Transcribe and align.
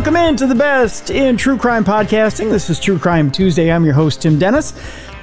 Welcome 0.00 0.16
into 0.16 0.46
the 0.46 0.54
best 0.54 1.10
in 1.10 1.36
true 1.36 1.58
crime 1.58 1.84
podcasting. 1.84 2.50
This 2.50 2.70
is 2.70 2.80
True 2.80 2.98
Crime 2.98 3.30
Tuesday. 3.30 3.70
I'm 3.70 3.84
your 3.84 3.92
host, 3.92 4.22
Tim 4.22 4.38
Dennis. 4.38 4.72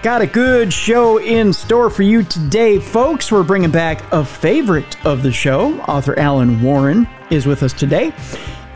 Got 0.03 0.21
a 0.21 0.27
good 0.27 0.71
show 0.71 1.17
in 1.17 1.51
store 1.51 1.89
for 1.89 2.03
you 2.03 2.21
today, 2.21 2.77
folks. 2.77 3.31
We're 3.31 3.41
bringing 3.41 3.71
back 3.71 4.03
a 4.13 4.23
favorite 4.23 5.03
of 5.03 5.23
the 5.23 5.31
show. 5.31 5.79
Author 5.81 6.17
Alan 6.19 6.61
Warren 6.61 7.07
is 7.31 7.47
with 7.47 7.63
us 7.63 7.73
today. 7.73 8.13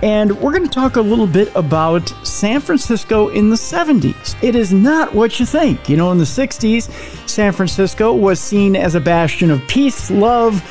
And 0.02 0.32
we're 0.42 0.50
going 0.50 0.68
to 0.68 0.74
talk 0.74 0.96
a 0.96 1.02
little 1.02 1.28
bit 1.28 1.56
about 1.56 2.10
San 2.26 2.62
Francisco 2.62 3.28
in 3.28 3.52
the 3.52 3.56
70s. 3.56 4.36
It 4.44 4.56
is 4.56 4.74
not 4.74 5.14
what 5.14 5.40
you 5.40 5.46
think. 5.46 5.88
You 5.88 5.98
know, 5.98 6.12
in 6.12 6.18
the 6.18 6.24
60s, 6.24 7.30
San 7.30 7.54
Francisco 7.54 8.12
was 8.12 8.40
seen 8.40 8.76
as 8.76 8.96
a 8.96 9.00
bastion 9.00 9.52
of 9.52 9.62
peace, 9.68 10.10
love, 10.10 10.68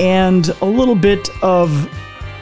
and 0.00 0.48
a 0.62 0.64
little 0.64 0.94
bit 0.94 1.28
of, 1.42 1.70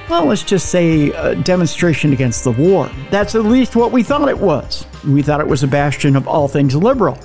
well, 0.08 0.24
let's 0.24 0.42
just 0.42 0.70
say 0.70 1.10
a 1.10 1.34
demonstration 1.34 2.12
against 2.12 2.44
the 2.44 2.52
war. 2.52 2.90
That's 3.10 3.34
at 3.34 3.44
least 3.44 3.76
what 3.76 3.92
we 3.92 4.02
thought 4.02 4.28
it 4.28 4.38
was. 4.38 4.86
We 5.06 5.22
thought 5.22 5.40
it 5.40 5.46
was 5.46 5.62
a 5.62 5.68
bastion 5.68 6.16
of 6.16 6.26
all 6.26 6.48
things 6.48 6.74
liberal. 6.74 7.18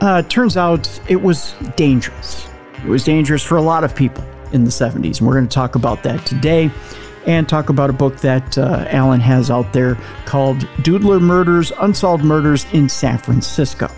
Uh, 0.00 0.22
turns 0.22 0.56
out 0.56 0.88
it 1.08 1.20
was 1.20 1.54
dangerous. 1.76 2.46
It 2.84 2.88
was 2.88 3.04
dangerous 3.04 3.42
for 3.42 3.56
a 3.56 3.62
lot 3.62 3.84
of 3.84 3.94
people 3.94 4.24
in 4.52 4.64
the 4.64 4.70
70s. 4.70 5.18
And 5.18 5.26
we're 5.26 5.34
going 5.34 5.48
to 5.48 5.54
talk 5.54 5.74
about 5.74 6.02
that 6.04 6.24
today 6.24 6.70
and 7.26 7.48
talk 7.48 7.68
about 7.68 7.90
a 7.90 7.92
book 7.92 8.16
that 8.18 8.56
uh, 8.56 8.86
Alan 8.88 9.20
has 9.20 9.50
out 9.50 9.72
there 9.72 9.96
called 10.24 10.58
Doodler 10.78 11.20
Murders 11.20 11.72
Unsolved 11.80 12.24
Murders 12.24 12.66
in 12.72 12.88
San 12.88 13.18
Francisco. 13.18 13.90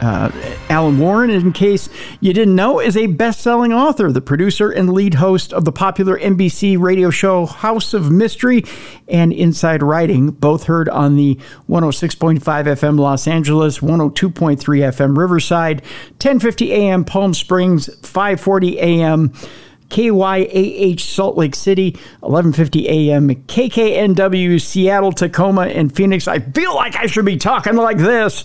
Uh, 0.00 0.30
Alan 0.68 0.98
Warren, 0.98 1.30
in 1.30 1.52
case 1.52 1.88
you 2.20 2.32
didn't 2.32 2.54
know, 2.54 2.80
is 2.80 2.96
a 2.96 3.06
best 3.06 3.40
selling 3.40 3.72
author, 3.72 4.12
the 4.12 4.20
producer 4.20 4.70
and 4.70 4.92
lead 4.92 5.14
host 5.14 5.52
of 5.52 5.64
the 5.64 5.72
popular 5.72 6.18
NBC 6.18 6.78
radio 6.78 7.10
show 7.10 7.46
House 7.46 7.94
of 7.94 8.10
Mystery 8.10 8.64
and 9.08 9.32
Inside 9.32 9.82
Writing, 9.82 10.30
both 10.30 10.64
heard 10.64 10.88
on 10.88 11.16
the 11.16 11.34
106.5 11.68 12.40
FM 12.40 12.98
Los 12.98 13.26
Angeles, 13.26 13.78
102.3 13.78 14.58
FM 14.58 15.16
Riverside, 15.16 15.80
1050 16.12 16.72
AM 16.72 17.04
Palm 17.04 17.34
Springs, 17.34 17.88
540 18.06 18.78
AM. 18.78 19.32
KYAH 19.90 21.00
Salt 21.00 21.38
Lake 21.38 21.54
City, 21.54 21.96
11:50 22.22 22.84
a.m. 22.84 23.28
KKNW 23.30 24.60
Seattle, 24.60 25.12
Tacoma, 25.12 25.62
and 25.62 25.94
Phoenix. 25.94 26.28
I 26.28 26.40
feel 26.40 26.74
like 26.74 26.94
I 26.96 27.06
should 27.06 27.24
be 27.24 27.38
talking 27.38 27.74
like 27.74 27.96
this. 27.96 28.44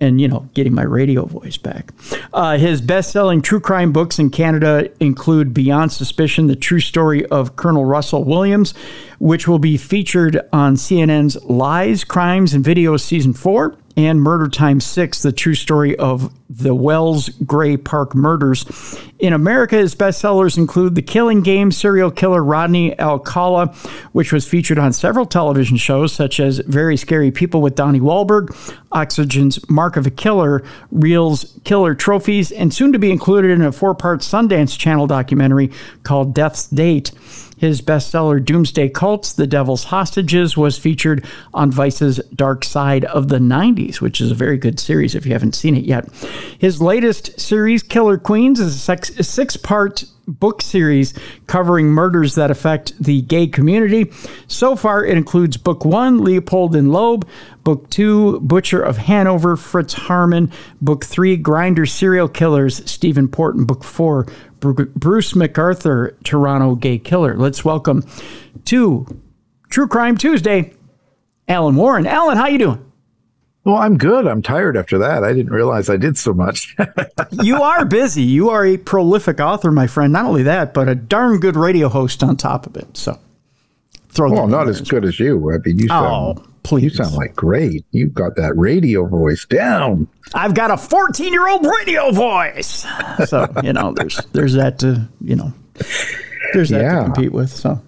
And, 0.00 0.18
you 0.20 0.28
know, 0.28 0.48
getting 0.54 0.72
my 0.74 0.82
radio 0.82 1.26
voice 1.26 1.58
back. 1.58 1.92
Uh, 2.32 2.56
his 2.56 2.80
best 2.80 3.12
selling 3.12 3.42
true 3.42 3.60
crime 3.60 3.92
books 3.92 4.18
in 4.18 4.30
Canada 4.30 4.90
include 4.98 5.52
Beyond 5.52 5.92
Suspicion, 5.92 6.46
the 6.46 6.56
true 6.56 6.80
story 6.80 7.26
of 7.26 7.56
Colonel 7.56 7.84
Russell 7.84 8.24
Williams, 8.24 8.72
which 9.18 9.46
will 9.46 9.58
be 9.58 9.76
featured 9.76 10.40
on 10.54 10.76
CNN's 10.76 11.42
Lies, 11.44 12.04
Crimes, 12.04 12.54
and 12.54 12.64
Videos 12.64 13.00
Season 13.00 13.34
4, 13.34 13.76
and 14.06 14.20
Murder 14.20 14.48
Time 14.48 14.80
6, 14.80 15.22
the 15.22 15.32
true 15.32 15.54
story 15.54 15.96
of 15.96 16.32
the 16.50 16.74
Wells 16.74 17.28
Gray 17.28 17.76
Park 17.76 18.14
murders. 18.14 18.64
In 19.18 19.32
America, 19.32 19.76
his 19.76 19.94
bestsellers 19.94 20.58
include 20.58 20.94
The 20.94 21.02
Killing 21.02 21.42
Game, 21.42 21.70
serial 21.70 22.10
killer 22.10 22.42
Rodney 22.42 22.98
Alcala, 22.98 23.68
which 24.12 24.32
was 24.32 24.48
featured 24.48 24.78
on 24.78 24.92
several 24.92 25.26
television 25.26 25.76
shows 25.76 26.12
such 26.12 26.40
as 26.40 26.58
Very 26.58 26.96
Scary 26.96 27.30
People 27.30 27.62
with 27.62 27.74
Donnie 27.74 28.00
Wahlberg, 28.00 28.54
Oxygen's 28.92 29.68
Mark 29.70 29.96
of 29.96 30.06
a 30.06 30.10
Killer, 30.10 30.64
Reelz 30.92 31.62
Killer 31.64 31.94
Trophies, 31.94 32.50
and 32.50 32.74
soon 32.74 32.92
to 32.92 32.98
be 32.98 33.10
included 33.10 33.50
in 33.50 33.62
a 33.62 33.72
four 33.72 33.94
part 33.94 34.20
Sundance 34.20 34.76
Channel 34.78 35.06
documentary 35.06 35.70
called 36.02 36.34
Death's 36.34 36.66
Date. 36.66 37.12
His 37.60 37.82
bestseller, 37.82 38.42
Doomsday 38.42 38.88
Cults 38.88 39.34
The 39.34 39.46
Devil's 39.46 39.84
Hostages, 39.84 40.56
was 40.56 40.78
featured 40.78 41.26
on 41.52 41.70
Vice's 41.70 42.16
Dark 42.34 42.64
Side 42.64 43.04
of 43.04 43.28
the 43.28 43.38
90s, 43.38 44.00
which 44.00 44.18
is 44.18 44.30
a 44.30 44.34
very 44.34 44.56
good 44.56 44.80
series 44.80 45.14
if 45.14 45.26
you 45.26 45.32
haven't 45.32 45.54
seen 45.54 45.76
it 45.76 45.84
yet. 45.84 46.08
His 46.58 46.80
latest 46.80 47.38
series, 47.38 47.82
Killer 47.82 48.16
Queens, 48.16 48.60
is 48.60 48.88
a 48.88 49.22
six 49.22 49.58
part 49.58 50.04
book 50.26 50.62
series 50.62 51.12
covering 51.46 51.88
murders 51.88 52.34
that 52.36 52.50
affect 52.50 52.92
the 53.02 53.20
gay 53.22 53.46
community. 53.46 54.10
So 54.46 54.74
far, 54.74 55.04
it 55.04 55.18
includes 55.18 55.58
Book 55.58 55.84
One, 55.84 56.24
Leopold 56.24 56.74
and 56.74 56.90
Loeb, 56.90 57.28
Book 57.62 57.90
Two, 57.90 58.40
Butcher 58.40 58.80
of 58.80 58.96
Hanover, 58.96 59.56
Fritz 59.56 59.94
Haarmann, 59.94 60.50
Book 60.80 61.04
Three, 61.04 61.36
Grindr 61.36 61.88
Serial 61.88 62.28
Killers, 62.28 62.88
Stephen 62.90 63.28
Porton, 63.28 63.64
Book 63.64 63.84
Four, 63.84 64.26
Bruce 64.60 65.32
McArthur, 65.32 66.14
Toronto 66.22 66.74
Gay 66.74 66.98
Killer. 66.98 67.36
Let's 67.36 67.64
welcome 67.64 68.04
to 68.66 69.06
True 69.70 69.88
Crime 69.88 70.16
Tuesday, 70.16 70.74
Alan 71.48 71.76
Warren. 71.76 72.06
Alan, 72.06 72.36
how 72.36 72.46
you 72.46 72.58
doing? 72.58 72.92
Well, 73.64 73.76
I'm 73.76 73.98
good. 73.98 74.26
I'm 74.26 74.40
tired 74.40 74.76
after 74.76 74.98
that. 74.98 75.22
I 75.22 75.32
didn't 75.32 75.52
realize 75.52 75.90
I 75.90 75.96
did 75.96 76.16
so 76.16 76.32
much. 76.32 76.76
you 77.30 77.62
are 77.62 77.84
busy. 77.84 78.22
You 78.22 78.50
are 78.50 78.64
a 78.64 78.78
prolific 78.78 79.38
author, 79.38 79.70
my 79.70 79.86
friend. 79.86 80.12
Not 80.12 80.24
only 80.24 80.42
that, 80.44 80.72
but 80.72 80.88
a 80.88 80.94
darn 80.94 81.40
good 81.40 81.56
radio 81.56 81.88
host 81.88 82.22
on 82.22 82.36
top 82.36 82.66
of 82.66 82.76
it. 82.76 82.96
So 82.96 83.18
throw 84.08 84.32
well, 84.32 84.46
not 84.46 84.68
as 84.68 84.80
good 84.80 85.04
as 85.04 85.20
you. 85.20 85.52
I 85.52 85.58
mean, 85.58 85.78
you 85.78 85.86
oh, 85.86 85.88
sound, 85.88 86.38
oh, 86.38 86.49
please. 86.70 86.84
You 86.84 86.90
sound 87.04 87.14
like 87.14 87.36
great. 87.36 87.84
You've 87.90 88.14
got 88.14 88.36
that 88.36 88.56
radio 88.56 89.06
voice 89.06 89.44
down. 89.44 90.08
I've 90.34 90.54
got 90.54 90.70
a 90.70 90.76
14 90.76 91.32
year 91.32 91.48
old 91.48 91.66
radio 91.66 92.10
voice. 92.10 92.86
So, 93.26 93.46
you 93.62 93.72
know, 93.72 93.92
there's, 93.92 94.16
there's 94.32 94.54
that 94.54 94.78
to, 94.78 95.06
you 95.20 95.36
know, 95.36 95.52
there's 96.54 96.70
that 96.70 96.80
yeah. 96.80 96.98
to 97.00 97.04
compete 97.04 97.32
with. 97.32 97.50
So, 97.50 97.80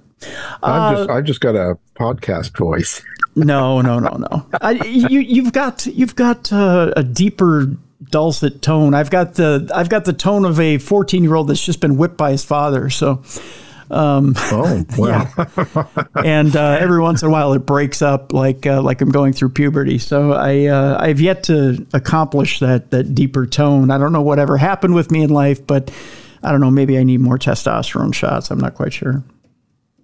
uh, 0.62 0.94
just, 0.94 1.10
I 1.10 1.20
just 1.20 1.40
got 1.40 1.56
a 1.56 1.78
podcast 1.96 2.56
voice 2.56 3.02
no, 3.34 3.80
no, 3.80 3.98
no, 3.98 4.16
no. 4.16 4.46
I, 4.60 4.72
you 4.72 5.20
you've 5.20 5.52
got 5.52 5.86
you've 5.86 6.14
got 6.14 6.52
uh, 6.52 6.92
a 6.96 7.02
deeper 7.02 7.66
dulcet 8.10 8.62
tone. 8.62 8.94
I've 8.94 9.10
got 9.10 9.34
the 9.34 9.70
I've 9.74 9.88
got 9.88 10.04
the 10.04 10.12
tone 10.12 10.44
of 10.44 10.60
a 10.60 10.78
14 10.78 11.22
year 11.22 11.34
old 11.34 11.48
that's 11.48 11.64
just 11.64 11.80
been 11.80 11.96
whipped 11.96 12.16
by 12.16 12.32
his 12.32 12.44
father. 12.44 12.90
So. 12.90 13.22
Um, 13.92 14.34
oh 14.36 14.84
wow! 14.96 15.30
yeah. 15.36 16.04
and 16.24 16.56
uh, 16.56 16.78
every 16.80 17.00
once 17.00 17.22
in 17.22 17.28
a 17.28 17.30
while 17.30 17.52
it 17.52 17.60
breaks 17.60 18.00
up, 18.00 18.32
like 18.32 18.66
uh, 18.66 18.80
like 18.80 19.02
I'm 19.02 19.10
going 19.10 19.34
through 19.34 19.50
puberty. 19.50 19.98
So 19.98 20.32
I 20.32 20.66
uh, 20.66 20.96
I've 20.98 21.20
yet 21.20 21.44
to 21.44 21.86
accomplish 21.92 22.60
that 22.60 22.90
that 22.90 23.14
deeper 23.14 23.46
tone. 23.46 23.90
I 23.90 23.98
don't 23.98 24.12
know 24.12 24.22
whatever 24.22 24.56
happened 24.56 24.94
with 24.94 25.10
me 25.10 25.22
in 25.22 25.30
life, 25.30 25.66
but 25.66 25.90
I 26.42 26.50
don't 26.50 26.60
know. 26.60 26.70
Maybe 26.70 26.98
I 26.98 27.02
need 27.02 27.20
more 27.20 27.38
testosterone 27.38 28.14
shots. 28.14 28.50
I'm 28.50 28.58
not 28.58 28.74
quite 28.74 28.94
sure. 28.94 29.22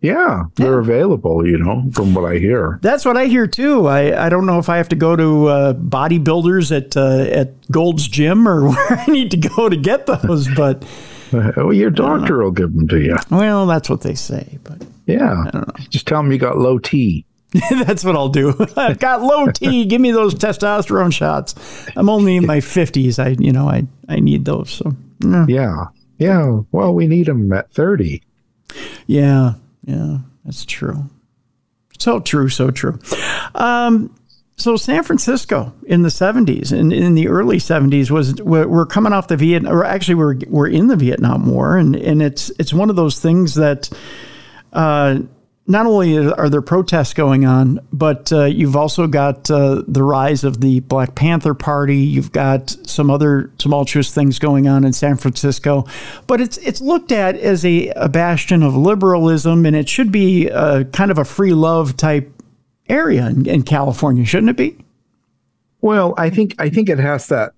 Yeah, 0.00 0.44
they're 0.54 0.74
yeah. 0.74 0.78
available, 0.78 1.44
you 1.44 1.58
know, 1.58 1.90
from 1.92 2.14
what 2.14 2.30
I 2.30 2.38
hear. 2.38 2.78
That's 2.82 3.04
what 3.04 3.16
I 3.16 3.26
hear 3.26 3.48
too. 3.48 3.88
I, 3.88 4.26
I 4.26 4.28
don't 4.28 4.46
know 4.46 4.60
if 4.60 4.68
I 4.68 4.76
have 4.76 4.88
to 4.90 4.96
go 4.96 5.16
to 5.16 5.46
uh, 5.46 5.72
bodybuilders 5.72 6.76
at 6.76 6.96
uh, 6.96 7.22
at 7.30 7.68
Gold's 7.70 8.06
Gym 8.06 8.46
or 8.46 8.68
where 8.68 8.92
I 8.92 9.06
need 9.06 9.30
to 9.32 9.36
go 9.36 9.68
to 9.68 9.76
get 9.76 10.06
those, 10.06 10.46
but 10.54 10.84
well, 11.56 11.72
your 11.72 11.90
doctor 11.90 12.42
will 12.42 12.50
give 12.50 12.74
them 12.74 12.88
to 12.88 13.00
you. 13.00 13.16
Well, 13.30 13.66
that's 13.66 13.88
what 13.88 14.02
they 14.02 14.14
say, 14.14 14.58
but 14.64 14.82
yeah, 15.06 15.44
I 15.46 15.50
don't 15.50 15.68
know. 15.68 15.84
Just 15.88 16.06
tell 16.06 16.22
them 16.22 16.32
you 16.32 16.38
got 16.38 16.58
low 16.58 16.78
T. 16.78 17.24
that's 17.70 18.04
what 18.04 18.14
I'll 18.14 18.28
do. 18.28 18.54
I've 18.76 18.98
got 18.98 19.22
low 19.22 19.50
T. 19.50 19.86
Give 19.86 20.00
me 20.00 20.10
those 20.10 20.34
testosterone 20.34 21.12
shots. 21.12 21.54
I'm 21.96 22.08
only 22.08 22.36
in 22.36 22.46
my 22.46 22.58
50s. 22.58 23.18
I, 23.18 23.36
you 23.42 23.52
know, 23.52 23.68
I 23.68 23.86
I 24.08 24.20
need 24.20 24.44
those. 24.44 24.70
So 24.70 24.94
yeah, 25.24 25.46
yeah. 25.48 25.84
yeah. 26.18 26.60
Well, 26.72 26.94
we 26.94 27.06
need 27.06 27.26
them 27.26 27.52
at 27.52 27.72
30. 27.72 28.22
Yeah, 29.06 29.54
yeah, 29.84 30.18
that's 30.44 30.64
true. 30.66 31.04
So 31.98 32.20
true, 32.20 32.48
so 32.48 32.70
true. 32.70 32.98
Um, 33.54 34.14
so 34.58 34.76
San 34.76 35.04
Francisco 35.04 35.72
in 35.86 36.02
the 36.02 36.08
70s 36.08 36.72
and 36.72 36.92
in, 36.92 37.02
in 37.02 37.14
the 37.14 37.28
early 37.28 37.58
70s 37.58 38.10
was 38.10 38.34
we're, 38.42 38.86
coming 38.86 39.12
off 39.12 39.28
the 39.28 39.36
Vietnam 39.36 39.72
or 39.72 39.84
actually 39.84 40.16
we're 40.16 40.36
we're 40.48 40.68
in 40.68 40.88
the 40.88 40.96
Vietnam 40.96 41.46
War 41.46 41.76
and 41.76 41.94
and 41.94 42.20
it's 42.20 42.50
it's 42.58 42.72
one 42.72 42.90
of 42.90 42.96
those 42.96 43.20
things 43.20 43.54
that 43.54 43.88
uh, 44.72 45.20
not 45.68 45.84
only 45.84 46.16
are 46.16 46.48
there 46.48 46.62
protests 46.62 47.12
going 47.12 47.44
on, 47.44 47.78
but 47.92 48.32
uh, 48.32 48.46
you've 48.46 48.74
also 48.74 49.06
got 49.06 49.50
uh, 49.50 49.82
the 49.86 50.02
rise 50.02 50.42
of 50.42 50.62
the 50.62 50.80
Black 50.80 51.14
Panther 51.14 51.52
Party. 51.52 51.98
You've 51.98 52.32
got 52.32 52.70
some 52.84 53.10
other 53.10 53.52
tumultuous 53.58 54.12
things 54.12 54.38
going 54.38 54.66
on 54.66 54.84
in 54.84 54.94
San 54.94 55.18
Francisco, 55.18 55.84
but 56.26 56.40
it's 56.40 56.56
it's 56.58 56.80
looked 56.80 57.12
at 57.12 57.36
as 57.36 57.66
a, 57.66 57.88
a 57.90 58.08
bastion 58.08 58.62
of 58.62 58.74
liberalism, 58.74 59.66
and 59.66 59.76
it 59.76 59.90
should 59.90 60.10
be 60.10 60.48
a, 60.48 60.86
kind 60.86 61.10
of 61.10 61.18
a 61.18 61.24
free 61.24 61.52
love 61.52 61.98
type 61.98 62.37
area 62.88 63.26
in, 63.26 63.46
in 63.46 63.62
California, 63.62 64.24
shouldn't 64.24 64.50
it 64.50 64.56
be? 64.56 64.76
Well, 65.80 66.14
I 66.18 66.30
think 66.30 66.54
I 66.58 66.68
think 66.70 66.88
it 66.88 66.98
has 66.98 67.28
that 67.28 67.52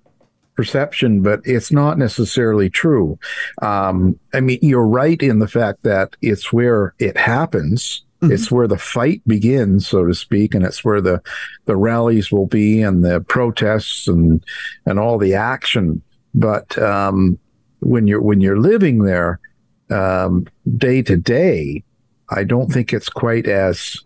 perception, 0.57 1.23
but 1.23 1.41
it's 1.45 1.73
not 1.73 1.97
necessarily 1.97 2.69
true. 2.69 3.19
Um, 3.63 4.19
I 4.35 4.41
mean, 4.41 4.59
you're 4.61 4.87
right 4.87 5.21
in 5.23 5.39
the 5.39 5.49
fact 5.49 5.83
that 5.85 6.17
it's 6.21 6.53
where 6.53 6.95
it 6.99 7.17
happens. 7.17 8.05
Mm-hmm. 8.21 8.33
It's 8.35 8.51
where 8.51 8.69
the 8.69 8.77
fight 8.77 9.23
begins, 9.27 9.89
so 9.89 10.05
to 10.05 10.15
speak, 10.15 10.55
and 10.55 10.65
it's 10.65 10.85
where 10.85 11.01
the 11.01 11.23
the 11.65 11.77
rallies 11.77 12.31
will 12.31 12.47
be 12.47 12.83
and 12.83 13.03
the 13.03 13.23
protests 13.23 14.07
and 14.07 14.45
and 14.85 14.99
all 14.99 15.17
the 15.17 15.35
action. 15.35 16.03
But 16.35 16.77
um, 16.79 17.39
when 17.81 18.07
you're 18.07 18.21
when 18.21 18.43
you're 18.43 18.61
living 18.61 19.05
there 19.05 19.41
um, 19.89 20.47
day 20.77 21.01
to 21.03 21.17
day, 21.17 21.83
I 22.29 22.45
don't 22.45 22.71
think 22.71 22.93
it's 22.93 23.09
quite 23.09 23.49
as 23.49 23.97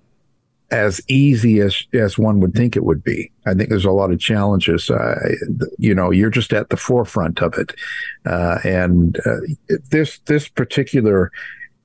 as 0.75 1.01
easy 1.07 1.61
as 1.61 1.85
as 1.93 2.19
one 2.19 2.41
would 2.41 2.53
think 2.53 2.75
it 2.75 2.85
would 2.85 3.05
be. 3.05 3.31
I 3.47 3.55
think 3.55 3.69
there's 3.69 3.85
a 3.85 3.93
lot 3.93 4.11
of 4.11 4.19
challenges. 4.19 4.91
Uh, 4.91 5.15
you 5.79 5.95
know, 5.95 6.11
you're 6.11 6.31
just 6.31 6.53
at 6.53 6.71
the 6.71 6.77
forefront 6.77 7.41
of 7.41 7.55
it, 7.55 7.75
uh, 8.27 8.59
and 8.65 9.17
uh, 9.25 9.37
this 9.91 10.19
this 10.27 10.49
particular 10.49 11.31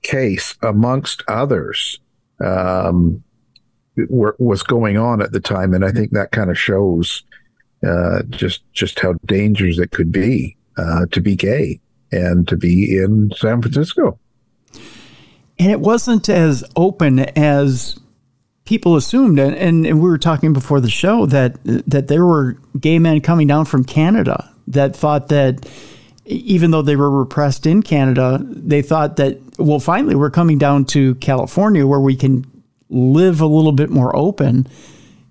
case, 0.01 0.56
amongst 0.63 1.24
others, 1.27 2.00
um, 2.44 3.24
were, 4.09 4.36
was 4.39 4.63
going 4.63 4.97
on 4.97 5.21
at 5.21 5.33
the 5.33 5.39
time, 5.39 5.75
and 5.75 5.85
I 5.85 5.92
think 5.92 6.12
that 6.12 6.31
kind 6.31 6.50
of 6.50 6.57
shows 6.57 7.21
uh, 7.85 8.24
just 8.30 8.63
just 8.74 9.00
how 9.00 9.13
dangerous 9.25 9.77
it 9.77 9.92
could 9.92 10.12
be 10.12 10.57
uh, 10.80 11.06
to 11.12 11.21
be 11.21 11.35
gay 11.35 11.80
and 12.12 12.47
to 12.47 12.57
be 12.57 12.97
in 12.97 13.31
San 13.38 13.62
Francisco. 13.62 14.18
And 15.59 15.71
it 15.71 15.80
wasn't 15.80 16.27
as 16.27 16.63
open 16.75 17.19
as 17.19 18.00
people 18.69 18.95
assumed, 18.95 19.39
and, 19.39 19.56
and, 19.56 19.88
and, 19.88 20.00
we 20.00 20.07
were 20.07 20.19
talking 20.19 20.54
before 20.54 20.80
the 20.80 20.92
show 20.92 21.25
that 21.25 21.57
that 21.63 22.07
there 22.07 22.24
were 22.24 22.56
gay 22.80 23.00
men 23.00 23.19
coming 23.19 23.48
down 23.48 23.66
from 23.66 23.83
Canada 23.83 24.48
that 24.68 24.95
thought 24.95 25.30
that 25.30 25.68
even 26.25 26.69
though 26.69 26.83
they 26.83 26.95
were 26.95 27.10
repressed 27.10 27.66
in 27.66 27.81
Canada, 27.81 28.39
they 28.44 28.83
thought 28.83 29.16
that 29.16 29.39
well, 29.57 29.80
finally 29.80 30.13
we're 30.13 30.30
coming 30.30 30.60
down 30.60 30.86
to 30.86 31.16
California 31.16 31.88
where 31.88 32.00
we 32.00 32.16
can 32.16 32.45
live 32.89 33.42
a 33.42 33.48
little 33.48 33.71
bit 33.71 33.89
more 33.89 34.16
open. 34.16 34.68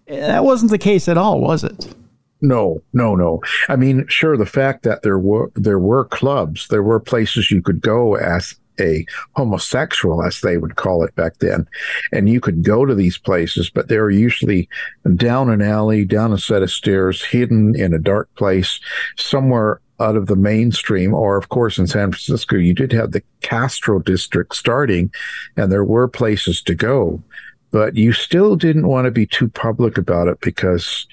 That 0.08 0.44
wasn't 0.44 0.72
the 0.72 0.78
case 0.78 1.08
at 1.08 1.16
all, 1.16 1.40
was 1.40 1.62
it? 1.62 1.94
No, 2.40 2.82
no, 2.92 3.14
no. 3.14 3.40
I 3.68 3.76
mean, 3.76 4.04
sure, 4.08 4.36
the 4.36 4.46
fact 4.46 4.82
that 4.82 5.02
there 5.02 5.18
were 5.18 5.52
there 5.54 5.78
were 5.78 6.06
clubs, 6.06 6.66
there 6.68 6.82
were 6.82 6.98
places 6.98 7.52
you 7.52 7.62
could 7.62 7.82
go 7.82 8.16
as 8.16 8.56
a 8.80 9.04
homosexual, 9.32 10.22
as 10.22 10.40
they 10.40 10.56
would 10.56 10.76
call 10.76 11.04
it 11.04 11.14
back 11.14 11.38
then. 11.38 11.66
And 12.12 12.28
you 12.28 12.40
could 12.40 12.62
go 12.62 12.84
to 12.84 12.94
these 12.94 13.18
places, 13.18 13.70
but 13.70 13.88
they 13.88 13.98
were 13.98 14.10
usually 14.10 14.68
down 15.16 15.50
an 15.50 15.62
alley, 15.62 16.04
down 16.04 16.32
a 16.32 16.38
set 16.38 16.62
of 16.62 16.70
stairs, 16.70 17.24
hidden 17.24 17.74
in 17.74 17.94
a 17.94 17.98
dark 17.98 18.32
place, 18.34 18.80
somewhere 19.16 19.80
out 20.00 20.16
of 20.16 20.26
the 20.26 20.36
mainstream. 20.36 21.14
Or, 21.14 21.36
of 21.36 21.48
course, 21.48 21.78
in 21.78 21.86
San 21.86 22.12
Francisco, 22.12 22.56
you 22.56 22.74
did 22.74 22.92
have 22.92 23.12
the 23.12 23.22
Castro 23.40 23.98
district 23.98 24.54
starting, 24.54 25.12
and 25.56 25.70
there 25.70 25.84
were 25.84 26.08
places 26.08 26.62
to 26.62 26.74
go. 26.74 27.22
But 27.70 27.96
you 27.96 28.12
still 28.12 28.56
didn't 28.56 28.88
want 28.88 29.04
to 29.04 29.10
be 29.10 29.26
too 29.26 29.48
public 29.48 29.98
about 29.98 30.28
it 30.28 30.40
because, 30.40 31.06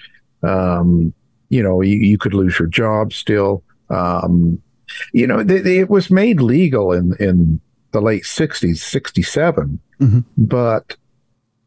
um, 0.43 1.13
you 1.49 1.61
know, 1.61 1.81
you, 1.81 1.97
you 1.97 2.17
could 2.17 2.33
lose 2.33 2.57
your 2.57 2.67
job 2.67 3.11
still. 3.11 3.63
Um, 3.89 4.61
you 5.13 5.27
know, 5.27 5.43
they, 5.43 5.59
they, 5.59 5.79
it 5.79 5.89
was 5.89 6.09
made 6.09 6.41
legal 6.41 6.91
in 6.91 7.15
in 7.19 7.59
the 7.91 8.01
late 8.01 8.23
'60s, 8.23 8.77
'67, 8.77 9.79
mm-hmm. 9.99 10.19
but 10.37 10.95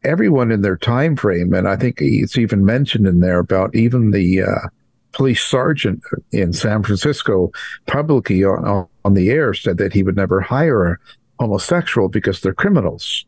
everyone 0.03 0.51
in 0.51 0.61
their 0.61 0.77
time 0.77 1.15
frame, 1.15 1.53
and 1.53 1.67
I 1.67 1.75
think 1.75 1.97
it's 1.99 2.37
even 2.37 2.65
mentioned 2.65 3.07
in 3.07 3.19
there 3.19 3.39
about 3.39 3.75
even 3.75 4.11
the 4.11 4.43
uh, 4.43 4.67
police 5.11 5.43
sergeant 5.43 6.01
in 6.31 6.53
San 6.53 6.83
Francisco 6.83 7.51
publicly 7.87 8.43
on, 8.43 8.87
on 9.03 9.13
the 9.13 9.29
air 9.29 9.53
said 9.53 9.77
that 9.77 9.93
he 9.93 10.03
would 10.03 10.15
never 10.15 10.39
hire 10.39 10.85
a 10.85 10.97
homosexual 11.39 12.09
because 12.09 12.41
they're 12.41 12.53
criminals. 12.53 13.25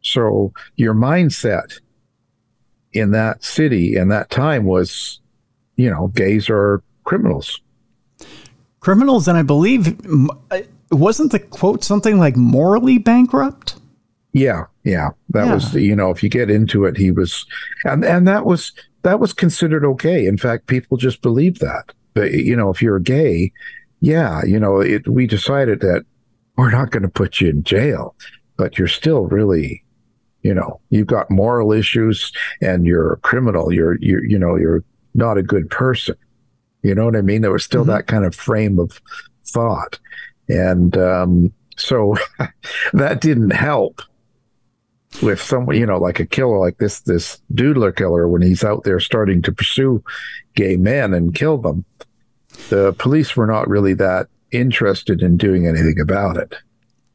So 0.00 0.52
your 0.76 0.94
mindset 0.94 1.80
in 2.92 3.10
that 3.10 3.44
city 3.44 3.96
in 3.96 4.08
that 4.08 4.30
time 4.30 4.64
was, 4.64 5.20
you 5.76 5.90
know, 5.90 6.08
gays 6.08 6.48
are 6.48 6.82
criminals 7.04 7.60
criminals, 8.88 9.28
and 9.28 9.36
I 9.36 9.42
believe 9.42 10.00
uh, 10.50 10.60
wasn't 10.90 11.30
the 11.32 11.38
quote 11.38 11.84
something 11.84 12.18
like 12.18 12.38
morally 12.38 12.96
bankrupt? 12.96 13.76
Yeah, 14.32 14.64
yeah, 14.82 15.10
that 15.28 15.44
yeah. 15.44 15.54
was 15.54 15.74
you 15.74 15.94
know 15.94 16.10
if 16.10 16.22
you 16.22 16.30
get 16.30 16.50
into 16.50 16.86
it, 16.86 16.96
he 16.96 17.10
was, 17.10 17.44
and 17.84 18.02
and 18.02 18.26
that 18.26 18.46
was 18.46 18.72
that 19.02 19.20
was 19.20 19.34
considered 19.34 19.84
okay. 19.84 20.24
In 20.24 20.38
fact, 20.38 20.68
people 20.68 20.96
just 20.96 21.20
believed 21.20 21.60
that. 21.60 21.92
But 22.14 22.32
you 22.32 22.56
know, 22.56 22.70
if 22.70 22.80
you're 22.80 22.98
gay, 22.98 23.52
yeah, 24.00 24.42
you 24.46 24.58
know, 24.58 24.80
it, 24.80 25.06
we 25.06 25.26
decided 25.26 25.80
that 25.80 26.06
we're 26.56 26.70
not 26.70 26.90
going 26.90 27.02
to 27.02 27.10
put 27.10 27.42
you 27.42 27.50
in 27.50 27.64
jail, 27.64 28.14
but 28.56 28.78
you're 28.78 28.88
still 28.88 29.26
really, 29.26 29.84
you 30.40 30.54
know, 30.54 30.80
you've 30.88 31.08
got 31.08 31.30
moral 31.30 31.72
issues 31.72 32.32
and 32.62 32.86
you're 32.86 33.12
a 33.12 33.18
criminal. 33.18 33.70
You're 33.70 33.98
you 34.00 34.22
you 34.26 34.38
know 34.38 34.56
you're 34.56 34.82
not 35.14 35.36
a 35.36 35.42
good 35.42 35.68
person. 35.68 36.16
You 36.82 36.94
know 36.94 37.04
what 37.04 37.16
I 37.16 37.22
mean? 37.22 37.42
There 37.42 37.52
was 37.52 37.64
still 37.64 37.82
mm-hmm. 37.82 37.90
that 37.90 38.06
kind 38.06 38.24
of 38.24 38.34
frame 38.34 38.78
of 38.78 39.00
thought. 39.44 39.98
And 40.48 40.96
um, 40.96 41.52
so 41.76 42.16
that 42.92 43.20
didn't 43.20 43.50
help 43.50 44.02
with 45.22 45.40
someone, 45.40 45.76
you 45.76 45.86
know, 45.86 45.98
like 45.98 46.20
a 46.20 46.26
killer 46.26 46.58
like 46.58 46.78
this, 46.78 47.00
this 47.00 47.40
doodler 47.52 47.94
killer, 47.94 48.28
when 48.28 48.42
he's 48.42 48.64
out 48.64 48.84
there 48.84 49.00
starting 49.00 49.42
to 49.42 49.52
pursue 49.52 50.02
gay 50.54 50.76
men 50.76 51.14
and 51.14 51.34
kill 51.34 51.58
them. 51.58 51.84
The 52.68 52.92
police 52.98 53.36
were 53.36 53.46
not 53.46 53.68
really 53.68 53.94
that 53.94 54.28
interested 54.50 55.22
in 55.22 55.36
doing 55.36 55.66
anything 55.66 56.00
about 56.00 56.36
it. 56.36 56.54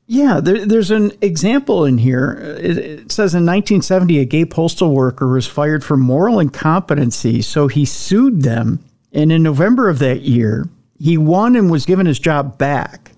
Yeah, 0.05 0.41
there, 0.41 0.65
there's 0.65 0.91
an 0.91 1.11
example 1.21 1.85
in 1.85 1.97
here. 1.97 2.33
It, 2.59 2.77
it, 2.77 3.11
says 3.11 3.33
in 3.33 3.45
1970, 3.45 4.19
a 4.19 4.25
gay 4.25 4.45
postal 4.45 4.93
worker 4.93 5.27
was 5.27 5.47
fired 5.47 5.83
for 5.83 5.95
moral 5.95 6.39
incompetency, 6.39 7.41
so 7.41 7.67
he 7.67 7.85
sued 7.85 8.41
them 8.41 8.83
and 9.13 9.31
in 9.31 9.43
November 9.43 9.89
of 9.89 9.99
that 9.99 10.21
year, 10.21 10.67
he 10.99 11.17
won 11.17 11.55
and 11.55 11.69
was 11.69 11.85
given 11.85 12.05
his 12.05 12.19
job 12.19 12.57
back. 12.57 13.11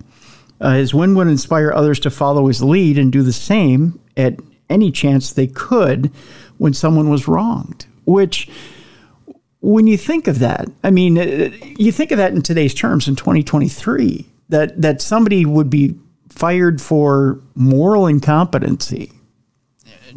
Uh, 0.60 0.74
his 0.74 0.94
win 0.94 1.16
would 1.16 1.28
inspire 1.28 1.72
others 1.72 2.00
to 2.02 2.10
follow 2.10 2.48
his 2.48 2.62
lead 2.62 2.98
and 2.98 3.12
do 3.12 3.24
the 3.24 3.34
same 3.34 4.00
at 4.18 4.40
any 4.70 4.92
chance 4.92 5.32
they 5.32 5.48
could 5.48 6.12
when 6.58 6.74
someone 6.74 7.10
was 7.10 7.28
wronged. 7.28 7.86
Which, 8.06 8.50
when 9.62 9.88
you 9.88 9.98
think 9.98 10.28
of 10.28 10.40
that, 10.40 10.68
I 10.84 10.92
mean, 10.92 11.18
uh, 11.18 11.52
you 11.78 11.92
think 11.92 12.12
of 12.12 12.18
that 12.18 12.34
in 12.34 12.42
today's 12.42 12.74
terms 12.74 13.08
in 13.08 13.16
2023, 13.16 14.26
that, 14.50 14.82
that 14.82 15.02
somebody 15.02 15.46
would 15.46 15.70
be 15.70 15.96
fired 16.30 16.82
for 16.82 17.40
moral 17.56 18.08
incompetency 18.08 19.12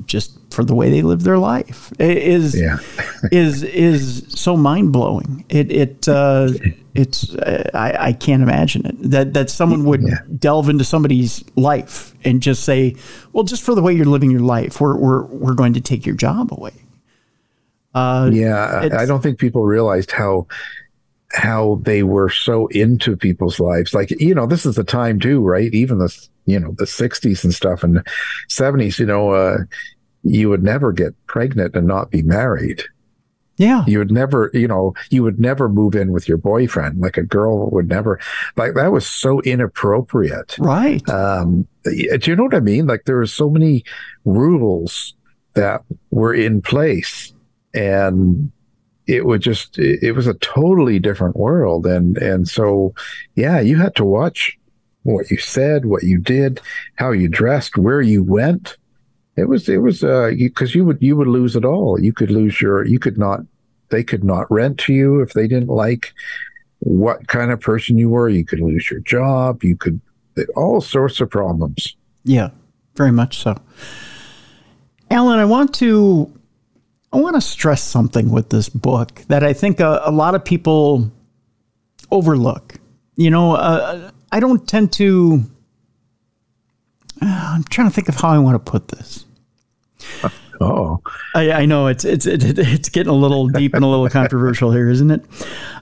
just 0.06 0.38
for 0.52 0.64
the 0.64 0.74
way 0.74 0.90
they 0.90 1.02
live 1.02 1.22
their 1.22 1.38
life 1.38 1.92
is 1.98 2.58
yeah. 2.58 2.78
is 3.32 3.62
is 3.62 4.24
so 4.28 4.56
mind 4.56 4.92
blowing. 4.92 5.44
It 5.48 5.70
it 5.70 6.08
uh, 6.08 6.50
it's 6.94 7.34
uh, 7.34 7.70
I, 7.74 8.08
I 8.08 8.12
can't 8.12 8.42
imagine 8.42 8.86
it 8.86 9.10
that 9.10 9.34
that 9.34 9.50
someone 9.50 9.84
would 9.84 10.02
yeah. 10.02 10.18
delve 10.38 10.68
into 10.68 10.84
somebody's 10.84 11.44
life 11.56 12.14
and 12.24 12.42
just 12.42 12.64
say, 12.64 12.96
well, 13.32 13.44
just 13.44 13.62
for 13.62 13.74
the 13.74 13.82
way 13.82 13.92
you're 13.92 14.06
living 14.06 14.30
your 14.30 14.40
life, 14.40 14.80
we're 14.80 14.96
we're 14.96 15.24
we're 15.26 15.54
going 15.54 15.74
to 15.74 15.80
take 15.80 16.06
your 16.06 16.16
job 16.16 16.52
away. 16.52 16.74
Uh, 17.94 18.30
yeah, 18.32 18.88
I 18.92 19.06
don't 19.06 19.22
think 19.22 19.38
people 19.38 19.64
realized 19.64 20.12
how 20.12 20.46
how 21.32 21.80
they 21.82 22.02
were 22.02 22.30
so 22.30 22.66
into 22.68 23.16
people's 23.16 23.60
lives. 23.60 23.94
Like 23.94 24.10
you 24.20 24.34
know, 24.34 24.46
this 24.46 24.66
is 24.66 24.76
the 24.76 24.84
time 24.84 25.20
too, 25.20 25.40
right? 25.40 25.72
Even 25.72 25.98
the 25.98 26.28
you 26.46 26.58
know 26.58 26.72
the 26.78 26.84
60s 26.84 27.44
and 27.44 27.54
stuff 27.54 27.82
and 27.82 28.06
70s. 28.48 28.98
You 28.98 29.06
know. 29.06 29.30
Uh, 29.30 29.58
you 30.24 30.48
would 30.48 30.62
never 30.62 30.92
get 30.92 31.14
pregnant 31.26 31.74
and 31.74 31.86
not 31.86 32.10
be 32.10 32.22
married. 32.22 32.82
Yeah. 33.56 33.84
You 33.86 33.98
would 33.98 34.12
never, 34.12 34.50
you 34.54 34.68
know, 34.68 34.94
you 35.10 35.22
would 35.24 35.40
never 35.40 35.68
move 35.68 35.96
in 35.96 36.12
with 36.12 36.28
your 36.28 36.38
boyfriend. 36.38 37.00
Like 37.00 37.16
a 37.16 37.24
girl 37.24 37.68
would 37.70 37.88
never, 37.88 38.20
like 38.56 38.74
that 38.74 38.92
was 38.92 39.06
so 39.06 39.40
inappropriate. 39.40 40.56
Right. 40.58 41.06
Um, 41.08 41.66
do 41.84 42.20
you 42.22 42.36
know 42.36 42.44
what 42.44 42.54
I 42.54 42.60
mean? 42.60 42.86
Like 42.86 43.04
there 43.04 43.16
were 43.16 43.26
so 43.26 43.50
many 43.50 43.84
rules 44.24 45.14
that 45.54 45.82
were 46.10 46.34
in 46.34 46.62
place 46.62 47.32
and 47.74 48.52
it 49.08 49.26
would 49.26 49.40
just, 49.40 49.78
it 49.78 50.14
was 50.14 50.28
a 50.28 50.34
totally 50.34 51.00
different 51.00 51.36
world. 51.36 51.86
And, 51.86 52.16
and 52.18 52.48
so, 52.48 52.94
yeah, 53.34 53.58
you 53.58 53.76
had 53.76 53.96
to 53.96 54.04
watch 54.04 54.56
what 55.02 55.30
you 55.30 55.38
said, 55.38 55.86
what 55.86 56.04
you 56.04 56.18
did, 56.18 56.60
how 56.96 57.10
you 57.10 57.28
dressed, 57.28 57.76
where 57.76 58.02
you 58.02 58.22
went 58.22 58.76
it 59.38 59.48
was 59.48 59.68
it 59.68 59.78
was 59.78 60.02
uh 60.02 60.32
because 60.36 60.74
you, 60.74 60.80
you 60.80 60.84
would 60.86 60.98
you 61.00 61.16
would 61.16 61.28
lose 61.28 61.54
it 61.54 61.64
all. 61.64 62.00
You 62.00 62.12
could 62.12 62.30
lose 62.30 62.60
your 62.60 62.84
you 62.84 62.98
could 62.98 63.16
not 63.16 63.40
they 63.90 64.02
could 64.02 64.24
not 64.24 64.50
rent 64.50 64.78
to 64.80 64.92
you 64.92 65.20
if 65.20 65.32
they 65.32 65.46
didn't 65.46 65.68
like 65.68 66.12
what 66.80 67.28
kind 67.28 67.52
of 67.52 67.60
person 67.60 67.98
you 67.98 68.08
were. 68.08 68.28
You 68.28 68.44
could 68.44 68.60
lose 68.60 68.90
your 68.90 69.00
job. 69.00 69.62
You 69.62 69.76
could 69.76 70.00
all 70.56 70.80
sorts 70.80 71.20
of 71.20 71.30
problems. 71.30 71.96
Yeah, 72.24 72.50
very 72.96 73.12
much 73.12 73.38
so. 73.38 73.56
Alan, 75.10 75.38
I 75.38 75.44
want 75.44 75.72
to 75.76 76.32
I 77.12 77.16
want 77.18 77.36
to 77.36 77.40
stress 77.40 77.82
something 77.82 78.30
with 78.30 78.50
this 78.50 78.68
book 78.68 79.22
that 79.28 79.42
I 79.42 79.52
think 79.52 79.80
a, 79.80 80.02
a 80.04 80.10
lot 80.10 80.34
of 80.34 80.44
people 80.44 81.10
overlook. 82.10 82.74
You 83.16 83.30
know, 83.30 83.54
uh, 83.54 84.10
I 84.30 84.40
don't 84.40 84.66
tend 84.68 84.92
to. 84.94 85.42
Uh, 87.20 87.52
I'm 87.54 87.64
trying 87.64 87.88
to 87.88 87.94
think 87.94 88.08
of 88.08 88.16
how 88.16 88.28
I 88.28 88.38
want 88.38 88.54
to 88.64 88.70
put 88.70 88.88
this. 88.88 89.24
Oh, 90.60 91.00
I, 91.36 91.52
I, 91.52 91.66
know 91.66 91.86
it's 91.86 92.04
it's 92.04 92.26
it's 92.26 92.88
getting 92.88 93.12
a 93.12 93.16
little 93.16 93.46
deep 93.46 93.74
and 93.74 93.84
a 93.84 93.86
little 93.86 94.08
controversial 94.10 94.72
here, 94.72 94.88
isn't 94.88 95.10
it? 95.10 95.24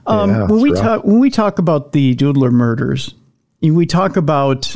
Um, 0.05 0.29
yeah, 0.29 0.43
when 0.43 0.61
we 0.61 0.71
rough. 0.71 0.81
talk 0.81 1.03
when 1.03 1.19
we 1.19 1.31
talk 1.31 1.57
about 1.57 1.93
the 1.93 2.13
Doodler 2.15 2.51
murders, 2.51 3.15
we 3.61 3.87
talk 3.87 4.17
about 4.17 4.75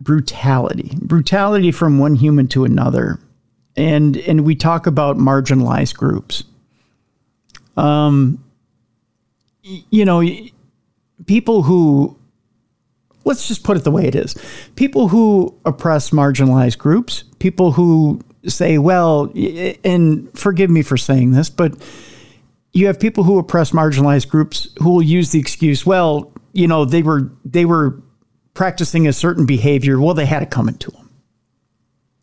brutality, 0.00 0.94
brutality 1.00 1.72
from 1.72 1.98
one 1.98 2.16
human 2.16 2.48
to 2.48 2.64
another, 2.64 3.18
and 3.76 4.16
and 4.16 4.44
we 4.44 4.54
talk 4.54 4.86
about 4.86 5.16
marginalized 5.16 5.96
groups. 5.96 6.44
Um, 7.76 8.42
you 9.62 10.04
know, 10.04 10.22
people 11.26 11.62
who 11.62 12.16
let's 13.24 13.48
just 13.48 13.62
put 13.62 13.76
it 13.76 13.84
the 13.84 13.90
way 13.90 14.06
it 14.06 14.14
is. 14.14 14.34
People 14.76 15.08
who 15.08 15.54
oppress 15.64 16.10
marginalized 16.10 16.78
groups, 16.78 17.24
people 17.38 17.72
who 17.72 18.20
say, 18.46 18.78
well, 18.78 19.32
and 19.84 20.28
forgive 20.38 20.70
me 20.70 20.82
for 20.82 20.96
saying 20.96 21.32
this, 21.32 21.50
but 21.50 21.74
you 22.72 22.86
have 22.86 22.98
people 22.98 23.24
who 23.24 23.38
oppress 23.38 23.72
marginalized 23.72 24.28
groups 24.28 24.68
who 24.78 24.90
will 24.90 25.02
use 25.02 25.32
the 25.32 25.38
excuse, 25.38 25.84
well, 25.84 26.32
you 26.52 26.66
know, 26.66 26.84
they 26.84 27.02
were 27.02 27.30
they 27.44 27.64
were 27.64 28.00
practicing 28.54 29.06
a 29.06 29.12
certain 29.12 29.46
behavior. 29.46 30.00
Well, 30.00 30.14
they 30.14 30.26
had 30.26 30.42
it 30.42 30.50
coming 30.50 30.76
to 30.78 30.90
them. 30.90 30.99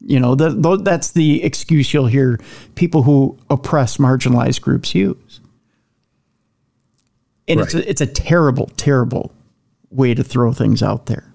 You 0.07 0.21
know, 0.21 0.35
the, 0.35 0.51
the, 0.51 0.77
that's 0.77 1.11
the 1.11 1.43
excuse 1.43 1.93
you'll 1.93 2.07
hear 2.07 2.39
people 2.75 3.03
who 3.03 3.37
oppress 3.49 3.97
marginalized 3.97 4.61
groups 4.61 4.95
use. 4.95 5.41
And 7.49 7.59
right. 7.59 7.65
it's 7.65 7.75
a, 7.75 7.89
it's 7.89 8.01
a 8.01 8.07
terrible, 8.07 8.67
terrible 8.77 9.33
way 9.91 10.13
to 10.13 10.23
throw 10.23 10.53
things 10.53 10.81
out 10.81 11.07
there. 11.07 11.29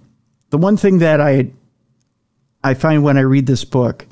The 0.49 0.57
one 0.57 0.75
thing 0.75 0.97
that 0.99 1.21
I 1.21 1.51
I 2.63 2.73
find 2.73 3.03
when 3.03 3.15
I 3.15 3.21
read 3.21 3.45
this 3.45 3.63
book 3.63 4.07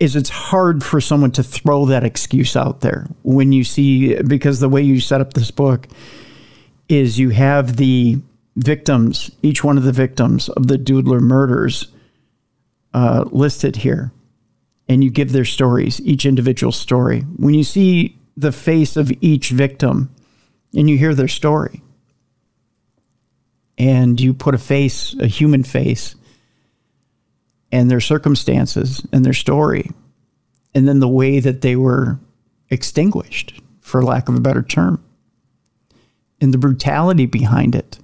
is 0.00 0.16
it's 0.16 0.30
hard 0.30 0.82
for 0.82 0.98
someone 0.98 1.32
to 1.32 1.42
throw 1.42 1.84
that 1.86 2.04
excuse 2.04 2.56
out 2.56 2.80
there 2.80 3.06
when 3.22 3.52
you 3.52 3.64
see 3.64 4.14
because 4.22 4.60
the 4.60 4.68
way 4.68 4.80
you 4.80 4.98
set 4.98 5.20
up 5.20 5.34
this 5.34 5.50
book 5.50 5.88
is 6.88 7.18
you 7.18 7.30
have 7.30 7.76
the 7.76 8.18
victims, 8.56 9.30
each 9.42 9.62
one 9.62 9.76
of 9.76 9.84
the 9.84 9.92
victims 9.92 10.48
of 10.48 10.68
the 10.68 10.78
Doodler 10.78 11.20
murders 11.20 11.88
uh, 12.94 13.24
listed 13.30 13.76
here, 13.76 14.12
and 14.88 15.02
you 15.02 15.10
give 15.10 15.32
their 15.32 15.44
stories, 15.44 16.00
each 16.02 16.24
individual 16.24 16.72
story. 16.72 17.22
When 17.36 17.52
you 17.52 17.64
see 17.64 18.18
the 18.36 18.52
face 18.52 18.96
of 18.96 19.12
each 19.20 19.50
victim 19.50 20.14
and 20.74 20.88
you 20.88 20.96
hear 20.96 21.14
their 21.14 21.28
story, 21.28 21.82
and 23.76 24.20
you 24.20 24.32
put 24.32 24.54
a 24.54 24.58
face, 24.58 25.14
a 25.18 25.26
human 25.26 25.64
face, 25.64 26.14
and 27.72 27.90
their 27.90 28.00
circumstances 28.00 29.04
and 29.12 29.24
their 29.24 29.32
story, 29.32 29.90
and 30.74 30.86
then 30.86 31.00
the 31.00 31.08
way 31.08 31.40
that 31.40 31.60
they 31.60 31.74
were 31.74 32.20
extinguished, 32.70 33.60
for 33.80 34.02
lack 34.02 34.28
of 34.28 34.36
a 34.36 34.40
better 34.40 34.62
term, 34.62 35.04
and 36.40 36.54
the 36.54 36.58
brutality 36.58 37.26
behind 37.26 37.74
it. 37.74 37.98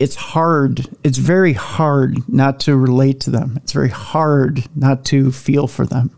It's 0.00 0.16
hard, 0.16 0.88
it's 1.04 1.18
very 1.18 1.52
hard 1.52 2.28
not 2.28 2.58
to 2.60 2.76
relate 2.76 3.20
to 3.20 3.30
them. 3.30 3.58
It's 3.62 3.72
very 3.72 3.90
hard 3.90 4.64
not 4.74 5.04
to 5.06 5.30
feel 5.30 5.68
for 5.68 5.86
them. 5.86 6.16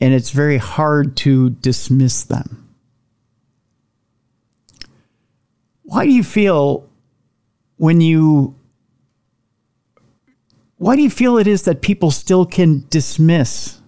And 0.00 0.14
it's 0.14 0.30
very 0.30 0.58
hard 0.58 1.16
to 1.18 1.50
dismiss 1.50 2.22
them. 2.22 2.62
why 5.92 6.06
do 6.06 6.10
you 6.10 6.24
feel 6.24 6.88
when 7.76 8.00
you 8.00 8.54
why 10.78 10.96
do 10.96 11.02
you 11.02 11.10
feel 11.10 11.36
it 11.36 11.46
is 11.46 11.62
that 11.62 11.82
people 11.82 12.10
still 12.10 12.46
can 12.46 12.86
dismiss 12.88 13.78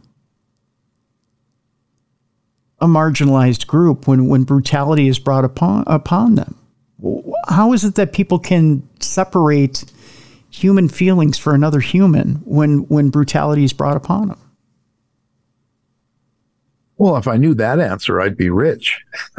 a 2.79 2.87
marginalized 2.87 3.67
group 3.67 4.07
when, 4.07 4.29
when 4.29 4.45
brutality 4.45 5.09
is 5.09 5.19
brought 5.19 5.47
upon 5.47 5.85
upon 5.87 6.35
them? 6.35 6.61
How 7.49 7.73
is 7.73 7.85
it 7.85 7.97
that 7.97 8.13
people 8.13 8.39
can 8.39 8.89
separate 9.01 9.85
human 10.51 10.89
feelings 10.89 11.37
for 11.37 11.55
another 11.55 11.81
human 11.81 12.37
when 12.45 12.81
when 12.89 13.11
brutality 13.11 13.65
is 13.65 13.73
brought 13.73 13.97
upon 13.97 14.29
them? 14.29 14.39
Well, 16.97 17.17
if 17.17 17.27
I 17.27 17.37
knew 17.37 17.55
that 17.55 17.81
answer, 17.81 18.21
I'd 18.21 18.37
be 18.37 18.51
rich. 18.51 19.03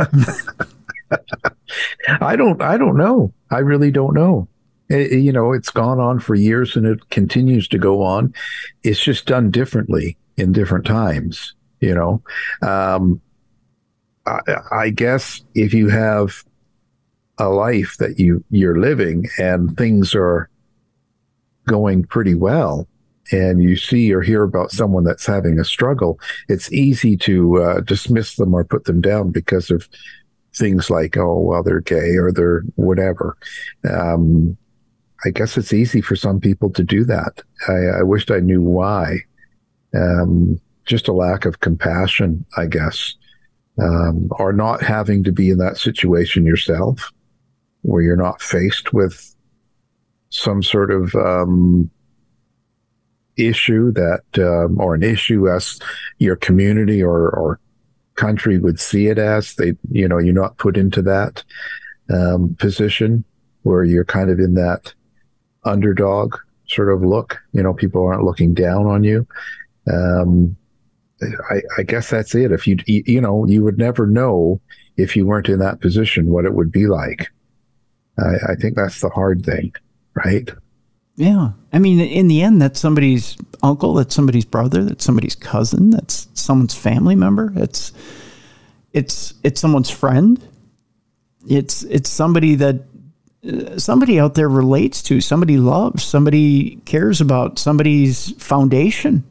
I 2.20 2.36
don't. 2.36 2.62
I 2.62 2.78
don't 2.78 2.98
know. 2.98 3.32
I 3.50 3.60
really 3.60 3.92
don't 3.92 4.14
know. 4.14 4.48
It, 4.90 5.14
you 5.14 5.32
know, 5.32 5.54
it's 5.54 5.72
gone 5.72 6.00
on 6.00 6.20
for 6.20 6.36
years 6.36 6.76
and 6.76 6.86
it 6.86 7.10
continues 7.10 7.68
to 7.70 7.78
go 7.80 8.04
on. 8.04 8.34
It's 8.84 9.04
just 9.04 9.26
done 9.26 9.50
differently 9.50 10.18
in 10.38 10.52
different 10.52 10.86
times. 10.86 11.54
You 11.80 11.96
know, 11.96 12.22
um, 12.62 13.22
I, 14.26 14.40
I 14.72 14.90
guess 14.90 15.42
if 15.54 15.74
you 15.74 15.90
have 15.90 16.44
a 17.38 17.50
life 17.50 17.98
that 17.98 18.20
you 18.20 18.44
you're 18.50 18.80
living 18.80 19.28
and 19.38 19.76
things 19.78 20.16
are 20.16 20.50
going 21.68 22.04
pretty 22.04 22.36
well 22.36 22.88
and 23.32 23.62
you 23.62 23.76
see 23.76 24.14
or 24.14 24.22
hear 24.22 24.44
about 24.44 24.72
someone 24.72 25.04
that's 25.04 25.26
having 25.26 25.60
a 25.60 25.66
struggle, 25.66 26.20
it's 26.48 26.72
easy 26.72 27.18
to 27.18 27.62
uh, 27.62 27.80
dismiss 27.82 28.36
them 28.36 28.54
or 28.54 28.64
put 28.64 28.86
them 28.86 29.02
down 29.02 29.32
because 29.32 29.72
of 29.72 29.90
things 30.54 30.90
like, 30.90 31.18
oh, 31.18 31.40
well, 31.40 31.64
they're 31.64 31.82
gay 31.82 32.16
or 32.18 32.32
they're 32.32 32.62
whatever. 32.76 33.38
Um, 33.90 34.58
I 35.26 35.30
guess 35.30 35.58
it's 35.58 35.74
easy 35.74 36.02
for 36.02 36.16
some 36.16 36.40
people 36.40 36.70
to 36.72 36.84
do 36.84 37.04
that. 37.06 37.42
I, 37.68 38.00
I 38.00 38.04
wished 38.04 38.32
I 38.32 38.40
knew 38.40 38.62
why. 38.62 39.22
Um, 39.96 40.60
just 40.86 41.08
a 41.08 41.14
lack 41.14 41.46
of 41.46 41.62
compassion, 41.62 42.46
I 42.58 42.68
guess, 42.68 43.16
um, 43.82 44.30
or 44.32 44.54
not 44.54 44.84
having 44.84 45.24
to 45.24 45.32
be 45.32 45.50
in 45.50 45.58
that 45.58 45.78
situation 45.78 46.46
yourself, 46.46 47.12
where 47.86 48.02
you're 48.02 48.16
not 48.16 48.42
faced 48.42 48.94
with 48.94 49.36
some 50.30 50.64
sort 50.64 50.92
of 50.92 51.14
um, 51.16 51.90
issue 53.38 53.92
that, 53.94 54.24
um, 54.40 54.80
or 54.80 54.96
an 54.96 55.04
issue 55.04 55.50
as 55.50 55.80
your 56.18 56.36
community 56.36 57.02
or, 57.02 57.30
or 57.30 57.60
country 58.16 58.58
would 58.58 58.80
see 58.80 59.08
it 59.08 59.18
as. 59.18 59.56
They, 59.56 59.76
you 59.92 60.08
know, 60.08 60.18
you're 60.18 60.34
not 60.34 60.58
put 60.58 60.78
into 60.78 61.02
that 61.04 61.44
um, 62.10 62.56
position 62.60 63.24
where 63.64 63.84
you're 63.84 64.06
kind 64.06 64.30
of 64.30 64.40
in 64.40 64.56
that 64.56 64.94
underdog 65.64 66.36
sort 66.68 66.92
of 66.92 67.04
look. 67.04 67.40
You 67.54 67.64
know, 67.64 67.74
people 67.74 68.06
aren't 68.06 68.24
looking 68.24 68.54
down 68.54 68.88
on 68.88 69.04
you. 69.04 69.28
Um, 69.92 70.56
I, 71.50 71.62
I 71.78 71.84
guess 71.84 72.10
that's 72.10 72.36
it. 72.36 72.52
If 72.52 72.68
you, 72.68 72.78
you 72.86 73.22
know, 73.22 73.46
you 73.46 73.64
would 73.64 73.78
never 73.78 74.06
know 74.06 74.60
if 74.98 75.16
you 75.16 75.26
weren't 75.26 75.50
in 75.50 75.60
that 75.60 75.82
position 75.82 76.30
what 76.30 76.46
it 76.46 76.54
would 76.54 76.72
be 76.72 76.88
like. 76.88 77.30
I, 78.18 78.52
I 78.52 78.56
think 78.56 78.76
that's 78.76 79.02
the 79.02 79.10
hard 79.10 79.46
thing, 79.46 79.74
right? 80.14 80.50
Yeah. 81.16 81.52
I 81.72 81.80
mean, 81.80 82.00
in 82.00 82.28
the 82.28 82.42
end, 82.42 82.62
that's 82.62 82.80
somebody's 82.80 83.38
uncle, 83.64 83.94
that's 83.94 84.16
somebody's 84.16 84.46
brother, 84.46 84.84
that's 84.84 85.04
somebody's 85.04 85.36
cousin, 85.36 85.90
that's 85.90 86.28
someone's 86.34 86.76
family 86.76 87.16
member. 87.16 87.54
It's 87.56 87.94
it's 88.94 89.34
it's 89.44 89.60
someone's 89.60 89.90
friend. 89.90 90.42
It's 91.48 91.84
it's 91.84 92.10
somebody 92.10 92.56
that 92.56 92.84
uh, 93.48 93.78
somebody 93.78 94.20
out 94.20 94.34
there 94.34 94.50
relates 94.50 95.04
to, 95.04 95.22
somebody 95.22 95.58
loves, 95.58 96.04
somebody 96.04 96.78
cares 96.86 97.22
about, 97.22 97.60
somebody's 97.60 98.32
foundation. 98.42 99.24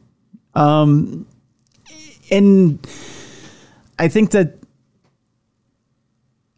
Um, 0.53 1.27
and 2.31 2.79
I 3.99 4.07
think 4.07 4.31
that 4.31 4.57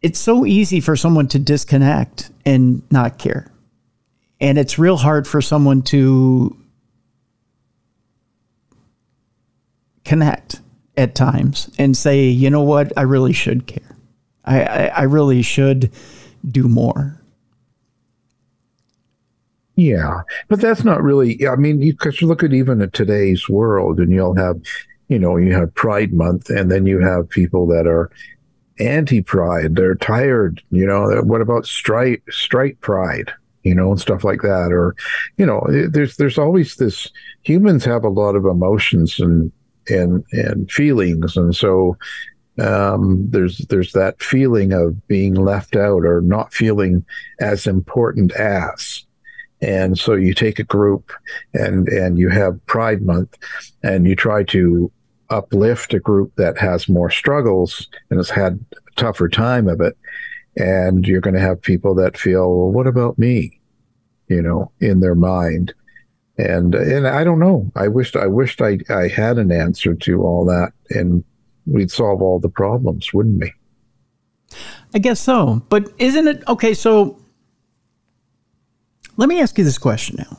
it's 0.02 0.18
so 0.18 0.46
easy 0.46 0.80
for 0.80 0.96
someone 0.96 1.28
to 1.28 1.38
disconnect 1.38 2.30
and 2.44 2.82
not 2.90 3.18
care 3.18 3.50
and 4.40 4.58
it's 4.58 4.78
real 4.78 4.96
hard 4.96 5.26
for 5.26 5.40
someone 5.40 5.82
to 5.82 6.56
connect 10.04 10.60
at 10.96 11.14
times 11.14 11.70
and 11.78 11.96
say, 11.96 12.24
you 12.24 12.50
know 12.50 12.62
what, 12.62 12.92
I 12.96 13.02
really 13.02 13.32
should 13.32 13.66
care. 13.66 13.96
I, 14.44 14.62
I, 14.62 14.86
I 14.86 15.02
really 15.02 15.42
should 15.42 15.90
do 16.48 16.68
more. 16.68 17.20
Yeah, 19.76 20.22
but 20.48 20.60
that's 20.60 20.82
not 20.82 21.02
really. 21.02 21.46
I 21.46 21.54
mean, 21.54 21.78
because 21.78 22.20
you, 22.20 22.26
look 22.26 22.42
at 22.42 22.52
even 22.52 22.80
at 22.82 22.92
today's 22.92 23.48
world, 23.48 24.00
and 24.00 24.10
you'll 24.10 24.34
have, 24.34 24.60
you 25.06 25.20
know, 25.20 25.36
you 25.36 25.52
have 25.54 25.72
Pride 25.74 26.12
Month, 26.12 26.50
and 26.50 26.68
then 26.68 26.84
you 26.84 26.98
have 26.98 27.28
people 27.28 27.64
that 27.68 27.86
are 27.86 28.10
anti-Pride. 28.80 29.76
They're 29.76 29.94
tired. 29.94 30.62
You 30.70 30.86
know, 30.86 31.22
what 31.22 31.40
about 31.40 31.66
strike 31.66 32.22
strike 32.30 32.80
Pride? 32.80 33.32
you 33.64 33.74
know, 33.74 33.90
and 33.90 34.00
stuff 34.00 34.24
like 34.24 34.40
that. 34.42 34.70
Or, 34.72 34.96
you 35.36 35.44
know, 35.44 35.62
there's 35.90 36.16
there's 36.16 36.38
always 36.38 36.76
this. 36.76 37.10
Humans 37.42 37.84
have 37.84 38.04
a 38.04 38.08
lot 38.08 38.34
of 38.34 38.46
emotions 38.46 39.20
and 39.20 39.52
and 39.88 40.24
and 40.32 40.70
feelings, 40.70 41.36
and 41.36 41.54
so 41.54 41.96
um, 42.58 43.26
there's 43.30 43.58
there's 43.68 43.92
that 43.92 44.22
feeling 44.22 44.72
of 44.72 45.06
being 45.06 45.34
left 45.34 45.76
out 45.76 46.04
or 46.04 46.20
not 46.20 46.52
feeling 46.52 47.04
as 47.40 47.66
important 47.66 48.32
as. 48.32 49.04
And 49.60 49.98
so 49.98 50.14
you 50.14 50.34
take 50.34 50.58
a 50.58 50.64
group 50.64 51.12
and 51.52 51.88
and 51.88 52.18
you 52.18 52.28
have 52.28 52.64
Pride 52.66 53.02
Month, 53.02 53.36
and 53.82 54.06
you 54.06 54.16
try 54.16 54.44
to 54.44 54.90
uplift 55.30 55.94
a 55.94 56.00
group 56.00 56.34
that 56.36 56.58
has 56.58 56.88
more 56.88 57.10
struggles 57.10 57.88
and 58.10 58.18
has 58.18 58.30
had 58.30 58.64
a 58.86 59.00
tougher 59.00 59.28
time 59.28 59.68
of 59.68 59.80
it 59.80 59.96
and 60.58 61.06
you're 61.06 61.20
going 61.20 61.34
to 61.34 61.40
have 61.40 61.62
people 61.62 61.94
that 61.94 62.18
feel, 62.18 62.52
well, 62.52 62.70
what 62.70 62.86
about 62.86 63.18
me? 63.18 63.60
You 64.28 64.42
know, 64.42 64.72
in 64.80 65.00
their 65.00 65.14
mind. 65.14 65.72
And 66.36 66.74
and 66.74 67.06
I 67.08 67.24
don't 67.24 67.38
know. 67.38 67.70
I 67.74 67.88
wished 67.88 68.14
I 68.14 68.26
wished 68.26 68.60
I, 68.60 68.78
I 68.90 69.08
had 69.08 69.38
an 69.38 69.50
answer 69.50 69.94
to 69.94 70.22
all 70.22 70.44
that 70.44 70.72
and 70.90 71.24
we'd 71.66 71.90
solve 71.90 72.22
all 72.22 72.38
the 72.38 72.48
problems, 72.48 73.12
wouldn't 73.12 73.40
we? 73.40 73.52
I 74.94 74.98
guess 74.98 75.20
so. 75.20 75.62
But 75.68 75.92
isn't 75.98 76.28
it 76.28 76.44
okay, 76.46 76.74
so 76.74 77.18
let 79.16 79.28
me 79.28 79.40
ask 79.40 79.58
you 79.58 79.64
this 79.64 79.78
question 79.78 80.16
now. 80.18 80.36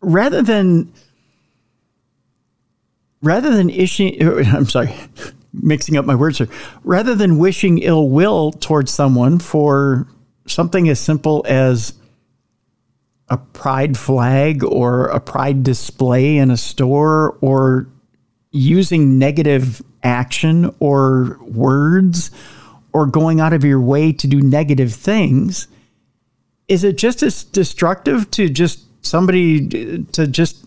Rather 0.00 0.42
than 0.42 0.92
rather 3.24 3.54
than 3.54 3.68
ishing, 3.68 4.22
I'm 4.54 4.66
sorry, 4.66 4.94
mixing 5.52 5.96
up 5.96 6.04
my 6.04 6.14
words 6.14 6.38
here. 6.38 6.48
Rather 6.84 7.14
than 7.14 7.38
wishing 7.38 7.78
ill 7.78 8.08
will 8.08 8.52
towards 8.52 8.92
someone 8.92 9.38
for 9.38 10.06
something 10.46 10.88
as 10.88 11.00
simple 11.00 11.44
as 11.48 11.94
a 13.28 13.38
pride 13.38 13.96
flag 13.96 14.62
or 14.62 15.06
a 15.06 15.18
pride 15.18 15.62
display 15.62 16.36
in 16.36 16.50
a 16.50 16.56
store 16.56 17.38
or 17.40 17.88
using 18.50 19.18
negative 19.18 19.82
action 20.02 20.74
or 20.78 21.38
words 21.40 22.30
or 22.92 23.06
going 23.06 23.40
out 23.40 23.52
of 23.52 23.64
your 23.64 23.80
way 23.80 24.12
to 24.12 24.26
do 24.26 24.40
negative 24.40 24.94
things, 24.94 25.66
is 26.68 26.84
it 26.84 26.96
just 26.96 27.22
as 27.22 27.44
destructive 27.44 28.30
to 28.30 28.48
just 28.48 28.84
somebody 29.04 30.04
to 30.12 30.26
just 30.26 30.64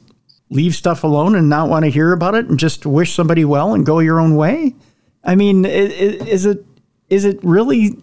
leave 0.49 0.75
stuff 0.75 1.03
alone 1.03 1.35
and 1.35 1.49
not 1.49 1.69
want 1.69 1.85
to 1.85 1.91
hear 1.91 2.13
about 2.13 2.35
it 2.35 2.47
and 2.47 2.59
just 2.59 2.85
wish 2.85 3.13
somebody 3.13 3.45
well 3.45 3.73
and 3.73 3.85
go 3.85 3.99
your 3.99 4.19
own 4.19 4.35
way? 4.35 4.75
I 5.23 5.35
mean, 5.35 5.65
is 5.65 6.45
it 6.45 6.65
is 7.09 7.25
it 7.25 7.39
really 7.43 8.01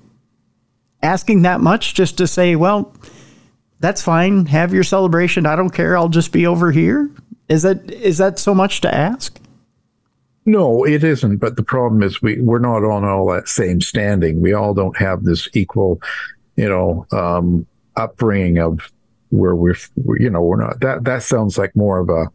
asking 1.02 1.42
that 1.42 1.60
much 1.60 1.94
just 1.94 2.18
to 2.18 2.26
say, 2.26 2.56
well, 2.56 2.94
that's 3.80 4.02
fine, 4.02 4.46
have 4.46 4.72
your 4.72 4.84
celebration, 4.84 5.46
I 5.46 5.56
don't 5.56 5.70
care, 5.70 5.96
I'll 5.96 6.08
just 6.08 6.32
be 6.32 6.46
over 6.46 6.70
here? 6.70 7.10
Is 7.48 7.62
that 7.62 7.90
is 7.90 8.18
that 8.18 8.38
so 8.38 8.54
much 8.54 8.80
to 8.82 8.94
ask? 8.94 9.38
No, 10.46 10.84
it 10.84 11.04
isn't. 11.04 11.38
But 11.38 11.56
the 11.56 11.62
problem 11.62 12.02
is 12.02 12.20
we 12.20 12.40
we're 12.40 12.58
not 12.58 12.84
on 12.84 13.04
all 13.04 13.26
that 13.32 13.48
same 13.48 13.80
standing. 13.80 14.40
We 14.40 14.52
all 14.52 14.74
don't 14.74 14.96
have 14.96 15.24
this 15.24 15.48
equal, 15.54 16.00
you 16.56 16.68
know, 16.68 17.06
um, 17.12 17.66
upbringing 17.96 18.58
of 18.58 18.92
where 19.34 19.54
we're, 19.54 19.76
you 20.18 20.30
know, 20.30 20.42
we're 20.42 20.62
not. 20.62 20.80
That 20.80 21.04
that 21.04 21.22
sounds 21.22 21.58
like 21.58 21.74
more 21.74 21.98
of 21.98 22.08
a 22.08 22.26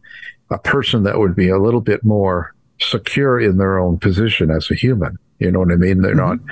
a 0.50 0.58
person 0.58 1.04
that 1.04 1.18
would 1.18 1.34
be 1.34 1.48
a 1.48 1.58
little 1.58 1.80
bit 1.80 2.04
more 2.04 2.54
secure 2.80 3.40
in 3.40 3.58
their 3.58 3.78
own 3.78 3.98
position 3.98 4.50
as 4.50 4.70
a 4.70 4.74
human. 4.74 5.16
You 5.38 5.50
know 5.50 5.60
what 5.60 5.72
I 5.72 5.76
mean? 5.76 6.02
They're 6.02 6.14
mm-hmm. 6.14 6.44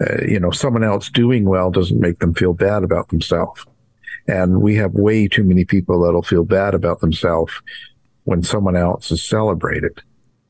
not, 0.00 0.10
uh, 0.10 0.24
you 0.24 0.38
know, 0.38 0.50
someone 0.50 0.84
else 0.84 1.10
doing 1.10 1.44
well 1.44 1.70
doesn't 1.70 2.00
make 2.00 2.20
them 2.20 2.34
feel 2.34 2.54
bad 2.54 2.84
about 2.84 3.08
themselves. 3.08 3.64
And 4.28 4.62
we 4.62 4.76
have 4.76 4.92
way 4.92 5.26
too 5.26 5.44
many 5.44 5.64
people 5.64 6.00
that'll 6.00 6.22
feel 6.22 6.44
bad 6.44 6.74
about 6.74 7.00
themselves 7.00 7.52
when 8.24 8.42
someone 8.42 8.76
else 8.76 9.10
is 9.10 9.22
celebrated. 9.22 10.00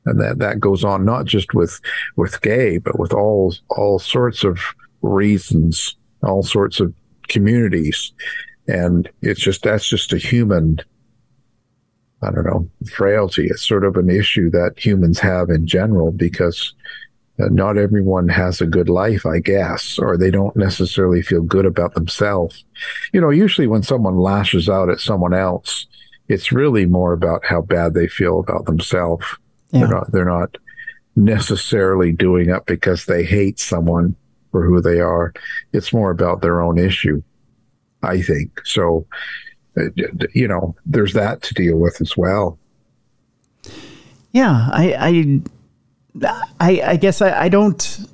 And 0.05 0.21
that, 0.21 0.39
that 0.41 0.61
goes 0.61 0.85
on 0.85 1.05
not 1.05 1.25
just 1.25 1.55
with, 1.55 1.81
with 2.17 2.43
gay, 2.43 2.79
but 2.79 2.99
with 2.99 3.13
all, 3.13 3.55
all 3.71 3.99
sorts 3.99 4.45
of 4.45 4.59
reasons, 5.01 5.97
all 6.23 6.43
sorts 6.43 6.81
of 6.81 6.93
communities. 7.29 8.13
And 8.69 9.09
it's 9.21 9.41
just, 9.41 9.63
that's 9.63 9.89
just 9.89 10.13
a 10.13 10.19
human 10.19 10.81
I 12.23 12.31
don't 12.31 12.45
know, 12.45 12.69
frailty. 12.89 13.47
It's 13.47 13.67
sort 13.67 13.85
of 13.85 13.97
an 13.97 14.09
issue 14.09 14.49
that 14.51 14.79
humans 14.79 15.19
have 15.19 15.51
in 15.51 15.67
general 15.67 16.13
because 16.13 16.73
uh, 17.41 17.49
not 17.51 17.77
everyone 17.77 18.29
has 18.29 18.61
a 18.61 18.67
good 18.67 18.89
life, 18.89 19.27
I 19.27 19.41
guess, 19.41 19.99
or 19.99 20.17
they 20.17 20.31
don't 20.31 20.55
necessarily 20.57 21.23
feel 21.23 21.43
good 21.43 21.67
about 21.67 21.95
themselves. 21.95 22.65
You 23.13 23.21
know, 23.21 23.31
usually 23.31 23.67
when 23.67 23.83
someone 23.83 24.19
lashes 24.19 24.69
out 24.69 24.89
at 24.89 25.01
someone 25.01 25.35
else, 25.35 25.87
it's 26.29 26.53
really 26.53 26.87
more 26.87 27.13
about 27.13 27.45
how 27.45 27.61
bad 27.61 27.95
they 27.95 28.07
feel 28.07 28.39
about 28.39 28.67
themselves. 28.67 29.27
Yeah. 29.71 29.81
They're 29.81 29.89
not, 29.89 30.13
they're 30.13 30.25
not 30.25 30.57
necessarily 31.17 32.13
doing 32.13 32.51
it 32.51 32.67
because 32.67 33.07
they 33.07 33.25
hate 33.25 33.59
someone 33.59 34.15
for 34.53 34.65
who 34.65 34.81
they 34.81 35.01
are. 35.01 35.33
It's 35.73 35.93
more 35.93 36.11
about 36.11 36.41
their 36.41 36.61
own 36.61 36.79
issue, 36.79 37.23
I 38.03 38.21
think. 38.23 38.61
So, 38.65 39.07
uh, 39.77 39.85
you 40.35 40.49
know, 40.49 40.75
there's 40.87 41.13
that 41.15 41.43
to 41.43 41.55
deal 41.55 41.79
with 41.79 42.01
as 42.01 42.17
well. 42.17 42.59
Yeah, 44.33 44.69
I, 44.73 45.43
I, 46.21 46.31
I, 46.61 46.83
I 46.93 46.97
guess 46.97 47.21
I, 47.21 47.43
I 47.43 47.49
don't. 47.49 48.07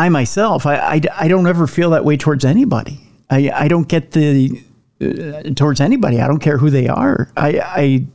I 0.00 0.08
myself, 0.10 0.64
I, 0.64 0.76
I, 0.76 1.00
I 1.18 1.28
don't 1.28 1.48
ever 1.48 1.66
feel 1.66 1.90
that 1.90 2.04
way 2.04 2.16
towards 2.16 2.44
anybody. 2.44 3.00
I, 3.30 3.50
I 3.52 3.68
don't 3.68 3.88
get 3.88 4.12
the 4.12 4.62
uh, 5.00 5.42
towards 5.54 5.80
anybody. 5.80 6.20
I 6.20 6.28
don't 6.28 6.38
care 6.38 6.58
who 6.58 6.70
they 6.70 6.88
are. 6.88 7.30
I, 7.36 7.60
I, 7.60 8.06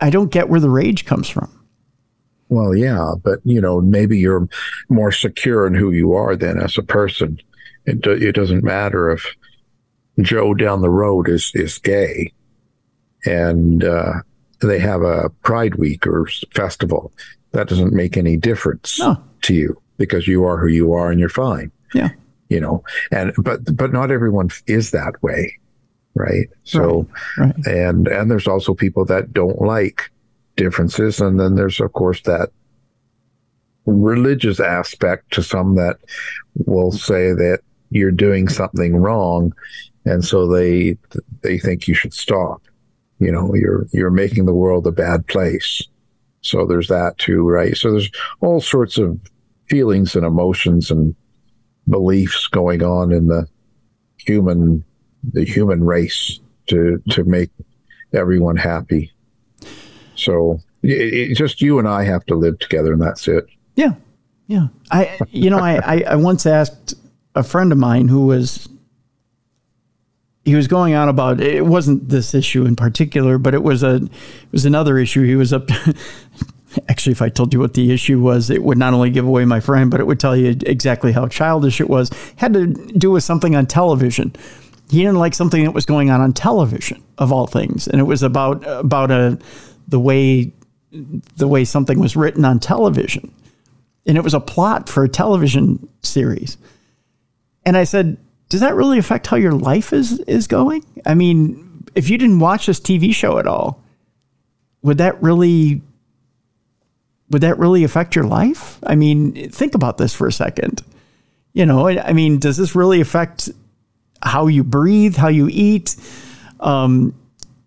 I 0.00 0.10
don't 0.10 0.30
get 0.30 0.48
where 0.48 0.60
the 0.60 0.70
rage 0.70 1.06
comes 1.06 1.28
from. 1.28 1.54
Well, 2.50 2.74
yeah, 2.74 3.12
but 3.22 3.40
you 3.44 3.60
know, 3.60 3.80
maybe 3.80 4.18
you're 4.18 4.48
more 4.88 5.12
secure 5.12 5.66
in 5.66 5.74
who 5.74 5.92
you 5.92 6.12
are 6.14 6.34
than 6.34 6.58
as 6.58 6.78
a 6.78 6.82
person. 6.82 7.38
It, 7.88 8.06
it 8.06 8.34
doesn't 8.34 8.62
matter 8.62 9.10
if 9.10 9.34
Joe 10.20 10.54
down 10.54 10.82
the 10.82 10.90
road 10.90 11.28
is 11.28 11.50
is 11.54 11.78
gay, 11.78 12.32
and 13.24 13.82
uh, 13.84 14.14
they 14.60 14.78
have 14.78 15.02
a 15.02 15.30
Pride 15.42 15.76
Week 15.76 16.06
or 16.06 16.26
festival. 16.54 17.12
That 17.52 17.68
doesn't 17.68 17.94
make 17.94 18.16
any 18.16 18.36
difference 18.36 18.98
no. 18.98 19.22
to 19.42 19.54
you 19.54 19.80
because 19.96 20.28
you 20.28 20.44
are 20.44 20.58
who 20.58 20.66
you 20.66 20.92
are 20.92 21.10
and 21.10 21.18
you're 21.18 21.28
fine. 21.28 21.70
Yeah, 21.94 22.10
you 22.48 22.60
know. 22.60 22.84
And 23.10 23.32
but 23.38 23.76
but 23.76 23.92
not 23.92 24.10
everyone 24.10 24.50
is 24.66 24.90
that 24.90 25.22
way, 25.22 25.56
right? 26.14 26.48
So 26.64 27.08
right. 27.38 27.54
Right. 27.56 27.66
and 27.66 28.08
and 28.08 28.30
there's 28.30 28.48
also 28.48 28.74
people 28.74 29.04
that 29.06 29.32
don't 29.32 29.62
like 29.62 30.10
differences, 30.56 31.20
and 31.20 31.40
then 31.40 31.54
there's 31.54 31.80
of 31.80 31.92
course 31.94 32.20
that 32.22 32.50
religious 33.86 34.60
aspect 34.60 35.32
to 35.32 35.42
some 35.42 35.76
that 35.76 35.96
will 36.66 36.92
say 36.92 37.32
that 37.32 37.60
you're 37.90 38.10
doing 38.10 38.48
something 38.48 38.96
wrong 38.96 39.52
and 40.08 40.24
so 40.24 40.46
they 40.46 40.96
they 41.42 41.58
think 41.58 41.86
you 41.86 41.94
should 41.94 42.14
stop. 42.14 42.62
You 43.18 43.32
know, 43.32 43.54
you're 43.54 43.86
you're 43.92 44.10
making 44.10 44.46
the 44.46 44.54
world 44.54 44.86
a 44.86 44.92
bad 44.92 45.26
place. 45.26 45.82
So 46.40 46.66
there's 46.66 46.88
that 46.88 47.18
too, 47.18 47.48
right? 47.48 47.76
So 47.76 47.92
there's 47.92 48.10
all 48.40 48.60
sorts 48.60 48.96
of 48.96 49.20
feelings 49.68 50.16
and 50.16 50.24
emotions 50.24 50.90
and 50.90 51.14
beliefs 51.88 52.46
going 52.46 52.82
on 52.82 53.12
in 53.12 53.26
the 53.26 53.46
human 54.16 54.84
the 55.32 55.44
human 55.44 55.84
race 55.84 56.40
to 56.68 57.02
to 57.10 57.24
make 57.24 57.50
everyone 58.14 58.56
happy. 58.56 59.12
So 60.14 60.60
it, 60.82 61.30
it, 61.30 61.34
just 61.36 61.60
you 61.60 61.78
and 61.78 61.88
I 61.88 62.04
have 62.04 62.24
to 62.26 62.34
live 62.34 62.58
together, 62.60 62.92
and 62.92 63.02
that's 63.02 63.28
it. 63.28 63.46
Yeah, 63.74 63.94
yeah. 64.46 64.68
I 64.90 65.18
you 65.30 65.50
know 65.50 65.58
I, 65.58 65.76
I 65.84 66.02
I 66.10 66.16
once 66.16 66.46
asked 66.46 66.94
a 67.38 67.42
friend 67.44 67.72
of 67.72 67.78
mine 67.78 68.08
who 68.08 68.26
was 68.26 68.68
he 70.44 70.54
was 70.54 70.66
going 70.66 70.94
on 70.94 71.08
about 71.08 71.40
it 71.40 71.64
wasn't 71.64 72.08
this 72.08 72.34
issue 72.34 72.64
in 72.64 72.74
particular, 72.74 73.38
but 73.38 73.54
it 73.54 73.62
was 73.62 73.82
a 73.82 73.96
it 73.96 74.52
was 74.52 74.64
another 74.64 74.98
issue. 74.98 75.24
He 75.24 75.36
was 75.36 75.52
up. 75.52 75.66
To, 75.66 75.94
actually, 76.88 77.12
if 77.12 77.22
I 77.22 77.28
told 77.28 77.52
you 77.52 77.60
what 77.60 77.74
the 77.74 77.92
issue 77.92 78.20
was, 78.20 78.50
it 78.50 78.62
would 78.62 78.78
not 78.78 78.94
only 78.94 79.10
give 79.10 79.26
away 79.26 79.44
my 79.44 79.60
friend, 79.60 79.90
but 79.90 80.00
it 80.00 80.06
would 80.06 80.18
tell 80.18 80.36
you 80.36 80.56
exactly 80.66 81.12
how 81.12 81.28
childish 81.28 81.80
it 81.80 81.88
was. 81.88 82.10
Had 82.36 82.54
to 82.54 82.66
do 82.66 83.10
with 83.10 83.24
something 83.24 83.54
on 83.54 83.66
television. 83.66 84.34
He 84.90 84.98
didn't 84.98 85.18
like 85.18 85.34
something 85.34 85.64
that 85.64 85.72
was 85.72 85.84
going 85.84 86.10
on 86.10 86.22
on 86.22 86.32
television, 86.32 87.02
of 87.18 87.30
all 87.30 87.46
things, 87.46 87.86
and 87.86 88.00
it 88.00 88.04
was 88.04 88.22
about 88.22 88.66
about 88.66 89.10
a 89.10 89.38
the 89.86 90.00
way 90.00 90.52
the 90.90 91.46
way 91.46 91.64
something 91.64 92.00
was 92.00 92.16
written 92.16 92.44
on 92.46 92.58
television, 92.58 93.30
and 94.06 94.16
it 94.16 94.24
was 94.24 94.34
a 94.34 94.40
plot 94.40 94.88
for 94.88 95.04
a 95.04 95.08
television 95.10 95.86
series. 96.02 96.56
And 97.68 97.76
I 97.76 97.84
said, 97.84 98.16
does 98.48 98.62
that 98.62 98.74
really 98.74 98.98
affect 98.98 99.26
how 99.26 99.36
your 99.36 99.52
life 99.52 99.92
is 99.92 100.20
is 100.20 100.46
going? 100.46 100.82
I 101.04 101.12
mean, 101.12 101.84
if 101.94 102.08
you 102.08 102.16
didn't 102.16 102.38
watch 102.38 102.64
this 102.64 102.80
TV 102.80 103.14
show 103.14 103.38
at 103.38 103.46
all, 103.46 103.84
would 104.80 104.96
that 104.96 105.22
really 105.22 105.82
would 107.28 107.42
that 107.42 107.58
really 107.58 107.84
affect 107.84 108.16
your 108.16 108.24
life? 108.24 108.78
I 108.84 108.94
mean, 108.94 109.50
think 109.50 109.74
about 109.74 109.98
this 109.98 110.14
for 110.14 110.26
a 110.26 110.32
second. 110.32 110.82
You 111.52 111.66
know, 111.66 111.88
I 111.88 112.14
mean, 112.14 112.38
does 112.38 112.56
this 112.56 112.74
really 112.74 113.02
affect 113.02 113.50
how 114.22 114.46
you 114.46 114.64
breathe, 114.64 115.16
how 115.16 115.28
you 115.28 115.50
eat? 115.52 115.94
Um, 116.60 117.14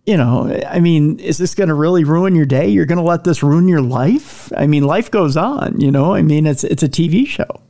you 0.08 0.18
know, 0.18 0.52
I 0.68 0.80
mean, 0.80 1.20
is 1.20 1.38
this 1.38 1.54
going 1.54 1.70
to 1.70 1.76
really 1.76 2.06
ruin 2.06 2.34
your 2.34 2.48
day? 2.48 2.70
You're 2.70 2.88
going 2.88 2.98
to 2.98 3.04
let 3.04 3.24
this 3.24 3.44
ruin 3.44 3.68
your 3.68 3.84
life? 3.84 4.52
I 4.58 4.66
mean, 4.66 4.84
life 4.84 5.12
goes 5.12 5.38
on, 5.38 5.80
you 5.80 5.92
know? 5.92 6.16
I 6.16 6.24
mean, 6.24 6.48
it's 6.48 6.64
it's 6.64 6.82
a 6.82 6.90
TV 6.90 7.28
show. 7.28 7.62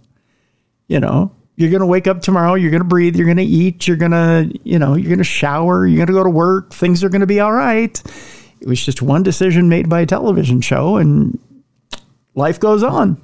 You 0.88 1.02
know, 1.02 1.36
you're 1.56 1.70
going 1.70 1.82
to 1.82 1.88
wake 1.88 2.08
up 2.08 2.22
tomorrow, 2.22 2.56
you're 2.56 2.72
going 2.72 2.82
to 2.82 2.88
breathe, 2.88 3.16
you're 3.16 3.26
going 3.26 3.38
to 3.38 3.44
eat, 3.44 3.88
you're 3.88 3.98
going 3.98 4.12
to, 4.12 4.52
you 4.64 4.80
know, 4.80 4.96
you're 4.96 5.10
going 5.10 5.18
to 5.18 5.24
shower, 5.24 5.86
you're 5.86 5.98
going 5.98 6.08
to 6.08 6.14
go 6.14 6.24
to 6.24 6.30
work, 6.30 6.74
things 6.74 7.04
are 7.04 7.10
going 7.10 7.22
to 7.22 7.28
be 7.28 7.40
all 7.40 7.54
right. 7.54 8.02
It 8.60 8.68
was 8.68 8.84
just 8.84 9.02
one 9.02 9.24
decision 9.24 9.70
made 9.70 9.90
by 9.90 10.02
a 10.02 10.06
television 10.06 10.62
show 10.62 10.98
and 10.98 11.40
life 12.36 12.60
goes 12.60 12.84
on. 12.84 13.22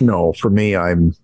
No, 0.00 0.32
for 0.32 0.50
me, 0.50 0.76
I'm, 0.76 1.14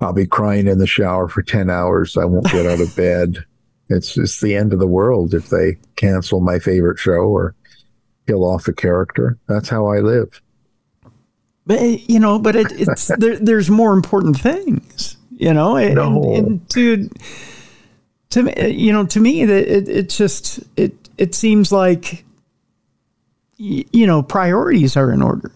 I'll 0.00 0.12
be 0.12 0.26
crying 0.26 0.66
in 0.66 0.78
the 0.78 0.86
shower 0.86 1.28
for 1.28 1.42
10 1.42 1.70
hours. 1.70 2.16
I 2.16 2.24
won't 2.24 2.50
get 2.50 2.66
out 2.66 2.80
of 2.80 2.94
bed. 2.96 3.44
it's 3.88 4.16
it's 4.16 4.40
the 4.40 4.54
end 4.54 4.72
of 4.72 4.78
the 4.78 4.86
world 4.86 5.34
if 5.34 5.48
they 5.50 5.76
cancel 5.96 6.40
my 6.40 6.58
favorite 6.58 6.98
show 6.98 7.24
or 7.24 7.54
kill 8.26 8.44
off 8.44 8.68
a 8.68 8.72
character. 8.72 9.38
That's 9.48 9.68
how 9.68 9.86
I 9.86 9.98
live. 10.00 10.40
But 11.66 12.08
you 12.08 12.18
know, 12.18 12.38
but 12.38 12.56
it, 12.56 12.72
it's 12.72 13.08
there, 13.18 13.36
there's 13.36 13.68
more 13.68 13.92
important 13.92 14.40
things, 14.40 15.17
you 15.38 15.54
know. 15.54 15.74
No. 15.74 16.34
And, 16.34 16.46
and 16.46 16.70
to 16.70 17.08
to 18.30 18.42
me, 18.42 18.70
you 18.70 18.92
know, 18.92 19.06
to 19.06 19.20
me, 19.20 19.44
that 19.44 19.76
it, 19.76 19.88
it 19.88 20.08
just 20.10 20.60
it 20.76 20.94
it 21.16 21.34
seems 21.34 21.72
like 21.72 22.24
you 23.56 24.06
know 24.06 24.22
priorities 24.22 24.96
are 24.96 25.10
in 25.10 25.22
order. 25.22 25.52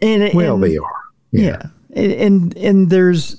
And 0.00 0.34
well, 0.34 0.54
and, 0.54 0.64
they 0.64 0.76
are. 0.76 1.02
Yeah. 1.30 1.68
yeah. 1.90 2.02
And 2.02 2.56
and 2.56 2.90
there's 2.90 3.36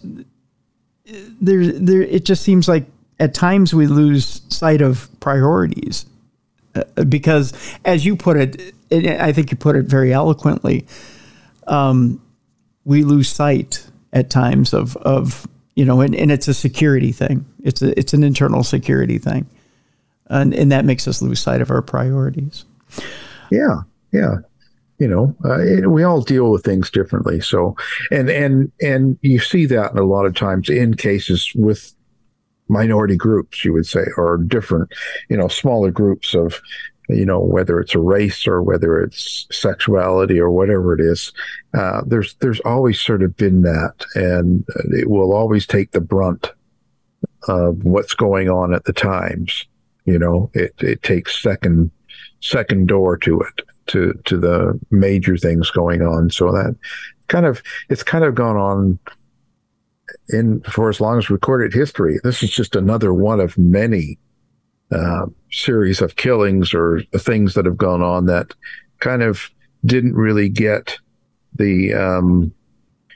there 1.06 1.66
there 1.66 2.02
it 2.02 2.24
just 2.24 2.44
seems 2.44 2.68
like 2.68 2.86
at 3.20 3.34
times 3.34 3.74
we 3.74 3.88
lose 3.88 4.42
sight 4.50 4.82
of 4.82 5.10
priorities 5.20 6.06
uh, 6.76 7.04
because 7.04 7.54
as 7.84 8.06
you 8.06 8.16
put 8.16 8.38
it 8.38 8.74
I 8.92 9.34
think 9.34 9.52
you 9.52 9.58
put 9.58 9.76
it 9.76 9.86
very 9.86 10.14
eloquently 10.14 10.86
um, 11.68 12.22
we 12.86 13.04
lose 13.04 13.30
sight 13.30 13.86
at 14.14 14.30
times 14.30 14.74
of 14.74 14.96
of 14.98 15.48
you 15.76 15.84
know 15.84 16.00
and, 16.00 16.16
and 16.16 16.32
it's 16.32 16.48
a 16.48 16.54
security 16.54 17.12
thing. 17.12 17.46
It's 17.64 17.82
a, 17.82 17.98
it's 18.00 18.14
an 18.14 18.24
internal 18.24 18.64
security 18.64 19.18
thing. 19.18 19.46
And 20.28 20.54
and 20.54 20.72
that 20.72 20.86
makes 20.86 21.08
us 21.08 21.22
lose 21.22 21.40
sight 21.40 21.62
of 21.62 21.70
our 21.70 21.82
priorities. 21.82 22.66
Yeah 23.52 23.82
yeah. 24.12 24.38
You 25.00 25.08
know 25.08 25.36
uh, 25.44 25.60
it, 25.60 25.92
we 25.92 26.04
all 26.04 26.22
deal 26.22 26.52
with 26.52 26.64
things 26.64 26.90
differently. 26.90 27.42
So 27.42 27.76
and 28.12 28.30
and 28.30 28.72
and 28.82 29.18
you 29.22 29.40
see 29.40 29.66
that 29.66 29.98
a 29.98 30.06
lot 30.06 30.26
of 30.26 30.36
times 30.36 30.70
in 30.70 30.94
cases 30.94 31.52
with 31.56 31.94
minority 32.70 33.18
groups 33.18 33.66
you 33.66 33.74
would 33.74 33.86
say 33.86 34.06
or 34.16 34.38
different 34.38 34.92
you 35.30 35.36
know 35.36 35.50
smaller 35.50 35.92
groups 35.92 36.34
of 36.34 36.62
you 37.10 37.26
know 37.26 37.40
whether 37.40 37.80
it's 37.80 37.96
a 37.96 38.00
race 38.00 38.48
or 38.48 38.62
whether 38.62 39.02
it's 39.02 39.48
sexuality 39.52 40.40
or 40.40 40.52
whatever 40.52 40.94
it 40.94 41.02
is 41.02 41.34
uh, 41.74 42.02
there's 42.06 42.36
there's 42.36 42.60
always 42.62 43.00
sort 43.00 43.24
of 43.24 43.36
been 43.36 43.62
that 43.62 44.06
and 44.16 44.66
it 44.92 45.10
will 45.10 45.34
always 45.34 45.68
take 45.68 45.92
the 45.92 46.02
brunt 46.02 46.52
of 47.48 47.84
what's 47.84 48.14
going 48.14 48.50
on 48.50 48.74
at 48.74 48.86
the 48.86 48.94
times 48.94 49.66
you 50.06 50.18
know 50.18 50.50
it 50.54 50.74
it 50.80 51.04
takes 51.04 51.42
second 51.42 51.92
second 52.44 52.88
door 52.88 53.18
to 53.18 53.40
it 53.40 53.62
to 53.88 54.14
to 54.26 54.38
the 54.38 54.80
major 54.92 55.38
things 55.38 55.72
going 55.72 56.02
on. 56.02 56.30
So 56.30 56.52
that 56.52 56.76
kind 57.28 57.46
of 57.46 57.64
it's 57.90 58.04
kind 58.04 58.24
of 58.24 58.36
gone 58.36 58.58
on 58.58 59.00
in 60.30 60.62
for 60.62 60.90
as 60.90 61.02
long 61.02 61.18
as 61.18 61.30
recorded 61.30 61.74
history. 61.74 62.20
This 62.24 62.44
is 62.44 62.52
just 62.52 62.76
another 62.76 63.14
one 63.14 63.40
of 63.40 63.58
many 63.58 64.20
uh, 64.94 65.26
series 65.52 66.02
of 66.02 66.16
killings 66.16 66.74
or 66.74 67.02
things 67.18 67.54
that 67.54 67.66
have 67.66 67.78
gone 67.78 68.02
on 68.02 68.26
that 68.26 68.54
kind 69.00 69.22
of 69.22 69.50
didn't 69.86 70.16
really 70.16 70.50
get 70.50 70.98
the 71.56 71.94
um, 71.94 72.54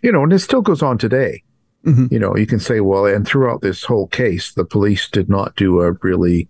you 0.03 0.11
know, 0.11 0.23
and 0.23 0.33
it 0.33 0.39
still 0.39 0.61
goes 0.61 0.81
on 0.81 0.97
today. 0.97 1.43
Mm-hmm. 1.85 2.07
You 2.11 2.19
know, 2.19 2.35
you 2.35 2.45
can 2.45 2.59
say, 2.59 2.81
well, 2.81 3.05
and 3.05 3.25
throughout 3.25 3.61
this 3.61 3.83
whole 3.83 4.07
case, 4.07 4.53
the 4.53 4.65
police 4.65 5.09
did 5.09 5.29
not 5.29 5.55
do 5.55 5.81
a 5.81 5.93
really 6.01 6.47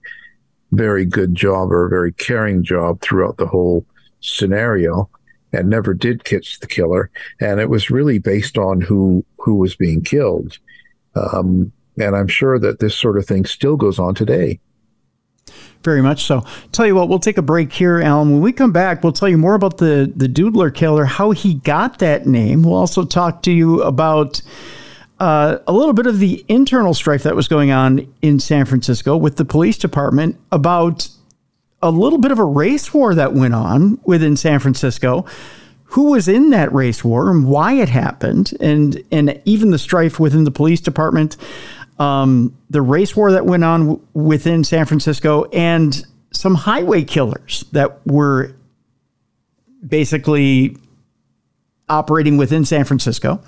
very 0.72 1.06
good 1.06 1.36
job 1.36 1.72
or 1.72 1.86
a 1.86 1.90
very 1.90 2.12
caring 2.14 2.64
job 2.64 3.02
throughout 3.02 3.38
the 3.38 3.48
whole 3.48 3.86
scenario 4.20 5.10
and 5.54 5.70
never 5.70 5.94
did 5.94 6.24
catch 6.24 6.60
the 6.60 6.68
killer. 6.68 7.10
And 7.40 7.60
it 7.60 7.70
was 7.70 7.90
really 7.90 8.20
based 8.20 8.58
on 8.58 8.82
who 8.82 9.26
who 9.38 9.56
was 9.56 9.76
being 9.76 10.04
killed. 10.04 10.58
Um, 11.16 11.72
and 12.00 12.16
I'm 12.16 12.28
sure 12.28 12.60
that 12.60 12.80
this 12.80 12.96
sort 12.96 13.18
of 13.18 13.26
thing 13.26 13.46
still 13.46 13.78
goes 13.78 13.98
on 13.98 14.14
today. 14.14 14.60
Very 15.84 16.02
much 16.02 16.26
so. 16.26 16.44
Tell 16.72 16.86
you 16.86 16.96
what, 16.96 17.08
we'll 17.08 17.20
take 17.20 17.38
a 17.38 17.42
break 17.42 17.72
here, 17.72 18.02
Alan. 18.02 18.32
When 18.32 18.42
we 18.42 18.52
come 18.52 18.72
back, 18.72 19.04
we'll 19.04 19.14
tell 19.14 19.30
you 19.30 19.38
more 19.38 19.56
about 19.56 19.78
the 19.78 20.12
the 20.16 20.28
Doodler 20.28 20.74
killer, 20.74 21.06
how 21.06 21.32
he 21.32 21.56
got 21.56 22.00
that 22.00 22.26
name. 22.26 22.64
We'll 22.64 22.76
also 22.76 23.06
talk 23.06 23.42
to 23.44 23.52
you 23.52 23.82
about 23.84 24.42
uh, 25.20 25.58
a 25.66 25.74
little 25.74 25.94
bit 25.94 26.06
of 26.06 26.20
the 26.20 26.46
internal 26.48 26.94
strife 26.94 27.24
that 27.24 27.36
was 27.36 27.48
going 27.48 27.72
on 27.72 28.12
in 28.22 28.40
San 28.40 28.66
Francisco 28.66 29.18
with 29.18 29.38
the 29.38 29.46
police 29.46 29.78
department 29.78 30.38
about 30.52 31.10
a 31.82 31.92
little 31.92 32.20
bit 32.20 32.32
of 32.32 32.40
a 32.40 32.46
race 32.46 32.94
war 32.94 33.16
that 33.16 33.34
went 33.34 33.54
on 33.54 34.00
within 34.04 34.36
San 34.36 34.60
Francisco. 34.60 35.26
Who 35.92 36.12
was 36.12 36.28
in 36.28 36.50
that 36.50 36.74
race 36.74 37.02
war 37.02 37.32
and 37.32 37.48
why 37.48 37.74
it 37.76 37.88
happened, 37.88 38.52
and 38.60 39.02
and 39.10 39.42
even 39.46 39.72
the 39.72 39.80
strife 39.80 40.20
within 40.20 40.44
the 40.44 40.52
police 40.52 40.82
department, 40.82 41.38
um, 42.00 42.56
the 42.70 42.82
race 42.82 43.16
war 43.16 43.32
that 43.32 43.46
went 43.46 43.64
on 43.64 43.80
w- 43.82 44.02
within 44.14 44.64
San 44.64 44.86
Francisco, 44.86 45.46
and 45.46 46.06
some 46.32 46.56
highway 46.56 47.04
killers 47.04 47.66
that 47.72 48.06
were 48.06 48.56
basically 49.86 50.78
operating 51.90 52.38
within 52.38 52.66
San 52.66 52.84
Francisco. 52.84 53.42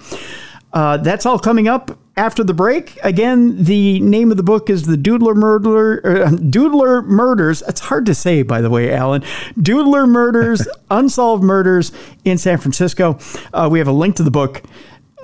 Uh, 0.71 0.97
that's 0.97 1.25
all 1.25 1.39
coming 1.39 1.67
up 1.67 1.97
after 2.15 2.43
the 2.43 2.53
break. 2.53 2.97
Again, 3.03 3.63
the 3.63 3.99
name 4.01 4.29
of 4.29 4.37
the 4.37 4.43
book 4.43 4.69
is 4.69 4.83
The 4.83 4.97
Doodler 4.97 5.35
Murder, 5.35 6.01
uh, 6.05 6.29
Doodler 6.29 7.03
Murders. 7.05 7.63
It's 7.67 7.79
hard 7.79 8.05
to 8.05 8.13
say, 8.13 8.43
by 8.43 8.61
the 8.61 8.69
way, 8.69 8.93
Alan. 8.93 9.21
Doodler 9.57 10.07
Murders, 10.07 10.67
Unsolved 10.91 11.43
Murders 11.43 11.91
in 12.23 12.37
San 12.37 12.59
Francisco. 12.59 13.17
Uh, 13.51 13.67
we 13.71 13.79
have 13.79 13.87
a 13.87 13.93
link 13.93 14.15
to 14.17 14.23
the 14.23 14.31
book 14.31 14.61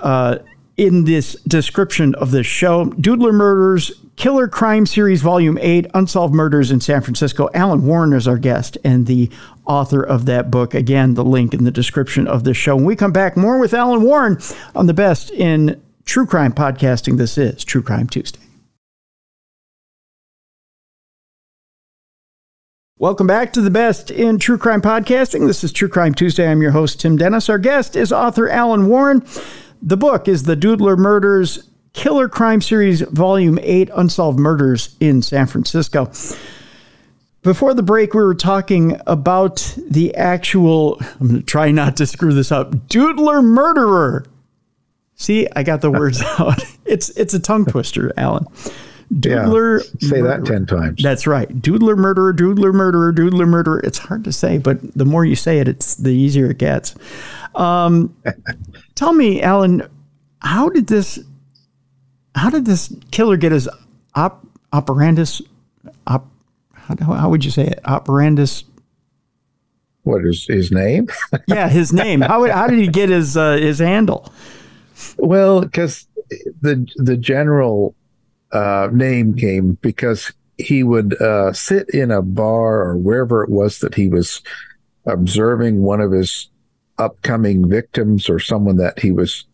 uh, 0.01 0.39
in 0.77 1.05
this 1.05 1.35
description 1.47 2.15
of 2.15 2.31
this 2.31 2.45
show. 2.45 2.85
Doodler 2.85 3.33
Murders, 3.33 3.91
Killer 4.15 4.47
Crime 4.47 4.85
Series, 4.85 5.21
Volume 5.21 5.57
8, 5.59 5.88
Unsolved 5.93 6.33
Murders 6.33 6.71
in 6.71 6.81
San 6.81 7.01
Francisco. 7.01 7.49
Alan 7.53 7.85
Warren 7.85 8.13
is 8.13 8.27
our 8.27 8.38
guest 8.38 8.77
and 8.83 9.07
the 9.07 9.29
author 9.65 10.01
of 10.01 10.25
that 10.25 10.51
book. 10.51 10.73
Again, 10.73 11.13
the 11.13 11.23
link 11.23 11.53
in 11.53 11.63
the 11.63 11.71
description 11.71 12.27
of 12.27 12.43
this 12.43 12.57
show. 12.57 12.75
When 12.75 12.85
we 12.85 12.95
come 12.95 13.11
back, 13.11 13.38
more 13.38 13.59
with 13.59 13.73
Alan 13.73 14.03
Warren 14.03 14.38
on 14.75 14.88
the 14.88 14.93
best 14.93 15.31
in 15.31 15.81
true 16.05 16.25
crime 16.25 16.53
podcasting. 16.53 17.17
This 17.17 17.38
is 17.38 17.63
True 17.63 17.81
Crime 17.81 18.07
Tuesday. 18.07 18.39
Welcome 22.97 23.27
back 23.27 23.51
to 23.53 23.61
the 23.61 23.69
best 23.69 24.09
in 24.09 24.39
true 24.39 24.57
crime 24.57 24.81
podcasting. 24.81 25.47
This 25.47 25.65
is 25.65 25.73
True 25.73 25.89
Crime 25.89 26.13
Tuesday. 26.13 26.49
I'm 26.49 26.61
your 26.61 26.71
host, 26.71 27.01
Tim 27.01 27.17
Dennis. 27.17 27.49
Our 27.49 27.57
guest 27.59 27.97
is 27.97 28.13
author 28.13 28.49
Alan 28.49 28.88
Warren. 28.88 29.21
The 29.87 29.97
book 29.97 30.27
is 30.27 30.43
The 30.43 30.57
Doodler 30.57 30.97
Murders 30.97 31.69
Killer 31.93 32.27
Crime 32.27 32.59
Series, 32.59 33.01
Volume 33.01 33.59
8 33.61 33.91
Unsolved 33.93 34.39
Murders 34.39 34.95
in 34.99 35.21
San 35.21 35.45
Francisco. 35.45 36.11
Before 37.43 37.75
the 37.75 37.83
break, 37.83 38.15
we 38.15 38.23
were 38.23 38.33
talking 38.33 38.99
about 39.05 39.77
the 39.87 40.15
actual, 40.15 40.97
I'm 41.21 41.27
going 41.27 41.39
to 41.39 41.45
try 41.45 41.69
not 41.69 41.97
to 41.97 42.07
screw 42.07 42.33
this 42.33 42.51
up, 42.51 42.71
Doodler 42.87 43.43
Murderer. 43.43 44.25
See, 45.17 45.47
I 45.55 45.61
got 45.61 45.81
the 45.81 45.91
words 45.91 46.19
out. 46.39 46.63
It's 46.85 47.09
it's 47.09 47.35
a 47.35 47.39
tongue 47.39 47.65
twister, 47.65 48.11
Alan. 48.17 48.47
Doodler. 49.13 49.83
Yeah, 49.99 50.09
say 50.09 50.21
murderer. 50.21 50.39
that 50.39 50.51
10 50.51 50.65
times. 50.65 51.03
That's 51.03 51.27
right. 51.27 51.47
Doodler 51.61 51.95
murderer, 51.95 52.33
doodler 52.33 52.73
murderer, 52.73 53.13
doodler 53.13 53.47
murderer. 53.47 53.81
It's 53.83 53.99
hard 53.99 54.23
to 54.23 54.33
say, 54.33 54.57
but 54.57 54.79
the 54.97 55.05
more 55.05 55.25
you 55.25 55.35
say 55.35 55.59
it, 55.59 55.67
it's 55.67 55.93
the 55.95 56.09
easier 56.09 56.49
it 56.49 56.57
gets. 56.57 56.95
Um, 57.53 58.15
tell 58.95 59.13
me, 59.13 59.41
Alan, 59.41 59.88
how 60.41 60.69
did 60.69 60.88
this 60.88 61.19
how 62.36 62.49
did 62.49 62.65
this 62.65 62.93
killer 63.12 63.38
get 63.38 63.51
his 63.51 63.69
op, 64.15 64.45
operandus 64.73 65.41
op, 66.08 66.27
how, 66.73 66.95
how 67.13 67.29
would 67.29 67.45
you 67.45 67.51
say 67.51 67.67
it? 67.67 67.79
Operandus 67.86 68.63
what 70.05 70.23
is 70.23 70.45
his 70.45 70.71
name? 70.71 71.08
yeah, 71.47 71.67
his 71.67 71.91
name. 71.91 72.21
How, 72.21 72.47
how 72.47 72.67
did 72.67 72.77
he 72.77 72.88
get 72.88 73.10
his 73.10 73.36
uh, 73.36 73.58
his 73.58 73.79
handle? 73.79 74.31
Well, 75.17 75.62
because 75.62 76.08
the 76.62 76.88
the 76.97 77.17
general 77.17 77.95
uh, 78.51 78.89
name 78.93 79.34
came 79.34 79.79
because 79.81 80.31
he 80.60 80.84
would 80.84 81.19
uh, 81.19 81.53
sit 81.53 81.89
in 81.89 82.12
a 82.12 82.21
bar 82.21 82.81
or 82.81 82.97
wherever 82.97 83.43
it 83.43 83.49
was 83.49 83.79
that 83.79 83.95
he 83.95 84.08
was 84.08 84.41
observing 85.08 85.81
one 85.81 86.01
of 86.01 86.12
his 86.12 86.49
upcoming 86.97 87.67
victims 87.69 88.29
or 88.29 88.39
someone 88.39 88.77
that 88.77 88.99
he 88.99 89.12
was, 89.12 89.45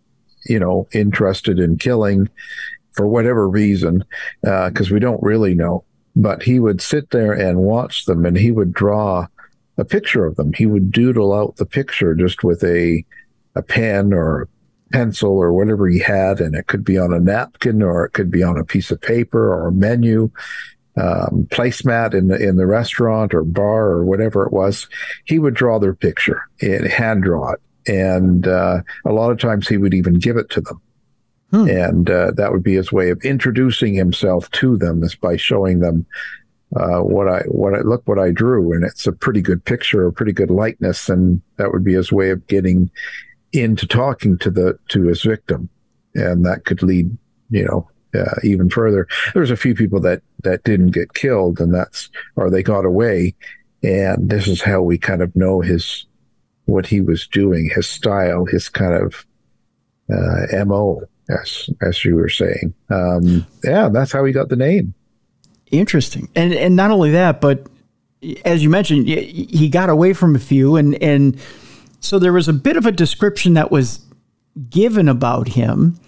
you 0.46 0.60
know, 0.60 0.88
interested 0.94 1.60
in 1.60 1.78
killing 1.78 2.30
for 2.94 3.08
whatever 3.08 3.48
reason, 3.48 4.04
because 4.42 4.92
uh, 4.92 4.94
we 4.94 5.00
don't 5.00 5.24
really 5.24 5.54
know. 5.54 5.84
But 6.16 6.44
he 6.44 6.60
would 6.60 6.82
sit 6.82 7.12
there 7.12 7.32
and 7.32 7.60
watch 7.60 8.06
them, 8.06 8.26
and 8.26 8.38
he 8.38 8.52
would 8.52 8.74
draw 8.74 9.28
a 9.78 9.86
picture 9.86 10.26
of 10.26 10.36
them. 10.36 10.52
He 10.54 10.66
would 10.66 10.92
doodle 10.92 11.34
out 11.34 11.56
the 11.56 11.66
picture 11.66 12.16
just 12.16 12.44
with 12.44 12.64
a 12.64 13.06
a 13.56 13.62
pen 13.62 14.14
or 14.14 14.48
pencil 14.92 15.32
or 15.32 15.54
whatever 15.54 15.88
he 15.88 16.00
had, 16.00 16.40
and 16.40 16.56
it 16.56 16.68
could 16.68 16.84
be 16.84 16.98
on 16.98 17.14
a 17.14 17.20
napkin 17.20 17.82
or 17.82 18.06
it 18.06 18.12
could 18.12 18.30
be 18.30 18.44
on 18.44 18.58
a 18.58 18.66
piece 18.66 18.92
of 18.92 19.02
paper 19.02 19.54
or 19.54 19.68
a 19.68 19.72
menu, 19.72 20.30
um, 20.98 21.48
placemat 21.52 22.14
in 22.14 22.28
the 22.28 22.38
in 22.38 22.58
the 22.58 22.66
restaurant 22.66 23.34
or 23.34 23.44
bar 23.44 23.86
or 23.86 24.06
whatever 24.06 24.46
it 24.46 24.52
was. 24.52 24.88
He 25.26 25.40
would 25.40 25.54
draw 25.54 25.80
their 25.80 25.96
picture 25.96 26.42
and 26.62 26.86
hand 26.86 27.24
draw 27.24 27.54
it, 27.54 27.62
and 27.88 28.48
uh, 28.48 28.82
a 29.06 29.14
lot 29.14 29.32
of 29.32 29.40
times 29.40 29.68
he 29.68 29.78
would 29.78 29.94
even 29.94 30.16
give 30.16 30.38
it 30.38 30.50
to 30.52 30.62
them. 30.62 30.82
Hmm. 31.52 31.70
And 31.70 32.10
uh, 32.10 32.32
that 32.32 32.52
would 32.52 32.64
be 32.64 32.76
his 32.76 32.92
way 32.92 33.10
of 33.10 33.22
introducing 33.24 33.94
himself 33.94 34.50
to 34.52 34.78
them 34.78 35.04
is 35.04 35.16
by 35.16 35.36
showing 35.36 35.80
them 35.80 36.06
uh, 36.78 37.00
what 37.00 37.28
I 37.28 37.42
what 37.48 37.74
I 37.74 37.82
look 37.82 38.08
what 38.08 38.20
I 38.20 38.32
drew, 38.32 38.74
and 38.74 38.86
it's 38.86 39.06
a 39.06 39.12
pretty 39.12 39.42
good 39.42 39.64
picture, 39.64 40.08
a 40.08 40.14
pretty 40.14 40.32
good 40.32 40.50
likeness, 40.50 41.10
and 41.10 41.42
that 41.58 41.72
would 41.72 41.84
be 41.84 41.94
his 41.94 42.12
way 42.12 42.30
of 42.30 42.48
getting 42.48 42.90
into 43.52 43.86
talking 43.86 44.38
to 44.40 44.50
the 44.50 44.80
to 44.90 45.04
his 45.04 45.24
victim, 45.24 45.70
and 46.16 46.46
that 46.46 46.64
could 46.64 46.82
lead, 46.82 47.18
you 47.50 47.66
know, 47.66 47.90
uh, 48.16 48.36
even 48.44 48.70
further. 48.70 49.08
There's 49.34 49.52
a 49.52 49.58
few 49.58 49.76
people 49.76 50.00
that 50.02 50.22
that 50.44 50.64
didn't 50.64 50.92
get 50.92 51.14
killed, 51.14 51.60
and 51.60 51.74
that's 51.74 52.10
or 52.36 52.50
they 52.50 52.64
got 52.64 52.86
away, 52.86 53.36
and 53.84 54.30
this 54.30 54.48
is 54.48 54.62
how 54.62 54.82
we 54.82 54.98
kind 54.98 55.22
of 55.22 55.36
know 55.36 55.62
his 55.62 56.06
what 56.66 56.86
he 56.86 57.02
was 57.02 57.28
doing, 57.28 57.70
his 57.74 57.88
style, 57.88 58.46
his 58.46 58.70
kind 58.70 58.94
of 58.94 59.26
uh, 60.12 60.66
mo, 60.66 61.02
as 61.30 61.70
as 61.82 62.04
you 62.06 62.16
were 62.16 62.30
saying. 62.30 62.74
Um, 62.90 63.46
yeah, 63.64 63.90
that's 63.90 64.12
how 64.12 64.26
he 64.26 64.34
got 64.34 64.50
the 64.50 64.56
name. 64.56 64.94
Interesting, 65.72 66.30
and 66.36 66.54
and 66.54 66.76
not 66.76 66.92
only 66.92 67.12
that, 67.12 67.42
but 67.42 67.68
as 68.46 68.62
you 68.62 68.70
mentioned, 68.70 69.08
he 69.08 69.70
got 69.70 69.90
away 69.90 70.14
from 70.14 70.36
a 70.36 70.40
few, 70.40 70.76
and 70.76 71.02
and 71.02 71.40
so 72.00 72.20
there 72.20 72.34
was 72.34 72.48
a 72.48 72.54
bit 72.54 72.78
of 72.78 72.86
a 72.86 72.92
description 72.92 73.54
that 73.54 73.72
was 73.72 74.06
given 74.70 75.08
about 75.08 75.50
him. 75.50 76.00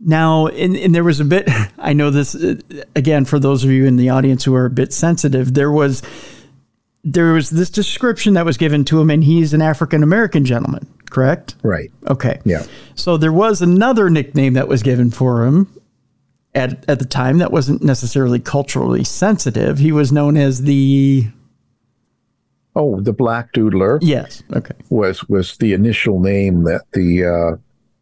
Now, 0.00 0.46
and, 0.46 0.76
and 0.76 0.94
there 0.94 1.04
was 1.04 1.20
a 1.20 1.24
bit. 1.24 1.48
I 1.78 1.92
know 1.92 2.10
this 2.10 2.34
uh, 2.34 2.56
again 2.96 3.24
for 3.24 3.38
those 3.38 3.64
of 3.64 3.70
you 3.70 3.84
in 3.86 3.96
the 3.96 4.08
audience 4.08 4.44
who 4.44 4.54
are 4.54 4.66
a 4.66 4.70
bit 4.70 4.92
sensitive. 4.92 5.54
There 5.54 5.70
was 5.70 6.02
there 7.04 7.32
was 7.32 7.50
this 7.50 7.70
description 7.70 8.34
that 8.34 8.44
was 8.44 8.56
given 8.56 8.84
to 8.86 9.00
him, 9.00 9.10
and 9.10 9.24
he's 9.24 9.54
an 9.54 9.62
African 9.62 10.02
American 10.02 10.44
gentleman, 10.44 10.86
correct? 11.10 11.56
Right. 11.62 11.90
Okay. 12.08 12.40
Yeah. 12.44 12.64
So 12.94 13.16
there 13.16 13.32
was 13.32 13.62
another 13.62 14.10
nickname 14.10 14.54
that 14.54 14.68
was 14.68 14.82
given 14.82 15.10
for 15.10 15.44
him, 15.44 15.80
at, 16.54 16.88
at 16.88 16.98
the 16.98 17.04
time 17.04 17.38
that 17.38 17.52
wasn't 17.52 17.82
necessarily 17.82 18.38
culturally 18.38 19.04
sensitive. 19.04 19.78
He 19.78 19.92
was 19.92 20.12
known 20.12 20.36
as 20.36 20.62
the 20.62 21.28
Oh, 22.76 23.00
the 23.00 23.12
Black 23.12 23.52
Doodler. 23.52 23.98
Yes. 24.00 24.44
Okay. 24.54 24.74
Was 24.90 25.28
was 25.28 25.56
the 25.56 25.72
initial 25.72 26.20
name 26.20 26.62
that 26.64 26.82
the 26.92 27.24
uh, 27.24 27.56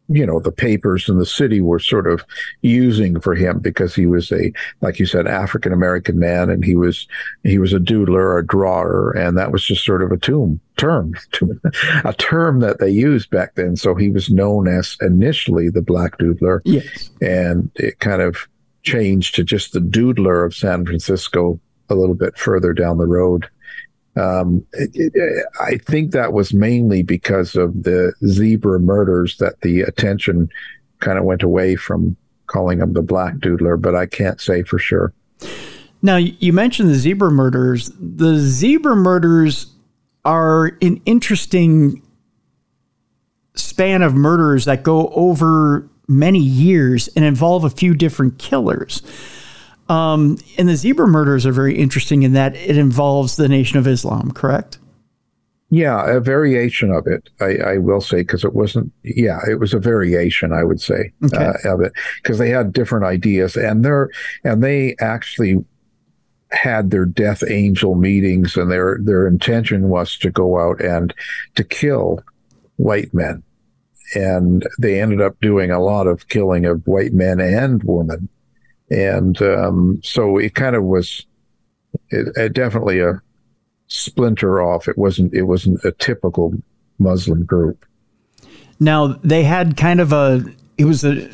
you 0.09 0.25
know 0.25 0.39
the 0.39 0.51
papers 0.51 1.07
in 1.07 1.19
the 1.19 1.25
city 1.25 1.61
were 1.61 1.79
sort 1.79 2.07
of 2.07 2.25
using 2.61 3.19
for 3.19 3.35
him 3.35 3.59
because 3.59 3.93
he 3.93 4.05
was 4.05 4.31
a 4.31 4.51
like 4.81 4.99
you 4.99 5.05
said 5.05 5.27
African 5.27 5.71
American 5.71 6.19
man 6.19 6.49
and 6.49 6.65
he 6.65 6.75
was 6.75 7.07
he 7.43 7.57
was 7.59 7.73
a 7.73 7.79
doodler 7.79 8.39
a 8.39 8.45
drawer 8.45 9.11
and 9.15 9.37
that 9.37 9.51
was 9.51 9.63
just 9.63 9.85
sort 9.85 10.01
of 10.01 10.11
a 10.11 10.17
tomb 10.17 10.59
term 10.77 11.13
a 12.03 12.13
term 12.13 12.59
that 12.61 12.79
they 12.79 12.89
used 12.89 13.29
back 13.29 13.55
then. 13.55 13.75
So 13.75 13.95
he 13.95 14.09
was 14.09 14.29
known 14.29 14.67
as 14.67 14.97
initially 15.01 15.69
the 15.69 15.81
black 15.81 16.17
doodler. 16.17 16.61
Yes. 16.65 17.09
And 17.21 17.69
it 17.75 17.99
kind 17.99 18.21
of 18.21 18.47
changed 18.83 19.35
to 19.35 19.43
just 19.43 19.73
the 19.73 19.79
doodler 19.79 20.45
of 20.45 20.55
San 20.55 20.85
Francisco 20.85 21.59
a 21.89 21.95
little 21.95 22.15
bit 22.15 22.37
further 22.37 22.73
down 22.73 22.97
the 22.97 23.07
road 23.07 23.49
um, 24.19 24.65
I 25.61 25.77
think 25.77 26.11
that 26.11 26.33
was 26.33 26.53
mainly 26.53 27.03
because 27.03 27.55
of 27.55 27.83
the 27.83 28.13
zebra 28.25 28.79
murders 28.79 29.37
that 29.37 29.61
the 29.61 29.81
attention 29.81 30.49
kind 30.99 31.17
of 31.17 31.23
went 31.23 31.43
away 31.43 31.75
from 31.75 32.17
calling 32.47 32.79
him 32.79 32.93
the 32.93 33.01
Black 33.01 33.35
Doodler, 33.35 33.79
but 33.79 33.95
I 33.95 34.05
can't 34.05 34.41
say 34.41 34.63
for 34.63 34.77
sure. 34.77 35.13
Now, 36.01 36.17
you 36.17 36.51
mentioned 36.53 36.89
the 36.89 36.95
zebra 36.95 37.31
murders. 37.31 37.91
The 37.99 38.37
zebra 38.37 38.95
murders 38.95 39.67
are 40.25 40.77
an 40.81 41.01
interesting 41.05 42.01
span 43.55 44.01
of 44.01 44.13
murders 44.13 44.65
that 44.65 44.83
go 44.83 45.09
over 45.09 45.87
many 46.07 46.39
years 46.39 47.07
and 47.09 47.23
involve 47.23 47.63
a 47.63 47.69
few 47.69 47.93
different 47.93 48.39
killers. 48.39 49.01
Um, 49.89 50.37
and 50.57 50.69
the 50.69 50.75
zebra 50.75 51.07
murders 51.07 51.45
are 51.45 51.51
very 51.51 51.75
interesting 51.75 52.23
in 52.23 52.33
that 52.33 52.55
it 52.55 52.77
involves 52.77 53.35
the 53.35 53.49
Nation 53.49 53.79
of 53.79 53.87
Islam, 53.87 54.31
correct? 54.31 54.77
Yeah, 55.71 56.07
a 56.07 56.19
variation 56.19 56.91
of 56.91 57.05
it, 57.05 57.29
I, 57.39 57.73
I 57.73 57.77
will 57.77 58.01
say, 58.01 58.17
because 58.17 58.43
it 58.43 58.53
wasn't, 58.53 58.91
yeah, 59.03 59.39
it 59.47 59.59
was 59.59 59.73
a 59.73 59.79
variation, 59.79 60.51
I 60.51 60.63
would 60.63 60.81
say, 60.81 61.11
okay. 61.25 61.45
uh, 61.45 61.73
of 61.73 61.81
it, 61.81 61.91
because 62.21 62.39
they 62.39 62.49
had 62.49 62.73
different 62.73 63.05
ideas, 63.05 63.55
and 63.55 63.85
they're, 63.85 64.09
and 64.43 64.63
they 64.63 64.95
actually 64.99 65.63
had 66.51 66.89
their 66.89 67.05
death 67.05 67.43
angel 67.47 67.93
meetings, 67.93 68.57
and 68.57 68.71
their 68.71 68.97
their 69.03 69.27
intention 69.27 69.89
was 69.89 70.17
to 70.17 70.31
go 70.31 70.59
out 70.59 70.81
and 70.81 71.13
to 71.53 71.63
kill 71.63 72.23
white 72.77 73.13
men, 73.13 73.43
and 74.15 74.67
they 74.79 74.99
ended 74.99 75.21
up 75.21 75.39
doing 75.39 75.69
a 75.69 75.79
lot 75.79 76.07
of 76.07 76.27
killing 76.29 76.65
of 76.65 76.81
white 76.87 77.13
men 77.13 77.39
and 77.39 77.83
women 77.83 78.27
and 78.89 79.41
um, 79.41 79.99
so 80.03 80.37
it 80.37 80.55
kind 80.55 80.75
of 80.75 80.83
was 80.83 81.25
it, 82.09 82.27
it 82.35 82.53
definitely 82.53 82.99
a 82.99 83.21
splinter 83.87 84.61
off. 84.61 84.87
It 84.87 84.97
wasn't 84.97 85.33
it 85.33 85.43
wasn't 85.43 85.83
a 85.83 85.91
typical 85.91 86.53
Muslim 86.97 87.45
group. 87.45 87.85
Now 88.79 89.07
they 89.23 89.43
had 89.43 89.77
kind 89.77 89.99
of 89.99 90.13
a 90.13 90.43
it 90.77 90.85
was 90.85 91.03
a 91.03 91.27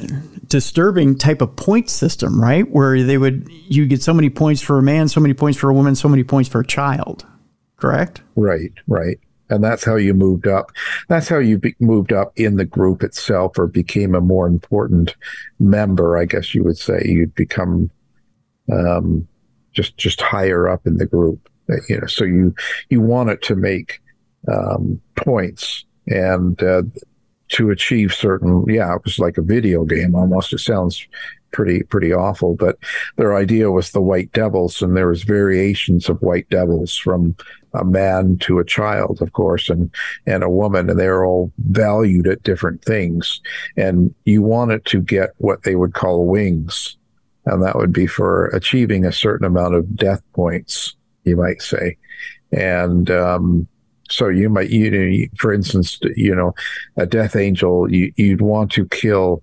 disturbing 0.48 1.18
type 1.18 1.42
of 1.42 1.56
point 1.56 1.90
system, 1.90 2.42
right? 2.42 2.70
Where 2.70 3.04
they 3.04 3.18
would 3.18 3.50
you 3.68 3.86
get 3.86 4.02
so 4.02 4.14
many 4.14 4.30
points 4.30 4.62
for 4.62 4.78
a 4.78 4.84
man, 4.84 5.08
so 5.08 5.20
many 5.20 5.34
points 5.34 5.58
for 5.58 5.70
a 5.70 5.74
woman, 5.74 5.96
so 5.96 6.10
many 6.10 6.24
points 6.24 6.50
for 6.50 6.62
a 6.62 6.66
child. 6.66 7.26
Correct? 7.78 8.22
Right, 8.36 8.72
right 8.88 9.20
and 9.50 9.64
that's 9.64 9.84
how 9.84 9.96
you 9.96 10.14
moved 10.14 10.48
up. 10.48 10.72
That's 11.08 11.28
how 11.28 11.38
you 11.38 11.58
be- 11.58 11.76
moved 11.80 12.14
up 12.14 12.34
in 12.36 12.58
the 12.58 12.66
group 12.66 13.04
itself, 13.04 13.58
or 13.58 13.68
became 13.68 14.16
a 14.16 14.22
more 14.22 14.48
important 14.48 15.16
member. 15.60 16.18
I 16.18 16.26
guess 16.26 16.56
you 16.56 16.64
would 16.64 16.78
say 16.78 17.02
you'd 17.06 17.36
become 17.36 17.90
um, 18.72 19.28
just 19.72 19.98
just 19.98 20.22
higher 20.22 20.68
up 20.68 20.86
in 20.88 20.98
the 20.98 21.06
group. 21.06 21.50
Uh, 21.70 21.76
you 21.90 22.00
know, 22.00 22.08
so 22.08 22.24
you 22.24 22.54
you 22.90 23.02
wanted 23.02 23.42
to 23.44 23.56
make 23.56 24.02
um, 24.52 25.00
points 25.16 25.86
and 26.08 26.62
uh, 26.64 26.84
to 27.50 27.70
achieve 27.70 28.14
certain. 28.14 28.66
Yeah, 28.68 28.96
it 28.96 29.04
was 29.04 29.20
like 29.20 29.38
a 29.38 29.44
video 29.44 29.84
game 29.86 30.16
almost. 30.16 30.54
It 30.54 30.60
sounds 30.60 31.08
pretty 31.56 31.84
pretty 31.84 32.12
awful. 32.14 32.56
But 32.56 32.78
their 33.16 33.34
idea 33.34 33.72
was 33.72 33.92
the 33.92 34.02
white 34.02 34.32
devils, 34.34 34.82
and 34.82 34.96
there 34.96 35.08
was 35.08 35.24
variations 35.24 36.10
of 36.10 36.22
white 36.22 36.50
devils 36.50 36.98
from 36.98 37.36
a 37.74 37.86
man 37.86 38.38
to 38.40 38.60
a 38.60 38.66
child, 38.66 39.22
of 39.22 39.32
course, 39.32 39.70
and 39.70 39.90
and 40.28 40.44
a 40.44 40.50
woman, 40.50 40.90
and 40.90 41.00
they're 41.00 41.26
all 41.26 41.52
valued 41.70 42.28
at 42.28 42.44
different 42.44 42.84
things. 42.84 43.42
And 43.78 44.14
you 44.26 44.42
wanted 44.42 44.84
to 44.86 45.02
get 45.02 45.30
what 45.38 45.64
they 45.64 45.76
would 45.76 45.94
call 45.94 46.26
wings, 46.26 46.98
and 47.46 47.64
that 47.64 47.78
would 47.78 47.94
be 47.94 48.06
for 48.06 48.48
achieving 48.48 49.06
a 49.06 49.14
certain 49.14 49.48
amount 49.48 49.76
of 49.76 49.96
death 49.96 50.22
points, 50.34 50.96
you 51.24 51.38
might 51.38 51.62
say, 51.62 51.98
and 52.52 53.10
um, 53.10 53.66
so 54.10 54.28
you 54.28 54.50
might, 54.50 54.70
you 54.70 54.92
know, 54.92 55.26
for 55.38 55.54
instance, 55.54 56.00
you 56.16 56.36
know, 56.36 56.54
a 56.98 57.06
death 57.06 57.36
angel, 57.36 57.92
you, 57.92 58.12
you'd 58.18 58.42
want 58.42 58.72
to 58.74 58.88
kill 58.90 59.42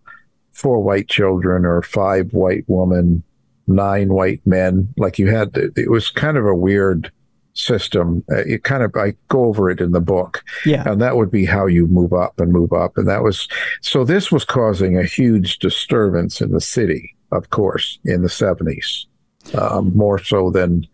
four 0.52 0.80
white 0.80 1.08
children 1.08 1.64
or 1.64 1.82
five 1.82 2.32
white 2.32 2.64
women, 2.66 3.22
nine 3.66 4.10
white 4.10 4.46
men. 4.46 4.92
Like 4.96 5.18
you 5.18 5.28
had, 5.28 5.50
it 5.54 5.90
was 5.90 6.10
kind 6.10 6.36
of 6.36 6.46
a 6.46 6.54
weird 6.54 7.10
system. 7.54 8.24
Uh, 8.30 8.38
it 8.46 8.64
kind 8.64 8.82
of, 8.82 8.94
I 8.96 9.14
go 9.28 9.44
over 9.44 9.70
it 9.70 9.80
in 9.80 9.92
the 9.92 10.00
book. 10.00 10.42
Yeah. 10.64 10.88
And 10.88 11.00
that 11.00 11.16
would 11.16 11.30
be 11.30 11.44
how 11.44 11.66
you 11.66 11.86
move 11.86 12.12
up 12.12 12.38
and 12.40 12.52
move 12.52 12.72
up. 12.72 12.96
And 12.96 13.08
that 13.08 13.22
was, 13.22 13.48
so 13.80 14.04
this 14.04 14.30
was 14.32 14.44
causing 14.44 14.96
a 14.96 15.04
huge 15.04 15.58
disturbance 15.58 16.40
in 16.40 16.52
the 16.52 16.60
city, 16.60 17.14
of 17.30 17.50
course, 17.50 17.98
in 18.04 18.22
the 18.22 18.28
70s, 18.28 19.06
um, 19.54 19.94
more 19.96 20.18
so 20.18 20.50
than, 20.50 20.86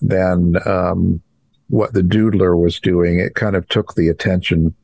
than, 0.00 0.56
um, 0.66 1.20
what 1.68 1.92
the 1.92 2.02
doodler 2.02 2.58
was 2.58 2.80
doing. 2.80 3.20
It 3.20 3.34
kind 3.34 3.54
of 3.54 3.68
took 3.68 3.94
the 3.94 4.08
attention 4.08 4.74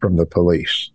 from 0.00 0.16
the 0.16 0.26
police. 0.26 0.90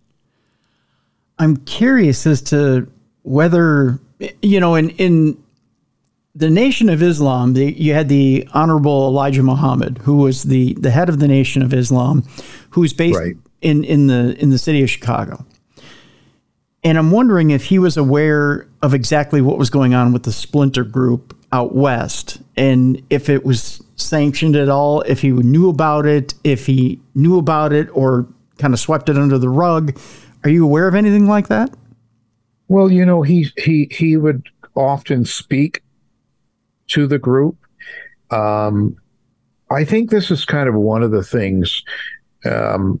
I'm 1.42 1.56
curious 1.56 2.24
as 2.24 2.40
to 2.42 2.88
whether 3.22 3.98
you 4.40 4.60
know 4.60 4.76
in 4.76 4.90
in 4.90 5.42
the 6.34 6.48
Nation 6.48 6.88
of 6.88 7.02
Islam, 7.02 7.52
the, 7.52 7.72
you 7.72 7.92
had 7.92 8.08
the 8.08 8.48
Honorable 8.54 9.08
Elijah 9.08 9.42
Muhammad, 9.42 9.98
who 9.98 10.18
was 10.18 10.44
the 10.44 10.74
the 10.74 10.90
head 10.90 11.08
of 11.08 11.18
the 11.18 11.26
Nation 11.26 11.62
of 11.62 11.74
Islam, 11.74 12.22
who's 12.70 12.92
based 12.92 13.18
right. 13.18 13.36
in 13.60 13.82
in 13.82 14.06
the 14.06 14.36
in 14.40 14.50
the 14.50 14.58
city 14.58 14.82
of 14.84 14.90
Chicago. 14.90 15.44
And 16.84 16.96
I'm 16.96 17.10
wondering 17.10 17.50
if 17.50 17.64
he 17.64 17.78
was 17.78 17.96
aware 17.96 18.68
of 18.80 18.94
exactly 18.94 19.40
what 19.40 19.58
was 19.58 19.68
going 19.68 19.94
on 19.94 20.12
with 20.12 20.22
the 20.22 20.32
splinter 20.32 20.84
group 20.84 21.36
out 21.50 21.74
west, 21.74 22.40
and 22.56 23.02
if 23.10 23.28
it 23.28 23.44
was 23.44 23.82
sanctioned 23.96 24.54
at 24.54 24.68
all, 24.68 25.02
if 25.02 25.20
he 25.20 25.30
knew 25.32 25.68
about 25.68 26.06
it, 26.06 26.34
if 26.44 26.66
he 26.66 27.00
knew 27.16 27.36
about 27.36 27.72
it, 27.72 27.88
or 27.92 28.28
kind 28.58 28.72
of 28.72 28.78
swept 28.78 29.08
it 29.08 29.18
under 29.18 29.38
the 29.38 29.48
rug, 29.48 29.98
are 30.44 30.50
you 30.50 30.64
aware 30.64 30.88
of 30.88 30.94
anything 30.94 31.26
like 31.26 31.48
that? 31.48 31.70
Well, 32.68 32.90
you 32.90 33.04
know, 33.04 33.22
he 33.22 33.50
he 33.56 33.88
he 33.90 34.16
would 34.16 34.48
often 34.74 35.24
speak 35.24 35.82
to 36.88 37.06
the 37.06 37.18
group. 37.18 37.56
Um, 38.30 38.96
I 39.70 39.84
think 39.84 40.10
this 40.10 40.30
is 40.30 40.44
kind 40.44 40.68
of 40.68 40.74
one 40.74 41.02
of 41.02 41.10
the 41.10 41.22
things 41.22 41.82
um, 42.44 43.00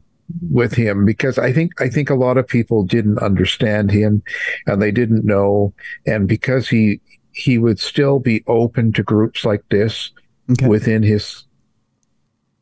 with 0.50 0.74
him 0.74 1.04
because 1.04 1.38
I 1.38 1.52
think 1.52 1.80
I 1.80 1.88
think 1.88 2.10
a 2.10 2.14
lot 2.14 2.38
of 2.38 2.46
people 2.46 2.84
didn't 2.84 3.18
understand 3.18 3.90
him 3.90 4.22
and 4.66 4.80
they 4.80 4.90
didn't 4.90 5.24
know 5.24 5.74
and 6.06 6.28
because 6.28 6.68
he 6.68 7.00
he 7.32 7.58
would 7.58 7.80
still 7.80 8.18
be 8.18 8.42
open 8.46 8.92
to 8.92 9.02
groups 9.02 9.44
like 9.44 9.62
this 9.70 10.10
okay. 10.50 10.68
within 10.68 11.02
his 11.02 11.44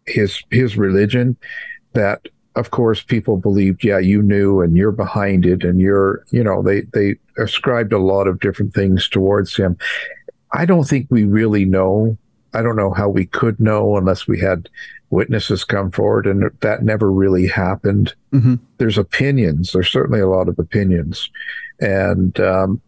his 0.07 0.43
his 0.51 0.77
religion 0.77 1.37
that 1.93 2.27
of 2.57 2.71
course 2.71 3.03
people 3.03 3.37
believed 3.37 3.85
yeah 3.85 3.99
you 3.99 4.23
knew 4.23 4.61
and 4.61 4.77
you're 4.77 4.93
behind 4.93 5.47
it 5.47 5.63
and 5.63 5.81
you're 5.81 6.25
you 6.31 6.43
know 6.43 6.63
they 6.63 6.83
they 6.93 7.17
ascribed 7.39 7.93
a 7.93 7.99
lot 7.99 8.27
of 8.27 8.41
different 8.41 8.75
things 8.75 9.09
towards 9.09 9.57
him. 9.57 9.77
I 10.53 10.67
don't 10.67 10.85
think 10.85 11.07
we 11.11 11.25
really 11.25 11.65
know. 11.65 12.17
I 12.55 12.63
don't 12.63 12.77
know 12.77 12.93
how 12.93 13.09
we 13.09 13.27
could 13.27 13.61
know 13.61 13.97
unless 13.97 14.27
we 14.27 14.41
had 14.41 14.69
witnesses 15.11 15.65
come 15.65 15.91
forward 15.91 16.27
and 16.27 16.51
that 16.61 16.83
never 16.83 17.11
really 17.11 17.47
happened. 17.47 18.15
Mm-hmm. 18.33 18.55
there's 18.79 18.99
opinions. 18.99 19.73
There's 19.73 19.91
certainly 19.91 20.21
a 20.21 20.29
lot 20.29 20.49
of 20.49 20.59
opinions. 20.59 21.31
And 21.81 22.39
um, 22.41 22.81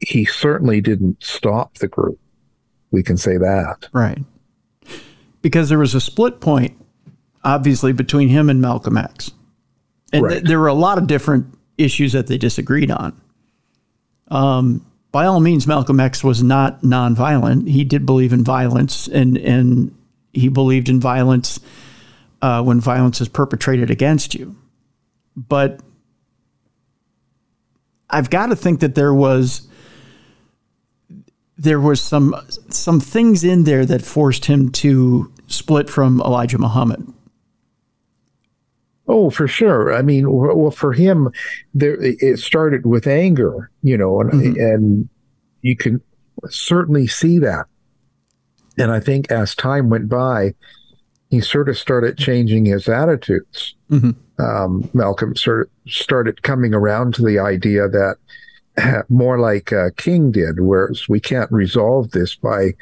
he 0.00 0.24
certainly 0.24 0.80
didn't 0.80 1.22
stop 1.22 1.78
the 1.78 1.88
group. 1.88 2.18
We 2.90 3.02
can 3.02 3.16
say 3.16 3.36
that. 3.36 3.88
Right. 3.92 4.22
Because 5.40 5.68
there 5.68 5.78
was 5.78 5.94
a 5.94 6.00
split 6.00 6.40
point, 6.40 6.76
obviously, 7.44 7.92
between 7.92 8.28
him 8.28 8.48
and 8.50 8.60
Malcolm 8.60 8.96
X. 8.96 9.30
And 10.12 10.24
right. 10.24 10.32
th- 10.32 10.44
there 10.44 10.58
were 10.58 10.68
a 10.68 10.74
lot 10.74 10.98
of 10.98 11.06
different 11.06 11.46
issues 11.78 12.12
that 12.12 12.26
they 12.26 12.38
disagreed 12.38 12.90
on. 12.90 13.20
Um, 14.28 14.86
by 15.10 15.26
all 15.26 15.40
means, 15.40 15.66
Malcolm 15.66 16.00
X 16.00 16.24
was 16.24 16.42
not 16.42 16.82
nonviolent. 16.82 17.68
He 17.68 17.84
did 17.84 18.06
believe 18.06 18.32
in 18.32 18.44
violence, 18.44 19.08
and 19.08 19.36
and 19.36 19.94
he 20.32 20.48
believed 20.48 20.88
in 20.88 21.00
violence 21.00 21.60
uh, 22.40 22.62
when 22.62 22.80
violence 22.80 23.20
is 23.20 23.28
perpetrated 23.28 23.90
against 23.90 24.34
you. 24.34 24.56
But 25.36 25.80
I've 28.08 28.30
got 28.30 28.46
to 28.46 28.56
think 28.56 28.80
that 28.80 28.94
there 28.94 29.14
was 29.14 29.68
there 31.58 31.80
was 31.80 32.00
some 32.00 32.34
some 32.70 33.00
things 33.00 33.44
in 33.44 33.64
there 33.64 33.84
that 33.86 34.02
forced 34.02 34.46
him 34.46 34.70
to 34.70 35.32
split 35.46 35.88
from 35.90 36.20
Elijah 36.20 36.58
Muhammad. 36.58 37.06
Oh, 39.08 39.30
for 39.30 39.48
sure. 39.48 39.92
I 39.92 40.02
mean, 40.02 40.30
well, 40.30 40.70
for 40.70 40.92
him, 40.92 41.30
there 41.74 41.96
it 42.00 42.38
started 42.38 42.86
with 42.86 43.06
anger, 43.06 43.70
you 43.82 43.96
know, 43.96 44.20
and 44.20 44.32
mm-hmm. 44.32 44.60
and 44.60 45.08
you 45.62 45.76
can 45.76 46.00
certainly 46.48 47.06
see 47.06 47.38
that. 47.38 47.66
And 48.78 48.90
I 48.90 49.00
think 49.00 49.30
as 49.30 49.54
time 49.54 49.90
went 49.90 50.08
by, 50.08 50.54
he 51.30 51.40
sort 51.40 51.68
of 51.68 51.78
started 51.78 52.16
changing 52.16 52.64
his 52.64 52.88
attitudes. 52.88 53.74
Mm-hmm. 53.90 54.42
Um, 54.42 54.88
Malcolm 54.94 55.36
sort 55.36 55.62
of 55.62 55.92
started 55.92 56.42
coming 56.42 56.72
around 56.72 57.14
to 57.14 57.22
the 57.22 57.38
idea 57.38 57.88
that 57.88 59.04
more 59.08 59.38
like 59.38 59.72
uh, 59.72 59.90
King 59.96 60.30
did, 60.30 60.60
whereas 60.60 61.08
we 61.08 61.20
can't 61.20 61.50
resolve 61.50 62.12
this 62.12 62.34
by 62.34 62.74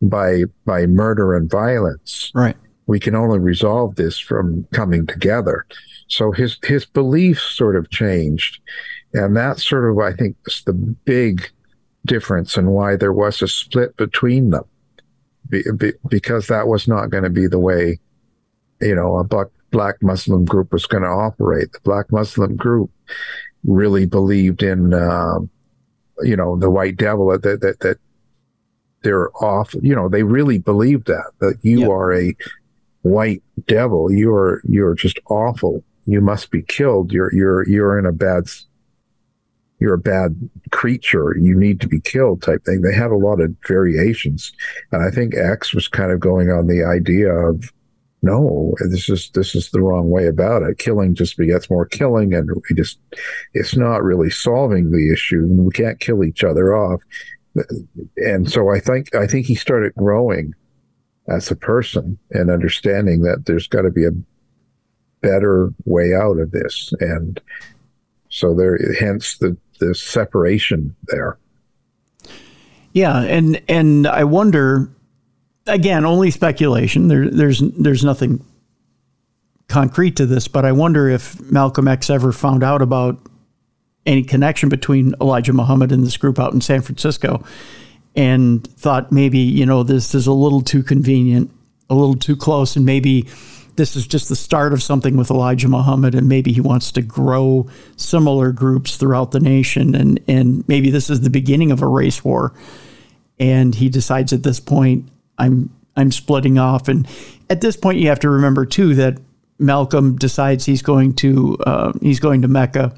by 0.00 0.44
by 0.64 0.86
murder 0.86 1.34
and 1.34 1.50
violence. 1.50 2.30
Right. 2.34 2.56
We 2.88 2.98
can 2.98 3.14
only 3.14 3.38
resolve 3.38 3.94
this 3.94 4.18
from 4.18 4.66
coming 4.72 5.06
together. 5.06 5.64
So 6.08 6.32
his 6.32 6.58
his 6.64 6.84
beliefs 6.84 7.42
sort 7.42 7.76
of 7.76 7.90
changed, 7.90 8.60
and 9.12 9.36
that's 9.36 9.64
sort 9.64 9.88
of 9.90 9.98
I 9.98 10.12
think 10.14 10.36
is 10.46 10.62
the 10.64 10.72
big 10.72 11.48
difference 12.06 12.56
and 12.56 12.72
why 12.72 12.96
there 12.96 13.12
was 13.12 13.42
a 13.42 13.46
split 13.46 13.96
between 13.96 14.50
them, 14.50 14.64
be, 15.48 15.62
be, 15.76 15.92
because 16.08 16.46
that 16.46 16.66
was 16.66 16.88
not 16.88 17.10
going 17.10 17.24
to 17.24 17.30
be 17.30 17.46
the 17.46 17.58
way, 17.58 18.00
you 18.80 18.94
know, 18.94 19.18
a 19.18 19.24
black 19.24 19.48
black 19.70 20.02
Muslim 20.02 20.46
group 20.46 20.72
was 20.72 20.86
going 20.86 21.02
to 21.02 21.08
operate. 21.08 21.70
The 21.72 21.80
black 21.84 22.10
Muslim 22.10 22.56
group 22.56 22.90
really 23.64 24.06
believed 24.06 24.62
in, 24.62 24.94
uh, 24.94 25.40
you 26.22 26.36
know, 26.36 26.56
the 26.56 26.70
white 26.70 26.96
devil 26.96 27.28
that, 27.28 27.42
that, 27.42 27.80
that 27.80 27.98
they're 29.02 29.30
off, 29.44 29.74
you 29.82 29.94
know, 29.94 30.08
they 30.08 30.22
really 30.22 30.58
believed 30.58 31.06
that, 31.08 31.30
that 31.40 31.58
you 31.60 31.80
yep. 31.80 31.90
are 31.90 32.14
a 32.14 32.34
white 33.02 33.42
devil. 33.66 34.12
You're, 34.12 34.60
you're 34.64 34.94
just 34.94 35.18
awful. 35.28 35.82
You 36.06 36.20
must 36.20 36.50
be 36.50 36.62
killed. 36.62 37.12
You're, 37.12 37.34
you're, 37.34 37.68
you're 37.68 37.98
in 37.98 38.06
a 38.06 38.12
bad, 38.12 38.44
you're 39.78 39.94
a 39.94 39.98
bad 39.98 40.50
creature. 40.70 41.36
You 41.38 41.58
need 41.58 41.80
to 41.80 41.88
be 41.88 42.00
killed 42.00 42.42
type 42.42 42.64
thing. 42.64 42.82
They 42.82 42.94
had 42.94 43.10
a 43.10 43.16
lot 43.16 43.40
of 43.40 43.54
variations. 43.66 44.52
And 44.92 45.02
I 45.02 45.10
think 45.10 45.34
X 45.36 45.74
was 45.74 45.88
kind 45.88 46.12
of 46.12 46.20
going 46.20 46.50
on 46.50 46.66
the 46.66 46.84
idea 46.84 47.32
of, 47.32 47.72
no, 48.20 48.74
this 48.80 49.08
is 49.08 49.30
this 49.34 49.54
is 49.54 49.70
the 49.70 49.80
wrong 49.80 50.10
way 50.10 50.26
about 50.26 50.62
it. 50.62 50.78
Killing 50.78 51.14
just 51.14 51.36
begets 51.36 51.70
more 51.70 51.86
killing, 51.86 52.34
and 52.34 52.50
we 52.50 52.74
just 52.74 52.98
it's 53.54 53.76
not 53.76 54.02
really 54.02 54.28
solving 54.28 54.90
the 54.90 55.12
issue. 55.12 55.46
We 55.46 55.70
can't 55.70 56.00
kill 56.00 56.24
each 56.24 56.42
other 56.42 56.74
off, 56.74 57.00
and 58.16 58.50
so 58.50 58.70
I 58.70 58.80
think 58.80 59.14
I 59.14 59.28
think 59.28 59.46
he 59.46 59.54
started 59.54 59.94
growing 59.94 60.52
as 61.28 61.50
a 61.50 61.56
person 61.56 62.18
and 62.30 62.50
understanding 62.50 63.22
that 63.22 63.44
there's 63.46 63.68
got 63.68 63.82
to 63.82 63.90
be 63.90 64.06
a 64.06 64.12
better 65.20 65.72
way 65.84 66.14
out 66.14 66.38
of 66.38 66.50
this, 66.52 66.92
and 67.00 67.40
so 68.28 68.54
there, 68.54 68.78
hence 68.98 69.36
the 69.38 69.56
the 69.78 69.94
separation 69.94 70.94
there. 71.06 71.38
Yeah, 72.92 73.20
and 73.20 73.60
and 73.68 74.06
I 74.06 74.24
wonder 74.24 74.90
again, 75.68 76.04
only 76.04 76.30
speculation. 76.30 77.08
There, 77.08 77.28
there's 77.28 77.60
there's 77.60 78.04
nothing 78.04 78.44
concrete 79.68 80.16
to 80.16 80.26
this, 80.26 80.48
but 80.48 80.64
I 80.64 80.72
wonder 80.72 81.08
if 81.08 81.40
Malcolm 81.50 81.88
X 81.88 82.10
ever 82.10 82.32
found 82.32 82.64
out 82.64 82.82
about 82.82 83.18
any 84.06 84.22
connection 84.22 84.68
between 84.68 85.14
Elijah 85.20 85.52
Muhammad 85.52 85.92
and 85.92 86.04
this 86.04 86.16
group 86.16 86.38
out 86.38 86.54
in 86.54 86.60
San 86.60 86.80
Francisco 86.80 87.44
and 88.16 88.66
thought 88.66 89.12
maybe, 89.12 89.38
you 89.38 89.66
know, 89.66 89.82
this 89.82 90.14
is 90.14 90.26
a 90.26 90.32
little 90.32 90.60
too 90.60 90.82
convenient, 90.82 91.50
a 91.88 91.94
little 91.94 92.16
too 92.16 92.36
close, 92.36 92.76
and 92.76 92.84
maybe 92.84 93.26
this 93.76 93.94
is 93.94 94.06
just 94.06 94.28
the 94.28 94.36
start 94.36 94.72
of 94.72 94.82
something 94.82 95.16
with 95.16 95.30
Elijah 95.30 95.68
Muhammad, 95.68 96.14
and 96.14 96.28
maybe 96.28 96.52
he 96.52 96.60
wants 96.60 96.90
to 96.92 97.00
grow 97.00 97.68
similar 97.96 98.50
groups 98.50 98.96
throughout 98.96 99.30
the 99.30 99.40
nation, 99.40 99.94
and 99.94 100.20
and 100.26 100.66
maybe 100.68 100.90
this 100.90 101.08
is 101.08 101.20
the 101.20 101.30
beginning 101.30 101.70
of 101.70 101.80
a 101.80 101.86
race 101.86 102.24
war, 102.24 102.52
and 103.38 103.74
he 103.74 103.88
decides 103.88 104.32
at 104.32 104.42
this 104.42 104.60
point, 104.60 105.08
I'm 105.38 105.70
I'm 105.96 106.10
splitting 106.10 106.58
off. 106.58 106.88
And 106.88 107.06
at 107.48 107.60
this 107.60 107.76
point, 107.76 107.98
you 107.98 108.08
have 108.08 108.20
to 108.20 108.30
remember 108.30 108.66
too 108.66 108.94
that 108.96 109.18
Malcolm 109.58 110.16
decides 110.16 110.64
he's 110.64 110.82
going 110.82 111.14
to 111.14 111.56
uh, 111.64 111.92
he's 112.02 112.20
going 112.20 112.42
to 112.42 112.48
Mecca, 112.48 112.92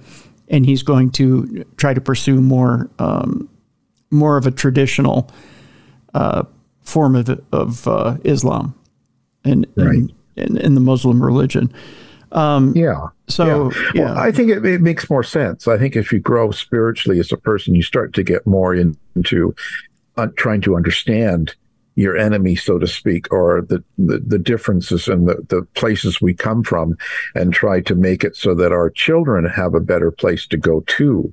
and 0.49 0.65
he's 0.65 0.83
going 0.83 1.11
to 1.13 1.65
try 1.77 1.93
to 1.93 2.01
pursue 2.01 2.41
more 2.41 2.89
um, 2.99 3.49
more 4.11 4.37
of 4.37 4.47
a 4.47 4.51
traditional 4.51 5.31
uh, 6.15 6.45
form 6.83 7.15
of 7.17 7.29
of 7.53 7.87
uh, 7.87 8.17
Islam, 8.25 8.75
and 9.45 9.67
right. 9.77 10.11
in, 10.37 10.57
in, 10.57 10.75
the 10.75 10.81
Muslim 10.81 11.23
religion. 11.23 11.73
Um, 12.33 12.75
yeah. 12.77 13.09
So, 13.29 13.71
yeah. 13.73 13.91
yeah. 13.95 14.05
Well, 14.05 14.19
I 14.19 14.33
think 14.33 14.51
it, 14.51 14.65
it, 14.65 14.81
makes 14.81 15.09
more 15.11 15.23
sense. 15.23 15.67
I 15.67 15.79
think 15.79 15.97
if 15.97 16.13
you 16.13 16.19
grow 16.21 16.51
spiritually 16.51 17.19
as 17.19 17.33
a 17.33 17.37
person, 17.37 17.75
you 17.75 17.83
start 17.83 18.13
to 18.15 18.23
get 18.23 18.47
more 18.47 18.75
into 18.75 19.55
uh, 20.17 20.29
trying 20.37 20.61
to 20.63 20.77
understand 20.77 21.55
your 22.01 22.17
enemy, 22.17 22.57
so 22.57 22.79
to 22.79 22.87
speak, 22.87 23.31
or 23.31 23.61
the, 23.61 23.85
the, 23.99 24.19
the 24.27 24.39
differences 24.39 25.07
and 25.07 25.29
the, 25.29 25.37
the 25.49 25.63
places 25.75 26.19
we 26.19 26.33
come 26.33 26.63
from 26.65 26.97
and 27.35 27.53
try 27.53 27.79
to 27.83 27.95
make 27.95 28.25
it 28.25 28.35
so 28.35 28.55
that 28.55 28.73
our 28.73 28.89
children 28.89 29.45
have 29.45 29.75
a 29.75 29.81
better 29.81 30.11
place 30.11 30.47
to 30.47 30.57
go 30.57 30.81
to. 30.87 31.31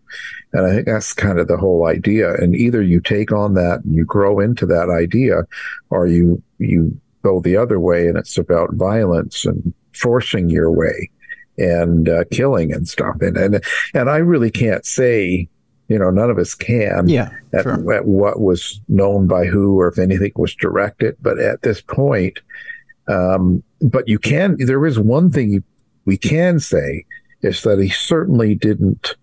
And 0.51 0.65
I 0.65 0.74
think 0.74 0.86
that's 0.86 1.13
kind 1.13 1.39
of 1.39 1.47
the 1.47 1.55
whole 1.55 1.88
idea. 1.88 2.34
And 2.34 2.53
either 2.53 2.82
you 2.82 2.99
take 2.99 3.32
on 3.32 3.53
that 3.53 3.80
and 3.86 3.95
you 3.95 4.03
grow 4.03 4.41
into 4.41 4.65
that 4.65 4.89
idea, 4.89 5.43
or 5.89 6.07
you, 6.07 6.43
you 6.57 6.99
go 7.24 7.39
the 7.39 7.55
other 7.55 7.80
way 7.80 8.07
and 8.07 8.18
it's 8.18 8.38
about 8.38 8.74
violence 8.74 9.45
and 9.45 9.74
forcing 9.93 10.49
your 10.49 10.70
way 10.70 11.09
and 11.57 12.09
uh, 12.09 12.26
killing 12.30 12.74
and 12.74 12.89
stuff. 12.89 13.15
And, 13.22 13.38
and, 13.38 13.63
and 13.93 14.09
I 14.09 14.18
really 14.18 14.51
can't 14.51 14.86
say, 14.86 15.47
you 15.88 15.97
know, 15.97 16.09
none 16.09 16.29
of 16.29 16.38
us 16.38 16.53
can. 16.53 17.07
Yeah. 17.07 17.29
At, 17.53 17.63
sure. 17.63 17.93
at, 17.93 18.05
what 18.05 18.39
was 18.39 18.81
known 18.88 19.27
by 19.27 19.45
who 19.45 19.79
or 19.79 19.88
if 19.88 19.97
anything 19.97 20.31
was 20.35 20.53
directed. 20.55 21.15
But 21.21 21.39
at 21.39 21.61
this 21.61 21.81
point, 21.81 22.39
um, 23.07 23.63
but 23.81 24.07
you 24.07 24.19
can, 24.19 24.57
there 24.59 24.85
is 24.85 24.99
one 24.99 25.31
thing 25.31 25.63
we 26.05 26.17
can 26.17 26.59
say 26.59 27.05
is 27.41 27.61
that 27.63 27.79
he 27.79 27.89
certainly 27.89 28.55
didn't 28.55 29.15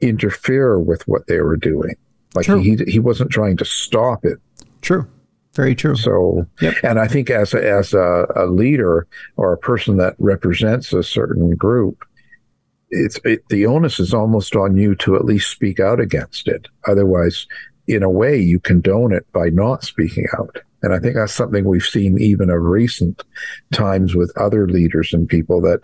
interfere 0.00 0.78
with 0.78 1.06
what 1.08 1.26
they 1.26 1.40
were 1.40 1.56
doing. 1.56 1.94
Like 2.34 2.46
true. 2.46 2.60
he, 2.60 2.76
he 2.86 2.98
wasn't 2.98 3.30
trying 3.30 3.56
to 3.58 3.64
stop 3.64 4.24
it. 4.24 4.38
True. 4.80 5.06
Very 5.54 5.74
true. 5.74 5.96
So, 5.96 6.46
yep. 6.60 6.74
and 6.84 7.00
I 7.00 7.08
think 7.08 7.30
as 7.30 7.52
a, 7.52 7.68
as 7.68 7.92
a, 7.92 8.26
a 8.36 8.46
leader 8.46 9.06
or 9.36 9.52
a 9.52 9.58
person 9.58 9.96
that 9.96 10.14
represents 10.18 10.92
a 10.92 11.02
certain 11.02 11.56
group, 11.56 12.04
it's 12.90 13.18
it, 13.24 13.42
the 13.48 13.66
onus 13.66 14.00
is 14.00 14.14
almost 14.14 14.56
on 14.56 14.76
you 14.76 14.94
to 14.96 15.16
at 15.16 15.24
least 15.24 15.50
speak 15.50 15.80
out 15.80 16.00
against 16.00 16.48
it. 16.48 16.66
Otherwise, 16.86 17.46
in 17.86 18.02
a 18.02 18.10
way, 18.10 18.38
you 18.38 18.60
condone 18.60 19.12
it 19.12 19.26
by 19.32 19.48
not 19.50 19.84
speaking 19.84 20.26
out. 20.38 20.58
And 20.82 20.94
I 20.94 20.98
think 20.98 21.16
that's 21.16 21.32
something 21.32 21.64
we've 21.64 21.82
seen 21.82 22.20
even 22.20 22.50
of 22.50 22.62
recent 22.62 23.24
times 23.72 24.14
with 24.14 24.36
other 24.36 24.68
leaders 24.68 25.12
and 25.12 25.28
people 25.28 25.60
that 25.62 25.80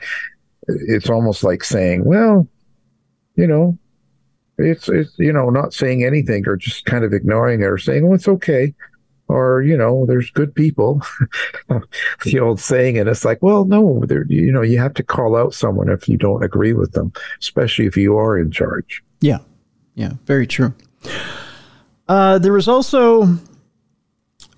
it's 0.69 1.11
almost 1.11 1.43
like 1.43 1.65
saying, 1.65 2.05
well, 2.05 2.49
you 3.37 3.47
know, 3.47 3.77
it's 4.57 4.89
it's 4.89 5.13
you 5.19 5.33
know 5.33 5.51
not 5.51 5.75
saying 5.75 6.05
anything 6.05 6.47
or 6.47 6.57
just 6.57 6.85
kind 6.85 7.05
of 7.05 7.13
ignoring 7.13 7.61
it 7.61 7.65
or 7.65 7.79
saying, 7.79 8.05
oh, 8.05 8.15
it's 8.15 8.29
okay 8.29 8.73
or 9.29 9.63
you 9.63 9.77
know 9.77 10.05
there's 10.07 10.31
good 10.31 10.55
people 10.55 11.01
the 12.25 12.39
old 12.39 12.61
saying 12.61 12.99
and 12.99 13.09
it's 13.09 13.25
like 13.25 13.43
well 13.43 13.65
no 13.65 14.05
you 14.29 14.53
know 14.53 14.63
you 14.63 14.79
have 14.79 14.95
to 14.95 15.03
call 15.03 15.37
out 15.37 15.55
someone 15.55 15.89
if 15.89 16.09
you 16.09 16.17
don't 16.17 16.45
agree 16.45 16.73
with 16.73 16.93
them 16.93 17.13
especially 17.41 17.87
if 17.87 17.97
you 17.97 18.17
are 18.17 18.39
in 18.39 18.51
charge 18.51 19.03
yeah 19.21 19.39
yeah 19.95 20.13
very 20.27 20.47
true 20.47 20.75
uh, 22.09 22.39
there 22.39 22.53
was 22.53 22.69
also 22.69 23.39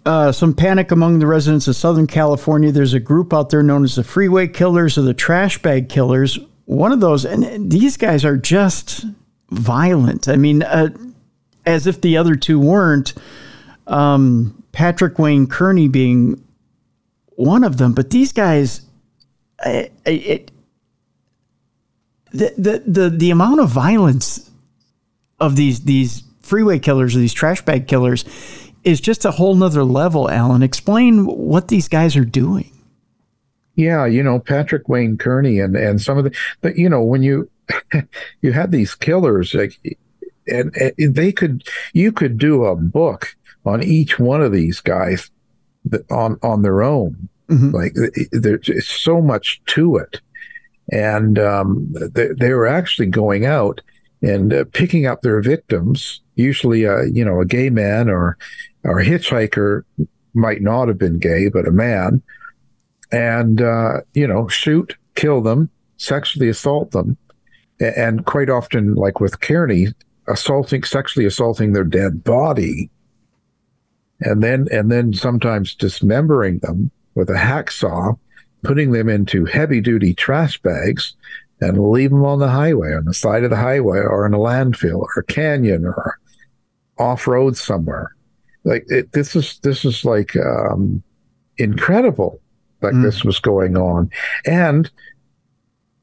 uh, 0.05 0.33
some 0.33 0.55
panic 0.55 0.91
among 0.91 1.19
the 1.19 1.27
residents 1.27 1.69
of 1.69 1.77
Southern 1.77 2.07
California. 2.07 2.73
There's 2.73 2.95
a 2.95 3.01
group 3.01 3.33
out 3.33 3.51
there 3.51 3.63
known 3.63 3.85
as 3.85 3.97
the 3.97 4.05
Freeway 4.05 4.49
Killers 4.49 4.97
or 4.97 5.03
the 5.03 5.15
Trash 5.15 5.61
Bag 5.63 5.89
Killers. 5.89 6.39
One 6.65 6.93
of 6.93 7.01
those, 7.01 7.25
and 7.25 7.71
these 7.71 7.97
guys 7.97 8.25
are 8.25 8.37
just 8.37 9.05
violent. 9.51 10.29
I 10.29 10.37
mean, 10.37 10.63
uh, 10.63 10.91
as 11.65 11.87
if 11.87 12.01
the 12.01 12.17
other 12.17 12.35
two 12.35 12.59
weren't. 12.59 13.15
Um, 13.87 14.63
Patrick 14.73 15.19
Wayne 15.19 15.47
Kearney 15.47 15.89
being 15.89 16.43
one 17.37 17.65
of 17.65 17.77
them, 17.77 17.93
but 17.93 18.11
these 18.11 18.33
guys, 18.33 18.83
it, 19.65 19.93
it, 20.05 20.51
the, 22.33 22.53
the 22.59 22.83
the 22.87 23.11
the 23.11 23.31
amount 23.31 23.61
of 23.61 23.69
violence 23.69 24.51
of 25.39 25.57
these 25.57 25.85
these 25.85 26.25
freeway 26.43 26.79
killers 26.79 27.15
or 27.17 27.21
these 27.21 27.33
trash 27.33 27.63
bag 27.63 27.87
killers 27.87 28.25
is 28.87 29.01
just 29.01 29.25
a 29.25 29.33
whole 29.33 29.55
nother 29.55 29.85
level, 29.85 30.31
Alan. 30.31 30.63
Explain 30.63 31.27
what 31.27 31.69
these 31.69 31.89
guys 31.89 32.17
are 32.17 32.25
doing. 32.25 32.71
Yeah, 33.75 34.07
you 34.07 34.23
know, 34.23 34.39
Patrick 34.39 34.89
Wayne 34.89 35.19
Kearney 35.19 35.59
and, 35.59 35.77
and 35.77 36.01
some 36.01 36.17
of 36.17 36.25
the, 36.25 36.35
but 36.63 36.77
you 36.79 36.89
know, 36.89 37.03
when 37.03 37.23
you, 37.23 37.51
you 38.41 38.53
had 38.53 38.71
these 38.71 38.95
killers, 38.95 39.53
like, 39.55 39.79
and, 40.47 40.75
and 40.77 41.15
they 41.15 41.33
could, 41.33 41.67
you 41.93 42.13
could 42.13 42.39
do 42.39 42.65
a 42.65 42.77
book 42.77 43.37
on 43.67 43.83
each 43.83 44.19
one 44.19 44.41
of 44.41 44.53
these 44.53 44.81
guys 44.81 45.31
on, 46.11 46.39
on 46.43 46.63
their 46.63 46.83
own. 46.83 47.29
Mm-hmm. 47.49 47.71
Like 47.71 47.95
there's 48.33 48.89
so 48.89 49.21
much 49.21 49.63
to 49.67 49.97
it. 49.97 50.21
And, 50.91 51.39
um, 51.39 51.93
they, 51.93 52.29
they 52.29 52.53
were 52.53 52.67
actually 52.67 53.07
going 53.07 53.45
out 53.45 53.81
and 54.23 54.53
uh, 54.53 54.65
picking 54.73 55.07
up 55.07 55.23
their 55.23 55.41
victims, 55.41 56.21
usually 56.35 56.85
a 56.85 57.05
you 57.07 57.25
know 57.25 57.41
a 57.41 57.47
gay 57.47 57.71
man 57.71 58.09
or 58.09 58.37
or 58.85 59.01
a 59.01 59.05
hitchhiker 59.05 59.83
might 60.35 60.63
not 60.63 60.89
have 60.89 60.99
been 60.99 61.19
gay, 61.19 61.49
but 61.49 61.69
a 61.69 61.73
man, 61.73 62.23
and 63.13 63.61
uh, 63.61 64.01
you 64.15 64.27
know 64.27 64.49
shoot, 64.49 64.97
kill 65.15 65.41
them, 65.41 65.71
sexually 65.97 66.49
assault 66.49 66.93
them, 66.93 67.17
and 67.81 68.25
quite 68.27 68.51
often, 68.51 68.95
like 68.95 69.21
with 69.21 69.41
Kearney, 69.41 69.89
assaulting, 70.29 70.83
sexually 70.83 71.27
assaulting 71.27 71.73
their 71.73 71.85
dead 71.85 72.25
body, 72.25 72.91
and 74.21 74.43
then 74.43 74.67
and 74.71 74.91
then 74.91 75.13
sometimes 75.13 75.75
dismembering 75.75 76.59
them 76.61 76.91
with 77.15 77.31
a 77.31 77.35
hacksaw, 77.35 78.19
putting 78.63 78.93
them 78.93 79.09
into 79.09 79.45
heavy 79.45 79.81
duty 79.81 80.15
trash 80.15 80.61
bags 80.63 81.15
and 81.61 81.91
leave 81.91 82.11
them 82.11 82.25
on 82.25 82.39
the 82.39 82.51
highway, 82.51 82.95
on 82.95 83.05
the 83.07 83.15
side 83.15 83.45
of 83.45 83.51
the 83.51 83.57
highway, 83.57 83.99
or 83.99 84.27
in 84.27 84.35
a 84.35 84.39
landfill, 84.39 85.01
or 85.01 85.09
a 85.17 85.25
canyon, 85.25 85.87
or 85.87 86.19
off 86.99 87.27
road 87.27 87.57
somewhere. 87.57 88.15
Like 88.65 88.85
it, 88.89 89.13
this 89.13 89.37
is 89.37 89.59
this 89.61 89.85
is 89.85 90.05
like 90.05 90.37
um, 90.37 91.03
incredible 91.57 92.41
that 92.81 92.93
mm. 92.93 93.03
this 93.03 93.25
was 93.25 93.39
going 93.39 93.77
on, 93.77 94.11
and 94.45 94.91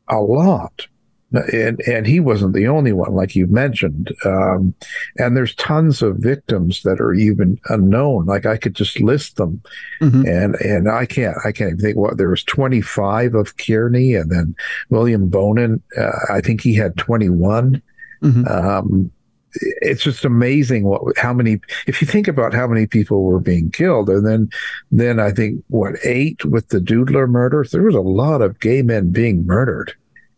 a 0.08 0.20
lot 0.20 0.88
and 1.34 1.82
and 1.82 2.06
he 2.06 2.20
wasn't 2.20 2.54
the 2.54 2.68
only 2.68 2.94
one, 2.94 3.14
like 3.14 3.36
you 3.36 3.48
mentioned. 3.48 4.14
Um, 4.26 4.74
and 5.18 5.36
there's 5.36 5.56
tons 5.56 6.02
of 6.02 6.18
victims 6.18 6.84
that 6.84 7.00
are 7.02 7.14
even 7.14 7.60
unknown. 7.70 8.26
Like 8.26 8.46
I 8.46 8.58
could 8.58 8.76
just 8.76 9.00
list 9.00 9.38
them, 9.38 9.62
mm-hmm. 10.02 10.26
and 10.28 10.56
and 10.56 10.90
I 10.90 11.06
can't 11.06 11.36
I 11.46 11.52
can't 11.52 11.72
even 11.72 11.80
think 11.80 11.98
what 11.98 12.18
there 12.18 12.30
was 12.30 12.44
25 12.44 13.36
of 13.36 13.58
Kearney, 13.58 14.14
and 14.14 14.32
then 14.32 14.56
William 14.90 15.30
Bonin. 15.30 15.82
Uh, 15.98 16.12
I 16.30 16.42
think 16.42 16.62
he 16.62 16.76
had 16.76 16.98
21. 16.98 17.82
Mm-hmm. 18.22 18.48
Um, 18.48 19.12
it's 19.56 20.02
just 20.02 20.26
amazing 20.26 20.84
what 20.84 21.16
how 21.16 21.32
many 21.32 21.60
if 21.86 22.02
you 22.02 22.08
think 22.08 22.28
about 22.28 22.56
how 22.56 22.66
many 22.66 22.88
people 22.88 23.24
were 23.24 23.40
being 23.40 23.70
killed 23.70 24.10
and 24.10 24.26
then 24.26 24.50
then 24.92 25.20
i 25.20 25.32
think 25.32 25.64
what 25.68 25.94
eight 26.04 26.44
with 26.46 26.70
the 26.70 26.80
doodler 26.80 27.30
murders 27.30 27.70
there 27.70 27.84
was 27.84 27.94
a 27.94 28.02
lot 28.02 28.42
of 28.42 28.60
gay 28.60 28.82
men 28.82 29.12
being 29.12 29.46
murdered 29.46 29.94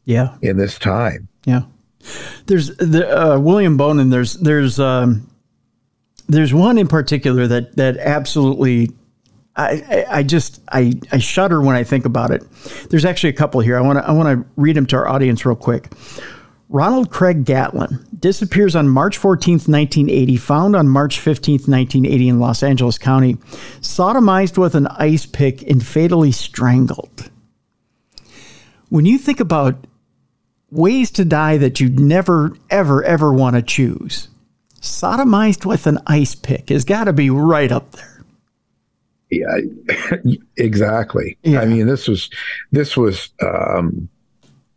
yeah. 0.06 0.38
In 0.42 0.58
this 0.58 0.80
time. 0.80 1.28
Yeah. 1.46 1.64
There's 2.46 2.76
the 2.78 3.10
uh, 3.10 3.40
William 3.40 3.78
Bonin. 3.78 4.10
There's 4.10 4.36
there's 4.36 4.80
um, 4.80 5.30
there's 6.28 6.54
one 6.54 6.78
in 6.78 6.88
particular 6.88 7.48
that 7.48 7.76
that 7.76 7.98
absolutely 7.98 8.92
I, 9.56 9.84
I, 9.90 10.18
I 10.18 10.24
just 10.24 10.62
I, 10.72 10.94
I 11.12 11.18
shudder 11.18 11.62
when 11.62 11.76
I 11.76 11.84
think 11.84 12.06
about 12.06 12.32
it. 12.32 12.44
There's 12.90 13.06
actually 13.06 13.30
a 13.32 13.34
couple 13.34 13.62
here. 13.62 13.78
I 13.78 13.82
want 13.82 14.00
to 14.00 14.08
I 14.08 14.12
want 14.12 14.40
to 14.40 14.50
read 14.56 14.76
them 14.76 14.86
to 14.88 14.98
our 14.98 15.08
audience 15.08 15.46
real 15.46 15.56
quick. 15.56 15.92
Ronald 16.68 17.12
Craig 17.12 17.46
Gatlin 17.46 18.06
disappears 18.20 18.76
on 18.76 18.90
March 18.90 19.20
14th, 19.20 19.68
1980, 19.70 20.38
found 20.38 20.76
on 20.76 20.90
March 20.90 21.20
15th, 21.20 21.68
1980 21.68 22.28
in 22.28 22.40
Los 22.40 22.64
Angeles 22.64 22.98
County, 22.98 23.36
sodomized 23.82 24.58
with 24.58 24.74
an 24.74 24.88
ice 24.88 25.28
pick 25.28 25.62
and 25.70 25.86
fatally 25.86 26.32
strangled. 26.32 27.30
When 28.90 29.06
you 29.06 29.20
think 29.20 29.40
about 29.40 29.86
ways 30.76 31.12
to 31.12 31.26
die 31.26 31.58
that 31.58 31.80
you'd 31.80 32.00
never, 32.00 32.56
ever, 32.70 33.04
ever 33.04 33.34
want 33.34 33.56
to 33.56 33.62
choose. 33.62 34.28
Sodomized 34.82 35.66
with 35.66 35.88
an 35.88 36.00
ice 36.06 36.36
pick 36.36 36.70
has 36.70 36.86
got 36.86 37.06
to 37.06 37.14
be 37.14 37.30
right 37.30 37.72
up 37.72 37.92
there. 37.94 38.24
Yeah, 39.32 39.58
exactly. 40.58 41.38
Yeah. 41.44 41.62
I 41.62 41.66
mean, 41.66 41.88
this 41.88 42.08
was 42.08 42.30
this 42.72 42.96
was 42.96 43.30
um, 43.42 44.08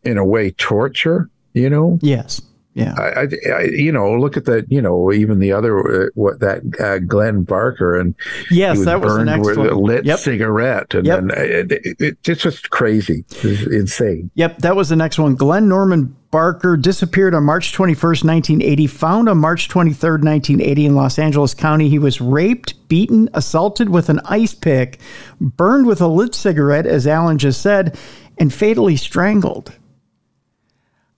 in 0.04 0.16
a 0.16 0.24
way 0.24 0.52
torture. 0.52 1.28
You 1.52 1.68
know. 1.68 1.98
Yes. 2.00 2.40
Yeah. 2.78 2.94
I, 2.96 3.26
I, 3.52 3.62
you 3.64 3.90
know, 3.90 4.14
look 4.14 4.36
at 4.36 4.44
that. 4.44 4.70
You 4.70 4.80
know, 4.80 5.12
even 5.12 5.40
the 5.40 5.52
other 5.52 6.04
uh, 6.04 6.08
what 6.14 6.38
that 6.38 6.62
uh, 6.78 7.00
Glenn 7.00 7.42
Barker 7.42 7.98
and 7.98 8.14
yes, 8.52 8.76
was 8.76 8.86
that 8.86 9.00
was 9.00 9.14
burned 9.14 9.28
the 9.28 9.36
next 9.36 9.48
with 9.48 9.56
one. 9.58 9.68
a 9.68 9.74
lit 9.74 10.04
yep. 10.04 10.20
cigarette, 10.20 10.94
and 10.94 11.04
yep. 11.04 11.18
then 11.18 11.30
uh, 11.32 11.42
it, 11.42 11.72
it, 11.72 12.18
it's 12.24 12.42
just 12.42 12.70
crazy, 12.70 13.24
it's 13.42 13.66
insane. 13.66 14.30
Yep, 14.34 14.58
that 14.58 14.76
was 14.76 14.90
the 14.90 14.96
next 14.96 15.18
one. 15.18 15.34
Glenn 15.34 15.68
Norman 15.68 16.16
Barker 16.30 16.76
disappeared 16.76 17.34
on 17.34 17.42
March 17.42 17.72
21st, 17.72 18.24
1980, 18.24 18.86
found 18.86 19.28
on 19.28 19.38
March 19.38 19.68
23rd, 19.68 20.22
1980 20.22 20.86
in 20.86 20.94
Los 20.94 21.18
Angeles 21.18 21.54
County. 21.54 21.88
He 21.88 21.98
was 21.98 22.20
raped, 22.20 22.88
beaten, 22.88 23.28
assaulted 23.34 23.88
with 23.88 24.08
an 24.08 24.20
ice 24.26 24.54
pick, 24.54 25.00
burned 25.40 25.86
with 25.86 26.00
a 26.00 26.06
lit 26.06 26.32
cigarette, 26.36 26.86
as 26.86 27.08
Alan 27.08 27.38
just 27.38 27.60
said, 27.60 27.98
and 28.38 28.54
fatally 28.54 28.96
strangled. 28.96 29.72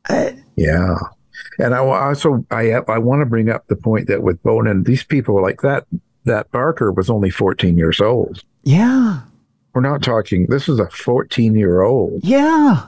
Uh, 0.08 0.30
yeah. 0.56 0.94
And 1.58 1.74
I 1.74 1.78
also 1.78 2.44
I 2.50 2.72
I 2.72 2.98
want 2.98 3.20
to 3.20 3.26
bring 3.26 3.50
up 3.50 3.66
the 3.66 3.76
point 3.76 4.06
that 4.08 4.22
with 4.22 4.42
Bonin, 4.42 4.84
these 4.84 5.04
people 5.04 5.34
were 5.34 5.42
like 5.42 5.62
that 5.62 5.86
that 6.24 6.50
Barker 6.50 6.92
was 6.92 7.08
only 7.08 7.30
14 7.30 7.76
years 7.76 8.00
old. 8.00 8.42
Yeah. 8.62 9.20
We're 9.74 9.80
not 9.80 10.02
talking 10.02 10.46
this 10.46 10.68
is 10.68 10.78
a 10.78 10.88
14 10.90 11.54
year 11.54 11.82
old. 11.82 12.24
Yeah. 12.24 12.86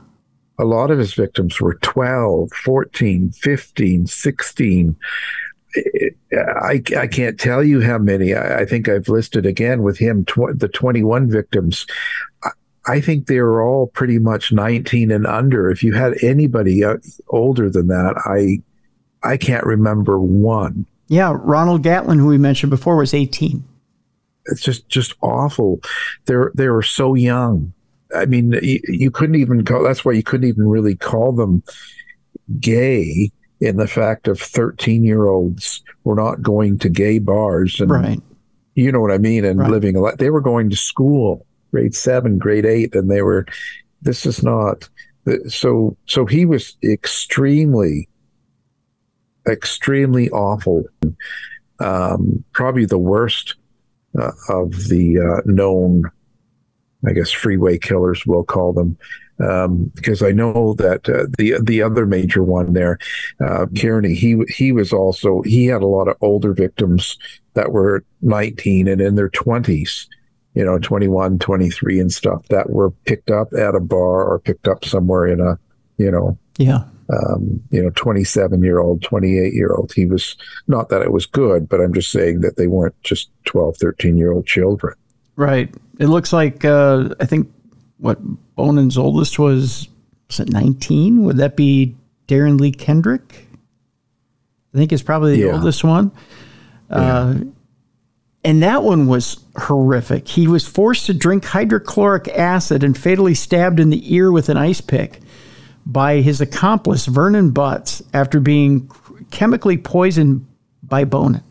A 0.58 0.64
lot 0.64 0.90
of 0.90 0.98
his 0.98 1.14
victims 1.14 1.60
were 1.60 1.74
12, 1.76 2.50
14, 2.52 3.32
15, 3.32 4.06
16. 4.06 4.96
I, 6.32 6.82
I 6.96 7.06
can't 7.06 7.40
tell 7.40 7.64
you 7.64 7.80
how 7.80 7.98
many. 7.98 8.34
I, 8.34 8.60
I 8.60 8.64
think 8.66 8.88
I've 8.88 9.08
listed 9.08 9.46
again 9.46 9.82
with 9.82 9.98
him 9.98 10.24
tw- 10.26 10.54
the 10.54 10.68
21 10.68 11.30
victims. 11.30 11.86
I 12.86 13.00
think 13.00 13.26
they 13.26 13.40
were 13.40 13.62
all 13.62 13.86
pretty 13.86 14.18
much 14.18 14.52
19 14.52 15.10
and 15.10 15.26
under. 15.26 15.70
If 15.70 15.82
you 15.82 15.92
had 15.92 16.22
anybody 16.22 16.82
uh, 16.82 16.96
older 17.28 17.70
than 17.70 17.86
that, 17.88 18.20
I 18.24 18.62
I 19.26 19.36
can't 19.36 19.64
remember 19.64 20.18
one. 20.18 20.86
Yeah, 21.06 21.36
Ronald 21.38 21.82
Gatlin, 21.82 22.18
who 22.18 22.26
we 22.26 22.38
mentioned 22.38 22.70
before, 22.70 22.96
was 22.96 23.14
18. 23.14 23.62
It's 24.46 24.62
just 24.62 24.88
just 24.88 25.14
awful. 25.20 25.80
They're 26.24 26.50
they 26.54 26.68
were 26.68 26.82
so 26.82 27.14
young. 27.14 27.72
I 28.14 28.26
mean, 28.26 28.52
you, 28.62 28.80
you 28.88 29.10
couldn't 29.10 29.36
even 29.36 29.64
call. 29.64 29.84
That's 29.84 30.04
why 30.04 30.12
you 30.12 30.22
couldn't 30.22 30.48
even 30.48 30.68
really 30.68 30.96
call 30.96 31.32
them 31.32 31.62
gay. 32.58 33.30
In 33.60 33.76
the 33.76 33.86
fact 33.86 34.26
of 34.26 34.40
13 34.40 35.04
year 35.04 35.26
olds 35.26 35.84
were 36.02 36.16
not 36.16 36.42
going 36.42 36.80
to 36.80 36.88
gay 36.88 37.20
bars 37.20 37.80
and 37.80 37.88
right. 37.88 38.20
you 38.74 38.90
know 38.90 38.98
what 38.98 39.12
I 39.12 39.18
mean, 39.18 39.44
and 39.44 39.60
right. 39.60 39.70
living 39.70 39.94
a 39.94 40.00
lot. 40.00 40.18
They 40.18 40.30
were 40.30 40.40
going 40.40 40.68
to 40.70 40.76
school 40.76 41.46
grade 41.72 41.94
seven, 41.94 42.38
grade 42.38 42.66
eight, 42.66 42.94
and 42.94 43.10
they 43.10 43.22
were, 43.22 43.46
this 44.02 44.24
is 44.26 44.42
not, 44.42 44.88
so, 45.48 45.96
so 46.06 46.26
he 46.26 46.44
was 46.44 46.76
extremely, 46.84 48.08
extremely 49.48 50.30
awful. 50.30 50.84
Um, 51.80 52.44
probably 52.52 52.84
the 52.84 52.98
worst 52.98 53.56
uh, 54.16 54.32
of 54.48 54.88
the 54.88 55.18
uh, 55.18 55.40
known, 55.46 56.04
I 57.06 57.12
guess, 57.12 57.32
freeway 57.32 57.78
killers, 57.78 58.24
we'll 58.26 58.44
call 58.44 58.72
them. 58.72 58.96
um, 59.42 59.90
because 59.94 60.22
I 60.22 60.30
know 60.32 60.74
that 60.74 61.08
uh, 61.08 61.26
the 61.38 61.54
the 61.62 61.82
other 61.82 62.06
major 62.06 62.42
one 62.42 62.74
there, 62.74 62.98
uh, 63.44 63.66
Kearney, 63.80 64.14
he 64.14 64.40
he 64.48 64.72
was 64.72 64.92
also 64.92 65.42
he 65.42 65.66
had 65.66 65.82
a 65.82 65.86
lot 65.86 66.08
of 66.08 66.16
older 66.20 66.52
victims 66.52 67.18
that 67.54 67.72
were 67.72 68.04
19 68.22 68.88
and 68.88 69.00
in 69.00 69.14
their 69.14 69.28
20s, 69.30 70.06
you 70.54 70.64
know, 70.64 70.78
21, 70.78 71.38
23 71.38 72.00
and 72.00 72.12
stuff 72.12 72.46
that 72.48 72.70
were 72.70 72.90
picked 72.90 73.30
up 73.30 73.52
at 73.54 73.74
a 73.74 73.80
bar 73.80 74.24
or 74.24 74.38
picked 74.38 74.68
up 74.68 74.84
somewhere 74.84 75.26
in 75.26 75.40
a, 75.40 75.58
you 75.96 76.10
know, 76.10 76.38
yeah, 76.58 76.84
um, 77.10 77.62
you 77.70 77.82
know, 77.82 77.90
27 77.90 78.62
year 78.62 78.78
old, 78.78 79.02
28 79.02 79.54
year 79.54 79.72
old. 79.72 79.92
He 79.92 80.06
was 80.06 80.36
not 80.66 80.88
that 80.88 81.02
it 81.02 81.12
was 81.12 81.26
good, 81.26 81.68
but 81.68 81.80
I'm 81.80 81.94
just 81.94 82.10
saying 82.10 82.40
that 82.40 82.56
they 82.56 82.66
weren't 82.66 83.00
just 83.02 83.30
12, 83.46 83.76
13 83.76 84.16
year 84.16 84.32
old 84.32 84.46
children. 84.46 84.94
Right. 85.36 85.72
It 85.98 86.06
looks 86.06 86.32
like 86.32 86.64
uh, 86.64 87.10
I 87.20 87.26
think 87.26 87.50
what 87.98 88.18
Bonin's 88.54 88.98
oldest 88.98 89.38
was 89.38 89.88
was 90.28 90.40
it 90.40 90.52
19? 90.52 91.24
Would 91.24 91.36
that 91.38 91.56
be 91.56 91.94
Darren 92.28 92.60
Lee 92.60 92.72
Kendrick? 92.72 93.46
I 94.74 94.78
think 94.78 94.92
it's 94.92 95.02
probably 95.02 95.36
the 95.36 95.46
yeah. 95.46 95.54
oldest 95.54 95.84
one. 95.84 96.10
Yeah. 96.90 96.96
Uh, 96.96 97.34
and 98.44 98.62
that 98.62 98.82
one 98.82 99.06
was 99.06 99.44
horrific. 99.56 100.26
He 100.28 100.48
was 100.48 100.66
forced 100.66 101.06
to 101.06 101.14
drink 101.14 101.44
hydrochloric 101.44 102.28
acid 102.28 102.82
and 102.82 102.96
fatally 102.96 103.34
stabbed 103.34 103.78
in 103.78 103.90
the 103.90 104.14
ear 104.14 104.32
with 104.32 104.48
an 104.48 104.56
ice 104.56 104.80
pick 104.80 105.20
by 105.86 106.16
his 106.16 106.40
accomplice, 106.40 107.06
Vernon 107.06 107.50
Butts, 107.50 108.02
after 108.12 108.40
being 108.40 108.90
chemically 109.30 109.78
poisoned 109.78 110.46
by 110.82 111.04
Bonin. 111.04 111.42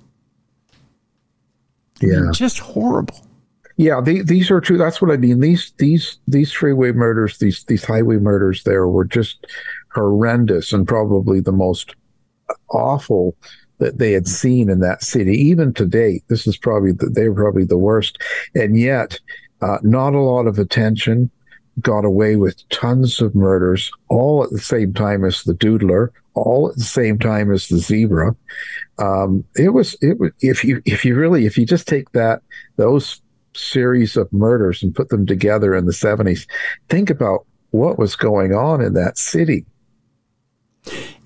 Yeah. 2.01 2.31
Just 2.33 2.59
horrible. 2.59 3.25
Yeah, 3.77 4.01
the, 4.01 4.21
these 4.21 4.51
are 4.51 4.61
true. 4.61 4.77
That's 4.77 5.01
what 5.01 5.11
I 5.11 5.17
mean. 5.17 5.39
These 5.39 5.73
these 5.77 6.17
these 6.27 6.51
freeway 6.51 6.91
murders, 6.91 7.37
these 7.37 7.63
these 7.63 7.85
highway 7.85 8.17
murders, 8.17 8.63
there 8.63 8.87
were 8.87 9.05
just 9.05 9.47
horrendous 9.93 10.73
and 10.73 10.87
probably 10.87 11.39
the 11.39 11.51
most 11.51 11.95
awful 12.69 13.35
that 13.81 13.97
they 13.97 14.11
had 14.11 14.27
seen 14.27 14.69
in 14.69 14.79
that 14.79 15.03
city. 15.03 15.33
Even 15.33 15.73
to 15.73 15.85
date, 15.85 16.23
this 16.27 16.45
is 16.45 16.55
probably 16.55 16.91
the, 16.91 17.07
they're 17.07 17.33
probably 17.33 17.65
the 17.65 17.77
worst, 17.77 18.19
and 18.55 18.79
yet 18.79 19.19
uh, 19.61 19.79
not 19.81 20.13
a 20.13 20.21
lot 20.21 20.47
of 20.47 20.59
attention. 20.59 21.29
Got 21.79 22.05
away 22.05 22.35
with 22.35 22.67
tons 22.69 23.21
of 23.21 23.33
murders, 23.33 23.91
all 24.09 24.43
at 24.43 24.51
the 24.51 24.59
same 24.59 24.93
time 24.93 25.25
as 25.25 25.43
the 25.43 25.53
Doodler, 25.53 26.09
all 26.35 26.69
at 26.69 26.75
the 26.75 26.83
same 26.83 27.17
time 27.17 27.51
as 27.51 27.67
the 27.67 27.79
Zebra. 27.79 28.35
Um, 28.99 29.43
it 29.55 29.69
was 29.69 29.95
it 30.01 30.19
was 30.19 30.31
if 30.41 30.63
you 30.63 30.81
if 30.85 31.03
you 31.03 31.15
really 31.15 31.45
if 31.45 31.57
you 31.57 31.65
just 31.65 31.87
take 31.87 32.11
that 32.11 32.43
those 32.75 33.19
series 33.55 34.15
of 34.15 34.31
murders 34.31 34.83
and 34.83 34.93
put 34.93 35.09
them 35.09 35.25
together 35.25 35.75
in 35.75 35.85
the 35.85 35.91
70s. 35.91 36.47
Think 36.89 37.09
about 37.09 37.45
what 37.71 37.97
was 37.97 38.15
going 38.15 38.53
on 38.53 38.81
in 38.81 38.93
that 38.93 39.17
city. 39.17 39.65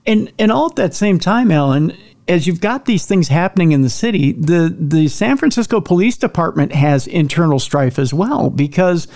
And 0.06 0.32
and 0.38 0.51
all 0.51 0.68
at 0.68 0.76
that 0.76 0.93
same 0.93 1.20
time, 1.20 1.51
Alan, 1.51 1.95
as 2.28 2.47
you've 2.47 2.61
got 2.61 2.86
these 2.86 3.05
things 3.05 3.28
happening 3.28 3.71
in 3.71 3.82
the 3.82 3.89
city, 3.89 4.34
the 4.34 4.76
the 4.78 5.07
San 5.07 5.38
Francisco 5.38 5.82
Police 5.82 6.17
Department 6.17 6.73
has 6.73 7.07
internal 7.07 7.59
strife 7.59 7.99
as 7.99 8.13
well 8.13 8.49
because 8.49 9.07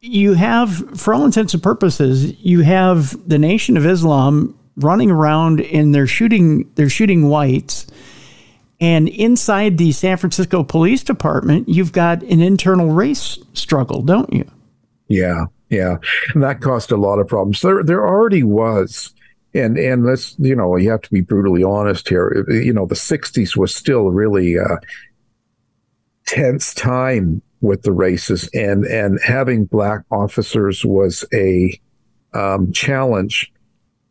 you 0.00 0.34
have, 0.34 1.00
for 1.00 1.14
all 1.14 1.24
intents 1.24 1.52
and 1.52 1.62
purposes, 1.62 2.38
you 2.40 2.60
have 2.60 3.28
the 3.28 3.38
Nation 3.38 3.76
of 3.76 3.84
Islam 3.84 4.56
running 4.76 5.10
around 5.10 5.60
and 5.60 5.94
they're 5.94 6.06
shooting 6.06 6.70
they're 6.74 6.88
shooting 6.88 7.28
whites 7.28 7.86
and 8.80 9.08
inside 9.08 9.78
the 9.78 9.92
San 9.92 10.16
Francisco 10.18 10.62
Police 10.62 11.02
Department, 11.02 11.68
you've 11.68 11.92
got 11.92 12.22
an 12.22 12.40
internal 12.42 12.90
race 12.90 13.38
struggle, 13.54 14.02
don't 14.02 14.30
you? 14.32 14.48
Yeah, 15.08 15.46
yeah. 15.70 15.96
And 16.34 16.42
that 16.42 16.60
caused 16.60 16.92
a 16.92 16.96
lot 16.96 17.18
of 17.18 17.26
problems. 17.26 17.62
There 17.62 17.82
there 17.82 18.06
already 18.06 18.42
was 18.42 19.14
and 19.56 19.78
and 19.78 20.04
let's 20.04 20.36
you 20.38 20.54
know 20.54 20.76
you 20.76 20.90
have 20.90 21.02
to 21.02 21.10
be 21.10 21.20
brutally 21.20 21.64
honest 21.64 22.08
here. 22.08 22.44
You 22.48 22.72
know 22.72 22.86
the 22.86 22.94
60s 22.94 23.56
was 23.56 23.74
still 23.74 24.08
a 24.08 24.12
really 24.12 24.56
a 24.56 24.80
tense 26.26 26.74
time 26.74 27.42
with 27.60 27.82
the 27.82 27.92
races. 27.92 28.48
And 28.52 28.84
and 28.84 29.18
having 29.24 29.64
black 29.64 30.02
officers 30.10 30.84
was 30.84 31.24
a 31.32 31.78
um, 32.34 32.72
challenge 32.72 33.52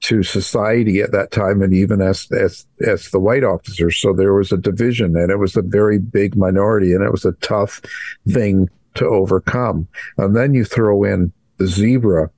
to 0.01 0.23
society 0.23 1.01
at 1.01 1.11
that 1.11 1.31
time 1.31 1.61
and 1.61 1.73
even 1.73 2.01
as 2.01 2.27
as 2.31 2.65
as 2.85 3.09
the 3.09 3.19
white 3.19 3.43
officers. 3.43 3.97
So 3.97 4.13
there 4.13 4.33
was 4.33 4.51
a 4.51 4.57
division 4.57 5.15
and 5.15 5.31
it 5.31 5.37
was 5.37 5.55
a 5.55 5.61
very 5.61 5.99
big 5.99 6.35
minority 6.35 6.93
and 6.93 7.03
it 7.03 7.11
was 7.11 7.25
a 7.25 7.33
tough 7.33 7.81
thing 8.27 8.69
to 8.95 9.05
overcome. 9.05 9.87
And 10.17 10.35
then 10.35 10.53
you 10.53 10.63
throw 10.63 11.03
in 11.03 11.33
the 11.57 11.67
zebra 11.67 12.29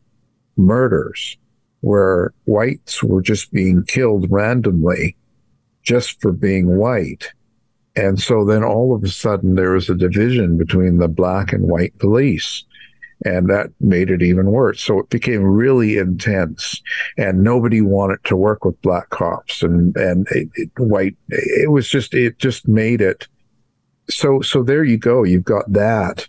murders 0.55 1.38
where 1.82 2.34
whites 2.46 3.04
were 3.04 3.22
just 3.22 3.52
being 3.52 3.84
killed 3.84 4.26
randomly 4.30 5.16
just 5.84 6.20
for 6.22 6.32
being 6.32 6.78
white 6.78 7.32
and 7.96 8.22
so 8.22 8.46
then 8.46 8.64
all 8.64 8.96
of 8.96 9.04
a 9.04 9.10
sudden 9.10 9.56
there 9.56 9.72
was 9.72 9.90
a 9.90 9.96
division 9.96 10.58
between 10.58 10.98
the 10.98 11.08
black 11.08 11.54
and 11.54 11.68
white 11.68 11.98
police 11.98 12.64
and 13.26 13.50
that 13.50 13.72
made 13.80 14.12
it 14.12 14.22
even 14.22 14.52
worse. 14.52 14.82
So 14.82 15.00
it 15.00 15.10
became 15.10 15.42
really 15.42 15.98
intense, 15.98 16.82
and 17.18 17.44
nobody 17.44 17.82
wanted 17.82 18.24
to 18.26 18.36
work 18.36 18.64
with 18.64 18.82
black 18.82 19.10
cops 19.10 19.64
and 19.64 19.96
and 19.98 20.28
it, 20.32 20.50
it, 20.56 20.70
white. 20.78 21.16
It 21.30 21.72
was 21.72 21.90
just 21.90 22.14
it 22.14 22.38
just 22.38 22.68
made 22.68 23.02
it 23.02 23.28
so. 24.10 24.42
So 24.42 24.64
there 24.64 24.84
you 24.84 24.98
go. 24.98 25.24
You've 25.24 25.44
got 25.44 25.72
that 25.72 26.28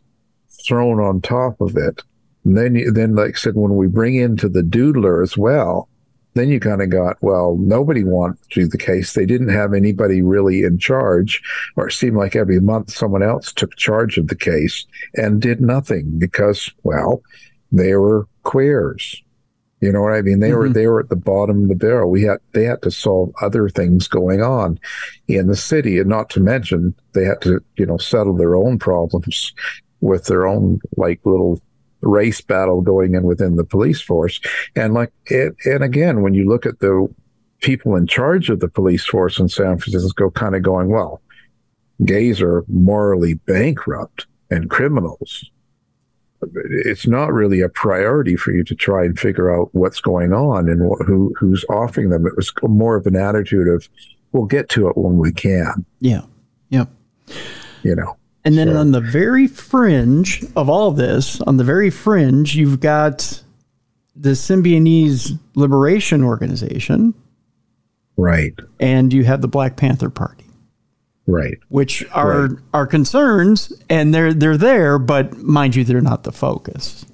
thrown 0.67 0.99
on 0.99 1.21
top 1.21 1.61
of 1.61 1.77
it, 1.77 2.03
and 2.45 2.57
then 2.57 2.93
then 2.93 3.15
like 3.15 3.35
I 3.35 3.39
said, 3.39 3.55
when 3.55 3.77
we 3.77 3.87
bring 3.87 4.15
into 4.15 4.49
the 4.49 4.63
doodler 4.63 5.23
as 5.23 5.37
well, 5.37 5.89
then 6.35 6.49
you 6.49 6.61
kind 6.61 6.81
of 6.81 6.91
got, 6.91 7.17
well, 7.21 7.57
nobody 7.59 8.05
wanted 8.05 8.39
to 8.51 8.61
do 8.61 8.69
the 8.69 8.79
case. 8.79 9.13
They 9.13 9.27
didn't 9.27 9.49
have 9.49 9.75
anybody 9.75 10.23
really 10.23 10.63
in 10.63 10.79
charge, 10.79 11.43
or 11.77 11.89
it 11.89 11.93
seemed 11.93 12.17
like 12.17 12.37
every 12.37 12.61
month 12.61 12.91
someone 12.91 13.23
else 13.23 13.53
took 13.53 13.77
charge 13.77 14.19
of 14.19 14.29
the 14.29 14.37
case 14.37 14.87
and 15.15 15.43
did 15.43 15.61
nothing 15.61 16.19
because, 16.19 16.71
well, 16.85 17.23
they 17.73 17.95
were 17.95 18.29
queers. 18.45 19.21
You 19.81 19.93
know 19.93 20.03
what 20.03 20.13
I 20.13 20.23
mean? 20.23 20.41
They 20.41 20.51
mm-hmm. 20.51 20.59
were 20.59 20.69
they 20.71 20.87
were 20.89 21.01
at 21.01 21.09
the 21.09 21.17
bottom 21.17 21.63
of 21.63 21.69
the 21.69 21.77
barrel. 21.77 22.11
We 22.11 22.23
had 22.23 22.39
they 22.53 22.65
had 22.65 22.83
to 22.83 22.91
solve 22.91 23.33
other 23.41 23.69
things 23.69 24.09
going 24.09 24.43
on 24.43 24.79
in 25.29 25.47
the 25.47 25.55
city, 25.55 25.99
and 25.99 26.09
not 26.09 26.31
to 26.31 26.41
mention 26.41 26.95
they 27.15 27.25
had 27.25 27.41
to 27.43 27.63
you 27.77 27.87
know 27.87 27.97
settle 27.97 28.37
their 28.37 28.57
own 28.57 28.81
problems 28.81 29.53
with 30.01 30.25
their 30.25 30.49
own 30.49 30.81
like 30.97 31.21
little 31.25 31.61
race 32.01 32.41
battle 32.41 32.81
going 32.81 33.15
in 33.15 33.25
within 33.25 33.57
the 33.57 33.65
police 33.65 34.01
force. 34.01 34.41
And 34.77 34.95
like 34.95 35.13
it, 35.27 35.55
and 35.65 35.83
again, 35.83 36.23
when 36.23 36.35
you 36.35 36.49
look 36.49 36.67
at 36.67 36.79
the 36.81 37.09
people 37.61 37.97
in 37.97 38.07
charge 38.07 38.51
of 38.51 38.61
the 38.61 38.69
police 38.69 39.05
force 39.05 39.39
in 39.39 39.49
San 39.49 39.79
Francisco, 39.79 40.31
kind 40.31 40.55
of 40.55 40.63
going, 40.63 40.89
well, 40.89 41.21
gays 42.05 42.41
are 42.41 42.65
morally 42.69 43.35
bankrupt 43.35 44.27
and 44.51 44.71
criminals. 44.71 45.51
It's 46.85 47.07
not 47.07 47.33
really 47.33 47.61
a 47.61 47.69
priority 47.69 48.37
for 48.37 48.53
you 48.53 48.63
to 48.63 48.75
try 48.77 49.05
and 49.05 49.19
figure 49.19 49.53
out 49.53 49.71
what's 49.73 50.01
going 50.01 50.33
on 50.33 50.69
and 50.69 50.81
who 51.05 51.35
who's 51.37 51.65
offering 51.69 52.11
them. 52.11 52.27
It 52.29 52.37
was 52.37 52.53
more 52.63 52.95
of 52.95 53.07
an 53.09 53.17
attitude 53.17 53.67
of, 53.67 53.89
we'll 54.31 54.47
get 54.47 54.69
to 54.69 54.89
it 54.89 54.97
when 54.97 55.17
we 55.17 55.33
can. 55.33 55.85
Yeah. 55.99 56.23
Yep. 56.69 56.91
You 57.83 57.97
know. 57.97 58.17
And 58.45 58.57
then 58.57 58.69
sure. 58.69 58.79
on 58.79 58.93
the 58.93 59.01
very 59.01 59.47
fringe 59.47 60.45
of 60.57 60.69
all 60.69 60.93
this, 60.93 61.41
on 61.43 61.57
the 61.57 61.65
very 61.65 61.91
fringe, 61.91 62.55
you've 62.55 62.81
got 62.81 63.43
the 64.15 64.31
Symbionese 64.31 65.39
Liberation 65.55 66.25
Organization. 66.25 67.15
Right. 68.17 68.55
And 68.81 69.13
you 69.13 69.25
have 69.25 69.43
the 69.43 69.49
Black 69.49 69.77
Panther 69.77 70.11
Party. 70.11 70.45
Right. 71.27 71.59
Which 71.69 72.05
are 72.13 72.47
right. 72.47 72.59
are 72.73 72.87
concerns 72.87 73.71
and 73.91 74.15
they're 74.15 74.33
they're 74.33 74.57
there, 74.57 74.99
but 74.99 75.37
mind 75.37 75.77
you, 75.77 75.85
they're 75.85 76.01
not 76.01 76.25
the 76.25 76.33
focus. 76.33 77.05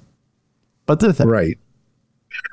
But 0.85 1.01
they're 1.01 1.11
there. 1.11 1.27
Right. 1.27 1.57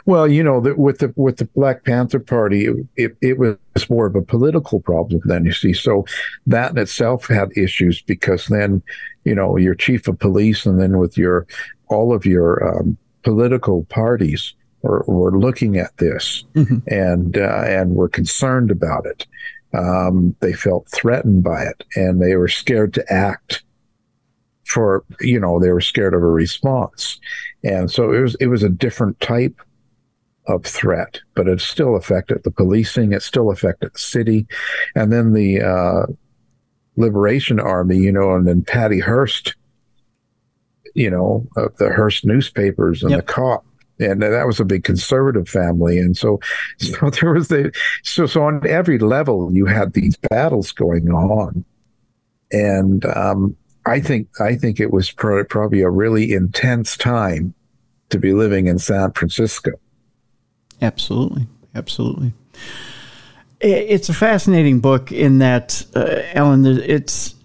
Well, 0.05 0.27
you 0.27 0.43
know, 0.43 0.61
the, 0.61 0.75
with 0.75 0.99
the 0.99 1.13
with 1.17 1.37
the 1.37 1.45
Black 1.45 1.85
Panther 1.85 2.19
Party, 2.19 2.67
it, 2.67 2.87
it, 2.97 3.17
it, 3.21 3.39
was 3.39 3.57
more 3.89 4.07
of 4.07 4.17
a 4.17 4.23
political 4.23 4.81
problem 4.81 5.21
then. 5.25 5.45
You 5.45 5.53
see, 5.53 5.73
so 5.73 6.05
that 6.47 6.73
in 6.73 6.79
itself 6.79 7.27
had 7.27 7.57
issues 7.57 8.03
because 8.03 8.47
then, 8.47 8.83
you 9.25 9.35
know, 9.35 9.57
your 9.57 9.75
chief 9.75 10.09
of 10.09 10.19
police, 10.19 10.67
and 10.67 10.81
then 10.81 10.99
with 10.99 11.17
your 11.17 11.47
all 11.89 12.13
of 12.13 12.27
your 12.27 12.77
um, 12.77 12.97
political 13.23 13.85
parties 13.85 14.55
were, 14.83 15.05
were 15.07 15.39
looking 15.39 15.77
at 15.77 15.97
this 15.99 16.45
mm-hmm. 16.55 16.79
and 16.89 17.39
uh, 17.39 17.63
and 17.67 17.95
were 17.95 18.09
concerned 18.09 18.71
about 18.71 19.07
it. 19.07 19.27
Um, 19.75 20.37
they 20.41 20.53
felt 20.53 20.89
threatened 20.89 21.45
by 21.45 21.63
it, 21.63 21.85
and 21.97 22.21
they 22.21 22.37
were 22.37 22.49
scared 22.49 22.93
to 22.95 23.13
act. 23.13 23.63
For 24.65 25.05
you 25.21 25.39
know, 25.39 25.61
they 25.61 25.71
were 25.71 25.81
scared 25.81 26.15
of 26.15 26.23
a 26.23 26.27
response, 26.27 27.21
and 27.63 27.91
so 27.91 28.13
it 28.13 28.21
was 28.21 28.35
it 28.37 28.47
was 28.47 28.63
a 28.63 28.69
different 28.69 29.21
type 29.21 29.61
of 30.47 30.65
threat, 30.65 31.21
but 31.35 31.49
it 31.49 31.61
still 31.61 31.97
affected 31.97 32.43
the 32.43 32.51
policing. 32.51 33.13
It 33.13 33.23
still 33.23 33.51
affected 33.51 33.93
the 33.95 33.99
city. 33.99 34.47
And 34.95 35.13
then 35.13 35.33
the 35.33 35.63
uh, 35.63 36.07
Liberation 36.97 37.61
Army, 37.61 37.99
you 37.99 38.13
know, 38.13 38.35
and 38.35 38.47
then 38.47 38.63
Patty 38.63 39.01
Hearst, 39.01 39.55
you 40.95 41.11
know, 41.11 41.47
of 41.57 41.77
the 41.77 41.91
Hearst 41.91 42.25
newspapers 42.25 43.03
and 43.03 43.13
yep. 43.13 43.27
the 43.27 43.33
cop, 43.33 43.65
and 43.99 44.23
that 44.23 44.47
was 44.47 44.61
a 44.61 44.65
big 44.65 44.85
conservative 44.85 45.49
family, 45.49 45.99
and 45.99 46.17
so 46.17 46.41
so 46.79 47.11
there 47.11 47.33
was 47.33 47.49
the 47.49 47.73
so 48.03 48.27
so 48.27 48.43
on 48.43 48.67
every 48.67 48.99
level 48.99 49.53
you 49.53 49.67
had 49.67 49.93
these 49.93 50.17
battles 50.17 50.73
going 50.73 51.11
on, 51.11 51.65
and 52.51 53.07
um, 53.07 53.57
I 53.87 54.01
think 54.01 54.29
I 54.41 54.55
think 54.55 54.81
it 54.81 54.93
was 54.93 55.11
probably 55.11 55.81
a 55.81 55.91
really 55.91 56.33
intense 56.33 56.97
time 56.97 57.55
to 58.11 58.19
be 58.19 58.33
living 58.33 58.67
in 58.67 58.79
San 58.79 59.13
Francisco. 59.13 59.71
Absolutely, 60.83 61.47
absolutely. 61.75 62.33
It's 63.61 64.09
a 64.09 64.15
fascinating 64.15 64.81
book 64.81 65.13
in 65.13 65.39
that, 65.39 65.87
uh, 65.95 66.23
Alan. 66.35 66.67
It's 66.67 67.37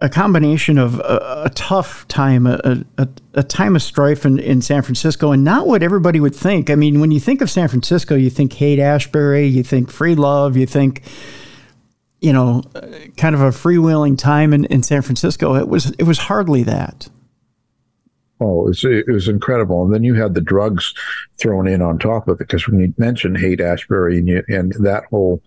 a 0.00 0.08
combination 0.08 0.78
of 0.78 0.98
a, 1.00 1.42
a 1.44 1.50
tough 1.50 2.08
time, 2.08 2.46
a, 2.46 2.82
a, 2.96 3.08
a, 3.34 3.42
time 3.42 3.76
of 3.76 3.82
strife 3.82 4.24
in, 4.24 4.38
in 4.38 4.62
San 4.62 4.80
Francisco, 4.80 5.32
and 5.32 5.44
not 5.44 5.66
what 5.66 5.82
everybody 5.82 6.18
would 6.18 6.34
think. 6.34 6.70
I 6.70 6.74
mean, 6.74 7.00
when 7.00 7.10
you 7.10 7.20
think 7.20 7.42
of 7.42 7.50
San 7.50 7.68
Francisco, 7.68 8.14
you 8.14 8.30
think 8.30 8.54
Haight 8.54 8.78
Ashbury, 8.78 9.46
you 9.46 9.62
think 9.62 9.90
free 9.90 10.14
love, 10.14 10.56
you 10.56 10.64
think, 10.64 11.02
you 12.22 12.32
know, 12.32 12.62
kind 13.18 13.34
of 13.34 13.42
a 13.42 13.50
freewheeling 13.50 14.16
time 14.16 14.54
in, 14.54 14.64
in 14.66 14.82
San 14.82 15.02
Francisco. 15.02 15.56
It 15.56 15.68
was 15.68 15.90
it 15.98 16.04
was 16.04 16.18
hardly 16.18 16.62
that. 16.62 17.10
Oh, 18.40 18.62
it 18.62 18.68
was, 18.68 18.84
it 18.84 19.08
was 19.08 19.28
incredible. 19.28 19.84
And 19.84 19.92
then 19.92 20.02
you 20.02 20.14
had 20.14 20.34
the 20.34 20.40
drugs 20.40 20.94
thrown 21.38 21.68
in 21.68 21.82
on 21.82 21.98
top 21.98 22.26
of 22.26 22.36
it 22.36 22.38
because 22.38 22.66
when 22.66 22.80
you 22.80 22.94
mentioned 22.96 23.38
Haight 23.38 23.60
Ashbury 23.60 24.18
and, 24.18 24.28
you, 24.28 24.42
and 24.48 24.72
that 24.80 25.04
whole 25.10 25.42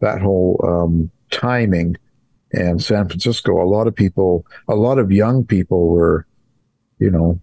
that 0.00 0.20
whole 0.20 0.60
um, 0.66 1.10
timing 1.30 1.96
and 2.52 2.82
San 2.82 3.08
Francisco, 3.08 3.62
a 3.62 3.64
lot 3.64 3.86
of 3.86 3.94
people, 3.94 4.44
a 4.68 4.74
lot 4.74 4.98
of 4.98 5.10
young 5.10 5.44
people 5.44 5.88
were, 5.88 6.26
you 6.98 7.10
know, 7.10 7.40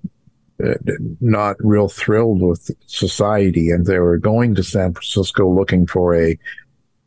uh, 0.63 0.73
not 1.21 1.55
real 1.59 1.87
thrilled 1.87 2.41
with 2.41 2.69
society, 2.85 3.71
and 3.71 3.85
they 3.85 3.97
were 3.97 4.17
going 4.17 4.53
to 4.55 4.63
San 4.63 4.93
Francisco 4.93 5.49
looking 5.49 5.87
for 5.87 6.13
a 6.13 6.37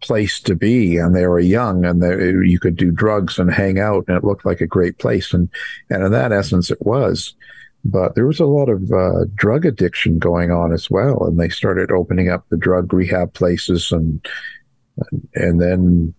place 0.03 0.41
to 0.41 0.55
be, 0.55 0.97
and 0.97 1.15
they 1.15 1.27
were 1.27 1.41
young, 1.41 1.85
and 1.85 2.03
they, 2.03 2.31
you 2.49 2.59
could 2.61 2.77
do 2.77 2.91
drugs 2.91 3.39
and 3.39 3.53
hang 3.53 3.79
out, 3.79 4.05
and 4.09 4.17
it 4.17 4.25
looked 4.25 4.45
like 4.45 4.61
a 4.61 4.67
great 4.67 4.99
place, 4.99 5.33
and 5.33 5.49
and 5.91 6.05
in 6.05 6.13
that 6.13 6.33
essence, 6.33 6.71
it 6.71 6.83
was. 6.83 7.35
But 7.85 8.15
there 8.15 8.27
was 8.27 8.39
a 8.39 8.47
lot 8.47 8.69
of 8.69 8.93
uh, 8.93 9.25
drug 9.35 9.67
addiction 9.67 10.19
going 10.19 10.53
on 10.53 10.73
as 10.73 10.91
well, 10.91 11.25
and 11.25 11.39
they 11.41 11.49
started 11.49 11.91
opening 11.91 12.29
up 12.29 12.45
the 12.49 12.57
drug 12.57 12.93
rehab 12.93 13.33
places, 13.33 13.91
and 13.91 14.25
and 15.35 15.61
then 15.61 16.15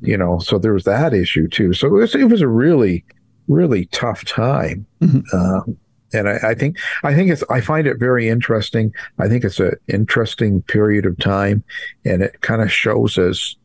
you 0.00 0.16
know, 0.16 0.38
so 0.38 0.58
there 0.58 0.72
was 0.72 0.84
that 0.84 1.14
issue 1.14 1.48
too. 1.48 1.72
So 1.72 1.88
it 1.88 1.92
was, 1.92 2.14
it 2.14 2.24
was 2.24 2.40
a 2.40 2.48
really, 2.48 3.04
really 3.48 3.86
tough 3.86 4.24
time. 4.24 4.86
Mm-hmm. 5.00 5.36
Um, 5.36 5.76
and 6.14 6.28
I, 6.28 6.50
I, 6.50 6.54
think 6.54 6.78
I 7.02 7.14
think 7.14 7.30
it's 7.30 7.42
I 7.50 7.60
find 7.60 7.86
it 7.86 7.98
very 7.98 8.28
interesting. 8.28 8.92
I 9.18 9.28
think 9.28 9.44
it's 9.44 9.60
an 9.60 9.74
interesting 9.88 10.62
period 10.62 11.06
of 11.06 11.18
time, 11.18 11.64
and 12.04 12.22
it 12.22 12.40
kind 12.40 12.62
of 12.62 12.72
shows 12.72 13.18
us 13.18 13.56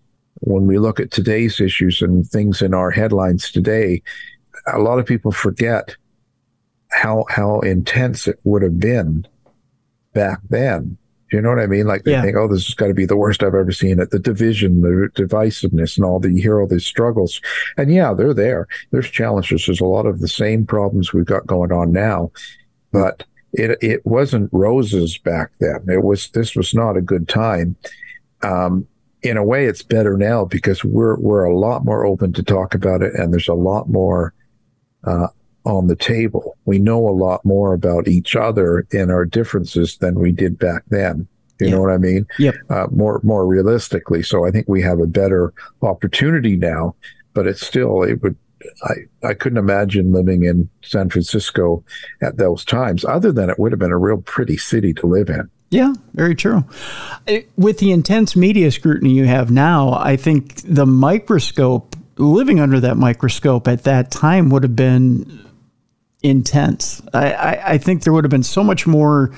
when 0.41 0.67
we 0.67 0.77
look 0.77 0.99
at 0.99 1.11
today's 1.11 1.59
issues 1.59 2.01
and 2.01 2.27
things 2.27 2.61
in 2.61 2.73
our 2.73 2.91
headlines 2.91 3.51
today. 3.51 4.01
A 4.73 4.79
lot 4.79 4.99
of 4.99 5.05
people 5.05 5.31
forget 5.31 5.95
how 6.91 7.25
how 7.29 7.59
intense 7.61 8.27
it 8.27 8.39
would 8.43 8.63
have 8.63 8.79
been 8.79 9.27
back 10.13 10.39
then 10.49 10.97
you 11.31 11.41
know 11.41 11.49
what 11.49 11.59
I 11.59 11.67
mean? 11.67 11.85
Like 11.85 12.03
they 12.03 12.11
yeah. 12.11 12.21
think, 12.21 12.35
oh, 12.35 12.47
this 12.47 12.65
has 12.65 12.75
got 12.75 12.87
to 12.87 12.93
be 12.93 13.05
the 13.05 13.17
worst 13.17 13.43
I've 13.43 13.55
ever 13.55 13.71
seen 13.71 13.99
it. 13.99 14.09
The 14.11 14.19
division, 14.19 14.81
the 14.81 15.09
divisiveness, 15.15 15.97
and 15.97 16.05
all 16.05 16.19
the 16.19 16.31
you 16.31 16.41
hear 16.41 16.59
all 16.59 16.67
these 16.67 16.85
struggles. 16.85 17.41
And 17.77 17.93
yeah, 17.93 18.13
they're 18.13 18.33
there. 18.33 18.67
There's 18.91 19.09
challenges. 19.09 19.65
There's 19.65 19.81
a 19.81 19.85
lot 19.85 20.05
of 20.05 20.19
the 20.19 20.27
same 20.27 20.65
problems 20.65 21.13
we've 21.13 21.25
got 21.25 21.45
going 21.47 21.71
on 21.71 21.91
now, 21.91 22.31
but 22.91 23.23
it 23.53 23.77
it 23.81 24.05
wasn't 24.05 24.49
roses 24.51 25.17
back 25.17 25.51
then. 25.59 25.85
It 25.87 26.03
was 26.03 26.29
this 26.29 26.55
was 26.55 26.73
not 26.73 26.97
a 26.97 27.01
good 27.01 27.27
time. 27.27 27.75
Um, 28.41 28.87
in 29.21 29.37
a 29.37 29.43
way, 29.43 29.65
it's 29.65 29.83
better 29.83 30.17
now 30.17 30.45
because 30.45 30.83
we're 30.83 31.17
we're 31.17 31.43
a 31.43 31.57
lot 31.57 31.85
more 31.85 32.05
open 32.05 32.33
to 32.33 32.43
talk 32.43 32.73
about 32.73 33.01
it, 33.01 33.13
and 33.15 33.33
there's 33.33 33.47
a 33.47 33.53
lot 33.53 33.89
more 33.89 34.33
uh, 35.03 35.27
on 35.65 35.87
the 35.87 35.95
table. 35.95 36.57
We 36.65 36.79
know 36.79 37.07
a 37.07 37.11
lot 37.11 37.43
more 37.45 37.73
about 37.73 38.07
each 38.07 38.35
other 38.35 38.87
and 38.91 39.11
our 39.11 39.25
differences 39.25 39.97
than 39.97 40.19
we 40.19 40.31
did 40.31 40.57
back 40.57 40.83
then. 40.89 41.27
You 41.59 41.67
yeah. 41.67 41.73
know 41.73 41.81
what 41.81 41.91
I 41.91 41.97
mean? 41.97 42.25
Yep. 42.37 42.55
Uh, 42.69 42.87
more 42.91 43.19
more 43.23 43.45
realistically. 43.45 44.23
So 44.23 44.45
I 44.45 44.51
think 44.51 44.67
we 44.69 44.81
have 44.81 44.99
a 44.99 45.07
better 45.07 45.53
opportunity 45.81 46.55
now, 46.55 46.95
but 47.33 47.47
it's 47.47 47.65
still 47.65 48.03
it 48.03 48.23
would 48.23 48.37
I, 48.83 49.27
I 49.27 49.33
couldn't 49.33 49.57
imagine 49.57 50.11
living 50.11 50.43
in 50.43 50.69
San 50.81 51.09
Francisco 51.09 51.83
at 52.21 52.37
those 52.37 52.65
times, 52.65 53.05
other 53.05 53.31
than 53.31 53.49
it 53.49 53.59
would 53.59 53.71
have 53.71 53.79
been 53.79 53.91
a 53.91 53.97
real 53.97 54.21
pretty 54.21 54.57
city 54.57 54.93
to 54.95 55.07
live 55.07 55.29
in. 55.29 55.49
Yeah, 55.69 55.93
very 56.13 56.35
true. 56.35 56.65
With 57.55 57.77
the 57.77 57.91
intense 57.91 58.35
media 58.35 58.71
scrutiny 58.71 59.11
you 59.11 59.25
have 59.25 59.51
now, 59.51 59.93
I 59.93 60.15
think 60.15 60.61
the 60.63 60.85
microscope, 60.85 61.95
living 62.17 62.59
under 62.59 62.79
that 62.79 62.97
microscope 62.97 63.67
at 63.67 63.83
that 63.83 64.11
time 64.11 64.49
would 64.49 64.63
have 64.63 64.75
been 64.75 65.45
intense. 66.21 67.01
I, 67.13 67.33
I, 67.33 67.71
I 67.73 67.77
think 67.77 68.03
there 68.03 68.13
would 68.13 68.23
have 68.23 68.31
been 68.31 68.43
so 68.43 68.63
much 68.63 68.85
more 68.85 69.31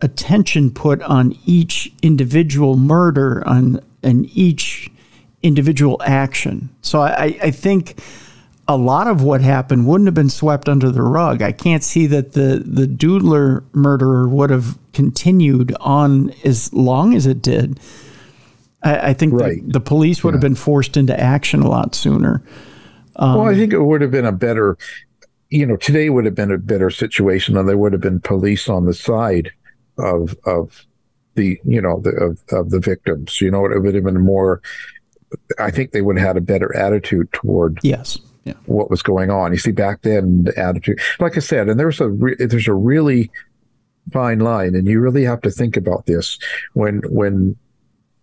attention 0.00 0.70
put 0.70 1.00
on 1.02 1.36
each 1.46 1.92
individual 2.02 2.76
murder, 2.76 3.46
on 3.46 3.80
and 4.02 4.26
each 4.36 4.90
individual 5.42 6.00
action. 6.04 6.70
So 6.82 7.00
I, 7.00 7.38
I 7.42 7.50
think 7.50 8.00
a 8.68 8.76
lot 8.76 9.06
of 9.06 9.22
what 9.22 9.40
happened 9.40 9.86
wouldn't 9.86 10.06
have 10.06 10.14
been 10.14 10.30
swept 10.30 10.68
under 10.68 10.90
the 10.90 11.02
rug. 11.02 11.42
I 11.42 11.52
can't 11.52 11.82
see 11.82 12.06
that 12.08 12.32
the 12.32 12.62
the 12.64 12.86
Doodler 12.86 13.64
murderer 13.72 14.28
would 14.28 14.50
have 14.50 14.78
continued 14.92 15.74
on 15.80 16.30
as 16.44 16.72
long 16.72 17.14
as 17.14 17.26
it 17.26 17.42
did. 17.42 17.78
I, 18.82 19.10
I 19.10 19.14
think 19.14 19.34
right. 19.34 19.64
the, 19.64 19.74
the, 19.74 19.80
police 19.80 20.24
would 20.24 20.30
yeah. 20.30 20.36
have 20.36 20.40
been 20.40 20.54
forced 20.54 20.96
into 20.96 21.18
action 21.18 21.62
a 21.62 21.68
lot 21.68 21.94
sooner. 21.94 22.42
Um, 23.14 23.38
well, 23.38 23.48
I 23.48 23.54
think 23.54 23.72
it 23.72 23.80
would 23.80 24.00
have 24.00 24.10
been 24.10 24.24
a 24.24 24.32
better 24.32 24.76
you 25.52 25.66
know, 25.66 25.76
today 25.76 26.08
would 26.08 26.24
have 26.24 26.34
been 26.34 26.50
a 26.50 26.56
better 26.56 26.88
situation, 26.88 27.58
and 27.58 27.68
there 27.68 27.76
would 27.76 27.92
have 27.92 28.00
been 28.00 28.20
police 28.20 28.70
on 28.70 28.86
the 28.86 28.94
side 28.94 29.50
of 29.98 30.34
of 30.46 30.86
the 31.34 31.60
you 31.64 31.80
know 31.80 32.00
the, 32.00 32.10
of 32.10 32.42
of 32.50 32.70
the 32.70 32.80
victims. 32.80 33.38
You 33.40 33.50
know, 33.50 33.66
it 33.66 33.82
would 33.82 33.94
have 33.94 34.04
been 34.04 34.20
more. 34.20 34.62
I 35.58 35.70
think 35.70 35.92
they 35.92 36.00
would 36.00 36.18
have 36.18 36.26
had 36.26 36.36
a 36.38 36.40
better 36.40 36.74
attitude 36.74 37.30
toward 37.32 37.78
yes. 37.82 38.18
Yeah. 38.44 38.54
What 38.66 38.90
was 38.90 39.02
going 39.02 39.30
on? 39.30 39.52
You 39.52 39.58
see, 39.58 39.70
back 39.70 40.02
then, 40.02 40.44
the 40.44 40.58
attitude, 40.58 41.00
like 41.20 41.36
I 41.36 41.40
said, 41.40 41.68
and 41.68 41.78
there's 41.78 42.00
a 42.00 42.08
re- 42.08 42.34
there's 42.38 42.66
a 42.66 42.74
really 42.74 43.30
fine 44.10 44.40
line, 44.40 44.74
and 44.74 44.88
you 44.88 45.00
really 45.00 45.22
have 45.22 45.42
to 45.42 45.50
think 45.50 45.76
about 45.76 46.06
this 46.06 46.38
when 46.72 47.02
when 47.04 47.56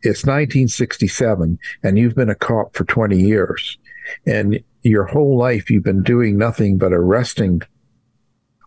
it's 0.01 0.23
1967 0.23 1.59
and 1.83 1.97
you've 1.97 2.15
been 2.15 2.29
a 2.29 2.35
cop 2.35 2.73
for 2.73 2.85
20 2.85 3.17
years 3.17 3.77
and 4.25 4.63
your 4.83 5.05
whole 5.05 5.37
life 5.37 5.69
you've 5.69 5.83
been 5.83 6.03
doing 6.03 6.37
nothing 6.37 6.77
but 6.77 6.93
arresting 6.93 7.61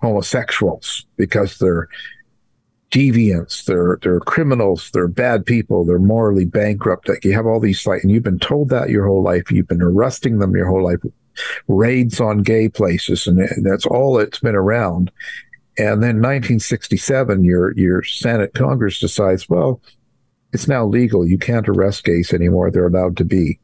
homosexuals 0.00 1.06
because 1.16 1.58
they're 1.58 1.88
deviants, 2.92 3.64
they're 3.64 3.98
they're 4.02 4.20
criminals, 4.20 4.90
they're 4.92 5.08
bad 5.08 5.44
people, 5.46 5.84
they're 5.84 5.98
morally 5.98 6.44
bankrupt. 6.44 7.08
Like 7.08 7.24
you 7.24 7.32
have 7.32 7.46
all 7.46 7.58
these 7.58 7.86
like, 7.86 8.02
and 8.02 8.12
you've 8.12 8.22
been 8.22 8.38
told 8.38 8.68
that 8.68 8.90
your 8.90 9.06
whole 9.06 9.22
life. 9.22 9.50
You've 9.50 9.68
been 9.68 9.82
arresting 9.82 10.38
them 10.38 10.54
your 10.54 10.68
whole 10.68 10.84
life. 10.84 10.98
Raids 11.66 12.20
on 12.20 12.42
gay 12.42 12.68
places, 12.68 13.26
and 13.26 13.48
that's 13.64 13.86
all 13.86 14.14
that's 14.18 14.40
been 14.40 14.54
around. 14.54 15.10
And 15.78 16.02
then 16.02 16.20
1967, 16.20 17.42
your 17.42 17.72
your 17.72 18.04
Senate 18.04 18.52
Congress 18.52 19.00
decides, 19.00 19.48
well, 19.48 19.80
it's 20.52 20.68
now 20.68 20.84
legal. 20.84 21.26
You 21.26 21.38
can't 21.38 21.68
arrest 21.68 22.04
gays 22.04 22.34
anymore. 22.34 22.70
They're 22.70 22.86
allowed 22.86 23.16
to 23.16 23.24
be 23.24 23.58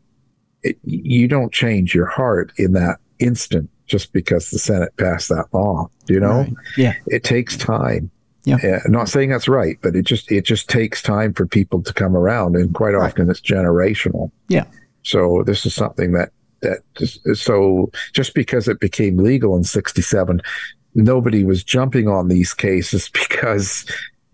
it, 0.63 0.79
you 0.85 1.29
don't 1.29 1.53
change 1.53 1.95
your 1.95 2.07
heart 2.07 2.53
in 2.57 2.73
that 2.73 2.99
instant 3.19 3.71
just 3.87 4.13
because 4.13 4.51
the 4.51 4.59
Senate 4.59 4.97
passed 4.97 5.29
that 5.29 5.47
law. 5.53 5.89
You 6.09 6.21
know, 6.21 6.41
right. 6.41 6.55
yeah, 6.77 6.95
it 7.07 7.25
takes 7.25 7.57
time. 7.57 8.11
Yeah, 8.45 8.57
uh, 8.57 8.89
not 8.89 9.09
saying 9.09 9.31
that's 9.31 9.49
right, 9.49 9.79
but 9.83 9.95
it 9.95 10.07
just 10.07 10.31
it 10.31 10.45
just 10.45 10.69
takes 10.69 11.03
time 11.03 11.35
for 11.35 11.47
people 11.47 11.83
to 11.83 11.93
come 11.93 12.17
around, 12.17 12.57
and 12.57 12.75
quite 12.75 12.95
often 12.95 13.29
it's 13.29 13.41
generational. 13.41 14.31
Yeah. 14.49 14.65
So 15.03 15.43
this 15.45 15.67
is 15.67 15.75
something 15.75 16.13
that 16.13 16.31
that 16.61 16.79
just, 16.97 17.21
so 17.37 17.91
just 18.13 18.35
because 18.35 18.69
it 18.69 18.81
became 18.81 19.19
legal 19.19 19.57
in 19.57 19.65
'67, 19.65 20.41
nobody 20.95 21.45
was 21.45 21.63
jumping 21.65 22.09
on 22.09 22.29
these 22.29 22.55
cases 22.55 23.09
because 23.29 23.85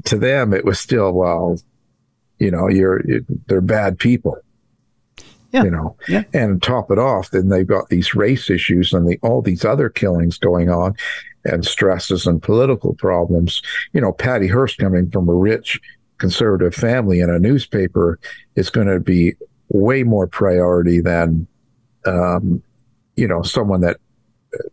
to 0.04 0.16
them 0.18 0.52
it 0.52 0.64
was 0.64 0.78
still 0.78 1.12
well, 1.12 1.58
you 2.38 2.50
know, 2.50 2.68
you're 2.68 3.02
they're 3.46 3.60
bad 3.60 3.98
people. 3.98 4.36
Yeah. 5.54 5.62
You 5.62 5.70
know, 5.70 5.96
yeah. 6.08 6.24
and 6.32 6.60
top 6.60 6.90
it 6.90 6.98
off, 6.98 7.30
then 7.30 7.48
they've 7.48 7.66
got 7.66 7.88
these 7.88 8.12
race 8.14 8.50
issues 8.50 8.92
and 8.92 9.08
the, 9.08 9.20
all 9.22 9.40
these 9.40 9.64
other 9.64 9.88
killings 9.88 10.36
going 10.36 10.68
on 10.68 10.96
and 11.44 11.64
stresses 11.64 12.26
and 12.26 12.42
political 12.42 12.94
problems. 12.94 13.62
You 13.92 14.00
know, 14.00 14.12
Patty 14.12 14.48
Hearst 14.48 14.78
coming 14.78 15.10
from 15.12 15.28
a 15.28 15.34
rich 15.34 15.80
conservative 16.18 16.74
family 16.74 17.20
in 17.20 17.30
a 17.30 17.38
newspaper 17.38 18.18
is 18.56 18.68
going 18.68 18.88
to 18.88 18.98
be 18.98 19.34
way 19.68 20.02
more 20.02 20.26
priority 20.26 21.00
than, 21.00 21.46
um, 22.04 22.60
you 23.14 23.28
know, 23.28 23.42
someone 23.42 23.80
that 23.82 23.98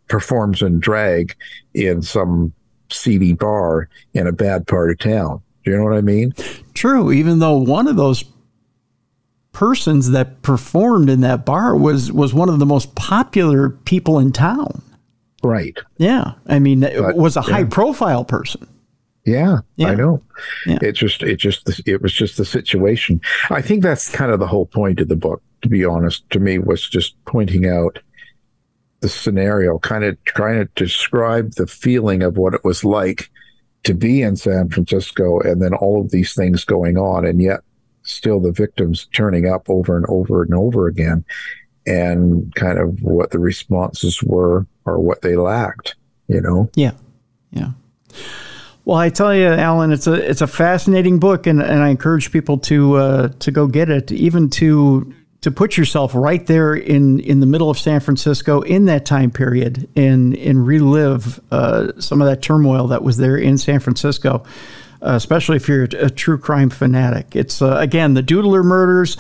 performs 0.07 0.63
in 0.63 0.79
drag 0.79 1.36
in 1.75 2.01
some 2.01 2.53
seedy 2.89 3.34
bar 3.34 3.88
in 4.15 4.25
a 4.25 4.32
bad 4.32 4.65
part 4.65 4.89
of 4.89 4.97
town. 4.97 5.41
Do 5.63 5.71
you 5.71 5.77
know 5.77 5.84
what 5.84 5.93
I 5.93 6.01
mean? 6.01 6.34
True, 6.73 7.11
even 7.11 7.38
though 7.38 7.57
one 7.57 7.88
of 7.88 7.95
those 7.97 8.23
persons 9.52 10.12
that 10.12 10.41
performed 10.41 11.10
in 11.10 11.22
that 11.22 11.45
bar 11.45 11.76
was 11.76 12.12
was 12.12 12.34
one 12.34 12.49
of 12.49 12.60
the 12.60 12.66
most 12.66 12.95
popular 12.95 13.70
people 13.70 14.20
in 14.20 14.32
town. 14.32 14.82
Right. 15.43 15.78
Yeah. 15.97 16.34
I 16.47 16.60
mean, 16.60 16.84
it 16.84 17.16
was 17.16 17.36
a 17.36 17.41
high 17.41 17.60
yeah. 17.60 17.70
profile 17.70 18.24
person. 18.24 18.68
Yeah, 19.24 19.60
yeah, 19.76 19.89
I 19.89 19.95
know. 19.95 20.22
Yeah. 20.66 20.80
It 20.82 20.93
just, 20.93 21.22
it 21.22 21.36
just, 21.38 21.88
it 21.88 22.02
was 22.02 22.12
just 22.12 22.38
the 22.38 22.45
situation. 22.45 23.22
I 23.52 23.62
think 23.62 23.84
that's 23.84 24.10
kind 24.10 24.32
of 24.32 24.39
the 24.39 24.47
whole 24.47 24.66
point 24.66 24.99
of 24.99 25.10
the 25.10 25.16
book, 25.16 25.43
to 25.62 25.70
be 25.70 25.86
honest, 25.86 26.28
to 26.32 26.39
me, 26.39 26.58
was 26.58 26.89
just 26.89 27.16
pointing 27.26 27.68
out 27.68 27.99
the 29.02 29.10
scenario, 29.10 29.78
kind 29.78 30.04
of 30.04 30.24
trying 30.24 30.60
to 30.60 30.72
describe 30.76 31.54
the 31.54 31.68
feeling 31.68 32.24
of 32.24 32.38
what 32.38 32.56
it 32.56 32.64
was 32.64 32.84
like 32.84 33.30
to 33.84 33.93
be 33.93 34.24
in 34.24 34.36
San 34.36 34.70
Francisco 34.70 35.39
and 35.39 35.62
then 35.62 35.76
all 35.76 36.02
of 36.02 36.10
these 36.10 36.34
things 36.34 36.66
going 36.66 36.97
on. 36.97 37.24
And 37.24 37.41
yet 37.41 37.62
still 38.12 38.39
the 38.39 38.51
victims 38.51 39.07
turning 39.14 39.47
up 39.47 39.70
over 39.70 39.97
and 39.97 40.05
over 40.07 40.43
and 40.43 40.53
over 40.53 40.88
again 40.88 41.24
and 41.86 42.53
kind 42.55 42.78
of 42.78 43.01
what 43.01 43.32
the 43.32 43.39
responses 43.39 44.22
were 44.22 44.66
or 44.86 44.99
what 44.99 45.22
they 45.22 45.36
lacked, 45.36 45.95
you 46.28 46.41
know? 46.41 46.70
Yeah. 46.76 46.91
Yeah. 47.51 47.72
Well, 48.86 48.97
I 48.97 49.09
tell 49.09 49.34
you, 49.34 49.47
Alan, 49.47 49.91
it's 49.91 50.07
a 50.07 50.14
it's 50.14 50.41
a 50.41 50.47
fascinating 50.47 51.20
book, 51.20 51.45
and, 51.45 51.62
and 51.62 51.84
I 51.84 51.89
encourage 51.89 52.32
people 52.32 52.57
to 52.59 52.95
uh, 52.95 53.28
to 53.39 53.51
go 53.51 53.68
get 53.68 53.89
it, 53.89 54.12
even 54.12 54.49
to 54.51 55.14
to 55.41 55.51
put 55.51 55.78
yourself 55.78 56.16
right 56.16 56.45
there 56.47 56.74
in 56.74 57.20
in 57.20 57.41
the 57.41 57.45
middle 57.45 57.70
of 57.70 57.78
San 57.78 57.99
Francisco 57.99 58.62
in 58.62 58.86
that 58.86 59.05
time 59.05 59.30
period, 59.30 59.88
and 59.95 60.36
and 60.36 60.66
relive 60.66 61.39
uh, 61.51 61.91
some 61.99 62.22
of 62.22 62.28
that 62.28 62.41
turmoil 62.41 62.88
that 62.88 63.03
was 63.03 63.18
there 63.18 63.38
in 63.38 63.57
San 63.57 63.80
Francisco 63.80 64.43
especially 65.02 65.58
if 65.58 65.68
you're 65.68 65.84
a, 65.84 66.06
a, 66.06 66.10
true 66.10 66.38
crime 66.38 66.70
fanatic. 66.70 67.36
It's, 67.36 67.62
uh, 67.62 67.78
again, 67.78 68.14
the 68.14 68.24
Doodler 68.24 68.64
Murders. 68.64 69.18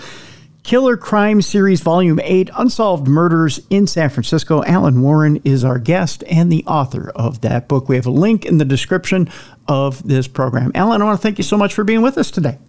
Killer 0.63 0.95
Crime 0.95 1.41
Series 1.41 1.81
Volume 1.81 2.19
8 2.21 2.51
Unsolved 2.55 3.07
Murders 3.07 3.61
in 3.71 3.87
San 3.87 4.09
Francisco. 4.09 4.63
Alan 4.63 5.01
Warren 5.01 5.41
is 5.43 5.63
our 5.63 5.79
guest 5.79 6.23
and 6.29 6.51
the 6.51 6.63
author 6.65 7.11
of 7.15 7.41
that 7.41 7.67
book. 7.67 7.89
We 7.89 7.95
have 7.95 8.05
a 8.05 8.11
link 8.11 8.45
in 8.45 8.59
the 8.59 8.65
description 8.65 9.27
of 9.67 10.07
this 10.07 10.27
program. 10.27 10.71
Alan, 10.75 11.01
I 11.01 11.05
want 11.05 11.19
to 11.19 11.21
thank 11.21 11.39
you 11.39 11.43
so 11.43 11.57
much 11.57 11.73
for 11.73 11.83
being 11.83 12.03
with 12.03 12.17
us 12.17 12.29
today. 12.29 12.59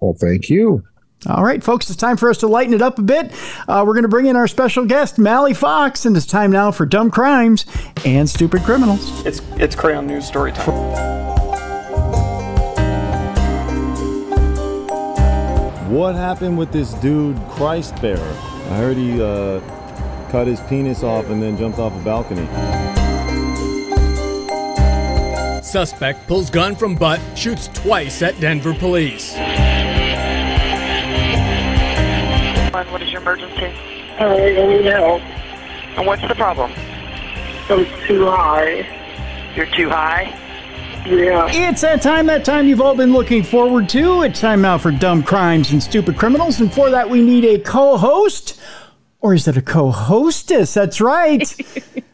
Well, 0.00 0.14
thank 0.20 0.50
you. 0.50 0.84
All 1.26 1.42
right, 1.42 1.64
folks, 1.64 1.88
it's 1.88 1.96
time 1.96 2.18
for 2.18 2.28
us 2.28 2.38
to 2.38 2.46
lighten 2.46 2.74
it 2.74 2.82
up 2.82 2.98
a 2.98 3.02
bit. 3.02 3.32
Uh, 3.66 3.82
we're 3.86 3.94
going 3.94 4.02
to 4.02 4.08
bring 4.08 4.26
in 4.26 4.36
our 4.36 4.46
special 4.46 4.84
guest, 4.84 5.18
Mally 5.18 5.54
Fox, 5.54 6.04
and 6.04 6.16
it's 6.16 6.26
time 6.26 6.52
now 6.52 6.70
for 6.70 6.84
Dumb 6.84 7.10
Crimes 7.10 7.64
and 8.04 8.28
Stupid 8.28 8.62
Criminals. 8.62 9.24
It's, 9.24 9.40
it's 9.52 9.74
Crayon 9.74 10.06
News 10.06 10.26
Story 10.26 10.52
time. 10.52 11.45
What 15.88 16.16
happened 16.16 16.58
with 16.58 16.72
this 16.72 16.94
dude, 16.94 17.40
Christ 17.48 18.02
Bearer? 18.02 18.18
I 18.18 18.76
heard 18.76 18.96
he 18.96 19.22
uh, 19.22 19.60
cut 20.30 20.48
his 20.48 20.58
penis 20.62 21.04
off 21.04 21.30
and 21.30 21.40
then 21.40 21.56
jumped 21.56 21.78
off 21.78 21.94
a 21.94 22.04
balcony. 22.04 22.44
Suspect 25.62 26.26
pulls 26.26 26.50
gun 26.50 26.74
from 26.74 26.96
butt, 26.96 27.20
shoots 27.36 27.68
twice 27.68 28.20
at 28.20 28.40
Denver 28.40 28.74
police. 28.74 29.36
What 32.72 33.00
is 33.00 33.12
your 33.12 33.20
emergency? 33.22 33.66
I 34.18 34.66
need 34.66 34.86
help. 34.86 35.22
And 35.96 36.04
what's 36.04 36.26
the 36.26 36.34
problem? 36.34 36.72
I'm 37.70 37.86
too 38.08 38.26
high. 38.26 39.52
You're 39.54 39.66
too 39.66 39.88
high? 39.88 40.36
Yeah. 41.08 41.46
It's 41.50 41.82
that 41.82 42.02
time, 42.02 42.26
that 42.26 42.44
time 42.44 42.66
you've 42.66 42.80
all 42.80 42.96
been 42.96 43.12
looking 43.12 43.42
forward 43.42 43.88
to. 43.90 44.22
It's 44.22 44.40
time 44.40 44.60
now 44.60 44.76
for 44.76 44.90
Dumb 44.90 45.22
Crimes 45.22 45.70
and 45.70 45.82
Stupid 45.82 46.18
Criminals. 46.18 46.60
And 46.60 46.72
for 46.72 46.90
that, 46.90 47.08
we 47.08 47.22
need 47.22 47.44
a 47.44 47.58
co 47.58 47.96
host. 47.96 48.60
Or 49.20 49.32
is 49.32 49.46
it 49.46 49.56
a 49.56 49.62
co 49.62 49.90
hostess? 49.90 50.74
That's 50.74 51.00
right. 51.00 51.44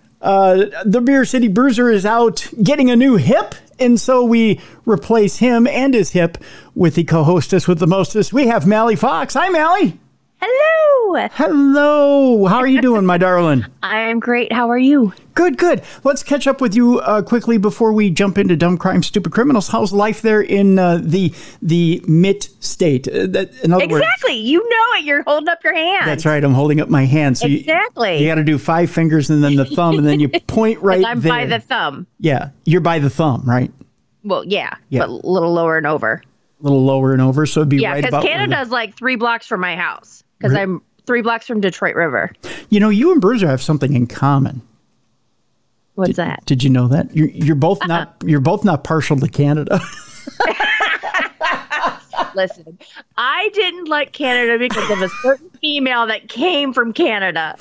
uh, 0.21 0.67
the 0.85 1.01
Beer 1.01 1.25
City 1.25 1.49
Bruiser 1.49 1.91
is 1.91 2.05
out 2.05 2.47
getting 2.63 2.91
a 2.91 2.97
new 2.97 3.17
hip. 3.17 3.55
And 3.79 3.99
so 3.99 4.25
we 4.25 4.61
replace 4.85 5.39
him 5.39 5.67
and 5.67 5.95
his 5.95 6.11
hip 6.11 6.39
with 6.75 6.95
the 6.95 7.05
co 7.05 7.25
hostess 7.25 7.67
with 7.67 7.79
the 7.79 7.87
mostest. 7.87 8.33
We 8.33 8.49
have 8.49 8.67
Mally 8.67 8.97
Fox. 8.97 9.35
Hi, 9.35 9.49
Mally. 9.49 9.99
Hello. 10.45 11.29
Hello. 11.35 12.47
How 12.47 12.57
are 12.57 12.67
you 12.67 12.81
doing, 12.81 13.07
my 13.07 13.17
darling? 13.17 13.65
I'm 13.81 14.19
great. 14.19 14.53
How 14.53 14.69
are 14.71 14.79
you? 14.79 15.13
Good, 15.35 15.57
good. 15.57 15.83
Let's 16.03 16.25
catch 16.25 16.49
up 16.49 16.61
with 16.61 16.75
you 16.75 16.99
uh, 16.99 17.23
quickly 17.23 17.59
before 17.59 17.93
we 17.93 18.11
jump 18.11 18.39
into 18.39 18.57
dumb 18.57 18.77
crime, 18.77 19.05
stupid 19.05 19.31
criminals. 19.31 19.69
How's 19.69 19.93
life 19.93 20.21
there 20.21 20.41
in 20.41 20.81
uh, 20.81 20.99
the 21.01 21.33
the 21.61 22.03
Mitten 22.09 22.61
state? 22.61 23.07
Uh, 23.07 23.27
that, 23.29 23.53
in 23.63 23.73
other 23.73 23.85
exactly. 23.85 24.33
Words, 24.33 24.43
you 24.43 24.69
know 24.69 24.99
it. 24.99 25.05
You're 25.05 25.23
holding 25.23 25.49
up 25.49 25.63
your 25.63 25.75
hand. 25.75 26.09
That's 26.09 26.27
right. 26.27 26.43
I'm 26.43 26.55
holding 26.55 26.81
up 26.81 26.89
my 26.89 27.05
hand. 27.05 27.39
So 27.39 27.47
exactly. 27.47 28.15
You, 28.15 28.23
you 28.23 28.27
got 28.27 28.35
to 28.35 28.45
do 28.45 28.59
five 28.59 28.91
fingers 28.91 29.31
and 29.31 29.45
then 29.45 29.55
the 29.55 29.65
thumb, 29.65 29.97
and 29.97 30.05
then 30.05 30.19
you 30.19 30.29
point 30.49 30.81
right 30.81 31.05
I'm 31.05 31.21
there. 31.21 31.33
by 31.33 31.47
the 31.47 31.61
thumb. 31.61 32.09
Yeah, 32.19 32.51
you're 32.65 32.81
by 32.81 32.99
the 32.99 33.11
thumb, 33.11 33.45
right? 33.47 33.71
Well, 34.25 34.45
yeah, 34.45 34.75
yeah. 34.89 35.01
but 35.01 35.09
a 35.09 35.13
little 35.13 35.53
lower 35.53 35.77
and 35.77 35.87
over. 35.87 36.21
A 36.59 36.63
little 36.63 36.85
lower 36.85 37.13
and 37.13 37.23
over, 37.23 37.47
so 37.47 37.61
it'd 37.61 37.69
be 37.69 37.79
yeah, 37.79 37.93
right 37.93 38.05
about. 38.05 38.25
Yeah, 38.25 38.31
because 38.31 38.49
Canada's 38.49 38.69
the... 38.69 38.75
like 38.75 38.97
three 38.97 39.15
blocks 39.15 39.47
from 39.47 39.61
my 39.61 39.77
house 39.77 40.22
because 40.43 40.57
I'm 40.57 40.83
three 41.07 41.23
blocks 41.23 41.47
from 41.47 41.61
Detroit 41.61 41.95
River. 41.95 42.33
You 42.71 42.81
know, 42.81 42.89
you 42.89 43.13
and 43.13 43.21
Bruiser 43.21 43.47
have 43.49 43.63
something 43.63 43.95
in 43.95 44.07
common. 44.07 44.63
What's 45.95 46.11
did, 46.11 46.17
that? 46.17 46.45
Did 46.47 46.63
you 46.63 46.71
know 46.71 46.89
that 46.89 47.15
you're, 47.15 47.29
you're 47.29 47.55
both 47.55 47.79
uh-uh. 47.83 47.87
not 47.89 48.17
you're 48.25 48.41
both 48.41 48.65
not 48.65 48.85
partial 48.85 49.19
to 49.19 49.29
Canada? 49.29 49.81
Listen, 52.35 52.79
I 53.17 53.51
didn't 53.53 53.89
like 53.89 54.13
Canada 54.13 54.59
because 54.59 54.89
of 54.91 55.03
a 55.03 55.09
certain 55.23 55.51
female 55.61 56.07
that 56.07 56.29
came 56.29 56.73
from 56.73 56.95
Canada. 56.95 57.57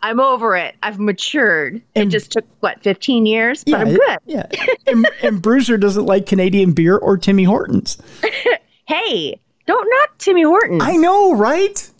I'm 0.00 0.20
over 0.20 0.56
it. 0.56 0.76
I've 0.82 0.98
matured. 0.98 1.82
And, 1.94 2.08
it 2.08 2.10
just 2.10 2.32
took 2.32 2.46
what 2.60 2.82
15 2.82 3.26
years, 3.26 3.64
but 3.64 3.70
yeah, 3.70 3.78
I'm 3.78 3.94
good. 3.94 4.18
Yeah. 4.26 4.46
and, 4.86 5.08
and 5.22 5.42
Bruiser 5.42 5.76
doesn't 5.76 6.06
like 6.06 6.26
Canadian 6.26 6.72
beer 6.72 6.96
or 6.96 7.18
Timmy 7.18 7.44
Hortons. 7.44 7.98
hey, 8.86 9.38
don't 9.66 9.90
knock 9.90 10.16
Timmy 10.18 10.42
Hortons. 10.42 10.82
I 10.82 10.96
know, 10.96 11.34
right? 11.34 11.90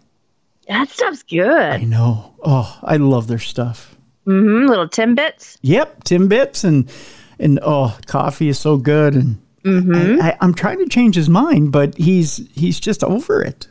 That 0.69 0.91
stuff's 0.91 1.23
good. 1.23 1.49
I 1.49 1.85
know. 1.85 2.35
Oh, 2.43 2.79
I 2.83 2.99
love 2.99 3.27
their 3.27 3.39
stuff. 3.39 3.97
Mm-hmm. 4.27 4.69
Little 4.69 4.89
Timbits. 4.89 5.57
Yep, 5.63 6.05
Timbits 6.05 6.65
and 6.65 6.91
and 7.39 7.59
oh, 7.63 7.99
coffee 8.07 8.49
is 8.49 8.59
so 8.59 8.77
good. 8.77 9.15
And 9.15 9.41
mm-hmm. 9.65 10.21
I, 10.21 10.37
am 10.43 10.53
trying 10.53 10.79
to 10.79 10.87
change 10.87 11.15
his 11.15 11.29
mind, 11.29 11.73
but 11.73 11.97
he's 11.97 12.49
he's 12.55 12.79
just 12.79 13.03
over 13.03 13.43
it. 13.43 13.67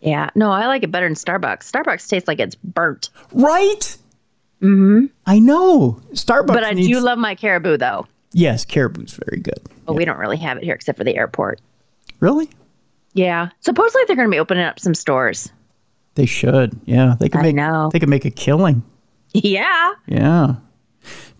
Yeah, 0.00 0.30
no, 0.34 0.50
I 0.50 0.66
like 0.66 0.82
it 0.82 0.90
better 0.90 1.06
than 1.06 1.14
Starbucks. 1.14 1.70
Starbucks 1.70 2.08
tastes 2.08 2.26
like 2.26 2.40
it's 2.40 2.56
burnt. 2.56 3.10
Right. 3.32 3.96
Mm-hmm. 4.62 5.06
I 5.26 5.38
know 5.38 6.00
Starbucks. 6.12 6.46
But 6.46 6.64
I 6.64 6.70
needs... 6.70 6.88
do 6.88 6.98
love 7.00 7.18
my 7.18 7.34
Caribou 7.34 7.76
though. 7.76 8.06
Yes, 8.32 8.64
Caribou's 8.64 9.18
very 9.26 9.42
good. 9.42 9.60
But 9.84 9.92
yeah. 9.92 9.98
we 9.98 10.04
don't 10.06 10.18
really 10.18 10.38
have 10.38 10.56
it 10.56 10.64
here 10.64 10.74
except 10.74 10.96
for 10.96 11.04
the 11.04 11.16
airport. 11.16 11.60
Really? 12.20 12.48
Yeah. 13.12 13.50
Supposedly 13.60 14.04
they're 14.06 14.16
going 14.16 14.28
to 14.28 14.34
be 14.34 14.38
opening 14.38 14.64
up 14.64 14.80
some 14.80 14.94
stores. 14.94 15.52
They 16.14 16.26
should. 16.26 16.78
Yeah, 16.84 17.16
they 17.18 17.28
could 17.28 17.40
I 17.40 17.44
make. 17.44 17.54
Know. 17.56 17.90
They 17.92 17.98
could 17.98 18.08
make 18.08 18.24
a 18.24 18.30
killing. 18.30 18.82
Yeah. 19.32 19.90
Yeah. 20.06 20.56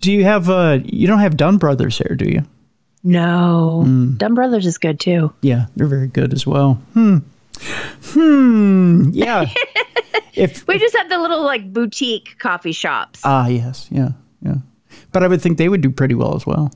Do 0.01 0.13
you 0.13 0.25
have 0.25 0.49
uh 0.51 0.79
you 0.85 1.07
don't 1.07 1.21
have 1.21 1.37
Dunn 1.37 1.59
Brothers 1.59 1.99
here, 1.99 2.17
do 2.17 2.25
you? 2.29 2.43
No. 3.05 3.85
Mm. 3.87 4.19
Dunn 4.19 4.35
Brothers 4.35 4.67
is 4.67 4.79
good 4.79 4.99
too. 4.99 5.33
Yeah, 5.43 5.67
they're 5.77 5.87
very 5.87 6.09
good 6.09 6.33
as 6.33 6.47
well. 6.47 6.75
Hmm. 6.95 7.19
Hmm. 7.61 9.11
Yeah. 9.13 9.47
if 10.35 10.67
we 10.67 10.79
just 10.79 10.97
have 10.97 11.09
the 11.09 11.19
little 11.19 11.43
like 11.45 11.73
boutique 11.73 12.39
coffee 12.39 12.73
shops. 12.73 13.21
Ah, 13.25 13.49
yes. 13.49 13.89
Yeah. 13.91 14.11
Yeah. 14.41 14.57
But 15.13 15.23
I 15.23 15.29
would 15.29 15.43
think 15.43 15.59
they 15.59 15.69
would 15.69 15.81
do 15.81 15.91
pretty 15.91 16.15
well 16.15 16.35
as 16.35 16.47
well. 16.47 16.73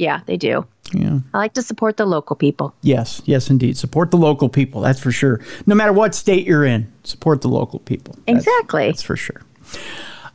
Yeah, 0.00 0.22
they 0.24 0.38
do. 0.38 0.66
Yeah. 0.94 1.18
I 1.34 1.38
like 1.38 1.52
to 1.52 1.62
support 1.62 1.98
the 1.98 2.06
local 2.06 2.34
people. 2.34 2.74
Yes, 2.80 3.20
yes, 3.26 3.50
indeed. 3.50 3.76
Support 3.76 4.10
the 4.10 4.16
local 4.16 4.48
people. 4.48 4.80
That's 4.80 4.98
for 4.98 5.12
sure. 5.12 5.40
No 5.66 5.74
matter 5.74 5.92
what 5.92 6.14
state 6.14 6.46
you're 6.46 6.64
in, 6.64 6.90
support 7.04 7.42
the 7.42 7.48
local 7.48 7.80
people. 7.80 8.16
Exactly. 8.26 8.86
That's 8.86 9.02
for 9.02 9.14
sure. 9.14 9.42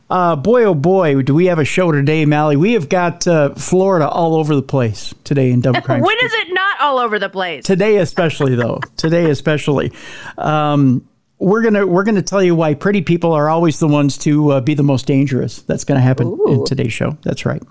Uh, 0.08 0.36
boy, 0.36 0.62
oh 0.62 0.74
boy, 0.74 1.20
do 1.22 1.34
we 1.34 1.46
have 1.46 1.58
a 1.58 1.64
show 1.64 1.90
today, 1.90 2.24
Mally? 2.26 2.54
We 2.54 2.74
have 2.74 2.88
got 2.88 3.26
uh, 3.26 3.54
Florida 3.56 4.08
all 4.08 4.36
over 4.36 4.54
the 4.54 4.62
place 4.62 5.12
today 5.24 5.50
in 5.50 5.62
Dumb 5.62 5.74
Crime. 5.82 6.00
when 6.00 6.16
is 6.22 6.32
it 6.32 6.54
not 6.54 6.80
all 6.80 6.98
over 7.00 7.18
the 7.18 7.28
place? 7.28 7.64
Today, 7.64 7.96
especially 7.96 8.54
though. 8.54 8.78
today, 8.96 9.28
especially. 9.28 9.90
Um, 10.38 11.08
we're 11.38 11.62
gonna 11.62 11.86
we're 11.86 12.04
gonna 12.04 12.22
tell 12.22 12.42
you 12.42 12.54
why 12.54 12.74
pretty 12.74 13.02
people 13.02 13.32
are 13.32 13.48
always 13.48 13.78
the 13.78 13.88
ones 13.88 14.16
to 14.18 14.52
uh, 14.52 14.60
be 14.60 14.74
the 14.74 14.82
most 14.82 15.06
dangerous. 15.06 15.62
That's 15.62 15.84
gonna 15.84 16.00
happen 16.00 16.28
Ooh. 16.28 16.46
in 16.48 16.64
today's 16.64 16.92
show. 16.92 17.16
That's 17.22 17.44
right. 17.44 17.62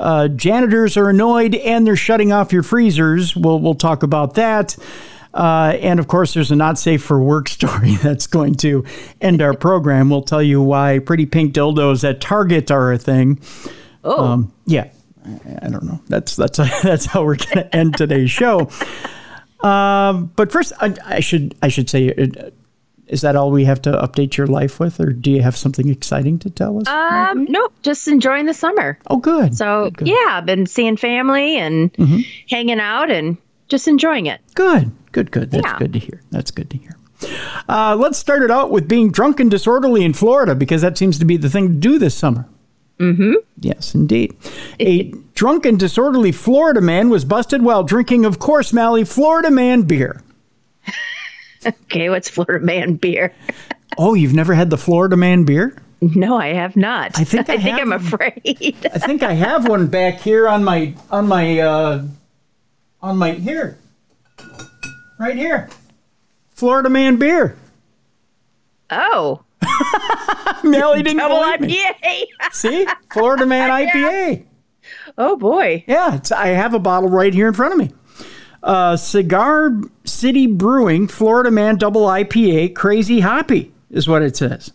Uh, 0.00 0.28
janitors 0.28 0.96
are 0.96 1.08
annoyed 1.08 1.54
and 1.54 1.86
they're 1.86 1.96
shutting 1.96 2.32
off 2.32 2.52
your 2.52 2.62
freezers. 2.62 3.36
We'll 3.36 3.60
we'll 3.60 3.74
talk 3.74 4.02
about 4.02 4.34
that. 4.34 4.76
Uh, 5.32 5.76
and 5.80 5.98
of 5.98 6.06
course, 6.06 6.32
there's 6.34 6.52
a 6.52 6.56
not 6.56 6.78
safe 6.78 7.02
for 7.02 7.20
work 7.20 7.48
story 7.48 7.94
that's 7.96 8.26
going 8.26 8.54
to 8.54 8.84
end 9.20 9.42
our 9.42 9.54
program. 9.54 10.08
We'll 10.10 10.22
tell 10.22 10.42
you 10.42 10.62
why 10.62 11.00
pretty 11.00 11.26
pink 11.26 11.54
dildos 11.54 12.08
at 12.08 12.20
Target 12.20 12.70
are 12.70 12.92
a 12.92 12.98
thing. 12.98 13.40
Oh, 14.04 14.24
um, 14.24 14.52
yeah. 14.66 14.90
I 15.62 15.68
don't 15.68 15.84
know. 15.84 16.00
That's 16.08 16.36
that's 16.36 16.58
that's 16.82 17.06
how 17.06 17.24
we're 17.24 17.36
going 17.36 17.56
to 17.56 17.76
end 17.76 17.96
today's 17.96 18.30
show. 18.30 18.68
Um, 19.62 20.30
but 20.36 20.52
first, 20.52 20.72
I, 20.80 20.94
I 21.04 21.20
should 21.20 21.54
I 21.62 21.68
should 21.68 21.88
say, 21.88 22.12
uh, 22.12 22.50
is 23.08 23.20
that 23.20 23.36
all 23.36 23.50
we 23.50 23.64
have 23.64 23.80
to 23.82 23.92
update 23.92 24.36
your 24.36 24.46
life 24.46 24.80
with, 24.80 24.98
or 25.00 25.12
do 25.12 25.30
you 25.30 25.42
have 25.42 25.56
something 25.56 25.88
exciting 25.88 26.38
to 26.40 26.50
tell 26.50 26.78
us? 26.80 26.86
Um, 26.88 27.44
nope, 27.48 27.72
just 27.82 28.08
enjoying 28.08 28.46
the 28.46 28.54
summer. 28.54 28.98
oh, 29.08 29.18
good. 29.18 29.56
So 29.56 29.84
Good, 29.90 29.96
good. 29.98 30.08
yeah, 30.08 30.26
I've 30.30 30.46
been 30.46 30.66
seeing 30.66 30.96
family 30.96 31.56
and 31.56 31.94
hanging 32.48 32.80
out 32.80 33.10
and 33.10 33.36
just 33.68 33.88
enjoying 33.88 34.26
it. 34.26 34.40
Good, 34.54 34.90
good, 35.12 35.30
good. 35.30 35.50
That's 35.50 35.64
Yeah. 35.66 35.78
good 35.78 35.92
to 35.92 35.98
hear. 35.98 36.20
That's 36.30 36.50
good 36.50 36.70
to 36.70 36.76
hear. 36.78 36.96
Uh, 37.68 37.96
let's 37.98 38.18
start 38.18 38.42
it 38.42 38.50
out 38.50 38.70
with 38.70 38.86
being 38.88 39.10
drunk 39.10 39.40
and 39.40 39.50
disorderly 39.50 40.04
in 40.04 40.12
Florida 40.12 40.54
because 40.54 40.82
that 40.82 40.98
seems 40.98 41.18
to 41.18 41.24
be 41.24 41.36
the 41.36 41.48
thing 41.48 41.68
to 41.68 41.74
do 41.74 41.98
this 41.98 42.14
summer. 42.14 42.46
Mm-hmm. 43.00 43.32
Yes, 43.60 43.94
indeed. 43.94 44.36
A 44.78 45.12
drunk 45.34 45.64
and 45.66 45.78
disorderly 45.78 46.32
Florida 46.32 46.80
man 46.80 47.08
was 47.10 47.24
busted 47.24 47.62
while 47.62 47.82
drinking, 47.82 48.24
of 48.24 48.38
course, 48.38 48.72
Mally, 48.72 49.04
Florida 49.04 49.50
man 49.50 49.82
beer. 49.82 50.20
Okay, 51.84 52.10
what's 52.10 52.28
Florida 52.28 52.64
man 52.64 52.94
beer? 52.94 53.32
Oh, 53.98 54.14
you've 54.14 54.34
never 54.34 54.54
had 54.54 54.70
the 54.70 54.76
Florida 54.78 55.16
man 55.16 55.44
beer? 55.44 55.76
No, 56.00 56.36
I 56.36 56.48
have 56.48 56.76
not. 56.76 57.18
I 57.18 57.24
think 57.24 57.48
I 57.48 57.56
think 57.56 57.78
have 57.78 57.80
I'm 57.80 57.90
one. 57.90 58.00
afraid. 58.00 58.76
I 58.92 58.98
think 58.98 59.22
I 59.22 59.32
have 59.32 59.68
one 59.68 59.86
back 59.86 60.20
here 60.20 60.48
on 60.48 60.64
my 60.64 60.94
on 61.10 61.26
my 61.28 61.60
uh, 61.60 62.04
on 63.00 63.16
my 63.16 63.32
here, 63.32 63.78
right 65.18 65.36
here. 65.36 65.68
Florida 66.54 66.90
man 66.90 67.16
beer. 67.16 67.56
oh, 68.90 69.42
Mally 70.64 71.02
didn't 71.02 71.18
double 71.18 71.40
believe 71.40 71.60
me. 71.60 71.84
IPA. 72.02 72.52
See, 72.52 72.86
Florida 73.10 73.46
Man 73.46 73.70
IPA. 73.70 74.44
oh 75.18 75.36
boy. 75.36 75.84
Yeah, 75.86 76.16
it's, 76.16 76.30
I 76.32 76.48
have 76.48 76.74
a 76.74 76.78
bottle 76.78 77.08
right 77.08 77.32
here 77.32 77.48
in 77.48 77.54
front 77.54 77.72
of 77.72 77.78
me. 77.78 77.90
Uh, 78.64 78.96
Cigar 78.96 79.72
City 80.04 80.46
Brewing 80.46 81.06
Florida 81.06 81.50
Man 81.50 81.76
Double 81.76 82.06
IPA 82.06 82.74
Crazy 82.74 83.20
Hoppy 83.20 83.72
is 83.90 84.08
what 84.08 84.22
it 84.22 84.36
says. 84.36 84.72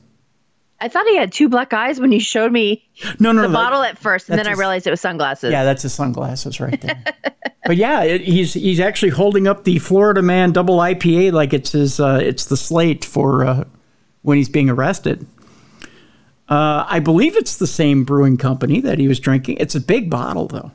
I 0.80 0.88
thought 0.88 1.06
he 1.08 1.18
had 1.18 1.32
two 1.34 1.50
black 1.50 1.74
eyes 1.74 2.00
when 2.00 2.12
you 2.12 2.20
showed 2.22 2.52
me 2.54 2.88
No, 3.20 3.32
no, 3.32 3.42
the 3.42 3.48
no. 3.50 3.54
bottle 3.54 3.82
at 3.82 3.98
first, 3.98 4.30
and 4.30 4.40
then 4.40 4.48
I 4.48 4.52
realized 4.54 4.88
it 4.88 4.92
was 4.92 5.02
sunglasses. 5.02 5.52
Yeah, 5.52 5.64
that's 5.64 5.82
his 5.82 5.94
sunglasses 5.94 6.60
right 6.62 6.80
there. 6.80 7.04
but 7.66 7.76
yeah, 7.78 8.04
it, 8.04 8.22
he's 8.22 8.54
he's 8.54 8.80
actually 8.80 9.10
holding 9.10 9.48
up 9.48 9.64
the 9.64 9.80
Florida 9.80 10.22
Man 10.22 10.52
Double 10.52 10.78
IPA 10.78 11.34
like 11.34 11.52
it's 11.52 11.72
his 11.72 12.00
uh, 12.00 12.20
it's 12.22 12.46
the 12.46 12.56
slate 12.58 13.04
for 13.04 13.44
uh, 13.44 13.64
when 14.22 14.38
he's 14.38 14.50
being 14.50 14.70
arrested. 14.70 15.26
Uh, 16.48 16.86
I 16.88 17.00
believe 17.00 17.36
it's 17.36 17.58
the 17.58 17.68
same 17.68 18.04
brewing 18.06 18.38
company 18.38 18.82
that 18.82 19.00
he 19.00 19.08
was 19.08 19.20
drinking. 19.20 19.58
It's 19.60 19.76
a 19.76 19.82
big 19.82 20.10
bottle 20.10 20.48
though. 20.48 20.72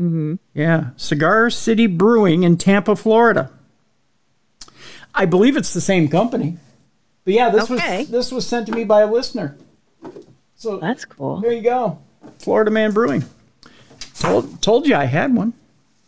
Mm-hmm. 0.00 0.34
Yeah, 0.54 0.90
Cigar 0.96 1.50
City 1.50 1.86
Brewing 1.86 2.42
in 2.42 2.56
Tampa, 2.56 2.96
Florida. 2.96 3.50
I 5.14 5.26
believe 5.26 5.56
it's 5.56 5.74
the 5.74 5.80
same 5.80 6.08
company. 6.08 6.56
But 7.24 7.34
yeah, 7.34 7.50
this 7.50 7.70
Okay. 7.70 7.98
was 8.00 8.08
this 8.08 8.32
was 8.32 8.46
sent 8.46 8.66
to 8.66 8.72
me 8.72 8.84
by 8.84 9.02
a 9.02 9.06
listener. 9.06 9.56
So 10.56 10.78
That's 10.78 11.04
cool. 11.04 11.40
there 11.40 11.52
you 11.52 11.62
go. 11.62 11.98
Florida 12.38 12.70
Man 12.70 12.92
Brewing. 12.92 13.24
Told, 14.18 14.62
told 14.62 14.86
you 14.86 14.94
I 14.94 15.04
had 15.04 15.34
one. 15.34 15.52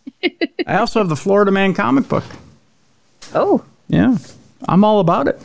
I 0.67 0.77
also 0.77 1.01
have 1.01 1.09
the 1.09 1.17
Florida 1.17 1.51
Man 1.51 1.75
comic 1.75 2.09
book. 2.09 2.25
Oh, 3.35 3.65
Yeah, 3.89 4.17
I'm 4.69 4.85
all 4.85 5.01
about 5.01 5.29
it. 5.29 5.41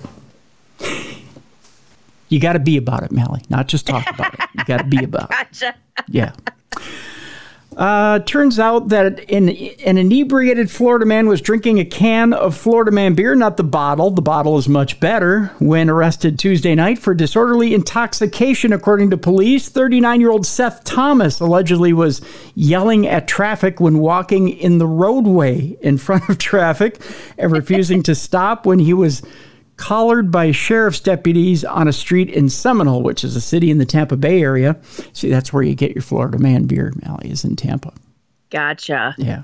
You 2.29 2.39
got 2.39 2.53
to 2.53 2.59
be 2.59 2.77
about 2.77 3.03
it, 3.03 3.11
Mally, 3.11 3.41
not 3.49 3.67
just 3.67 3.87
talk 3.87 4.07
about 4.09 4.33
it. 4.35 4.39
You 4.55 4.63
got 4.65 4.77
to 4.77 4.83
be 4.83 5.03
about 5.03 5.31
it. 5.31 5.35
gotcha. 5.59 5.75
Yeah. 6.07 6.33
Uh, 7.77 8.19
turns 8.19 8.59
out 8.59 8.89
that 8.89 9.29
an, 9.29 9.47
an 9.47 9.97
inebriated 9.97 10.71
Florida 10.71 11.05
man 11.05 11.29
was 11.29 11.39
drinking 11.39 11.79
a 11.79 11.85
can 11.85 12.33
of 12.33 12.57
Florida 12.57 12.91
Man 12.91 13.13
beer, 13.13 13.35
not 13.35 13.57
the 13.57 13.63
bottle. 13.63 14.09
The 14.09 14.23
bottle 14.23 14.57
is 14.57 14.67
much 14.67 14.99
better. 14.99 15.51
When 15.59 15.89
arrested 15.89 16.39
Tuesday 16.39 16.73
night 16.73 16.97
for 16.97 17.13
disorderly 17.13 17.75
intoxication, 17.75 18.73
according 18.73 19.11
to 19.11 19.17
police, 19.17 19.69
39 19.69 20.19
year 20.19 20.31
old 20.31 20.47
Seth 20.47 20.83
Thomas 20.83 21.39
allegedly 21.39 21.93
was 21.93 22.21
yelling 22.55 23.07
at 23.07 23.27
traffic 23.27 23.79
when 23.79 23.99
walking 23.99 24.49
in 24.49 24.79
the 24.79 24.87
roadway 24.87 25.77
in 25.81 25.97
front 25.97 26.27
of 26.27 26.37
traffic 26.39 26.99
and 27.37 27.51
refusing 27.51 28.01
to 28.03 28.15
stop 28.15 28.65
when 28.65 28.79
he 28.79 28.93
was 28.93 29.21
collared 29.79 30.29
by 30.29 30.51
sheriff's 30.51 30.99
deputies 30.99 31.63
on 31.63 31.87
a 31.87 31.93
street 31.93 32.29
in 32.29 32.49
Seminole, 32.49 33.01
which 33.01 33.23
is 33.23 33.35
a 33.37 33.41
city 33.41 33.71
in 33.71 33.77
the 33.77 33.85
Tampa 33.85 34.17
Bay 34.17 34.41
area. 34.41 34.75
See, 35.13 35.29
that's 35.29 35.53
where 35.53 35.63
you 35.63 35.73
get 35.73 35.95
your 35.95 36.01
Florida 36.01 36.37
man 36.37 36.65
beer, 36.65 36.93
Mally, 37.01 37.31
is 37.31 37.45
in 37.45 37.55
Tampa. 37.55 37.93
Gotcha. 38.49 39.15
Yeah. 39.17 39.43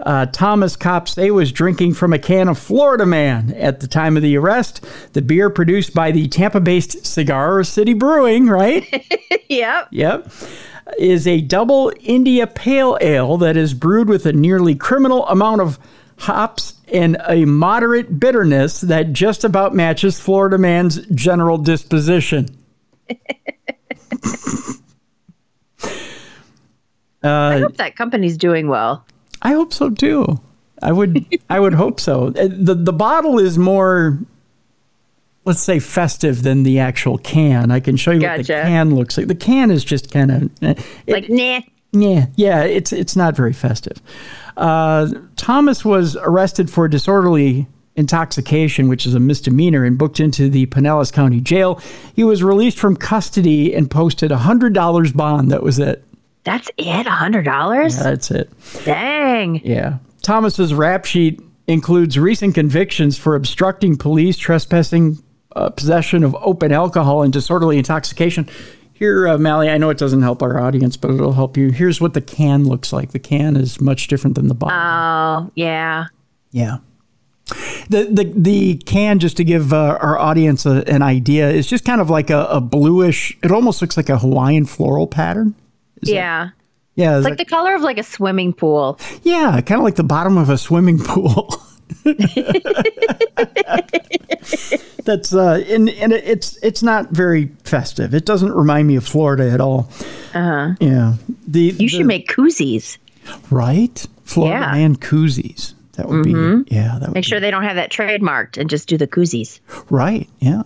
Uh, 0.00 0.24
Thomas 0.26 0.76
cops 0.76 1.12
say 1.12 1.30
was 1.30 1.52
drinking 1.52 1.92
from 1.92 2.14
a 2.14 2.18
can 2.18 2.48
of 2.48 2.58
Florida 2.58 3.04
Man 3.04 3.52
at 3.52 3.80
the 3.80 3.86
time 3.86 4.16
of 4.16 4.22
the 4.22 4.36
arrest. 4.38 4.82
The 5.12 5.20
beer 5.20 5.50
produced 5.50 5.92
by 5.92 6.10
the 6.10 6.26
Tampa-based 6.26 7.04
Cigar 7.04 7.62
City 7.62 7.94
Brewing, 7.94 8.46
right? 8.48 8.86
Yep. 9.50 9.88
Yep. 9.90 10.32
Is 10.96 11.26
a 11.26 11.40
double 11.40 11.92
India 11.98 12.46
Pale 12.46 12.98
Ale 13.00 13.36
that 13.38 13.56
is 13.56 13.74
brewed 13.74 14.08
with 14.08 14.24
a 14.26 14.32
nearly 14.32 14.76
criminal 14.76 15.26
amount 15.26 15.60
of 15.60 15.76
hops 16.18 16.74
and 16.92 17.16
a 17.28 17.44
moderate 17.44 18.18
bitterness 18.20 18.80
that 18.82 19.12
just 19.12 19.44
about 19.44 19.74
matches 19.74 20.20
Florida 20.20 20.58
Man's 20.58 21.04
general 21.08 21.58
disposition. 21.58 22.48
I 27.22 27.58
hope 27.60 27.76
that 27.76 27.96
company's 27.96 28.36
doing 28.38 28.68
well. 28.68 29.04
I 29.42 29.52
hope 29.52 29.72
so 29.72 29.90
too. 29.90 30.40
I 30.82 30.92
would 30.92 31.26
I 31.50 31.60
would 31.60 31.74
hope 31.74 32.00
so. 32.00 32.28
Uh, 32.28 32.48
The 32.50 32.74
the 32.74 32.92
bottle 32.92 33.38
is 33.38 33.58
more 33.58 34.18
let's 35.44 35.60
say 35.60 35.78
festive 35.78 36.42
than 36.42 36.62
the 36.62 36.78
actual 36.78 37.18
can. 37.18 37.70
I 37.70 37.80
can 37.80 37.96
show 37.96 38.10
you 38.10 38.20
what 38.22 38.38
the 38.38 38.44
can 38.44 38.94
looks 38.94 39.16
like. 39.16 39.26
The 39.26 39.34
can 39.34 39.70
is 39.70 39.84
just 39.84 40.10
kind 40.10 40.30
of 40.30 40.50
Like, 41.06 41.28
nah. 41.28 41.60
Yeah, 41.92 42.26
yeah, 42.36 42.62
it's 42.62 42.92
it's 42.92 43.16
not 43.16 43.34
very 43.36 43.52
festive. 43.52 44.00
Uh, 44.56 45.08
Thomas 45.36 45.84
was 45.84 46.16
arrested 46.16 46.70
for 46.70 46.86
disorderly 46.86 47.66
intoxication, 47.96 48.88
which 48.88 49.06
is 49.06 49.14
a 49.14 49.20
misdemeanor, 49.20 49.84
and 49.84 49.98
booked 49.98 50.20
into 50.20 50.48
the 50.48 50.66
Pinellas 50.66 51.12
County 51.12 51.40
Jail. 51.40 51.80
He 52.14 52.24
was 52.24 52.42
released 52.42 52.78
from 52.78 52.96
custody 52.96 53.74
and 53.74 53.90
posted 53.90 54.30
a 54.30 54.38
hundred 54.38 54.72
dollars 54.72 55.12
bond. 55.12 55.50
That 55.50 55.62
was 55.62 55.78
it. 55.78 56.04
That's 56.44 56.70
it? 56.76 57.06
A 57.06 57.10
hundred 57.10 57.44
dollars? 57.44 57.98
That's 57.98 58.30
it. 58.30 58.50
Dang. 58.84 59.60
Yeah. 59.64 59.98
Thomas's 60.22 60.72
rap 60.72 61.04
sheet 61.04 61.40
includes 61.66 62.18
recent 62.18 62.54
convictions 62.54 63.18
for 63.18 63.34
obstructing 63.34 63.96
police, 63.96 64.36
trespassing, 64.36 65.22
uh, 65.56 65.70
possession 65.70 66.24
of 66.24 66.34
open 66.40 66.72
alcohol, 66.72 67.22
and 67.22 67.32
disorderly 67.32 67.78
intoxication. 67.78 68.48
Here, 69.00 69.26
uh, 69.26 69.38
Mally, 69.38 69.70
I 69.70 69.78
know 69.78 69.88
it 69.88 69.96
doesn't 69.96 70.20
help 70.20 70.42
our 70.42 70.60
audience, 70.60 70.94
but 70.98 71.10
it'll 71.10 71.32
help 71.32 71.56
you. 71.56 71.70
Here's 71.70 72.02
what 72.02 72.12
the 72.12 72.20
can 72.20 72.64
looks 72.64 72.92
like. 72.92 73.12
The 73.12 73.18
can 73.18 73.56
is 73.56 73.80
much 73.80 74.08
different 74.08 74.36
than 74.36 74.48
the 74.48 74.54
bottle. 74.54 74.76
Oh, 74.78 75.50
yeah. 75.54 76.04
yeah. 76.50 76.76
The, 77.88 78.04
the 78.12 78.32
the 78.36 78.76
can, 78.76 79.18
just 79.18 79.38
to 79.38 79.44
give 79.44 79.72
uh, 79.72 79.98
our 80.00 80.18
audience 80.18 80.66
a, 80.66 80.84
an 80.86 81.00
idea, 81.00 81.50
is 81.50 81.66
just 81.66 81.86
kind 81.86 82.02
of 82.02 82.10
like 82.10 82.28
a, 82.28 82.44
a 82.44 82.60
bluish. 82.60 83.36
It 83.42 83.50
almost 83.50 83.80
looks 83.80 83.96
like 83.96 84.10
a 84.10 84.18
Hawaiian 84.18 84.66
floral 84.66 85.06
pattern. 85.06 85.54
yeah. 86.02 86.50
Yeah, 86.94 87.16
it's 87.16 87.24
Like 87.24 87.38
the 87.38 87.46
color 87.46 87.74
of 87.74 87.80
like 87.80 87.96
a 87.96 88.02
swimming 88.02 88.52
pool. 88.52 89.00
Yeah, 89.22 89.58
kind 89.62 89.78
of 89.80 89.84
like 89.84 89.94
the 89.94 90.04
bottom 90.04 90.36
of 90.36 90.50
a 90.50 90.58
swimming 90.58 90.98
pool. 91.02 91.48
That's 95.04 95.34
uh, 95.34 95.64
and 95.68 95.88
and 95.88 96.12
it- 96.12 96.24
it's 96.24 96.56
it's 96.62 96.82
not 96.82 97.10
very 97.10 97.46
festive. 97.64 98.14
It 98.14 98.24
doesn't 98.26 98.52
remind 98.52 98.86
me 98.88 98.96
of 98.96 99.06
Florida 99.06 99.50
at 99.50 99.60
all. 99.60 99.88
Uh 100.34 100.42
huh. 100.42 100.74
Yeah, 100.80 101.14
the 101.48 101.60
You 101.60 101.88
should 101.88 102.06
make 102.06 102.28
koozies. 102.28 102.98
right 103.50 104.06
Florida 104.24 104.66
Yeah. 104.66 104.72
man 104.72 104.96
koozies. 104.96 105.74
That 105.92 106.08
would 106.08 106.24
be 106.24 106.30
yeah. 106.74 106.98
That 106.98 107.08
would 107.08 107.14
Make 107.14 107.24
sure 107.24 107.40
they 107.40 107.50
don't 107.50 107.64
have 107.64 107.76
that 107.76 107.90
trademarked 107.90 108.56
and 108.58 108.70
just 108.70 108.88
do 108.88 108.96
the 108.96 109.06
koozies. 109.06 109.60
right. 109.90 110.28
Yeah, 110.38 110.62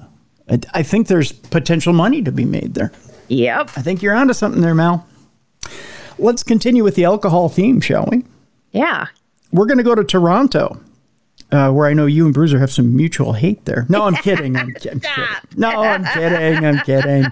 I, 0.51 0.61
I 0.73 0.83
think 0.83 1.09
there's 1.09 1.33
potential 1.33 1.93
money 1.93 2.23
to 2.23 2.33
be 2.33 2.45
made 2.45 2.75
there. 2.75 2.93
Yep. 3.29 3.71
I 3.77 3.83
think 3.83 4.03
you're 4.03 4.15
onto 4.15 4.35
something 4.35 4.61
there, 4.61 4.75
Mal. 4.75 5.07
Let's 6.19 6.43
continue 6.43 6.85
with 6.85 6.95
the 6.95 7.05
alcohol 7.05 7.49
theme, 7.49 7.81
shall 7.81 8.07
we? 8.11 8.25
Yeah. 8.73 9.07
We're 9.53 9.67
going 9.67 9.79
to 9.79 9.85
go 9.85 9.95
to 9.95 10.05
Toronto, 10.05 10.79
uh, 11.55 11.73
where 11.73 11.87
I 11.87 11.93
know 11.93 12.07
you 12.07 12.25
and 12.25 12.35
Bruiser 12.35 12.59
have 12.59 12.71
some 12.71 12.97
mutual 12.97 13.33
hate 13.33 13.65
there. 13.65 13.87
No, 13.89 14.05
I'm 14.05 14.15
kidding. 14.17 14.57
I'm, 14.57 14.73
ki- 14.81 14.91
I'm 14.91 15.01
kidding. 15.01 15.25
No, 15.57 15.69
I'm 15.71 16.05
kidding. 16.05 16.65
I'm 16.65 16.79
kidding. 16.81 17.27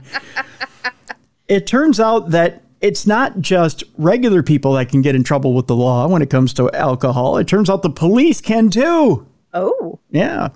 It 1.48 1.66
turns 1.66 2.00
out 2.00 2.30
that 2.30 2.62
it's 2.80 3.06
not 3.06 3.40
just 3.40 3.84
regular 3.98 4.42
people 4.42 4.72
that 4.74 4.88
can 4.88 5.02
get 5.02 5.14
in 5.14 5.22
trouble 5.24 5.54
with 5.54 5.66
the 5.66 5.76
law 5.76 6.08
when 6.08 6.22
it 6.22 6.30
comes 6.30 6.52
to 6.54 6.70
alcohol. 6.72 7.36
It 7.38 7.46
turns 7.46 7.68
out 7.70 7.82
the 7.82 7.90
police 7.90 8.40
can 8.40 8.70
too. 8.70 9.26
Oh. 9.54 9.98
Yeah. 10.10 10.48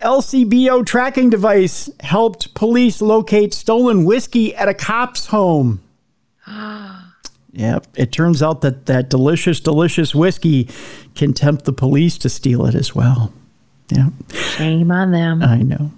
LCBO 0.00 0.84
tracking 0.84 1.30
device 1.30 1.88
helped 2.00 2.54
police 2.54 3.00
locate 3.00 3.54
stolen 3.54 4.04
whiskey 4.04 4.54
at 4.54 4.68
a 4.68 4.74
cop's 4.74 5.26
home. 5.26 5.80
Yep. 7.52 7.86
It 7.96 8.12
turns 8.12 8.42
out 8.42 8.62
that 8.62 8.86
that 8.86 9.10
delicious, 9.10 9.60
delicious 9.60 10.14
whiskey 10.14 10.68
can 11.14 11.32
tempt 11.34 11.64
the 11.64 11.72
police 11.72 12.16
to 12.18 12.28
steal 12.28 12.64
it 12.66 12.74
as 12.74 12.94
well. 12.94 13.32
Yeah. 13.88 14.08
Shame 14.32 14.90
on 14.90 15.12
them. 15.12 15.42
I 15.42 15.58
know. 15.58 15.90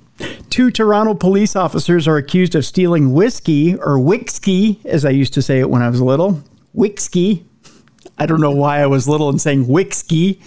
Two 0.50 0.70
Toronto 0.70 1.14
police 1.14 1.56
officers 1.56 2.06
are 2.06 2.16
accused 2.16 2.54
of 2.54 2.64
stealing 2.64 3.12
whiskey 3.12 3.76
or 3.76 3.98
whiskey, 3.98 4.80
as 4.84 5.04
I 5.04 5.10
used 5.10 5.34
to 5.34 5.42
say 5.42 5.60
it 5.60 5.70
when 5.70 5.82
I 5.82 5.88
was 5.88 6.00
little. 6.00 6.42
Whiskey. 6.72 7.44
I 8.18 8.26
don't 8.26 8.40
know 8.40 8.52
why 8.52 8.80
I 8.80 8.86
was 8.86 9.08
little 9.08 9.28
and 9.28 9.40
saying 9.40 9.66
whiskey. 9.66 10.40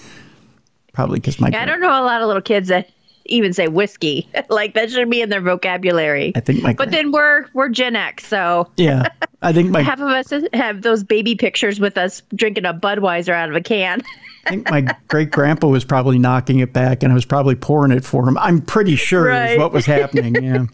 Probably 0.93 1.19
because 1.19 1.39
my 1.39 1.51
I 1.53 1.65
don't 1.65 1.81
know 1.81 1.89
a 1.89 2.03
lot 2.03 2.21
of 2.21 2.27
little 2.27 2.41
kids 2.41 2.69
that 2.69 2.89
even 3.27 3.53
say 3.53 3.67
whiskey. 3.67 4.29
like 4.49 4.73
that 4.73 4.91
should 4.91 5.09
be 5.09 5.21
in 5.21 5.29
their 5.29 5.41
vocabulary. 5.41 6.33
I 6.35 6.39
think 6.39 6.61
my 6.63 6.73
But 6.73 6.91
then 6.91 7.11
we're 7.11 7.45
we're 7.53 7.69
Gen 7.69 7.95
X, 7.95 8.25
so 8.25 8.71
yeah, 8.77 9.07
I 9.41 9.53
think 9.53 9.69
my 9.71 9.81
half 9.83 9.99
of 9.99 10.07
us 10.07 10.33
have 10.53 10.81
those 10.81 11.03
baby 11.03 11.35
pictures 11.35 11.79
with 11.79 11.97
us 11.97 12.21
drinking 12.35 12.65
a 12.65 12.73
Budweiser 12.73 13.33
out 13.33 13.49
of 13.49 13.55
a 13.55 13.61
can. 13.61 14.01
I 14.45 14.51
think 14.51 14.71
my 14.71 14.95
great 15.09 15.31
grandpa 15.31 15.67
was 15.67 15.83
probably 15.83 16.17
knocking 16.17 16.59
it 16.59 16.71
back, 16.71 17.03
and 17.03 17.11
I 17.11 17.15
was 17.15 17.25
probably 17.25 17.55
pouring 17.55 17.91
it 17.91 18.05
for 18.05 18.27
him. 18.27 18.37
I'm 18.37 18.61
pretty 18.61 18.95
sure 18.95 19.29
is 19.29 19.57
what 19.57 19.73
was 19.73 19.85
happening. 19.85 20.41
Yeah, 20.41 20.65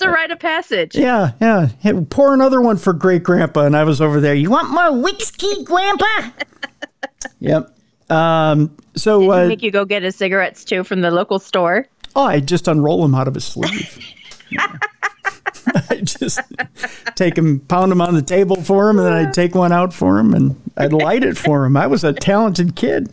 It's 0.00 0.06
a 0.06 0.10
rite 0.10 0.30
of 0.30 0.38
passage. 0.38 0.96
yeah, 0.96 1.32
yeah. 1.40 1.68
Hey, 1.80 1.92
pour 1.92 2.32
another 2.32 2.60
one 2.60 2.76
for 2.78 2.92
great 2.92 3.22
grandpa, 3.22 3.66
and 3.66 3.76
I 3.76 3.84
was 3.84 4.00
over 4.00 4.20
there. 4.20 4.34
You 4.34 4.50
want 4.50 4.70
more 4.70 4.98
whiskey, 4.98 5.62
grandpa? 5.64 6.30
yep. 7.38 7.76
Um, 8.10 8.76
so, 8.96 9.20
Did 9.20 9.24
he 9.26 9.30
uh, 9.30 9.48
make 9.48 9.62
you 9.62 9.70
go 9.70 9.84
get 9.84 10.02
his 10.02 10.16
cigarettes 10.16 10.64
too 10.64 10.84
from 10.84 11.00
the 11.00 11.10
local 11.10 11.38
store? 11.38 11.86
oh, 12.16 12.24
I 12.24 12.40
just 12.40 12.66
unroll 12.68 13.04
him 13.04 13.14
out 13.14 13.28
of 13.28 13.34
his 13.34 13.44
sleeve. 13.44 13.98
Yeah. 14.50 14.78
I 15.90 16.00
just 16.02 16.40
take 17.14 17.36
him, 17.38 17.60
pound 17.60 17.92
him 17.92 18.00
on 18.00 18.14
the 18.14 18.22
table 18.22 18.56
for 18.62 18.90
him, 18.90 18.98
and 18.98 19.06
then 19.06 19.12
I'd 19.12 19.32
take 19.34 19.54
one 19.54 19.72
out 19.72 19.92
for 19.92 20.18
him 20.18 20.34
and 20.34 20.60
I'd 20.76 20.92
light 20.92 21.22
it 21.22 21.36
for 21.36 21.64
him. 21.64 21.76
I 21.76 21.86
was 21.86 22.02
a 22.02 22.12
talented 22.12 22.74
kid. 22.74 23.12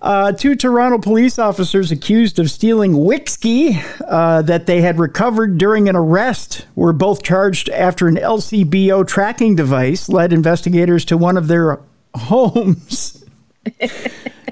Uh, 0.00 0.30
two 0.30 0.54
Toronto 0.54 0.98
police 0.98 1.38
officers 1.38 1.90
accused 1.90 2.38
of 2.38 2.50
stealing 2.50 3.04
whiskey 3.04 3.78
uh, 4.06 4.40
that 4.42 4.66
they 4.66 4.80
had 4.80 4.98
recovered 4.98 5.58
during 5.58 5.88
an 5.88 5.96
arrest 5.96 6.64
were 6.76 6.92
both 6.92 7.22
charged 7.22 7.68
after 7.70 8.06
an 8.06 8.16
LCBO 8.16 9.06
tracking 9.06 9.56
device 9.56 10.08
led 10.08 10.32
investigators 10.32 11.04
to 11.06 11.16
one 11.16 11.36
of 11.36 11.48
their 11.48 11.80
homes. 12.14 13.22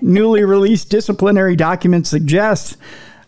Newly 0.01 0.45
released 0.45 0.91
disciplinary 0.91 1.57
documents 1.57 2.11
suggest 2.11 2.77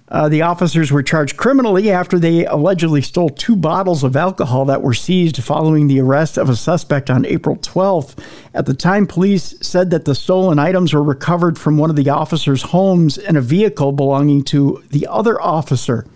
uh, 0.08 0.28
the 0.28 0.42
officers 0.42 0.92
were 0.92 1.02
charged 1.02 1.36
criminally 1.36 1.90
after 1.90 2.18
they 2.18 2.46
allegedly 2.46 3.02
stole 3.02 3.28
two 3.28 3.56
bottles 3.56 4.04
of 4.04 4.14
alcohol 4.14 4.64
that 4.66 4.82
were 4.82 4.94
seized 4.94 5.42
following 5.42 5.88
the 5.88 6.00
arrest 6.00 6.38
of 6.38 6.48
a 6.48 6.54
suspect 6.54 7.10
on 7.10 7.24
April 7.24 7.56
12th. 7.56 8.16
At 8.54 8.66
the 8.66 8.74
time, 8.74 9.06
police 9.06 9.54
said 9.60 9.90
that 9.90 10.04
the 10.04 10.14
stolen 10.14 10.58
items 10.58 10.94
were 10.94 11.02
recovered 11.02 11.58
from 11.58 11.76
one 11.76 11.90
of 11.90 11.96
the 11.96 12.08
officers' 12.08 12.62
homes 12.62 13.18
and 13.18 13.36
a 13.36 13.40
vehicle 13.40 13.90
belonging 13.90 14.44
to 14.44 14.82
the 14.90 15.08
other 15.08 15.40
officer, 15.42 16.06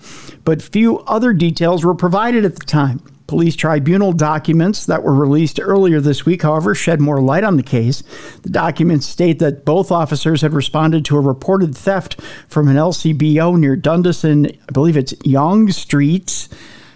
but 0.44 0.62
few 0.62 1.00
other 1.00 1.32
details 1.32 1.84
were 1.84 1.94
provided 1.94 2.44
at 2.44 2.56
the 2.56 2.66
time. 2.66 3.02
Police 3.30 3.54
tribunal 3.54 4.12
documents 4.12 4.86
that 4.86 5.04
were 5.04 5.14
released 5.14 5.60
earlier 5.62 6.00
this 6.00 6.26
week, 6.26 6.42
however, 6.42 6.74
shed 6.74 7.00
more 7.00 7.20
light 7.20 7.44
on 7.44 7.56
the 7.56 7.62
case. 7.62 8.02
The 8.42 8.50
documents 8.50 9.06
state 9.06 9.38
that 9.38 9.64
both 9.64 9.92
officers 9.92 10.42
had 10.42 10.52
responded 10.52 11.04
to 11.04 11.16
a 11.16 11.20
reported 11.20 11.76
theft 11.76 12.20
from 12.48 12.66
an 12.66 12.74
LCBO 12.74 13.56
near 13.56 13.76
Dundas 13.76 14.24
and 14.24 14.48
I 14.48 14.72
believe 14.72 14.96
it's 14.96 15.14
Yonge 15.24 15.72
Streets 15.72 16.48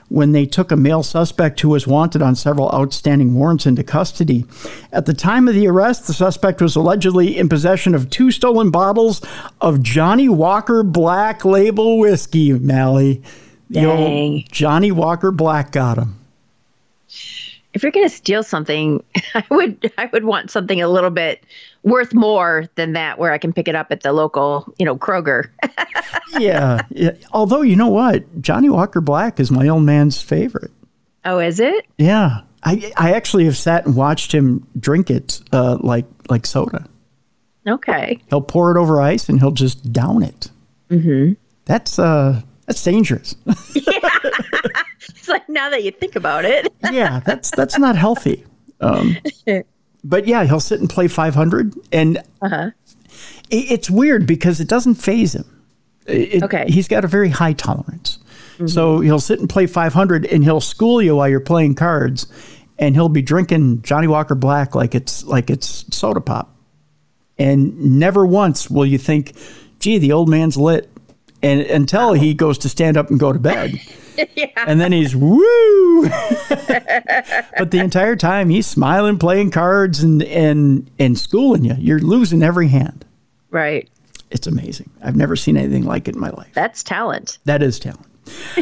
when 0.09 0.33
they 0.33 0.45
took 0.45 0.73
a 0.73 0.77
male 0.77 1.05
suspect 1.05 1.61
who 1.61 1.69
was 1.69 1.87
wanted 1.87 2.21
on 2.21 2.35
several 2.35 2.69
outstanding 2.73 3.37
warrants 3.37 3.65
into 3.65 3.85
custody. 3.85 4.45
At 4.93 5.07
the 5.07 5.15
time 5.15 5.47
of 5.47 5.55
the 5.55 5.69
arrest, 5.69 6.09
the 6.09 6.15
suspect 6.15 6.61
was 6.61 6.75
allegedly 6.75 7.39
in 7.39 7.49
possession 7.49 7.95
of 7.95 8.11
two 8.11 8.33
stolen 8.33 8.73
bottles 8.73 9.23
of 9.61 9.85
Johnnie 9.85 10.29
Walker 10.29 10.83
Black 10.83 11.45
Label 11.45 12.01
whiskey, 12.01 12.53
Mally. 12.55 13.23
The 13.71 13.85
old 13.85 13.99
Dang. 13.99 14.45
Johnnie 14.51 14.91
Walker 14.91 15.31
Black 15.31 15.71
got 15.71 15.97
him. 15.97 16.17
If 17.75 17.83
you're 17.83 17.93
gonna 17.93 18.09
steal 18.09 18.43
something, 18.43 19.05
I 19.35 19.45
would 19.51 19.93
I 19.99 20.07
would 20.07 20.25
want 20.25 20.51
something 20.51 20.81
a 20.81 20.89
little 20.89 21.11
bit 21.11 21.45
worth 21.83 22.15
more 22.15 22.69
than 22.77 22.95
that, 22.95 23.19
where 23.19 23.33
I 23.33 23.39
can 23.39 23.53
pick 23.53 23.69
it 23.69 23.75
up 23.75 23.89
at 23.91 24.03
the 24.03 24.13
local, 24.13 24.73
you 24.79 24.87
know, 24.87 24.97
Kroger. 24.97 25.49
yeah, 26.39 26.81
yeah. 26.91 27.13
Although 27.33 27.63
you 27.63 27.77
know 27.77 27.89
what, 27.89 28.41
Johnnie 28.41 28.71
Walker 28.71 29.01
Black 29.01 29.39
is 29.39 29.51
my 29.51 29.69
old 29.69 29.83
man's 29.83 30.23
favorite. 30.23 30.71
oh, 31.25 31.39
is 31.39 31.61
it? 31.61 31.87
Yeah, 31.99 32.41
I 32.63 32.93
I 32.97 33.13
actually 33.13 33.45
have 33.45 33.57
sat 33.57 33.85
and 33.87 33.95
watched 33.97 34.33
him 34.33 34.67
drink 34.79 35.11
it 35.11 35.41
uh, 35.53 35.77
like 35.81 36.07
like 36.31 36.47
soda. 36.47 36.87
Okay. 37.67 38.21
He'll 38.29 38.43
pour 38.43 38.77
it 38.77 38.79
over 38.79 39.01
ice 39.01 39.29
and 39.29 39.41
he'll 39.41 39.51
just 39.51 39.93
down 39.93 40.23
it. 40.23 40.51
Mm-hmm. 40.91 41.33
That's 41.65 41.99
uh 41.99 42.43
that's 42.67 42.83
dangerous. 42.83 43.35
It's 45.25 45.29
like 45.37 45.49
now 45.49 45.71
that 45.71 45.83
you 45.85 45.91
think 45.91 46.17
about 46.17 46.45
it. 46.45 46.71
yeah, 46.93 47.21
that's 47.25 47.51
that's 47.51 47.79
not 47.79 47.97
healthy. 47.97 48.45
Um, 48.81 49.17
but 50.05 50.27
yeah, 50.27 50.45
he'll 50.45 50.61
sit 50.61 50.81
and 50.81 50.91
play 50.91 51.09
500, 51.09 51.75
and 51.93 52.19
Uh-huh. 52.43 52.71
it, 53.51 53.71
it's 53.71 53.89
weird 53.91 54.27
because 54.27 54.61
it 54.61 54.69
doesn't 54.69 54.97
faze 54.97 55.35
him. 55.35 55.47
It- 56.07 56.43
Okay. 56.43 56.67
he's 56.69 56.89
got 56.89 57.05
a 57.05 57.09
very 57.09 57.31
high 57.31 57.55
tolerance, 57.55 58.19
so 58.67 59.01
he'll 59.01 59.21
sit 59.21 59.41
and 59.41 59.49
play 59.49 59.67
500, 59.67 60.27
and 60.27 60.45
he'll 60.45 60.61
school 60.61 61.01
you 61.01 61.17
while 61.17 61.29
you're 61.29 61.41
playing 61.41 61.75
cards, 61.77 62.27
and 62.79 62.95
he'll 62.95 63.09
be 63.09 63.23
drinking 63.23 63.81
Johnnie 63.83 64.09
Walker 64.09 64.35
Black 64.35 64.75
like 64.75 64.95
it's 64.95 65.25
like 65.25 65.49
it's 65.49 65.87
soda 65.97 66.21
pop, 66.21 66.55
and 67.39 67.99
never 67.99 68.27
once 68.27 68.69
will 68.71 68.85
you 68.87 68.99
think, 68.99 69.33
"Gee, 69.81 69.97
the 69.97 70.13
old 70.13 70.29
man's 70.29 70.59
lit," 70.59 70.91
and 71.43 71.61
until 71.63 72.13
he 72.13 72.35
goes 72.35 72.59
to 72.59 72.69
stand 72.69 72.99
up 72.99 73.09
and 73.11 73.19
go 73.19 73.33
to 73.33 73.39
bed. 73.39 73.81
And 74.57 74.81
then 74.81 74.93
he's 74.93 75.15
woo. 75.15 76.03
but 76.09 77.71
the 77.71 77.81
entire 77.81 78.17
time 78.17 78.49
he's 78.49 78.67
smiling, 78.67 79.19
playing 79.19 79.51
cards, 79.51 80.03
and 80.03 80.23
and 80.23 80.91
and 80.99 81.19
schooling 81.19 81.65
you. 81.65 81.75
You're 81.79 81.99
losing 81.99 82.43
every 82.43 82.69
hand. 82.69 83.05
Right. 83.51 83.89
It's 84.31 84.47
amazing. 84.47 84.91
I've 85.03 85.17
never 85.17 85.37
seen 85.37 85.57
anything 85.57 85.85
like 85.85 86.09
it 86.09 86.15
in 86.15 86.21
my 86.21 86.31
life. 86.31 86.51
That's 86.55 86.83
talent. 86.83 87.39
That 87.45 87.63
is 87.63 87.79
talent. 87.79 88.07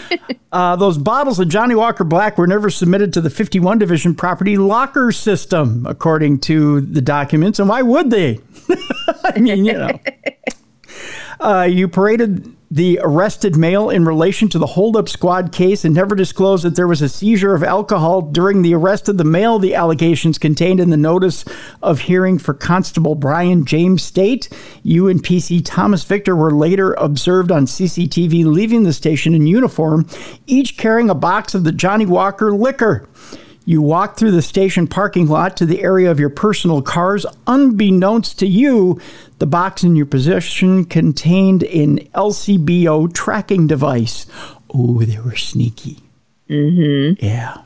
uh, 0.52 0.76
those 0.76 0.98
bottles 0.98 1.38
of 1.38 1.48
Johnnie 1.48 1.74
Walker 1.74 2.04
Black 2.04 2.36
were 2.36 2.46
never 2.46 2.68
submitted 2.68 3.12
to 3.14 3.20
the 3.20 3.30
51 3.30 3.78
Division 3.78 4.14
property 4.14 4.56
locker 4.56 5.12
system, 5.12 5.86
according 5.86 6.40
to 6.40 6.80
the 6.80 7.00
documents. 7.00 7.58
And 7.58 7.68
why 7.68 7.82
would 7.82 8.10
they? 8.10 8.40
I 9.24 9.38
mean, 9.38 9.64
you 9.64 9.74
know. 9.74 10.00
Uh, 11.40 11.62
you 11.62 11.88
paraded 11.88 12.54
the 12.72 12.98
arrested 13.02 13.54
male 13.54 13.90
in 13.90 14.06
relation 14.06 14.48
to 14.48 14.58
the 14.58 14.64
holdup 14.64 15.06
squad 15.06 15.52
case 15.52 15.84
and 15.84 15.94
never 15.94 16.14
disclosed 16.14 16.64
that 16.64 16.74
there 16.74 16.88
was 16.88 17.02
a 17.02 17.08
seizure 17.08 17.54
of 17.54 17.62
alcohol 17.62 18.22
during 18.22 18.62
the 18.62 18.72
arrest 18.72 19.10
of 19.10 19.18
the 19.18 19.24
male. 19.24 19.58
The 19.58 19.74
allegations 19.74 20.38
contained 20.38 20.80
in 20.80 20.88
the 20.88 20.96
notice 20.96 21.44
of 21.82 22.00
hearing 22.00 22.38
for 22.38 22.54
Constable 22.54 23.14
Brian 23.14 23.66
James 23.66 24.02
State. 24.02 24.48
You 24.82 25.06
and 25.08 25.22
PC 25.22 25.60
Thomas 25.62 26.02
Victor 26.04 26.34
were 26.34 26.50
later 26.50 26.94
observed 26.94 27.52
on 27.52 27.66
CCTV 27.66 28.46
leaving 28.46 28.84
the 28.84 28.94
station 28.94 29.34
in 29.34 29.46
uniform, 29.46 30.08
each 30.46 30.78
carrying 30.78 31.10
a 31.10 31.14
box 31.14 31.54
of 31.54 31.64
the 31.64 31.72
Johnnie 31.72 32.06
Walker 32.06 32.54
liquor. 32.54 33.06
You 33.64 33.80
walked 33.80 34.18
through 34.18 34.32
the 34.32 34.42
station 34.42 34.86
parking 34.86 35.28
lot 35.28 35.56
to 35.58 35.66
the 35.66 35.82
area 35.82 36.10
of 36.10 36.18
your 36.18 36.30
personal 36.30 36.82
cars. 36.82 37.24
Unbeknownst 37.46 38.38
to 38.40 38.46
you, 38.46 39.00
the 39.38 39.46
box 39.46 39.84
in 39.84 39.94
your 39.96 40.06
possession 40.06 40.84
contained 40.84 41.62
an 41.64 41.98
LCBO 42.14 43.12
tracking 43.12 43.66
device. 43.66 44.26
Oh, 44.74 45.02
they 45.02 45.20
were 45.20 45.36
sneaky. 45.36 45.98
Mm-hmm. 46.48 47.24
Yeah. 47.24 47.62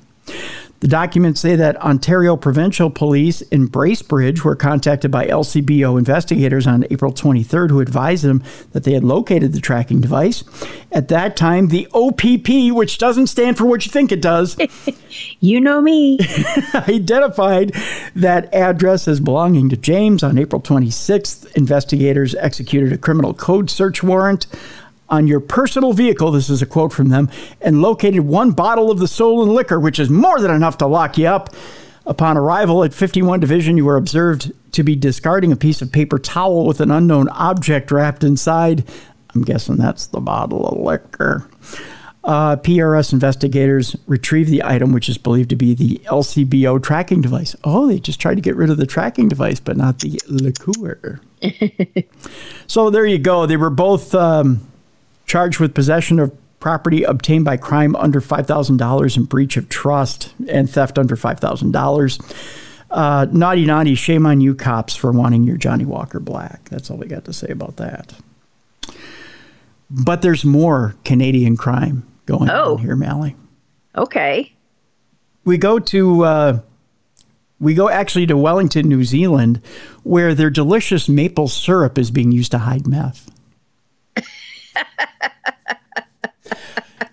The 0.87 0.91
documents 0.91 1.41
say 1.41 1.57
that 1.57 1.83
Ontario 1.83 2.37
Provincial 2.37 2.91
Police 2.91 3.41
in 3.41 3.69
Bracebridge 3.69 4.45
were 4.45 4.55
contacted 4.55 5.11
by 5.11 5.27
LCBO 5.27 5.99
investigators 5.99 6.65
on 6.65 6.85
April 6.93 7.13
23rd 7.13 7.71
who 7.71 7.81
advised 7.81 8.23
them 8.23 8.41
that 8.71 8.85
they 8.85 8.93
had 8.93 9.03
located 9.03 9.53
the 9.53 9.61
tracking 9.61 10.01
device. 10.01 10.45
At 10.93 11.09
that 11.09 11.37
time, 11.37 11.71
the 11.71 11.89
OPP, 11.93 12.73
which 12.73 12.99
doesn't 12.99 13.27
stand 13.27 13.59
for 13.59 13.67
what 13.67 13.85
you 13.85 13.91
think 13.91 14.13
it 14.13 14.23
does, 14.23 14.57
You 15.41 15.61
know 15.61 15.81
me. 15.81 16.19
identified 16.75 17.73
that 18.15 18.53
address 18.55 19.09
as 19.09 19.21
belonging 19.21 19.69
to 19.71 19.77
James. 19.77 20.23
On 20.23 20.39
April 20.39 20.61
26th, 20.61 21.55
investigators 21.57 22.35
executed 22.35 22.93
a 22.93 22.99
criminal 22.99 23.35
code 23.35 23.71
search 23.71 24.03
warrant 24.03 24.47
on 25.09 25.27
your 25.27 25.41
personal 25.41 25.93
vehicle. 25.93 26.31
This 26.31 26.51
is 26.51 26.63
a 26.63 26.67
quote 26.67 26.93
from 26.93 27.09
them, 27.09 27.31
and 27.61 27.83
located 27.83 28.21
one 28.21 28.51
bottle 28.51 28.91
of 28.91 28.99
the 28.99 29.09
stolen 29.09 29.55
liquor, 29.55 29.79
which 29.79 29.99
is 29.99 30.11
more 30.11 30.41
than 30.41 30.51
enough 30.51 30.79
to 30.79 30.87
lock 30.87 31.19
you 31.19 31.27
up. 31.27 31.55
Upon 32.07 32.37
arrival 32.37 32.85
at 32.85 32.95
51 32.95 33.41
Division, 33.41 33.77
you 33.77 33.85
were 33.85 33.97
observed 33.97 34.53
to 34.73 34.85
be 34.85 34.95
discarding 34.95 35.51
a 35.51 35.57
piece 35.57 35.83
of 35.83 35.91
paper 35.91 36.19
towel 36.19 36.65
with 36.65 36.81
an 36.81 36.91
unknown 36.91 37.29
object 37.31 37.91
wrapped 37.91 38.23
inside. 38.23 38.85
I'm 39.35 39.43
guessing 39.43 39.77
that's 39.77 40.07
the 40.07 40.21
bottle 40.21 40.67
of 40.67 40.79
liquor. 40.79 41.49
Uh, 42.23 42.57
PRS 42.57 43.13
investigators 43.13 43.95
retrieved 44.07 44.51
the 44.51 44.65
item, 44.65 44.93
which 44.93 45.09
is 45.09 45.17
believed 45.19 45.51
to 45.51 45.57
be 45.57 45.75
the 45.75 46.01
LCBO 46.07 46.83
tracking 46.83 47.21
device. 47.21 47.55
Oh, 47.63 47.87
they 47.87 48.01
just 48.01 48.21
tried 48.21 48.35
to 48.35 48.41
get 48.41 48.57
rid 48.57 48.71
of 48.71 48.79
the 48.79 48.87
tracking 48.87 49.29
device, 49.29 49.61
but 49.61 49.77
not 49.77 50.01
the 50.01 50.21
liqueur. 50.27 51.21
so 52.67 52.91
there 52.91 53.07
you 53.07 53.19
go. 53.19 53.47
They 53.47 53.57
were 53.57 53.71
both 53.71 54.13
um, 54.15 54.67
charged 55.27 55.61
with 55.61 55.75
possession 55.75 56.19
of 56.19 56.33
property 56.61 57.03
obtained 57.03 57.45
by 57.45 57.57
crime 57.57 57.95
under 57.97 58.21
$5,000 58.21 59.17
and 59.17 59.29
breach 59.29 59.57
of 59.57 59.69
trust 59.69 60.33
and 60.49 60.69
theft 60.71 60.99
under 60.99 61.17
$5,000. 61.17 62.37
Uh, 62.91 63.27
naughty, 63.33 63.67
naughty, 63.67 63.95
shame 63.95 64.25
on 64.27 64.41
you, 64.41 64.55
cops, 64.55 64.97
for 64.97 65.13
wanting 65.13 65.43
your 65.45 65.57
Johnnie 65.57 65.85
Walker 65.85 66.21
Black. 66.21 66.69
That's 66.71 66.91
all 66.91 66.97
we 66.97 67.07
got 67.07 67.25
to 67.27 67.33
say 67.33 67.49
about 67.49 67.77
that. 67.77 68.15
But 69.91 70.23
there's 70.23 70.45
more 70.45 70.95
Canadian 71.05 71.57
crime 71.57 72.07
going 72.27 72.51
Oh. 72.51 72.75
on 72.75 72.79
here, 72.79 72.97
Mally. 72.97 73.37
Okay. 73.97 74.53
We 75.45 75.59
go 75.59 75.79
to 75.79 76.25
uh, 76.25 76.59
we 77.61 77.75
go 77.75 77.89
actually 77.89 78.27
to 78.27 78.37
Wellington, 78.37 78.89
New 78.89 79.05
Zealand, 79.05 79.61
where 80.03 80.35
their 80.35 80.51
delicious 80.51 81.09
maple 81.09 81.49
syrup 81.49 81.99
is 81.99 82.11
being 82.11 82.33
used 82.33 82.51
to 82.53 82.59
hide 82.59 82.87
meth. 82.87 83.31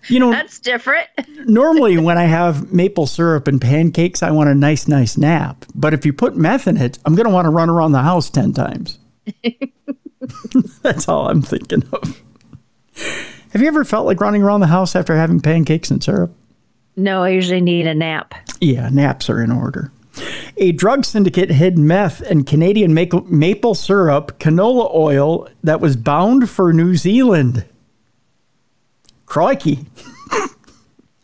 You 0.10 0.20
know, 0.20 0.32
That's 0.32 0.60
different. 0.60 1.08
normally 1.48 1.98
when 1.98 2.18
I 2.18 2.24
have 2.26 2.72
maple 2.74 3.08
syrup 3.08 3.48
and 3.48 3.62
pancakes, 3.62 4.22
I 4.22 4.32
want 4.32 4.50
a 4.50 4.56
nice, 4.56 4.88
nice 4.88 5.18
nap. 5.18 5.66
But 5.76 5.94
if 5.94 6.06
you 6.06 6.14
put 6.14 6.36
meth 6.36 6.68
in 6.68 6.78
it, 6.78 7.00
I'm 7.06 7.16
going 7.16 7.28
to 7.28 7.34
want 7.34 7.46
to 7.46 7.50
run 7.50 7.70
around 7.70 7.94
the 7.94 8.02
house 8.02 8.30
10 8.30 8.54
times. 8.54 9.00
That's 10.82 11.08
all 11.08 11.30
I'm 11.30 11.42
thinking 11.42 11.84
of. 11.94 12.22
Have 13.52 13.62
you 13.62 13.68
ever 13.68 13.84
felt 13.84 14.06
like 14.06 14.20
running 14.20 14.44
around 14.44 14.60
the 14.62 14.68
house 14.68 14.96
after 14.96 15.16
having 15.16 15.40
pancakes 15.40 15.90
and 15.92 16.04
syrup? 16.04 16.34
No, 16.96 17.24
I 17.24 17.30
usually 17.30 17.62
need 17.62 17.88
a 17.88 17.94
nap. 17.96 18.34
Yeah, 18.62 18.90
naps 18.90 19.30
are 19.30 19.42
in 19.42 19.52
order. 19.52 19.92
A 20.58 20.72
drug 20.72 21.06
syndicate 21.06 21.50
hid 21.50 21.78
meth 21.78 22.22
and 22.22 22.46
Canadian 22.46 22.94
maple, 22.94 23.76
syrup, 23.76 24.40
canola 24.40 24.94
oil 24.94 25.48
that 25.64 25.82
was 25.82 25.96
bound 25.96 26.50
for 26.50 26.72
New 26.72 26.96
Zealand. 26.96 27.66
Crikey. 29.26 29.86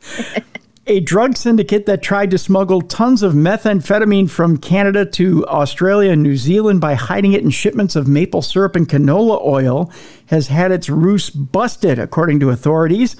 a 0.88 1.00
drug 1.02 1.38
syndicate 1.38 1.86
that 1.86 2.02
tried 2.02 2.32
to 2.32 2.38
smuggle 2.38 2.82
tons 2.82 3.22
of 3.22 3.34
methamphetamine 3.34 4.30
from 4.30 4.58
Canada 4.58 5.06
to 5.06 5.46
Australia 5.46 6.12
and 6.12 6.24
New 6.24 6.36
Zealand 6.36 6.82
by 6.82 6.96
hiding 6.96 7.34
it 7.34 7.44
in 7.44 7.52
shipments 7.52 7.96
of 7.96 8.08
maple 8.08 8.42
syrup 8.42 8.76
and 8.76 8.90
canola 8.90 9.40
oil 9.46 9.92
has 10.26 10.48
had 10.48 10.72
its 10.72 10.90
ruse 10.90 11.30
busted, 11.30 12.00
according 12.00 12.40
to 12.40 12.50
authorities. 12.50 13.16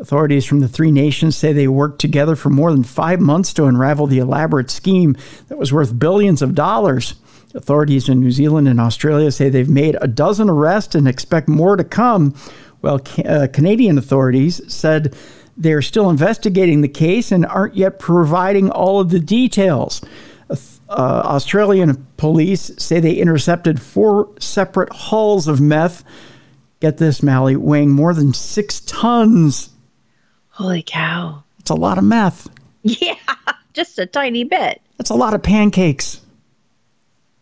Authorities 0.00 0.44
from 0.44 0.60
the 0.60 0.68
three 0.68 0.90
nations 0.90 1.36
say 1.36 1.52
they 1.52 1.68
worked 1.68 2.00
together 2.00 2.34
for 2.34 2.50
more 2.50 2.72
than 2.72 2.82
five 2.82 3.20
months 3.20 3.52
to 3.54 3.66
unravel 3.66 4.06
the 4.06 4.18
elaborate 4.18 4.70
scheme 4.70 5.16
that 5.48 5.58
was 5.58 5.72
worth 5.72 5.98
billions 5.98 6.42
of 6.42 6.54
dollars. 6.54 7.14
Authorities 7.54 8.08
in 8.08 8.18
New 8.20 8.32
Zealand 8.32 8.66
and 8.66 8.80
Australia 8.80 9.30
say 9.30 9.48
they've 9.48 9.68
made 9.68 9.96
a 10.00 10.08
dozen 10.08 10.50
arrests 10.50 10.96
and 10.96 11.06
expect 11.06 11.48
more 11.48 11.76
to 11.76 11.84
come. 11.84 12.34
Well, 12.82 12.98
ca- 12.98 13.22
uh, 13.22 13.46
Canadian 13.46 13.96
authorities 13.96 14.60
said 14.72 15.14
they're 15.56 15.82
still 15.82 16.10
investigating 16.10 16.80
the 16.80 16.88
case 16.88 17.30
and 17.30 17.46
aren't 17.46 17.76
yet 17.76 18.00
providing 18.00 18.70
all 18.70 18.98
of 18.98 19.10
the 19.10 19.20
details. 19.20 20.00
Uh, 20.50 21.22
Australian 21.24 22.06
police 22.16 22.70
say 22.76 23.00
they 23.00 23.14
intercepted 23.14 23.80
four 23.80 24.28
separate 24.38 24.92
hulls 24.92 25.48
of 25.48 25.60
meth. 25.60 26.04
Get 26.80 26.98
this, 26.98 27.22
Mally, 27.22 27.56
weighing 27.56 27.90
more 27.90 28.12
than 28.12 28.34
six 28.34 28.80
tons. 28.80 29.70
Holy 30.54 30.84
cow. 30.86 31.42
It's 31.58 31.70
a 31.70 31.74
lot 31.74 31.98
of 31.98 32.04
meth. 32.04 32.48
Yeah, 32.86 33.16
just 33.72 33.98
a 33.98 34.04
tiny 34.04 34.44
bit. 34.44 34.82
That's 34.98 35.08
a 35.08 35.14
lot 35.14 35.32
of 35.32 35.42
pancakes. 35.42 36.20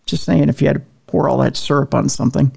Just 0.07 0.23
saying, 0.23 0.49
if 0.49 0.63
you 0.63 0.69
had 0.69 0.77
to 0.77 0.83
pour 1.09 1.29
all 1.29 1.39
that 1.39 1.57
syrup 1.57 1.95
on 1.95 2.09
something. 2.09 2.51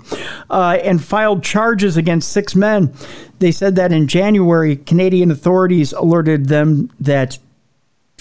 Uh, 0.49 0.77
and 0.83 1.03
filed 1.03 1.43
charges 1.43 1.97
against 1.97 2.31
six 2.31 2.55
men. 2.55 2.93
They 3.39 3.51
said 3.51 3.75
that 3.75 3.91
in 3.91 4.07
January, 4.07 4.77
Canadian 4.77 5.29
authorities 5.29 5.91
alerted 5.91 6.45
them 6.45 6.89
that, 6.99 7.37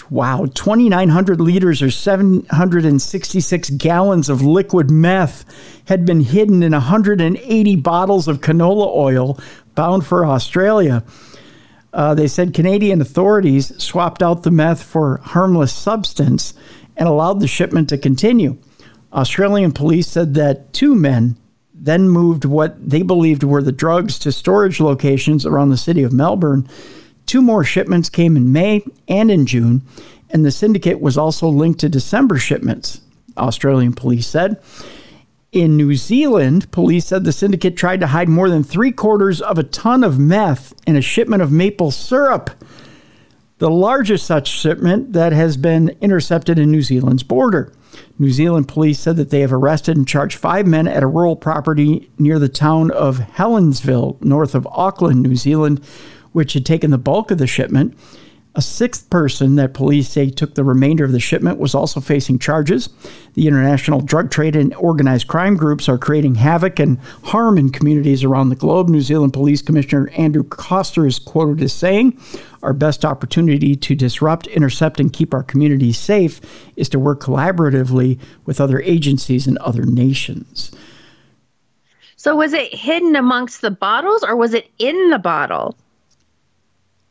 wow, 0.09 0.47
2,900 0.53 1.39
liters 1.39 1.81
or 1.81 1.89
766 1.89 3.69
gallons 3.69 4.29
of 4.29 4.41
liquid 4.41 4.91
meth 4.91 5.45
had 5.87 6.05
been 6.05 6.21
hidden 6.21 6.63
in 6.63 6.73
180 6.73 7.75
bottles 7.77 8.27
of 8.27 8.41
canola 8.41 8.93
oil 8.93 9.39
bound 9.75 10.05
for 10.05 10.25
Australia. 10.25 11.03
Uh, 11.95 12.13
they 12.13 12.27
said 12.27 12.53
Canadian 12.53 12.99
authorities 12.99 13.71
swapped 13.81 14.21
out 14.21 14.43
the 14.43 14.51
meth 14.51 14.83
for 14.83 15.21
harmless 15.23 15.73
substance 15.73 16.53
and 16.97 17.07
allowed 17.07 17.39
the 17.39 17.47
shipment 17.47 17.87
to 17.87 17.97
continue. 17.97 18.57
Australian 19.13 19.71
police 19.71 20.05
said 20.05 20.33
that 20.33 20.73
two 20.73 20.93
men 20.93 21.37
then 21.73 22.09
moved 22.09 22.43
what 22.43 22.75
they 22.89 23.01
believed 23.01 23.43
were 23.43 23.63
the 23.63 23.71
drugs 23.71 24.19
to 24.19 24.31
storage 24.31 24.81
locations 24.81 25.45
around 25.45 25.69
the 25.69 25.77
city 25.77 26.03
of 26.03 26.11
Melbourne. 26.11 26.67
Two 27.25 27.41
more 27.41 27.63
shipments 27.63 28.09
came 28.09 28.35
in 28.35 28.51
May 28.51 28.83
and 29.07 29.31
in 29.31 29.45
June, 29.45 29.81
and 30.31 30.43
the 30.43 30.51
syndicate 30.51 30.99
was 30.99 31.17
also 31.17 31.47
linked 31.47 31.79
to 31.79 31.89
December 31.89 32.37
shipments, 32.37 32.99
Australian 33.37 33.93
police 33.93 34.27
said. 34.27 34.61
In 35.55 35.77
New 35.77 35.95
Zealand, 35.95 36.69
police 36.71 37.05
said 37.05 37.23
the 37.23 37.31
syndicate 37.31 37.77
tried 37.77 38.01
to 38.01 38.07
hide 38.07 38.27
more 38.27 38.49
than 38.49 38.61
three 38.61 38.91
quarters 38.91 39.39
of 39.39 39.57
a 39.57 39.63
ton 39.63 40.03
of 40.03 40.19
meth 40.19 40.73
in 40.85 40.97
a 40.97 41.01
shipment 41.01 41.41
of 41.41 41.49
maple 41.49 41.91
syrup, 41.91 42.49
the 43.59 43.69
largest 43.69 44.25
such 44.25 44.49
shipment 44.49 45.13
that 45.13 45.31
has 45.31 45.55
been 45.55 45.95
intercepted 46.01 46.59
in 46.59 46.69
New 46.69 46.81
Zealand's 46.81 47.23
border. 47.23 47.71
New 48.19 48.31
Zealand 48.31 48.67
police 48.67 48.99
said 48.99 49.15
that 49.15 49.29
they 49.29 49.39
have 49.39 49.53
arrested 49.53 49.95
and 49.95 50.05
charged 50.05 50.37
five 50.37 50.67
men 50.67 50.89
at 50.89 51.03
a 51.03 51.07
rural 51.07 51.37
property 51.37 52.11
near 52.19 52.37
the 52.37 52.49
town 52.49 52.91
of 52.91 53.19
Helensville, 53.19 54.21
north 54.21 54.55
of 54.55 54.67
Auckland, 54.67 55.23
New 55.23 55.37
Zealand, 55.37 55.81
which 56.33 56.51
had 56.51 56.65
taken 56.65 56.91
the 56.91 56.97
bulk 56.97 57.31
of 57.31 57.37
the 57.37 57.47
shipment. 57.47 57.97
A 58.57 58.61
sixth 58.61 59.09
person 59.09 59.55
that 59.55 59.73
police 59.73 60.07
say 60.07 60.29
took 60.29 60.55
the 60.55 60.63
remainder 60.63 61.03
of 61.03 61.11
the 61.11 61.19
shipment 61.19 61.59
was 61.59 61.75
also 61.75 61.99
facing 61.99 62.39
charges. 62.39 62.87
The 63.33 63.47
international 63.47 63.99
drug 63.99 64.31
trade 64.31 64.55
and 64.55 64.73
organized 64.75 65.27
crime 65.27 65.57
groups 65.57 65.89
are 65.89 65.97
creating 65.97 66.35
havoc 66.35 66.79
and 66.79 66.97
harm 67.23 67.57
in 67.57 67.69
communities 67.69 68.23
around 68.23 68.47
the 68.47 68.55
globe. 68.55 68.87
New 68.87 69.01
Zealand 69.01 69.33
Police 69.33 69.61
Commissioner 69.61 70.09
Andrew 70.11 70.43
Coster 70.43 71.05
is 71.05 71.19
quoted 71.19 71.61
as 71.61 71.73
saying, 71.73 72.17
Our 72.63 72.71
best 72.71 73.03
opportunity 73.03 73.75
to 73.75 73.93
disrupt, 73.93 74.47
intercept, 74.47 75.01
and 75.01 75.11
keep 75.11 75.33
our 75.33 75.43
communities 75.43 75.97
safe 75.97 76.39
is 76.77 76.87
to 76.89 76.99
work 76.99 77.19
collaboratively 77.19 78.17
with 78.45 78.61
other 78.61 78.79
agencies 78.79 79.47
and 79.47 79.57
other 79.57 79.85
nations. 79.85 80.71
So 82.15 82.37
was 82.37 82.53
it 82.53 82.73
hidden 82.73 83.17
amongst 83.17 83.59
the 83.59 83.69
bottles 83.69 84.23
or 84.23 84.37
was 84.37 84.53
it 84.53 84.71
in 84.79 85.09
the 85.09 85.19
bottle? 85.19 85.75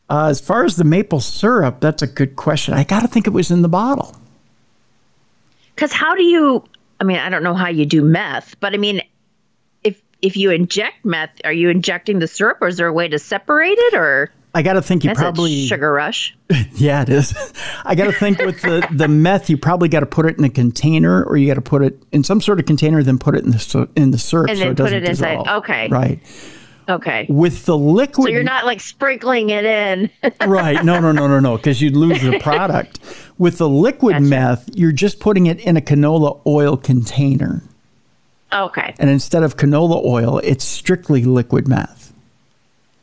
Uh, 0.09 0.27
as 0.27 0.39
far 0.39 0.63
as 0.65 0.75
the 0.75 0.83
maple 0.83 1.19
syrup, 1.19 1.79
that's 1.79 2.01
a 2.01 2.07
good 2.07 2.35
question. 2.35 2.73
I 2.73 2.83
got 2.83 3.01
to 3.01 3.07
think 3.07 3.25
it 3.27 3.31
was 3.31 3.49
in 3.51 3.61
the 3.63 3.69
bottle. 3.69 4.15
Because 5.73 5.91
how 5.91 6.15
do 6.15 6.23
you? 6.23 6.63
I 6.99 7.03
mean, 7.03 7.17
I 7.17 7.29
don't 7.29 7.43
know 7.43 7.55
how 7.55 7.67
you 7.69 7.85
do 7.85 8.01
meth, 8.03 8.59
but 8.59 8.73
I 8.73 8.77
mean, 8.77 9.01
if 9.83 10.01
if 10.21 10.37
you 10.37 10.51
inject 10.51 11.03
meth, 11.03 11.31
are 11.43 11.51
you 11.51 11.69
injecting 11.69 12.19
the 12.19 12.27
syrup, 12.27 12.59
or 12.61 12.67
is 12.67 12.77
there 12.77 12.87
a 12.87 12.93
way 12.93 13.07
to 13.07 13.19
separate 13.19 13.77
it, 13.77 13.93
or 13.95 14.31
I 14.53 14.61
got 14.61 14.73
to 14.73 14.81
think 14.81 15.03
you 15.03 15.09
that's 15.09 15.19
probably 15.19 15.65
sugar 15.65 15.91
rush? 15.91 16.35
Yeah, 16.75 17.01
it 17.01 17.09
is. 17.09 17.33
I 17.83 17.95
got 17.95 18.05
to 18.05 18.11
think 18.11 18.37
with 18.39 18.61
the, 18.61 18.85
the 18.91 19.07
meth, 19.07 19.49
you 19.49 19.57
probably 19.57 19.87
got 19.89 20.01
to 20.01 20.05
put 20.05 20.25
it 20.25 20.37
in 20.37 20.43
a 20.43 20.49
container, 20.49 21.23
or 21.23 21.35
you 21.37 21.47
got 21.47 21.55
to 21.55 21.61
put 21.61 21.81
it 21.81 21.97
in 22.11 22.23
some 22.23 22.41
sort 22.41 22.59
of 22.59 22.65
container, 22.65 23.01
then 23.01 23.17
put 23.17 23.33
it 23.35 23.43
in 23.43 23.51
the 23.51 23.89
in 23.95 24.11
the 24.11 24.17
syrup, 24.17 24.49
And 24.49 24.57
so 24.57 24.63
then 24.63 24.71
it 24.71 24.77
put 24.77 24.83
doesn't 24.83 25.03
it 25.03 25.09
inside. 25.09 25.37
dissolve. 25.39 25.63
Okay. 25.63 25.87
right. 25.89 26.19
Okay. 26.87 27.25
With 27.29 27.65
the 27.65 27.77
liquid, 27.77 28.25
So 28.25 28.31
you're 28.31 28.43
not 28.43 28.65
like 28.65 28.79
sprinkling 28.79 29.49
it 29.49 29.65
in. 29.65 30.09
right? 30.47 30.83
No, 30.83 30.99
no, 30.99 31.11
no, 31.11 31.27
no, 31.27 31.39
no, 31.39 31.57
because 31.57 31.81
you'd 31.81 31.95
lose 31.95 32.21
the 32.21 32.39
product. 32.39 32.99
With 33.37 33.57
the 33.57 33.67
liquid 33.67 34.15
Gotcha. 34.15 34.25
meth, 34.25 34.69
you're 34.75 34.91
just 34.91 35.19
putting 35.19 35.47
it 35.47 35.59
in 35.59 35.77
a 35.77 35.81
canola 35.81 36.39
oil 36.45 36.77
container, 36.77 37.63
okay. 38.53 38.93
and 38.97 39.09
instead 39.09 39.43
of 39.43 39.57
canola 39.57 40.03
oil, 40.05 40.39
it's 40.39 40.63
strictly 40.63 41.25
liquid 41.25 41.67
meth. 41.67 42.13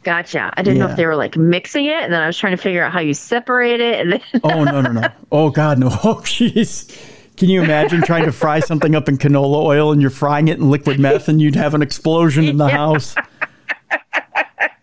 Gotcha. 0.04 0.52
I 0.56 0.62
didn't 0.62 0.78
know 0.80 0.88
if 0.88 0.96
they 0.96 1.06
were 1.06 1.16
like 1.16 1.36
mixing 1.36 1.86
it, 1.86 2.02
and 2.02 2.12
then 2.12 2.22
I 2.22 2.26
was 2.26 2.36
trying 2.36 2.56
to 2.56 2.62
figure 2.62 2.82
out 2.82 2.92
how 2.92 3.00
you 3.00 3.14
separate 3.14 3.80
it, 3.80 4.00
and 4.00 4.12
then 4.12 4.22
Oh 4.44 4.64
no, 4.64 4.80
no, 4.80 4.90
no! 4.92 5.09
Oh 5.30 5.50
God, 5.50 5.78
no! 5.78 5.88
Oh 6.04 6.22
jeez. 6.24 6.96
Can 7.36 7.48
you 7.48 7.62
imagine 7.62 8.02
trying 8.02 8.24
to 8.26 8.32
fry 8.32 8.60
something 8.60 8.94
up 8.94 9.09
in 9.09 9.16
canola 9.18 9.62
oil 9.62 9.90
and 9.90 10.00
you're 10.00 10.10
frying 10.10 10.48
it 10.48 10.59
in 10.59 10.70
liquid 10.70 11.00
meth 11.00 11.28
and 11.28 11.40
you'd 11.40 11.56
have 11.56 11.74
an 11.74 11.82
explosion 11.82 12.44
in 12.44 12.59
the 12.59 12.68
house? 12.68 13.14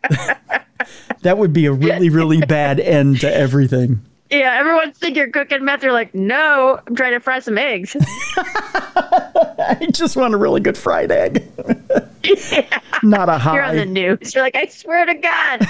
that 1.22 1.38
would 1.38 1.54
be 1.54 1.66
a 1.66 1.72
really, 1.72 2.10
really 2.10 2.40
bad 2.42 2.80
end 2.80 3.22
to 3.22 3.34
everything. 3.34 4.02
yeah, 4.30 4.58
everyone's 4.60 4.98
thinking 4.98 5.18
you're 5.18 5.32
cooking 5.32 5.66
meth. 5.66 5.84
You're 5.84 5.92
like, 5.94 6.14
no, 6.14 6.80
I'm 6.86 6.96
trying 6.96 7.14
to 7.14 7.20
fry 7.20 7.40
some 7.40 7.58
eggs. 7.58 7.96
I 8.38 9.88
just 9.92 10.16
want 10.16 10.34
a 10.34 10.38
really 10.38 10.62
good 10.62 10.78
fried 10.78 11.12
egg. 11.12 11.44
Not 13.04 13.30
a 13.30 13.38
high. 13.38 13.54
You're 13.56 13.64
on 13.64 13.76
the 13.76 13.86
news. 13.86 14.34
You're 14.36 14.44
like, 14.44 14.56
I 14.56 14.68
swear 14.68 15.06
to 15.06 15.14
God. 15.16 15.68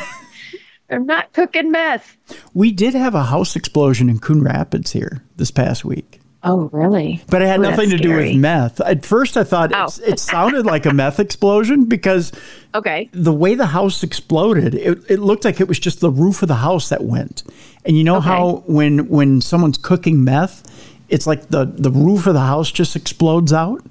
I'm 0.91 1.06
not 1.06 1.34
cooking 1.34 1.70
meth. 1.70 2.18
We 2.56 2.72
did 2.72 2.95
have 2.95 3.14
a 3.14 3.24
house 3.24 3.56
explosion 3.56 4.10
in 4.10 4.18
Coon 4.18 4.41
Rapids 4.41 4.91
here 4.91 5.24
this 5.36 5.52
past 5.52 5.86
week. 5.86 6.19
Oh, 6.41 6.70
really? 6.72 7.22
But 7.30 7.41
it 7.41 7.48
had 7.48 7.60
Ooh, 7.60 7.64
nothing 7.64 7.90
to 7.90 7.98
that's 7.98 8.02
do 8.02 8.16
with 8.16 8.36
meth. 8.38 8.80
At 8.82 9.06
first, 9.06 9.36
I 9.36 9.44
thought 9.44 9.74
Oh. 9.74 9.84
it's, 9.84 9.99
it 9.99 10.20
sounded 10.20 10.66
like 10.66 10.86
a 10.86 10.94
meth 10.94 11.20
explosion 11.20 11.86
because 11.86 12.32
Okay. 12.76 13.10
the 13.11 13.34
way 13.34 13.56
the 13.56 13.66
house 13.66 14.03
exploded, 14.03 14.74
it, 14.76 14.99
it 15.10 15.20
looked 15.20 15.44
like 15.44 15.60
it 15.60 15.68
was 15.68 15.80
just 15.80 15.99
the 15.99 16.10
roof 16.10 16.41
of 16.41 16.48
the 16.48 16.56
house 16.56 16.88
that 16.90 17.03
went. 17.03 17.44
And 17.86 17.98
you 17.98 18.03
know 18.06 18.18
Okay. 18.18 18.28
how 18.28 18.64
when 18.68 19.10
when 19.10 19.41
someone's 19.41 19.78
cooking 19.78 20.24
meth, 20.24 20.64
it's 21.10 21.28
like 21.28 21.49
the 21.49 21.66
the 21.66 21.91
roof 21.91 22.26
of 22.28 22.34
the 22.36 22.40
house 22.41 22.72
just 22.72 22.95
explodes 22.95 23.52
out, 23.52 23.84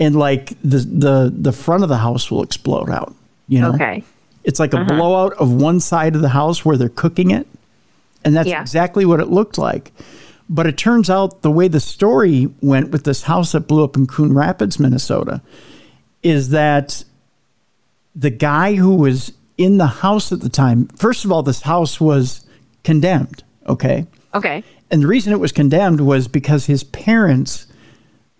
and 0.00 0.16
like 0.16 0.56
the 0.62 0.78
the 0.78 1.32
the 1.36 1.52
front 1.52 1.82
of 1.84 1.88
the 1.88 1.98
house 1.98 2.30
will 2.30 2.42
explode 2.42 2.90
out. 2.90 3.14
You 3.48 3.60
know, 3.60 3.70
Okay. 3.74 4.02
it's 4.44 4.58
like 4.58 4.72
a 4.74 4.78
uh-huh. 4.80 4.96
blowout 4.96 5.32
of 5.34 5.52
one 5.52 5.78
side 5.78 6.16
of 6.16 6.22
the 6.22 6.28
house 6.30 6.64
where 6.64 6.76
they're 6.76 6.88
cooking 6.88 7.30
it, 7.30 7.46
and 8.24 8.34
that's 8.36 8.48
Yeah. 8.48 8.60
exactly 8.62 9.04
what 9.04 9.20
it 9.20 9.28
looked 9.28 9.58
like. 9.58 9.92
But 10.48 10.66
it 10.66 10.78
turns 10.78 11.10
out 11.10 11.42
the 11.42 11.50
way 11.50 11.68
the 11.68 11.80
story 11.80 12.48
went 12.62 12.90
with 12.90 13.04
this 13.04 13.22
house 13.24 13.52
that 13.52 13.68
blew 13.68 13.84
up 13.84 13.96
in 13.96 14.06
Coon 14.06 14.32
Rapids, 14.32 14.80
Minnesota, 14.80 15.42
is 16.22 16.50
that 16.50 17.04
the 18.14 18.30
guy 18.30 18.74
who 18.74 18.94
was 18.94 19.32
in 19.58 19.76
the 19.78 19.86
house 19.86 20.32
at 20.32 20.40
the 20.40 20.48
time, 20.48 20.86
first 20.88 21.24
of 21.24 21.32
all, 21.32 21.42
this 21.42 21.62
house 21.62 22.00
was 22.00 22.46
condemned. 22.82 23.42
Okay. 23.66 24.06
Okay. 24.34 24.64
And 24.90 25.02
the 25.02 25.06
reason 25.06 25.32
it 25.32 25.40
was 25.40 25.52
condemned 25.52 26.00
was 26.00 26.28
because 26.28 26.64
his 26.66 26.82
parents 26.82 27.66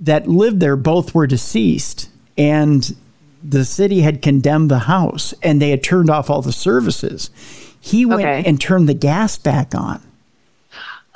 that 0.01 0.27
lived 0.27 0.61
there 0.61 0.77
both 0.77 1.15
were 1.15 1.27
deceased 1.27 2.09
and 2.39 2.97
the 3.43 3.65
city 3.65 4.01
had 4.01 4.23
condemned 4.23 4.71
the 4.71 4.79
house 4.81 5.35
and 5.43 5.61
they 5.61 5.71
had 5.71 5.83
turned 5.83 6.09
off 6.09 6.31
all 6.31 6.41
the 6.41 6.53
services. 6.53 7.31
He 7.81 8.07
went 8.07 8.23
Okay. 8.23 8.43
and 8.49 8.61
turned 8.61 8.89
the 8.89 8.95
gas 8.95 9.37
back 9.37 9.75
on 9.75 10.01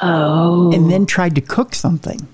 Oh, 0.03 0.73
and 0.73 0.91
then 0.91 1.07
tried 1.07 1.35
to 1.37 1.41
cook 1.41 1.75
something. 1.75 2.27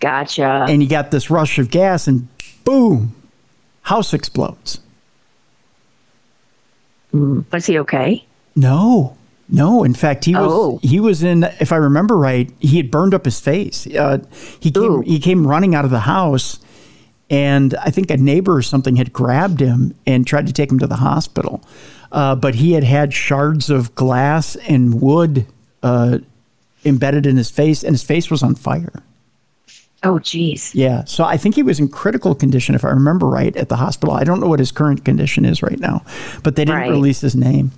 gotcha. 0.00 0.66
And 0.68 0.80
he 0.82 0.88
got 0.88 1.10
this 1.10 1.30
rush 1.30 1.58
of 1.58 1.70
gas 1.70 2.06
and 2.08 2.26
boom, 2.64 3.14
house 3.82 4.12
explodes. 4.14 4.80
Was 7.12 7.66
he 7.66 7.78
okay? 7.78 8.24
No, 8.56 9.16
no. 9.48 9.84
In 9.84 9.94
fact, 9.94 10.24
he 10.24 10.34
was 10.34 10.50
Oh. 10.52 10.80
he 10.82 10.98
was 10.98 11.22
in. 11.22 11.44
If 11.60 11.70
I 11.70 11.76
remember 11.76 12.16
right, 12.16 12.50
he 12.58 12.76
had 12.76 12.90
burned 12.90 13.14
up 13.14 13.24
his 13.24 13.38
face. 13.40 13.86
Uh, 13.86 14.18
he 14.58 14.70
came 14.70 14.82
Ooh. 14.82 15.00
he 15.02 15.18
came 15.20 15.46
running 15.46 15.74
out 15.76 15.84
of 15.84 15.90
the 15.92 16.00
house, 16.00 16.58
and 17.30 17.74
I 17.76 17.90
think 17.90 18.10
a 18.10 18.16
neighbor 18.16 18.56
or 18.56 18.62
something 18.62 18.96
had 18.96 19.12
grabbed 19.12 19.60
him 19.60 19.94
and 20.06 20.26
tried 20.26 20.46
to 20.48 20.52
take 20.52 20.70
him 20.72 20.78
to 20.80 20.86
the 20.88 20.96
hospital. 20.96 21.62
Uh, 22.10 22.34
but 22.34 22.56
he 22.56 22.72
had 22.72 22.84
had 22.84 23.12
shards 23.14 23.70
of 23.70 23.94
glass 23.94 24.56
and 24.68 25.00
wood 25.00 25.46
uh, 25.84 26.18
embedded 26.84 27.26
in 27.26 27.36
his 27.36 27.50
face, 27.50 27.82
and 27.82 27.92
his 27.94 28.02
face 28.02 28.30
was 28.30 28.42
on 28.42 28.54
fire. 28.54 28.92
Oh, 30.06 30.18
geez. 30.18 30.74
Yeah, 30.74 31.04
so 31.04 31.24
I 31.24 31.38
think 31.38 31.54
he 31.54 31.62
was 31.62 31.80
in 31.80 31.88
critical 31.88 32.34
condition, 32.34 32.74
if 32.74 32.84
I 32.84 32.90
remember 32.90 33.26
right, 33.26 33.56
at 33.56 33.70
the 33.70 33.76
hospital. 33.76 34.14
I 34.14 34.22
don't 34.24 34.38
know 34.38 34.48
what 34.48 34.58
his 34.58 34.70
current 34.70 35.02
condition 35.04 35.46
is 35.46 35.62
right 35.62 35.78
now, 35.80 36.02
but 36.42 36.56
they 36.56 36.64
didn't 36.66 36.80
Right. 36.82 36.90
release 36.90 37.20
his 37.22 37.34
name. 37.34 37.72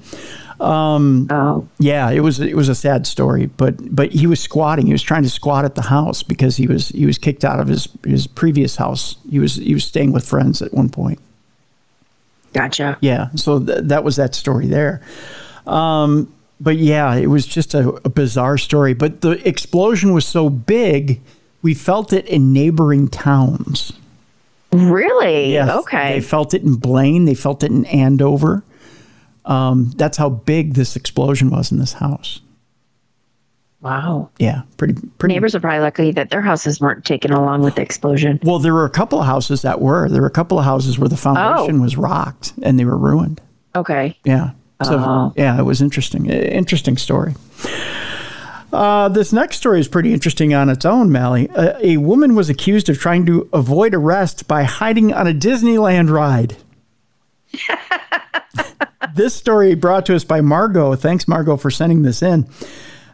Oh, 0.59 1.69
Yeah, 1.79 2.11
it 2.11 2.21
was 2.21 2.41
it 2.41 2.57
was 2.57 2.69
a 2.69 2.75
sad 2.75 3.07
story, 3.07 3.47
but 3.57 3.75
but 3.95 4.11
he 4.11 4.27
was 4.27 4.41
squatting. 4.41 4.87
He 4.87 4.93
was 4.93 5.03
trying 5.03 5.23
to 5.23 5.29
squat 5.31 5.65
at 5.67 5.75
the 5.75 5.83
house 5.83 6.23
because 6.25 6.57
he 6.57 6.67
was 6.67 6.89
he 6.89 7.07
was 7.07 7.19
kicked 7.19 7.45
out 7.45 7.61
of 7.61 7.69
his 7.69 7.89
his 8.05 8.27
previous 8.27 8.75
house. 8.77 9.17
He 9.31 9.39
was 9.39 9.57
he 9.57 9.75
was 9.75 9.85
staying 9.85 10.13
with 10.13 10.27
friends 10.27 10.63
at 10.63 10.73
one 10.75 10.89
point. 10.89 11.19
gotcha. 12.55 12.97
Yeah, 13.03 13.29
so 13.35 13.61
th- 13.61 13.81
that 13.85 14.03
was 14.03 14.17
that 14.17 14.35
story 14.35 14.67
there. 14.67 15.03
Um, 15.67 16.33
but 16.61 16.77
yeah, 16.77 17.15
it 17.15 17.27
was 17.27 17.47
just 17.47 17.75
a, 17.75 17.89
a 18.05 18.09
bizarre 18.09 18.59
story. 18.59 18.95
But 18.95 19.21
the 19.21 19.47
explosion 19.47 20.13
was 20.13 20.25
so 20.27 20.49
big, 20.51 21.21
we 21.63 21.75
felt 21.75 22.13
it 22.13 22.27
in 22.27 22.53
neighboring 22.53 23.09
towns. 23.09 23.93
Really? 24.73 25.53
Yes, 25.53 25.71
okay. 25.71 26.15
They 26.15 26.21
felt 26.21 26.53
it 26.55 26.63
in 26.63 26.75
Blaine. 26.77 27.25
They 27.25 27.35
felt 27.35 27.63
it 27.63 27.71
in 27.71 27.85
Andover. 27.87 28.63
Um, 29.45 29.93
that's 29.97 30.17
how 30.19 30.29
big 30.29 30.75
this 30.75 30.97
explosion 30.97 31.51
was 31.51 31.71
in 31.71 31.79
this 31.79 31.93
house. 31.95 32.41
wow. 33.81 34.29
Yeah, 34.39 34.63
pretty 34.77 34.95
pretty. 35.19 35.35
Neighbors 35.35 35.55
are 35.55 35.61
probably 35.61 35.81
lucky 35.81 36.11
that 36.13 36.31
their 36.31 36.43
houses 36.43 36.81
weren't 36.81 37.05
taken 37.05 37.33
along 37.33 37.63
with 37.63 37.77
the 37.77 37.83
explosion. 37.83 38.41
Well, 38.43 38.59
there 38.59 38.75
were 38.75 38.85
a 38.85 38.91
couple 38.91 39.21
of 39.21 39.27
houses 39.27 39.63
that 39.63 39.81
were. 39.81 40.09
There 40.09 40.21
were 40.21 40.27
a 40.27 40.33
couple 40.33 40.59
of 40.59 40.65
houses 40.65 40.99
where 40.99 41.09
the 41.09 41.17
foundation 41.17 41.77
Oh. 41.79 41.83
was 41.83 41.97
rocked 41.97 42.55
and 42.63 42.79
they 42.79 42.85
were 42.85 42.97
ruined. 42.99 43.41
Okay. 43.77 44.19
Yeah. 44.25 44.51
So 44.83 44.99
Oh. 44.99 45.33
yeah, 45.37 45.59
it 45.59 45.63
was 45.65 45.81
interesting. 45.81 46.27
Interesting 46.27 46.97
story. 46.97 47.35
Uh, 48.73 49.09
this 49.09 49.33
next 49.33 49.57
story 49.57 49.81
is 49.81 49.89
pretty 49.89 50.13
interesting 50.13 50.53
on 50.53 50.69
its 50.69 50.85
own, 50.85 51.11
Mally. 51.11 51.49
A, 51.55 51.87
a 51.93 51.97
woman 51.97 52.35
was 52.35 52.51
accused 52.51 52.89
of 52.89 52.99
trying 52.99 53.25
to 53.27 53.49
avoid 53.53 53.95
arrest 53.95 54.47
by 54.49 54.65
hiding 54.65 55.15
on 55.15 55.27
a 55.27 55.33
Disneyland 55.33 56.11
ride. 56.11 56.57
this 59.15 59.35
story 59.35 59.75
brought 59.75 60.05
to 60.07 60.15
us 60.15 60.25
by 60.25 60.41
Margot. 60.43 60.95
Thanks, 60.97 61.27
Margot, 61.27 61.57
for 61.57 61.71
sending 61.71 62.03
this 62.03 62.23
in. 62.23 62.47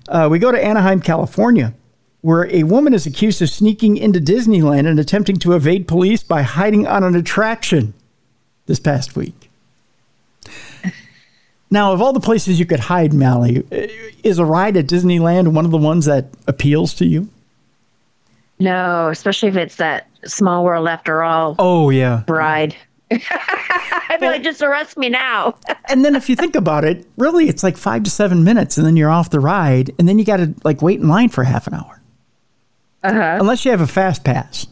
Uh, 0.09 0.29
we 0.31 0.39
go 0.41 0.51
to 0.51 0.65
Anaheim, 0.65 1.01
California, 1.01 1.75
where 2.23 2.51
a 2.53 2.65
woman 2.65 2.93
is 2.95 3.07
accused 3.07 3.41
of 3.41 3.51
sneaking 3.51 3.97
into 3.99 4.19
Disneyland 4.19 4.89
and 4.89 4.99
attempting 4.99 5.37
to 5.37 5.53
evade 5.55 5.87
police 5.87 6.23
by 6.25 6.43
hiding 6.43 6.87
on 6.89 7.05
an 7.05 7.15
attraction 7.15 7.95
this 8.67 8.81
past 8.81 9.15
week. 9.15 9.42
Now, 11.73 11.93
of 11.95 12.03
all 12.03 12.13
the 12.13 12.21
places 12.21 12.61
you 12.61 12.67
could 12.67 12.81
hide, 12.81 13.15
Mally, 13.15 13.65
uh, 13.73 13.87
is 14.23 14.39
a 14.39 14.45
ride 14.45 14.77
at 14.77 14.87
Disneyland 14.87 15.49
one 15.55 15.65
of 15.65 15.71
the 15.71 15.79
ones 15.79 16.05
that 16.05 16.27
appeals 16.47 16.93
to 16.95 17.07
you? 17.07 17.29
No, 18.59 19.09
especially 19.09 19.49
if 19.49 19.57
it's 19.57 19.77
that 19.77 20.07
small 20.27 20.65
world 20.65 20.87
after 20.87 21.23
all 21.23 21.57
Oh, 21.59 21.89
yeah. 21.89 22.25
ride. 22.29 22.77
I'd 23.11 24.19
be 24.21 24.27
like, 24.27 24.43
just 24.43 24.63
arrest 24.63 24.97
me 24.99 25.09
now. 25.09 25.57
And 25.89 26.05
then 26.05 26.15
if 26.15 26.29
you 26.31 26.37
think 26.37 26.55
about 26.57 26.85
it, 26.85 27.07
really, 27.19 27.49
it's 27.49 27.63
like 27.63 27.77
five 27.77 28.03
to 28.05 28.11
seven 28.11 28.45
minutes, 28.45 28.79
and 28.79 28.87
then 28.87 28.97
you're 28.97 29.11
off 29.11 29.29
the 29.31 29.41
ride, 29.41 29.91
and 29.99 30.09
then 30.09 30.19
you 30.19 30.25
got 30.25 30.37
to 30.39 30.55
like 30.65 30.81
wait 30.81 31.01
in 31.01 31.09
line 31.09 31.29
for 31.29 31.43
half 31.45 31.67
an 31.67 31.75
hour. 31.75 32.01
Uh-huh. 33.03 33.37
Unless 33.41 33.65
you 33.65 33.71
have 33.73 33.81
a 33.81 33.87
fast 33.87 34.25
pass. 34.25 34.67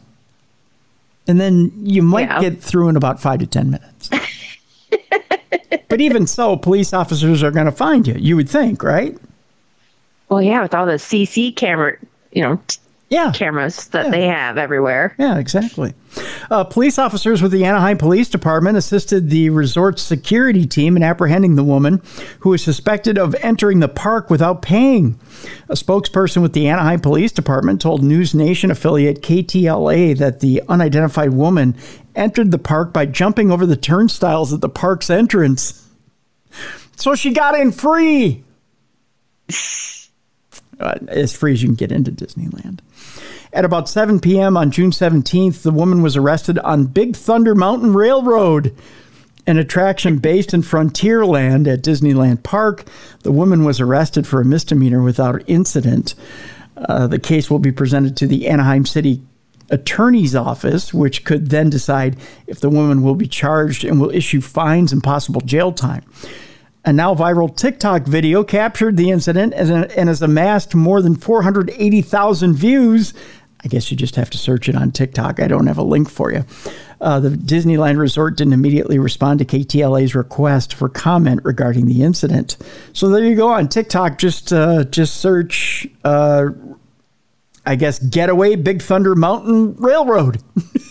And 1.27 1.39
then 1.39 1.71
you 1.83 2.01
might 2.01 2.29
Yeah. 2.29 2.39
get 2.41 2.61
through 2.61 2.89
in 2.89 2.95
about 2.95 3.19
five 3.21 3.39
to 3.39 3.45
10 3.47 3.69
minutes. 3.71 4.09
but 5.89 6.01
even 6.01 6.27
so, 6.27 6.55
police 6.57 6.93
officers 6.93 7.43
are 7.43 7.51
going 7.51 7.65
to 7.65 7.71
find 7.71 8.07
you, 8.07 8.15
you 8.17 8.35
would 8.35 8.49
think, 8.49 8.83
right? 8.83 9.17
Well, 10.29 10.41
yeah, 10.41 10.61
with 10.61 10.73
all 10.73 10.85
the 10.85 10.93
CC 10.93 11.55
camera, 11.55 11.97
you 12.31 12.41
know, 12.41 12.59
Yeah. 13.09 13.31
cameras 13.33 13.87
that 13.89 14.05
Yeah. 14.05 14.11
they 14.11 14.27
have 14.27 14.57
everywhere. 14.57 15.13
Yeah, 15.19 15.37
exactly. 15.37 15.93
Uh, 16.49 16.63
police 16.63 16.97
officers 16.97 17.41
with 17.41 17.51
the 17.51 17.65
Anaheim 17.65 17.97
Police 17.97 18.29
Department 18.29 18.77
assisted 18.77 19.29
the 19.29 19.49
resort's 19.49 20.01
security 20.01 20.65
team 20.65 20.95
in 20.95 21.03
apprehending 21.03 21.55
the 21.55 21.63
woman 21.63 22.01
who 22.39 22.53
is 22.53 22.61
suspected 22.63 23.17
of 23.17 23.35
entering 23.41 23.79
the 23.81 23.87
park 23.89 24.29
without 24.29 24.61
paying. 24.61 25.17
A 25.69 25.73
spokesperson 25.75 26.41
with 26.41 26.53
the 26.53 26.67
Anaheim 26.69 27.01
Police 27.01 27.31
Department 27.33 27.81
told 27.81 28.01
News 28.03 28.33
Nation 28.33 28.71
affiliate 28.71 29.21
KTLA 29.21 30.13
that 30.17 30.39
the 30.39 30.61
unidentified 30.69 31.33
woman 31.33 31.75
entered 32.15 32.51
the 32.51 32.59
park 32.59 32.93
by 32.93 33.05
jumping 33.05 33.51
over 33.51 33.65
the 33.65 33.75
turnstiles 33.75 34.53
at 34.53 34.61
the 34.61 34.69
park's 34.69 35.09
entrance. 35.09 35.87
So 36.95 37.15
she 37.15 37.33
got 37.33 37.55
in 37.55 37.71
free. 37.71 38.43
Uh, 40.79 40.97
as 41.09 41.31
free 41.31 41.53
as 41.53 41.61
you 41.61 41.67
can 41.67 41.75
get 41.75 41.91
into 41.91 42.11
Disneyland. 42.11 42.79
At 43.53 43.65
about 43.65 43.87
7 43.87 44.19
p.m. 44.19 44.57
on 44.57 44.71
June 44.71 44.89
17th, 44.89 45.61
the 45.61 45.69
woman 45.69 46.01
was 46.01 46.17
arrested 46.17 46.57
on 46.57 46.85
Big 46.87 47.15
Thunder 47.15 47.53
Mountain 47.53 47.93
Railroad, 47.93 48.75
an 49.45 49.59
attraction 49.59 50.17
based 50.17 50.55
in 50.55 50.63
Frontierland 50.63 51.71
at 51.71 51.83
Disneyland 51.83 52.41
Park. 52.41 52.85
The 53.21 53.31
woman 53.31 53.63
was 53.63 53.79
arrested 53.79 54.25
for 54.25 54.41
a 54.41 54.45
misdemeanor 54.45 55.03
without 55.03 55.43
incident. 55.45 56.15
Uh, 56.75 57.05
the 57.05 57.19
case 57.19 57.51
will 57.51 57.59
be 57.59 57.71
presented 57.71 58.17
to 58.17 58.25
the 58.25 58.47
Anaheim 58.47 58.87
City 58.87 59.21
Attorney's 59.71 60.35
Office, 60.35 60.93
which 60.93 61.23
could 61.25 61.49
then 61.49 61.69
decide 61.69 62.17
if 62.47 62.59
the 62.59 62.69
woman 62.69 63.01
will 63.01 63.15
be 63.15 63.27
charged 63.27 63.83
and 63.83 63.99
will 63.99 64.11
issue 64.11 64.41
fines 64.41 64.91
and 64.93 65.01
possible 65.01 65.41
jail 65.41 65.71
time. 65.71 66.03
A 66.83 66.91
now 66.91 67.13
viral 67.13 67.55
TikTok 67.55 68.03
video 68.03 68.43
captured 68.43 68.97
the 68.97 69.11
incident 69.11 69.53
and, 69.53 70.09
has 70.09 70.21
amassed 70.21 70.73
more 70.73 71.01
than 71.01 71.15
480,000 71.15 72.53
views. 72.53 73.13
I 73.63 73.67
guess 73.67 73.91
you 73.91 73.97
just 73.97 74.15
have 74.15 74.31
to 74.31 74.39
search 74.39 74.67
it 74.67 74.75
on 74.75 74.91
TikTok. 74.91 75.39
I 75.39 75.47
don't 75.47 75.67
have 75.67 75.77
a 75.77 75.83
link 75.83 76.09
for 76.09 76.31
you. 76.31 76.43
Uh, 76.99 77.19
the 77.19 77.29
Disneyland 77.29 77.99
Resort 77.99 78.37
didn't 78.37 78.53
immediately 78.53 78.97
respond 78.97 79.39
to 79.39 79.45
KTLA's 79.45 80.15
request 80.15 80.73
for 80.73 80.89
comment 80.89 81.41
regarding 81.43 81.85
the 81.85 82.01
incident. 82.01 82.57
So 82.93 83.09
there 83.09 83.23
you 83.23 83.35
go 83.35 83.49
on 83.49 83.69
TikTok. 83.69 84.17
Just 84.17 84.51
uh, 84.51 84.83
just 84.85 85.17
search, 85.17 85.87
uh, 86.03 86.47
I 87.65 87.75
guess, 87.75 87.99
Getaway 87.99 88.55
Big 88.55 88.81
Thunder 88.81 89.15
Mountain 89.15 89.75
Railroad. 89.75 90.41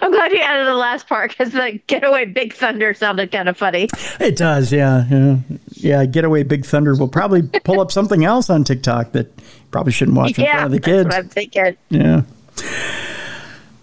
I'm 0.00 0.10
glad 0.10 0.32
you 0.32 0.40
added 0.40 0.66
the 0.66 0.74
last 0.74 1.06
part 1.06 1.30
because 1.30 1.52
the 1.52 1.80
getaway 1.86 2.24
Big 2.24 2.54
Thunder 2.54 2.94
sounded 2.94 3.30
kind 3.30 3.48
of 3.48 3.56
funny. 3.56 3.88
It 4.20 4.36
does, 4.36 4.72
yeah, 4.72 5.04
yeah, 5.10 5.36
yeah. 5.72 6.06
Getaway 6.06 6.44
Big 6.44 6.64
Thunder 6.64 6.94
will 6.94 7.08
probably 7.08 7.42
pull 7.42 7.80
up 7.80 7.92
something 7.92 8.24
else 8.24 8.48
on 8.48 8.64
TikTok 8.64 9.12
that 9.12 9.26
you 9.36 9.44
probably 9.70 9.92
shouldn't 9.92 10.16
watch 10.16 10.38
in 10.38 10.44
yeah, 10.44 10.52
front 10.52 10.66
of 10.66 10.72
the 10.72 10.78
that's 10.78 10.86
kids. 10.86 11.04
what 11.06 11.14
I'm 11.14 11.28
thinking. 11.28 11.76
Yeah. 11.90 12.22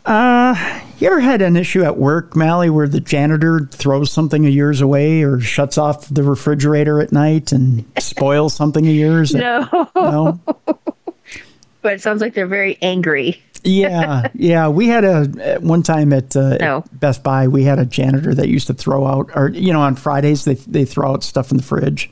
Uh, 0.06 0.82
you 1.00 1.08
ever 1.08 1.20
had 1.20 1.42
an 1.42 1.56
issue 1.56 1.84
at 1.84 1.98
work, 1.98 2.36
Mally, 2.36 2.70
where 2.70 2.88
the 2.88 3.00
janitor 3.00 3.68
throws 3.72 4.12
something 4.12 4.46
of 4.46 4.54
yours 4.54 4.82
away 4.82 5.22
or 5.24 5.40
shuts 5.40 5.78
off 5.78 6.08
the 6.10 6.24
refrigerator 6.24 7.00
at 7.02 7.12
night 7.12 7.52
and 7.52 7.86
spoils 8.00 8.54
something 8.54 8.88
of 8.88 8.94
yours? 8.94 9.34
No, 9.42 9.68
No? 9.96 10.40
but 11.82 11.94
it 11.94 12.02
sounds 12.02 12.22
like 12.22 12.34
they're 12.34 12.48
very 12.48 12.78
angry. 12.82 13.42
yeah, 13.64 14.28
yeah. 14.34 14.68
We 14.68 14.88
had 14.88 15.04
a 15.04 15.28
at 15.40 15.62
one 15.62 15.84
time 15.84 16.14
at 16.14 16.36
uh, 16.36 16.58
No. 16.58 16.84
Best 16.94 17.24
Buy. 17.24 17.48
We 17.48 17.64
had 17.64 17.78
a 17.80 17.86
janitor 17.86 18.34
that 18.34 18.48
used 18.48 18.68
to 18.68 18.74
throw 18.74 19.06
out, 19.06 19.30
or 19.36 19.50
you 19.50 19.72
know, 19.72 19.82
on 19.82 19.96
Fridays 19.96 20.46
they 20.46 20.56
they 20.56 20.86
throw 20.86 21.12
out 21.12 21.24
stuff 21.24 21.52
in 21.52 21.58
the 21.58 21.64
fridge. 21.64 22.10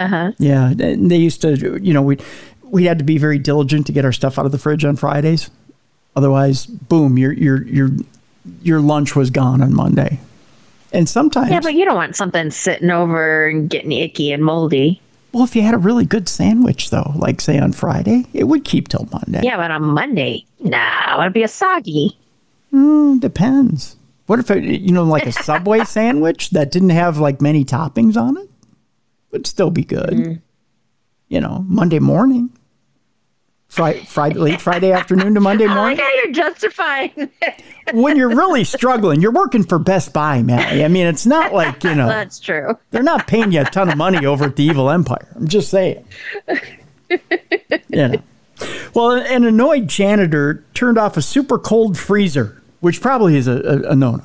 Uh 0.00 0.08
huh. 0.08 0.32
Yeah, 0.38 0.70
and 0.70 1.10
they 1.10 1.16
used 1.18 1.42
to, 1.42 1.78
you 1.82 1.92
know, 1.92 2.02
we 2.02 2.16
we 2.62 2.84
had 2.84 2.98
to 2.98 3.04
be 3.04 3.18
very 3.18 3.38
diligent 3.38 3.86
to 3.86 3.92
get 3.92 4.04
our 4.06 4.12
stuff 4.12 4.38
out 4.38 4.46
of 4.46 4.52
the 4.52 4.58
fridge 4.58 4.84
on 4.86 4.96
Fridays. 4.96 5.50
Otherwise, 6.16 6.66
boom, 6.66 7.18
your 7.18 7.32
your 7.32 7.62
your 7.64 7.90
your 8.62 8.80
lunch 8.80 9.16
was 9.16 9.30
gone 9.30 9.60
on 9.62 9.74
Monday. 9.74 10.20
And 10.92 11.08
sometimes, 11.08 11.50
Yeah, 11.50 11.60
but 11.60 11.74
you 11.74 11.84
don't 11.84 11.96
want 11.96 12.14
something 12.14 12.50
sitting 12.52 12.90
over 12.90 13.46
and 13.48 13.68
getting 13.68 13.90
icky 13.90 14.30
and 14.32 14.44
moldy. 14.44 15.00
well, 15.32 15.42
if 15.42 15.56
you 15.56 15.62
had 15.62 15.74
a 15.74 15.78
really 15.78 16.04
good 16.04 16.28
sandwich, 16.28 16.90
though, 16.90 17.12
like 17.16 17.40
say 17.40 17.58
on 17.58 17.72
Friday, 17.72 18.26
it 18.32 18.44
would 18.44 18.64
keep 18.64 18.86
till 18.88 19.08
Monday. 19.10 19.40
Yeah, 19.42 19.56
but 19.56 19.72
on 19.72 19.82
Monday, 19.82 20.44
nah, 20.60 21.20
it'd 21.20 21.32
be 21.32 21.42
a 21.42 21.48
soggy. 21.48 22.16
Mm, 22.72 23.18
depends. 23.20 23.96
What 24.26 24.38
if 24.38 24.50
it, 24.52 24.62
you 24.62 24.92
know, 24.92 25.02
like 25.04 25.26
a 25.26 25.32
Subway 25.44 25.84
sandwich 25.84 26.50
that 26.50 26.70
didn't 26.70 26.90
have 26.90 27.18
like 27.18 27.40
many 27.40 27.64
toppings 27.64 28.16
on 28.16 28.36
it? 28.36 28.48
Would 29.32 29.46
still 29.48 29.70
be 29.70 29.82
good. 29.84 30.10
Mm. 30.10 30.40
You 31.28 31.40
know, 31.40 31.64
Monday 31.66 31.98
morning. 31.98 32.50
Friday, 33.74 34.04
Friday, 34.04 34.38
late 34.38 34.60
Friday 34.60 34.92
afternoon 34.92 35.34
to 35.34 35.40
Monday 35.40 35.64
I 35.64 35.68
like 35.68 35.76
oh, 35.76 35.80
morning. 35.80 35.98
how 35.98 36.14
you're 36.14 36.32
justifying. 36.32 37.30
when 37.92 38.16
you're 38.16 38.34
really 38.34 38.62
struggling, 38.62 39.20
you're 39.20 39.32
working 39.32 39.64
for 39.64 39.80
Best 39.80 40.12
Buy, 40.12 40.42
Matt. 40.42 40.72
I 40.72 40.86
mean, 40.88 41.06
it's 41.06 41.26
not 41.26 41.52
like, 41.52 41.82
you 41.82 41.94
know, 41.94 42.06
That's 42.06 42.38
true. 42.38 42.78
they're 42.92 43.02
not 43.02 43.26
paying 43.26 43.50
you 43.50 43.62
a 43.62 43.64
ton 43.64 43.90
of 43.90 43.96
money 43.96 44.24
over 44.24 44.44
at 44.44 44.56
the 44.56 44.62
Evil 44.62 44.90
Empire. 44.90 45.26
I'm 45.34 45.48
just 45.48 45.70
saying. 45.70 46.04
you 47.08 47.18
know. 47.90 48.22
Well, 48.94 49.10
an 49.10 49.44
annoyed 49.44 49.88
janitor 49.88 50.64
turned 50.74 50.96
off 50.96 51.16
a 51.16 51.22
super 51.22 51.58
cold 51.58 51.98
freezer, 51.98 52.62
which 52.78 53.00
probably 53.00 53.36
is 53.36 53.48
a, 53.48 53.56
a, 53.56 53.90
a 53.90 53.96
no 53.96 54.16
no, 54.16 54.24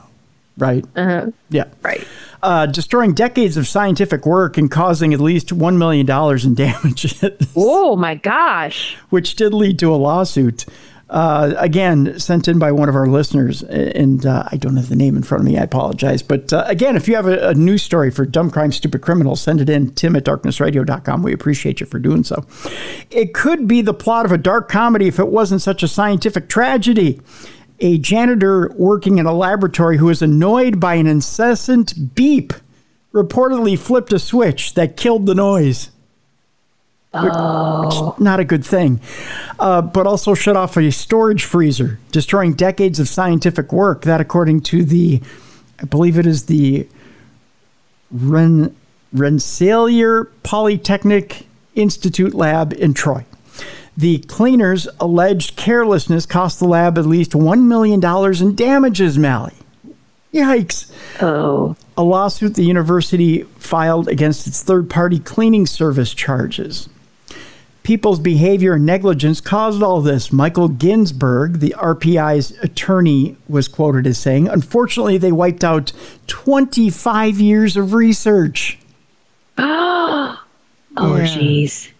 right? 0.59 0.85
Uh-huh. 0.95 1.27
Yeah. 1.49 1.65
Right. 1.81 2.05
Uh, 2.41 2.65
destroying 2.67 3.13
decades 3.13 3.57
of 3.57 3.67
scientific 3.67 4.25
work 4.25 4.57
and 4.57 4.71
causing 4.71 5.13
at 5.13 5.19
least 5.19 5.47
$1 5.49 5.77
million 5.77 6.09
in 6.45 6.55
damages 6.55 7.23
Oh 7.55 7.95
my 7.97 8.15
gosh. 8.15 8.95
which 9.09 9.35
did 9.35 9.53
lead 9.53 9.77
to 9.79 9.93
a 9.93 9.97
lawsuit. 9.97 10.65
Uh, 11.09 11.55
again, 11.57 12.19
sent 12.19 12.47
in 12.47 12.59
by 12.59 12.71
one 12.71 12.87
of 12.87 12.95
our 12.95 13.07
listeners, 13.07 13.63
and 13.63 14.27
uh, 14.27 14.43
I 14.51 14.57
don't 14.57 14.77
have 14.77 14.89
the 14.89 14.95
name 14.95 15.17
in 15.17 15.23
front 15.23 15.41
of 15.41 15.47
me. 15.51 15.57
I 15.57 15.63
apologize. 15.63 16.21
But 16.21 16.53
uh, 16.53 16.63
again, 16.67 16.95
if 16.95 17.07
you 17.07 17.15
have 17.15 17.25
a, 17.25 17.49
a 17.49 17.53
news 17.55 17.81
story 17.81 18.11
for 18.11 18.27
Dumb 18.27 18.51
Crime, 18.51 18.71
Stupid 18.71 19.01
Criminal, 19.01 19.35
send 19.35 19.59
it 19.59 19.71
in, 19.71 19.91
tim 19.95 20.15
at 20.15 20.23
darknessradio.com. 20.23 21.23
We 21.23 21.33
appreciate 21.33 21.79
you 21.79 21.87
for 21.87 21.97
doing 21.97 22.23
so. 22.23 22.45
It 23.09 23.33
could 23.33 23.67
be 23.67 23.81
the 23.81 23.93
plot 23.95 24.27
of 24.27 24.31
a 24.31 24.37
dark 24.37 24.69
comedy 24.69 25.07
if 25.07 25.17
it 25.17 25.29
wasn't 25.29 25.63
such 25.63 25.81
a 25.81 25.87
scientific 25.87 26.47
tragedy. 26.47 27.19
A 27.81 27.97
janitor 27.97 28.71
working 28.75 29.17
in 29.17 29.25
a 29.25 29.33
laboratory 29.33 29.97
who 29.97 30.07
was 30.07 30.21
annoyed 30.21 30.79
by 30.79 30.95
an 30.95 31.07
incessant 31.07 32.15
beep 32.15 32.53
reportedly 33.13 33.77
flipped 33.77 34.13
a 34.13 34.19
switch 34.19 34.73
that 34.73 34.97
killed 34.97 35.25
the 35.25 35.35
noise 35.35 35.89
Oh, 37.13 38.15
not 38.19 38.39
a 38.39 38.43
good 38.43 38.63
thing. 38.63 39.01
Uh, 39.59 39.81
but 39.81 40.05
also 40.05 40.35
shut 40.35 40.55
off 40.55 40.77
a 40.77 40.91
storage 40.91 41.43
freezer, 41.43 41.99
destroying 42.11 42.53
decades 42.53 42.99
of 42.99 43.07
scientific 43.07 43.73
work. 43.73 44.03
That, 44.03 44.21
according 44.21 44.61
to 44.61 44.83
the, 44.83 45.21
I 45.79 45.85
believe 45.85 46.19
it 46.19 46.27
is 46.27 46.45
the 46.45 46.87
Ren, 48.11 48.75
Rensselaer 49.11 50.25
Polytechnic 50.43 51.47
Institute 51.73 52.35
lab 52.35 52.73
in 52.73 52.93
Troy. 52.93 53.25
The 53.97 54.19
cleaner's 54.19 54.87
alleged 54.99 55.55
carelessness 55.55 56.25
cost 56.25 56.59
the 56.59 56.67
lab 56.67 56.97
at 56.97 57.05
least 57.05 57.31
$1 57.31 57.63
million 57.63 58.03
in 58.41 58.55
damages, 58.55 59.17
Mally. 59.17 59.53
Yikes. 60.33 60.91
Oh. 61.21 61.75
A 61.97 62.03
lawsuit 62.03 62.55
the 62.55 62.63
university 62.63 63.43
filed 63.57 64.07
against 64.07 64.47
its 64.47 64.61
third 64.63 64.89
party 64.89 65.19
cleaning 65.19 65.65
service 65.65 66.13
charges. 66.13 66.87
People's 67.81 68.19
behavior 68.19 68.73
and 68.75 68.85
negligence 68.85 69.41
caused 69.41 69.81
all 69.81 70.01
this. 70.01 70.31
Michael 70.31 70.67
Ginsburg, 70.67 71.59
the 71.59 71.73
RPI's 71.77 72.51
attorney, 72.61 73.35
was 73.47 73.67
quoted 73.67 74.05
as 74.05 74.19
saying, 74.19 74.47
Unfortunately, 74.47 75.17
they 75.17 75.31
wiped 75.31 75.63
out 75.63 75.91
25 76.27 77.39
years 77.39 77.75
of 77.75 77.93
research. 77.93 78.77
Oh, 80.97 81.15
Yeah. 81.15 81.91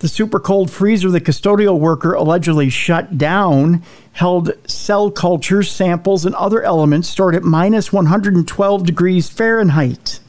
The 0.00 0.08
super 0.08 0.40
cold 0.40 0.70
freezer 0.70 1.10
the 1.10 1.20
custodial 1.20 1.78
worker 1.78 2.14
allegedly 2.14 2.70
shut 2.70 3.18
down 3.18 3.82
held 4.12 4.52
cell 4.66 5.10
cultures, 5.10 5.70
samples 5.70 6.24
and 6.24 6.34
other 6.34 6.62
elements 6.62 7.08
stored 7.08 7.34
at 7.34 7.42
minus 7.42 7.92
112 7.92 8.86
degrees 8.86 9.28
Fahrenheit. 9.28 10.20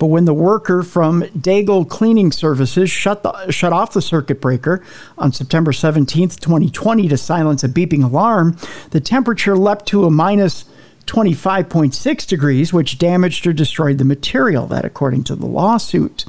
But 0.00 0.06
when 0.06 0.24
the 0.24 0.34
worker 0.34 0.82
from 0.82 1.22
Daigle 1.22 1.88
Cleaning 1.88 2.32
Services 2.32 2.90
shut, 2.90 3.22
the, 3.22 3.52
shut 3.52 3.72
off 3.72 3.92
the 3.92 4.02
circuit 4.02 4.40
breaker 4.40 4.84
on 5.16 5.32
September 5.32 5.72
17, 5.72 6.30
2020, 6.30 7.08
to 7.08 7.16
silence 7.16 7.62
a 7.62 7.68
beeping 7.68 8.02
alarm, 8.02 8.56
the 8.90 9.00
temperature 9.00 9.56
leapt 9.56 9.86
to 9.86 10.06
a 10.06 10.10
minus 10.10 10.64
25.6 11.06 12.26
degrees, 12.26 12.72
which 12.72 12.98
damaged 12.98 13.46
or 13.46 13.52
destroyed 13.52 13.98
the 13.98 14.04
material, 14.04 14.66
that 14.66 14.84
according 14.84 15.22
to 15.24 15.36
the 15.36 15.46
lawsuit. 15.46 16.26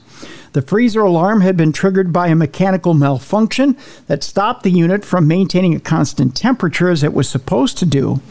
The 0.53 0.61
freezer 0.61 1.01
alarm 1.01 1.41
had 1.41 1.55
been 1.55 1.71
triggered 1.71 2.11
by 2.11 2.27
a 2.27 2.35
mechanical 2.35 2.93
malfunction 2.93 3.77
that 4.07 4.23
stopped 4.23 4.63
the 4.63 4.71
unit 4.71 5.05
from 5.05 5.27
maintaining 5.27 5.75
a 5.75 5.79
constant 5.79 6.35
temperature 6.35 6.89
as 6.89 7.03
it 7.03 7.13
was 7.13 7.29
supposed 7.29 7.77
to 7.79 7.85
do. 7.85 8.21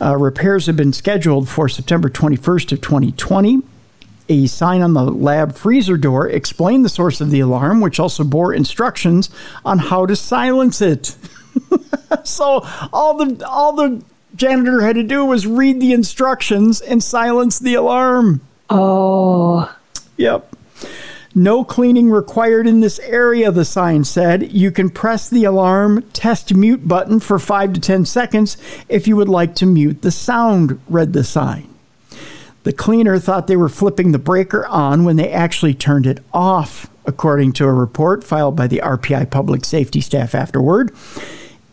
Uh, 0.00 0.16
repairs 0.16 0.66
have 0.66 0.76
been 0.76 0.92
scheduled 0.92 1.48
for 1.48 1.68
September 1.68 2.08
21st 2.08 2.72
of 2.72 2.80
2020. 2.80 3.62
A 4.28 4.46
sign 4.46 4.80
on 4.80 4.94
the 4.94 5.02
lab 5.02 5.56
freezer 5.56 5.96
door 5.96 6.28
explained 6.28 6.84
the 6.84 6.88
source 6.88 7.20
of 7.20 7.30
the 7.30 7.40
alarm, 7.40 7.80
which 7.80 7.98
also 8.00 8.24
bore 8.24 8.54
instructions 8.54 9.28
on 9.64 9.78
how 9.78 10.06
to 10.06 10.16
silence 10.16 10.80
it. 10.80 11.16
so 12.24 12.64
all 12.92 13.16
the 13.16 13.44
all 13.46 13.72
the 13.72 14.02
janitor 14.36 14.82
had 14.82 14.94
to 14.94 15.02
do 15.02 15.24
was 15.24 15.46
read 15.46 15.80
the 15.80 15.92
instructions 15.92 16.80
and 16.80 17.02
silence 17.02 17.58
the 17.58 17.74
alarm. 17.74 18.40
Oh. 18.70 19.74
Yep. 20.16 20.56
No 21.34 21.62
cleaning 21.62 22.10
required 22.10 22.66
in 22.66 22.80
this 22.80 22.98
area, 23.00 23.52
the 23.52 23.64
sign 23.64 24.02
said. 24.02 24.52
You 24.52 24.72
can 24.72 24.90
press 24.90 25.28
the 25.28 25.44
alarm 25.44 26.02
test 26.12 26.54
mute 26.54 26.88
button 26.88 27.20
for 27.20 27.38
5 27.38 27.74
to 27.74 27.80
10 27.80 28.04
seconds 28.04 28.56
if 28.88 29.06
you 29.06 29.14
would 29.14 29.28
like 29.28 29.54
to 29.56 29.66
mute 29.66 30.02
the 30.02 30.10
sound, 30.10 30.80
read 30.88 31.12
the 31.12 31.22
sign. 31.22 31.72
The 32.64 32.72
cleaner 32.72 33.18
thought 33.18 33.46
they 33.46 33.56
were 33.56 33.68
flipping 33.68 34.12
the 34.12 34.18
breaker 34.18 34.66
on 34.66 35.04
when 35.04 35.16
they 35.16 35.30
actually 35.30 35.72
turned 35.72 36.06
it 36.06 36.18
off, 36.34 36.90
according 37.06 37.52
to 37.52 37.64
a 37.64 37.72
report 37.72 38.24
filed 38.24 38.56
by 38.56 38.66
the 38.66 38.82
RPI 38.84 39.30
public 39.30 39.64
safety 39.64 40.00
staff 40.00 40.34
afterward. 40.34 40.92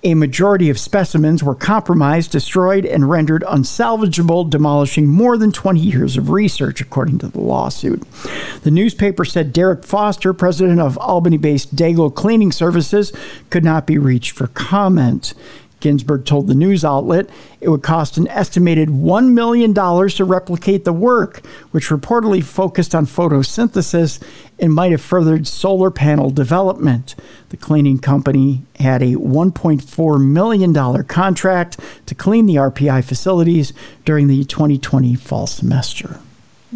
A 0.08 0.14
majority 0.14 0.70
of 0.70 0.80
specimens 0.80 1.44
were 1.44 1.54
compromised, 1.54 2.32
destroyed, 2.32 2.86
and 2.86 3.10
rendered 3.10 3.44
unsalvageable, 3.44 4.50
demolishing 4.50 5.06
more 5.06 5.38
than 5.38 5.52
20 5.52 5.82
years 5.82 6.16
of 6.16 6.30
research, 6.30 6.80
according 6.80 7.18
to 7.18 7.28
the 7.28 7.42
lawsuit. 7.42 8.02
The 8.64 8.72
newspaper 8.72 9.26
said 9.26 9.52
Derek 9.52 9.84
Foster, 9.84 10.34
president 10.34 10.80
of 10.80 10.98
Albany 11.00 11.36
based 11.36 11.76
Daigle 11.76 12.16
Cleaning 12.16 12.54
Services, 12.54 13.12
could 13.50 13.66
not 13.66 13.86
be 13.86 13.98
reached 13.98 14.32
for 14.32 14.48
comment. 14.48 15.34
Ginsburg 15.80 16.26
told 16.26 16.48
the 16.48 16.56
news 16.56 16.84
outlet 16.84 17.30
it 17.62 17.70
would 17.70 17.84
cost 17.84 18.18
an 18.18 18.28
estimated 18.30 18.90
$1 18.90 19.30
million 19.30 19.74
to 19.74 20.26
replicate 20.26 20.86
the 20.86 20.94
work, 20.94 21.46
which 21.72 21.90
reportedly 21.90 22.44
focused 22.44 22.96
on 22.96 23.06
photosynthesis 23.06 24.22
and 24.60 24.74
might 24.74 24.92
have 24.92 25.02
furthered 25.02 25.48
solar 25.48 25.92
panel 25.92 26.30
development. 26.30 27.16
The 27.50 27.58
cleaning 27.58 28.00
company 28.00 28.64
had 28.80 29.02
a 29.02 29.14
$1.4 29.14 30.26
million 30.26 31.04
contract 31.04 31.80
to 32.08 32.16
clean 32.16 32.46
the 32.46 32.56
RPI 32.56 33.04
facilities 33.04 33.74
during 34.04 34.28
the 34.28 34.44
2020 34.46 35.16
fall 35.16 35.48
semester. 35.48 36.20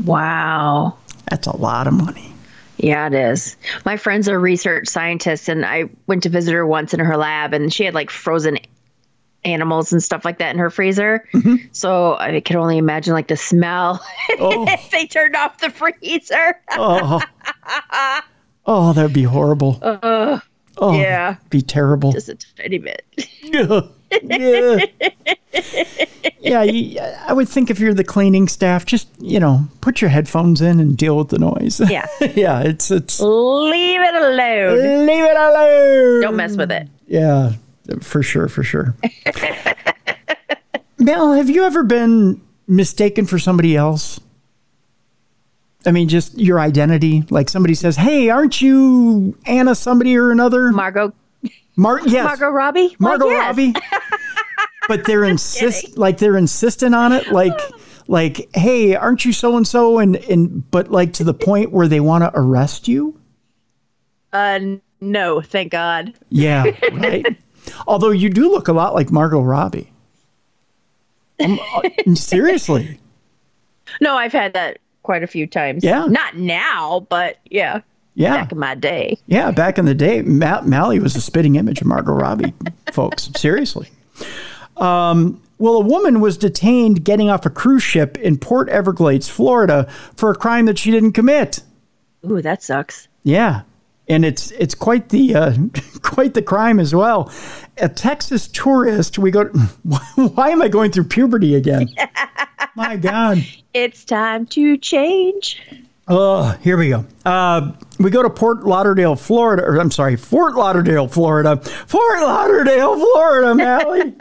Wow. 0.06 0.96
That's 1.30 1.48
a 1.48 1.58
lot 1.58 1.88
of 1.88 1.94
money. 1.94 2.34
Yeah, 2.78 3.08
it 3.08 3.14
is. 3.14 3.58
My 3.86 3.96
friend's 3.96 4.28
a 4.28 4.38
research 4.40 4.88
scientist, 4.88 5.48
and 5.50 5.66
I 5.66 5.90
went 6.08 6.24
to 6.24 6.30
visit 6.30 6.54
her 6.54 6.66
once 6.66 6.94
in 6.96 7.00
her 7.00 7.16
lab, 7.16 7.54
and 7.54 7.72
she 7.72 7.84
had 7.84 7.94
like 7.94 8.10
frozen 8.10 8.58
animals 9.44 9.92
and 9.92 10.02
stuff 10.04 10.24
like 10.26 10.38
that 10.40 10.52
in 10.52 10.60
her 10.60 10.70
freezer. 10.70 11.28
Mm-hmm. 11.34 11.56
So 11.72 12.16
I 12.18 12.40
could 12.42 12.56
only 12.56 12.78
imagine 12.78 13.14
like 13.14 13.28
the 13.28 13.38
smell 13.38 14.04
Oh. 14.40 14.66
if 14.68 14.92
they 14.92 15.08
turned 15.08 15.36
off 15.36 15.60
the 15.60 15.70
freezer. 15.70 16.60
Oh, 16.72 17.22
oh 18.66 18.94
that'd 18.94 19.14
be 19.14 19.24
horrible. 19.24 19.80
Uh, 19.82 20.40
Oh, 20.78 20.98
yeah, 21.00 21.36
be 21.50 21.62
terrible. 21.62 22.12
just 22.14 22.30
a 22.30 22.36
tiny 22.58 22.78
bit. 22.80 23.04
yeah. 23.44 24.78
yeah, 26.40 26.64
you, 26.64 27.00
I 27.00 27.34
would 27.34 27.48
think 27.50 27.70
if 27.70 27.80
you're 27.80 27.94
the 27.94 28.04
cleaning 28.06 28.48
staff, 28.48 28.86
just 28.86 29.08
you 29.20 29.40
know, 29.40 29.66
put 29.82 30.02
your 30.02 30.10
headphones 30.10 30.62
in 30.62 30.80
and 30.80 30.98
deal 30.98 31.18
with 31.18 31.28
the 31.30 31.38
noise. 31.40 31.80
Yeah. 31.90 32.08
yeah, 32.36 32.62
it's 32.62 32.90
it's 32.90 33.20
Leave 33.20 34.02
it 34.02 34.16
alone. 34.16 35.06
leave 35.06 35.24
it 35.24 35.38
alone. 35.38 36.22
Don't 36.22 36.36
mess 36.38 36.56
with 36.56 36.72
it. 36.72 36.88
Yeah, 37.08 37.54
for 38.00 38.24
sure, 38.24 38.48
for 38.48 38.64
sure. 38.64 38.96
Mel, 41.00 41.34
have 41.34 41.50
you 41.50 41.64
ever 41.64 41.84
been 41.84 42.42
mistaken 42.68 43.26
for 43.26 43.40
somebody 43.40 43.76
else? 43.76 44.20
I 45.86 45.92
mean, 45.92 46.08
just 46.08 46.38
your 46.38 46.60
identity. 46.60 47.24
Like 47.30 47.50
somebody 47.50 47.74
says, 47.74 47.96
"Hey, 47.96 48.30
aren't 48.30 48.62
you 48.62 49.36
Anna 49.46 49.74
somebody 49.76 50.16
or 50.16 50.32
another?" 50.32 50.72
Margot 50.72 51.14
Mar- 51.76 52.02
yes, 52.06 52.24
Margot 52.24 52.50
Robbie? 52.50 52.96
Margot 53.00 53.28
yes. 53.28 53.48
Robbie. 53.48 53.74
but 54.88 55.06
they're 55.06 55.24
insist 55.24 55.98
like 55.98 56.18
they're 56.18 56.38
insistent 56.38 56.94
on 56.94 57.12
it, 57.12 57.32
like 57.32 57.60
like, 58.08 58.50
"Hey, 58.54 58.96
aren't 58.96 59.26
you 59.26 59.34
so 59.34 59.58
and 59.58 59.68
so?" 59.68 60.00
And 60.00 60.16
and 60.16 60.70
but 60.72 60.92
like 60.92 61.14
to 61.14 61.24
the 61.24 61.34
point 61.34 61.72
where 61.72 61.88
they 61.88 62.00
want 62.00 62.24
to 62.24 62.32
arrest 62.34 62.88
you. 62.88 63.20
Uh, 64.34 64.60
no, 65.02 65.42
thank 65.42 65.72
God. 65.72 66.14
Yeah, 66.30 66.66
right. 66.94 67.26
Although 67.88 68.12
you 68.12 68.30
do 68.30 68.50
look 68.52 68.68
a 68.68 68.74
lot 68.74 68.94
like 68.94 69.12
Margot 69.12 69.42
Robbie. 69.42 69.92
Um, 71.44 71.60
uh, 71.76 72.16
seriously. 72.16 73.00
No, 74.00 74.16
I've 74.16 74.32
had 74.34 74.54
that 74.54 74.78
quite 75.04 75.24
a 75.24 75.28
few 75.28 75.48
times. 75.48 75.84
Yeah. 75.84 76.06
Not 76.06 76.38
now, 76.38 77.06
but 77.10 77.38
yeah, 77.50 77.82
Yeah. 78.16 78.38
back 78.38 78.52
in 78.52 78.60
my 78.60 78.76
day. 78.76 79.18
Yeah, 79.28 79.52
back 79.52 79.78
in 79.78 79.86
the 79.86 79.96
day, 79.96 80.22
Ma- 80.22 80.62
Mally 80.62 81.00
was 81.00 81.16
a 81.16 81.22
spitting 81.22 81.56
image 81.56 81.82
of 81.82 81.88
Margot 81.88 82.14
Robbie, 82.14 82.54
folks. 82.92 83.30
Seriously. 83.36 83.90
Um, 84.78 85.42
well, 85.58 85.76
a 85.76 85.80
woman 85.86 86.22
was 86.22 86.38
detained 86.38 87.04
getting 87.04 87.30
off 87.30 87.46
a 87.46 87.50
cruise 87.50 87.84
ship 87.84 88.18
in 88.18 88.38
Port 88.38 88.70
Everglades, 88.70 89.28
Florida, 89.30 89.88
for 90.16 90.32
a 90.32 90.36
crime 90.36 90.66
that 90.66 90.80
she 90.80 90.90
didn't 90.92 91.12
commit. 91.14 91.62
Ooh, 92.30 92.42
that 92.42 92.64
sucks. 92.64 93.08
Yeah, 93.24 93.62
and 94.08 94.26
it's 94.26 94.52
it's 94.52 94.76
quite 94.76 95.10
the 95.10 95.36
uh, 95.36 95.54
quite 96.02 96.34
the 96.34 96.42
crime 96.42 96.80
as 96.80 96.94
well. 96.94 97.32
A 97.78 97.90
Texas 97.90 98.48
tourist. 98.48 99.18
We 99.18 99.32
go. 99.32 99.46
Why 100.16 100.50
am 100.50 100.62
I 100.62 100.68
going 100.68 100.92
through 100.92 101.06
puberty 101.06 101.56
again? 101.56 101.90
My 102.76 102.96
God. 102.96 103.46
It's 103.74 104.06
time 104.06 104.46
to 104.48 104.78
change. 104.78 105.62
Oh, 106.08 106.58
here 106.62 106.78
we 106.78 106.90
go. 106.90 107.06
Uh, 107.26 107.72
we 108.00 108.10
go 108.12 108.22
to 108.22 108.30
Port 108.30 108.64
Lauderdale, 108.64 109.16
Florida. 109.16 109.64
Or 109.64 109.80
I'm 109.80 109.92
sorry, 109.92 110.16
Fort 110.16 110.56
Lauderdale, 110.56 111.08
Florida. 111.08 111.58
Fort 111.58 112.22
Lauderdale, 112.22 112.98
Florida, 112.98 113.56
Mally. 113.56 114.14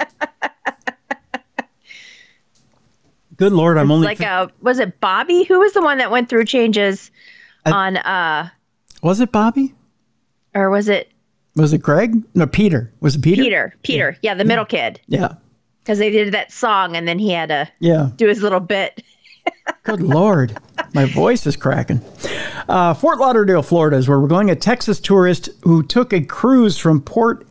Good 3.37 3.53
Lord, 3.53 3.79
I'm 3.79 3.91
only. 3.91 4.05
Like, 4.07 4.21
uh, 4.21 4.49
was 4.61 4.79
it 4.79 5.01
Bobby? 5.01 5.45
Who 5.45 5.61
was 5.61 5.73
the 5.73 5.81
one 5.81 5.99
that 5.99 6.11
went 6.11 6.29
through 6.29 6.45
changes 6.45 7.11
on, 7.65 7.97
uh, 7.97 8.51
was 9.03 9.21
it 9.21 9.33
Bobby? 9.33 9.75
or 10.55 10.69
was 10.71 10.89
it 10.89 11.11
Was 11.57 11.73
it 11.73 11.79
Greg? 11.79 12.23
No, 12.35 12.47
Peter. 12.47 12.93
Was 13.01 13.15
it 13.17 13.23
Peter? 13.23 13.43
Peter? 13.43 13.75
Peter, 13.83 14.17
yeah, 14.23 14.35
the 14.35 14.45
middle 14.45 14.65
kid, 14.65 15.01
Yeah. 15.09 15.35
because 15.81 15.99
they 15.99 16.11
did 16.11 16.33
that 16.35 16.53
song 16.53 16.97
and 16.97 17.07
then 17.09 17.19
he 17.19 17.31
had 17.31 17.49
to 17.51 17.69
Yeah. 17.81 18.11
do 18.17 18.27
his 18.29 18.43
little 18.43 18.61
bit. 18.61 19.03
Good 19.85 20.03
Lord. 20.03 20.57
My 20.95 21.07
voice 21.07 21.47
is 21.47 21.57
cracking. 21.57 22.01
Uh, 22.69 22.95
Fort 22.95 23.19
Lauderdale, 23.19 23.63
Florida 23.63 23.97
is 23.97 24.09
where 24.09 24.21
we're 24.21 24.29
going. 24.29 24.51
A 24.51 24.55
Texas 24.57 25.01
tourist 25.01 25.49
who 25.63 25.83
took 25.83 26.13
a 26.13 26.21
cruise 26.21 26.77
from 26.79 27.01
Port 27.01 27.47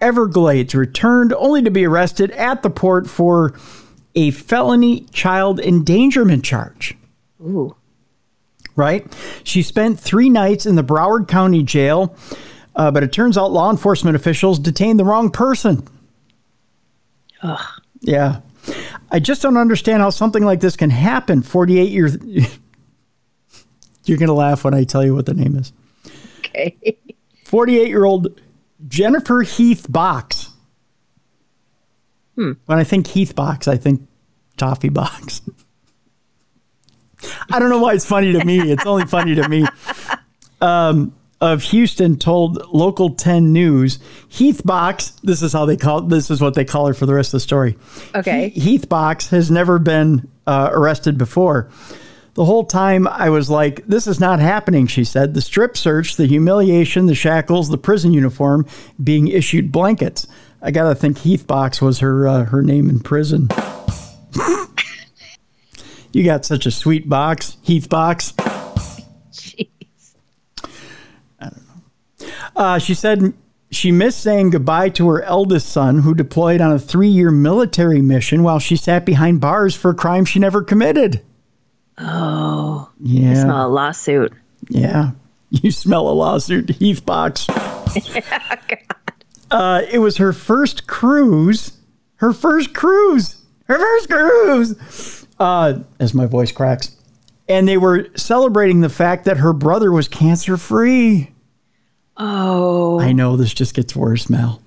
Everglades 0.00 0.74
returned 0.74 1.32
only 1.34 1.62
to 1.62 1.70
be 1.70 1.86
arrested 1.86 2.30
at 2.32 2.62
the 2.62 2.70
port 2.70 3.08
for 3.08 3.54
a 4.14 4.30
felony 4.30 5.00
child 5.12 5.58
endangerment 5.60 6.44
charge. 6.44 6.96
Ooh, 7.40 7.74
Right? 8.78 9.04
She 9.42 9.62
spent 9.62 9.98
three 9.98 10.30
nights 10.30 10.64
in 10.64 10.76
the 10.76 10.84
Broward 10.84 11.26
County 11.26 11.64
Jail, 11.64 12.14
uh, 12.76 12.92
but 12.92 13.02
it 13.02 13.12
turns 13.12 13.36
out 13.36 13.50
law 13.50 13.70
enforcement 13.70 14.14
officials 14.14 14.60
detained 14.60 15.00
the 15.00 15.04
wrong 15.04 15.30
person. 15.30 15.86
Ugh. 17.42 17.60
Yeah. 18.00 18.40
I 19.10 19.18
just 19.18 19.42
don't 19.42 19.56
understand 19.56 20.00
how 20.00 20.10
something 20.10 20.44
like 20.44 20.60
this 20.60 20.76
can 20.76 20.90
happen 20.90 21.42
48 21.42 21.90
years. 21.90 22.16
You're 24.04 24.18
going 24.18 24.28
to 24.28 24.32
laugh 24.32 24.62
when 24.62 24.74
I 24.74 24.84
tell 24.84 25.04
you 25.04 25.12
what 25.14 25.26
the 25.26 25.34
name 25.34 25.56
is. 25.56 25.72
okay. 26.38 26.76
48 27.44 27.88
year 27.88 28.04
old 28.04 28.40
Jennifer 28.86 29.42
Heath 29.42 29.86
Box. 29.90 30.50
When 32.36 32.78
I 32.78 32.84
think 32.84 33.08
Heath 33.08 33.34
Box, 33.34 33.66
I 33.66 33.76
think 33.76 34.06
Toffee 34.56 34.88
Box. 34.90 35.40
I 37.50 37.58
don't 37.58 37.70
know 37.70 37.80
why 37.80 37.94
it's 37.94 38.06
funny 38.06 38.32
to 38.32 38.44
me. 38.44 38.60
It's 38.70 38.86
only 38.86 39.06
funny 39.06 39.34
to 39.36 39.48
me. 39.48 39.66
Um, 40.60 41.14
of 41.40 41.62
Houston 41.62 42.18
told 42.18 42.66
Local 42.74 43.14
10 43.14 43.52
News, 43.52 44.00
Heath 44.28 44.62
Box, 44.64 45.10
this 45.22 45.40
is 45.40 45.52
how 45.52 45.66
they 45.66 45.76
call 45.76 46.00
this 46.02 46.30
is 46.32 46.40
what 46.40 46.54
they 46.54 46.64
call 46.64 46.88
her 46.88 46.94
for 46.94 47.06
the 47.06 47.14
rest 47.14 47.28
of 47.28 47.32
the 47.38 47.40
story. 47.40 47.76
Okay. 48.14 48.48
He- 48.48 48.60
Heath 48.60 48.88
Box 48.88 49.28
has 49.30 49.50
never 49.50 49.78
been 49.78 50.28
uh, 50.48 50.70
arrested 50.72 51.16
before. 51.16 51.70
The 52.34 52.44
whole 52.44 52.64
time 52.64 53.06
I 53.08 53.30
was 53.30 53.50
like, 53.50 53.84
this 53.86 54.06
is 54.06 54.20
not 54.20 54.38
happening, 54.40 54.86
she 54.86 55.02
said. 55.04 55.34
The 55.34 55.40
strip 55.40 55.76
search, 55.76 56.16
the 56.16 56.26
humiliation, 56.26 57.06
the 57.06 57.14
shackles, 57.14 57.68
the 57.68 57.78
prison 57.78 58.12
uniform, 58.12 58.66
being 59.02 59.28
issued 59.28 59.72
blankets. 59.72 60.26
I 60.62 60.70
got 60.72 60.88
to 60.88 60.94
think 60.94 61.18
Heath 61.18 61.46
Box 61.46 61.80
was 61.80 61.98
her 62.00 62.26
uh, 62.28 62.44
her 62.44 62.62
name 62.62 62.88
in 62.90 62.98
prison. 63.00 63.48
you 66.12 66.24
got 66.24 66.44
such 66.44 66.66
a 66.66 66.70
sweet 66.70 67.08
box, 67.08 67.56
Heath 67.62 67.88
Box. 67.88 68.32
Jeez. 69.32 70.14
I 71.40 71.50
don't 71.50 71.62
know. 71.68 72.28
Uh, 72.56 72.78
she 72.78 72.94
said 72.94 73.32
she 73.70 73.92
missed 73.92 74.20
saying 74.22 74.50
goodbye 74.50 74.88
to 74.90 75.08
her 75.08 75.22
eldest 75.22 75.68
son, 75.68 75.98
who 76.00 76.14
deployed 76.14 76.60
on 76.60 76.72
a 76.72 76.78
three 76.78 77.08
year 77.08 77.30
military 77.30 78.00
mission 78.00 78.42
while 78.42 78.58
she 78.58 78.76
sat 78.76 79.04
behind 79.04 79.40
bars 79.40 79.74
for 79.76 79.90
a 79.90 79.94
crime 79.94 80.24
she 80.24 80.38
never 80.38 80.62
committed. 80.62 81.22
Oh, 81.98 82.90
Yeah. 83.00 83.34
smell 83.34 83.66
a 83.66 83.68
lawsuit. 83.68 84.32
Yeah. 84.68 85.10
You 85.50 85.70
smell 85.70 86.10
a 86.10 86.12
lawsuit, 86.12 86.68
Heath 86.72 87.06
Box. 87.06 87.46
yeah, 88.14 88.56
uh, 89.50 89.80
it 89.90 89.98
was 89.98 90.18
her 90.18 90.34
first 90.34 90.86
cruise. 90.86 91.72
Her 92.16 92.34
first 92.34 92.74
cruise. 92.74 93.36
Her 93.64 93.78
first 93.78 94.10
cruise. 94.10 95.26
Uh, 95.38 95.80
as 96.00 96.14
my 96.14 96.26
voice 96.26 96.52
cracks. 96.52 96.96
And 97.48 97.66
they 97.66 97.78
were 97.78 98.08
celebrating 98.16 98.80
the 98.80 98.88
fact 98.88 99.24
that 99.24 99.38
her 99.38 99.52
brother 99.52 99.90
was 99.90 100.08
cancer 100.08 100.56
free. 100.56 101.32
Oh, 102.16 102.98
I 103.00 103.12
know 103.12 103.36
this 103.36 103.54
just 103.54 103.74
gets 103.74 103.94
worse, 103.94 104.28
Mel. 104.28 104.60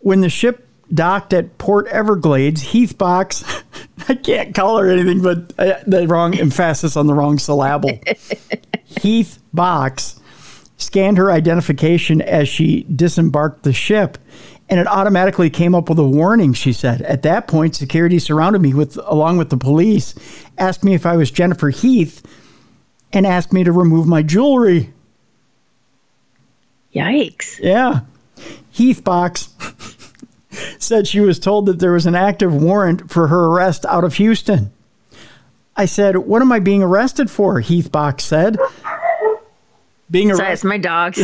When 0.00 0.20
the 0.20 0.28
ship 0.28 0.68
docked 0.92 1.32
at 1.32 1.56
Port 1.58 1.86
Everglades, 1.88 2.60
Heath 2.60 2.98
Box, 2.98 3.42
I 4.08 4.14
can't 4.14 4.54
call 4.54 4.78
her 4.78 4.88
anything 4.88 5.22
but 5.22 5.52
uh, 5.58 5.82
the 5.86 6.06
wrong 6.06 6.38
emphasis 6.38 6.96
on 6.96 7.06
the 7.06 7.14
wrong 7.14 7.38
syllable. 7.38 7.98
Heath 8.84 9.38
Box 9.52 10.20
scanned 10.76 11.16
her 11.18 11.30
identification 11.30 12.20
as 12.20 12.48
she 12.48 12.82
disembarked 12.94 13.62
the 13.62 13.72
ship, 13.72 14.18
and 14.72 14.80
it 14.80 14.86
automatically 14.86 15.50
came 15.50 15.74
up 15.74 15.90
with 15.90 15.98
a 15.98 16.04
warning. 16.04 16.54
She 16.54 16.72
said, 16.72 17.02
"At 17.02 17.20
that 17.24 17.46
point, 17.46 17.76
security 17.76 18.18
surrounded 18.18 18.62
me 18.62 18.72
with, 18.72 18.98
along 19.04 19.36
with 19.36 19.50
the 19.50 19.58
police, 19.58 20.14
asked 20.56 20.82
me 20.82 20.94
if 20.94 21.04
I 21.04 21.14
was 21.14 21.30
Jennifer 21.30 21.68
Heath, 21.68 22.22
and 23.12 23.26
asked 23.26 23.52
me 23.52 23.64
to 23.64 23.70
remove 23.72 24.06
my 24.06 24.22
jewelry." 24.22 24.90
yikes. 26.94 27.58
Yeah. 27.60 28.00
Heath 28.70 29.04
Box 29.04 29.50
said 30.78 31.06
she 31.06 31.20
was 31.20 31.38
told 31.38 31.66
that 31.66 31.78
there 31.78 31.92
was 31.92 32.06
an 32.06 32.14
active 32.14 32.54
warrant 32.54 33.10
for 33.10 33.28
her 33.28 33.46
arrest 33.46 33.84
out 33.86 34.04
of 34.04 34.14
Houston. 34.14 34.72
I 35.76 35.84
said, 35.84 36.16
What 36.16 36.42
am 36.42 36.52
I 36.52 36.60
being 36.60 36.82
arrested 36.82 37.30
for? 37.30 37.60
Heath 37.60 37.92
Box 37.92 38.24
said. 38.24 38.58
Being, 40.12 40.34
Sorry, 40.34 40.52
it's 40.52 40.62
my 40.62 40.78
dogs. 40.78 41.20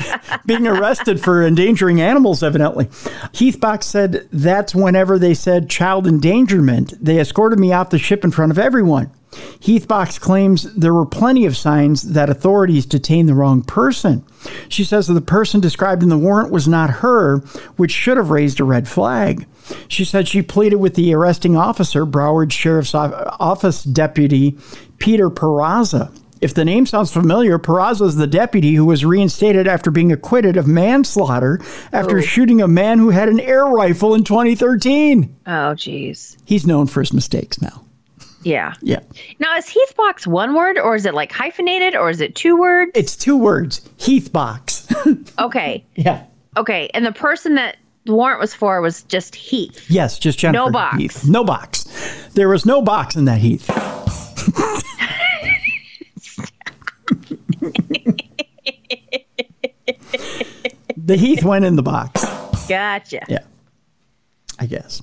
being 0.46 0.66
arrested 0.66 1.20
for 1.20 1.46
endangering 1.46 2.00
animals, 2.00 2.42
evidently. 2.42 2.88
Heath 3.32 3.60
Box 3.60 3.86
said 3.86 4.28
that's 4.32 4.74
whenever 4.74 5.18
they 5.18 5.34
said 5.34 5.68
child 5.68 6.06
endangerment. 6.06 6.94
They 7.04 7.20
escorted 7.20 7.60
me 7.60 7.72
off 7.72 7.90
the 7.90 7.98
ship 7.98 8.24
in 8.24 8.30
front 8.30 8.50
of 8.50 8.58
everyone. 8.58 9.12
Heathbox 9.60 10.18
claims 10.18 10.74
there 10.74 10.94
were 10.94 11.06
plenty 11.06 11.46
of 11.46 11.56
signs 11.56 12.02
that 12.02 12.30
authorities 12.30 12.86
detained 12.86 13.28
the 13.28 13.34
wrong 13.34 13.62
person. 13.62 14.24
She 14.68 14.82
says 14.84 15.06
that 15.06 15.14
the 15.14 15.20
person 15.20 15.60
described 15.60 16.02
in 16.02 16.08
the 16.08 16.18
warrant 16.18 16.50
was 16.50 16.66
not 16.66 16.90
her, 16.90 17.38
which 17.76 17.92
should 17.92 18.16
have 18.16 18.30
raised 18.30 18.58
a 18.58 18.64
red 18.64 18.88
flag. 18.88 19.46
She 19.86 20.04
said 20.04 20.26
she 20.26 20.42
pleaded 20.42 20.76
with 20.76 20.94
the 20.94 21.14
arresting 21.14 21.56
officer, 21.56 22.04
Broward 22.04 22.50
Sheriff's 22.50 22.94
Office 22.94 23.84
Deputy 23.84 24.58
Peter 24.98 25.30
Peraza. 25.30 26.10
If 26.40 26.54
the 26.54 26.64
name 26.64 26.86
sounds 26.86 27.12
familiar, 27.12 27.58
Peraza 27.58 28.06
is 28.06 28.16
the 28.16 28.26
deputy 28.26 28.74
who 28.74 28.86
was 28.86 29.04
reinstated 29.04 29.68
after 29.68 29.90
being 29.90 30.10
acquitted 30.10 30.56
of 30.56 30.66
manslaughter 30.66 31.60
after 31.92 32.18
Oh. 32.18 32.22
shooting 32.22 32.62
a 32.62 32.68
man 32.68 32.98
who 32.98 33.10
had 33.10 33.28
an 33.28 33.40
air 33.40 33.66
rifle 33.66 34.14
in 34.14 34.24
2013. 34.24 35.34
Oh, 35.46 35.50
jeez. 35.76 36.36
He's 36.46 36.66
known 36.66 36.86
for 36.86 37.00
his 37.00 37.12
mistakes 37.12 37.60
now. 37.60 37.82
Yeah. 38.42 38.72
Yeah. 38.80 39.00
Now, 39.38 39.54
is 39.58 39.66
Heathbox 39.66 40.26
one 40.26 40.54
word 40.54 40.78
or 40.78 40.94
is 40.96 41.04
it 41.04 41.12
like 41.12 41.30
hyphenated 41.30 41.94
or 41.94 42.08
is 42.08 42.22
it 42.22 42.34
two 42.34 42.56
words? 42.58 42.90
It's 42.94 43.14
two 43.16 43.36
words 43.36 43.82
Heathbox. 43.98 44.86
Okay. 45.38 45.84
yeah. 45.94 46.24
Okay. 46.56 46.88
And 46.94 47.04
the 47.04 47.12
person 47.12 47.54
that 47.56 47.76
the 48.06 48.14
warrant 48.14 48.40
was 48.40 48.54
for 48.54 48.80
was 48.80 49.02
just 49.04 49.34
Heath. 49.34 49.84
Yes, 49.90 50.18
just 50.18 50.38
Jennifer 50.38 50.56
No 50.64 50.70
box. 50.70 50.96
Heath. 50.96 51.28
No 51.28 51.44
box. 51.44 51.84
There 52.32 52.48
was 52.48 52.64
no 52.64 52.80
box 52.80 53.14
in 53.14 53.26
that 53.26 53.40
Heath. 53.40 53.68
the 60.96 61.16
Heath 61.16 61.44
went 61.44 61.64
in 61.64 61.76
the 61.76 61.82
box. 61.82 62.24
Gotcha. 62.68 63.20
Yeah. 63.28 63.44
I 64.58 64.66
guess. 64.66 65.02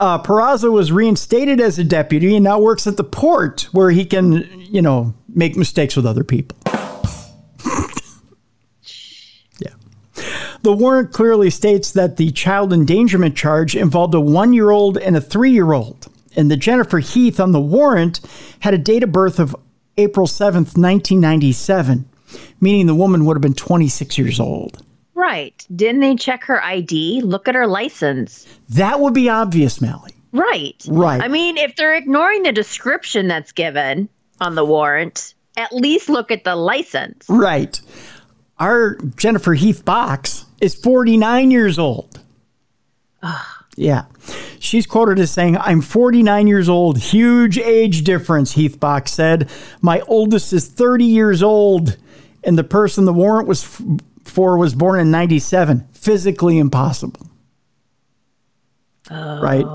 Uh, 0.00 0.22
Peraza 0.22 0.70
was 0.70 0.92
reinstated 0.92 1.60
as 1.60 1.78
a 1.78 1.84
deputy 1.84 2.34
and 2.34 2.44
now 2.44 2.58
works 2.58 2.86
at 2.86 2.96
the 2.96 3.04
port 3.04 3.68
where 3.72 3.90
he 3.90 4.04
can, 4.04 4.60
you 4.60 4.82
know, 4.82 5.14
make 5.28 5.56
mistakes 5.56 5.96
with 5.96 6.06
other 6.06 6.24
people. 6.24 6.56
yeah. 9.58 9.74
The 10.62 10.72
warrant 10.72 11.12
clearly 11.12 11.50
states 11.50 11.92
that 11.92 12.16
the 12.16 12.30
child 12.32 12.72
endangerment 12.72 13.36
charge 13.36 13.76
involved 13.76 14.14
a 14.14 14.20
one 14.20 14.52
year 14.52 14.70
old 14.70 14.98
and 14.98 15.16
a 15.16 15.20
three 15.20 15.52
year 15.52 15.72
old. 15.72 16.08
And 16.34 16.50
the 16.50 16.56
Jennifer 16.56 16.98
Heath 16.98 17.38
on 17.38 17.52
the 17.52 17.60
warrant 17.60 18.20
had 18.60 18.72
a 18.72 18.78
date 18.78 19.02
of 19.02 19.12
birth 19.12 19.38
of 19.38 19.54
April 19.96 20.26
7th, 20.26 20.76
1997, 20.76 22.08
meaning 22.60 22.86
the 22.86 22.94
woman 22.94 23.24
would 23.24 23.36
have 23.36 23.42
been 23.42 23.54
26 23.54 24.18
years 24.18 24.40
old. 24.40 24.84
Right. 25.14 25.66
Didn't 25.74 26.00
they 26.00 26.16
check 26.16 26.44
her 26.44 26.62
ID? 26.62 27.20
Look 27.22 27.48
at 27.48 27.54
her 27.54 27.66
license. 27.66 28.46
That 28.70 29.00
would 29.00 29.14
be 29.14 29.28
obvious, 29.28 29.80
Mally. 29.80 30.12
Right. 30.32 30.82
Right. 30.88 31.22
I 31.22 31.28
mean, 31.28 31.58
if 31.58 31.76
they're 31.76 31.94
ignoring 31.94 32.42
the 32.42 32.52
description 32.52 33.28
that's 33.28 33.52
given 33.52 34.08
on 34.40 34.54
the 34.54 34.64
warrant, 34.64 35.34
at 35.56 35.72
least 35.72 36.08
look 36.08 36.30
at 36.30 36.44
the 36.44 36.56
license. 36.56 37.26
Right. 37.28 37.80
Our 38.58 38.96
Jennifer 39.16 39.54
Heath 39.54 39.84
Box 39.84 40.46
is 40.60 40.74
49 40.74 41.50
years 41.50 41.78
old. 41.78 42.20
Yeah. 43.76 44.04
She's 44.58 44.86
quoted 44.86 45.18
as 45.18 45.30
saying, 45.30 45.56
I'm 45.56 45.80
49 45.80 46.46
years 46.46 46.68
old. 46.68 46.98
Huge 46.98 47.58
age 47.58 48.04
difference, 48.04 48.52
Heath 48.52 48.78
Box 48.78 49.12
said. 49.12 49.50
My 49.80 50.00
oldest 50.02 50.52
is 50.52 50.68
30 50.68 51.04
years 51.04 51.42
old, 51.42 51.96
and 52.44 52.56
the 52.56 52.64
person 52.64 53.04
the 53.04 53.12
warrant 53.12 53.48
was 53.48 53.64
f- 53.64 53.82
for 54.24 54.56
was 54.56 54.74
born 54.74 55.00
in 55.00 55.10
97. 55.10 55.88
Physically 55.92 56.58
impossible. 56.58 57.28
Oh. 59.10 59.42
Right. 59.42 59.66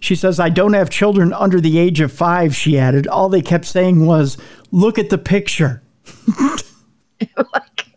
She 0.00 0.14
says, 0.14 0.38
I 0.38 0.50
don't 0.50 0.74
have 0.74 0.88
children 0.88 1.32
under 1.32 1.60
the 1.60 1.78
age 1.78 2.00
of 2.00 2.12
five, 2.12 2.54
she 2.54 2.78
added. 2.78 3.06
All 3.06 3.28
they 3.28 3.42
kept 3.42 3.64
saying 3.64 4.06
was, 4.06 4.38
look 4.70 4.98
at 4.98 5.10
the 5.10 5.18
picture. 5.18 5.82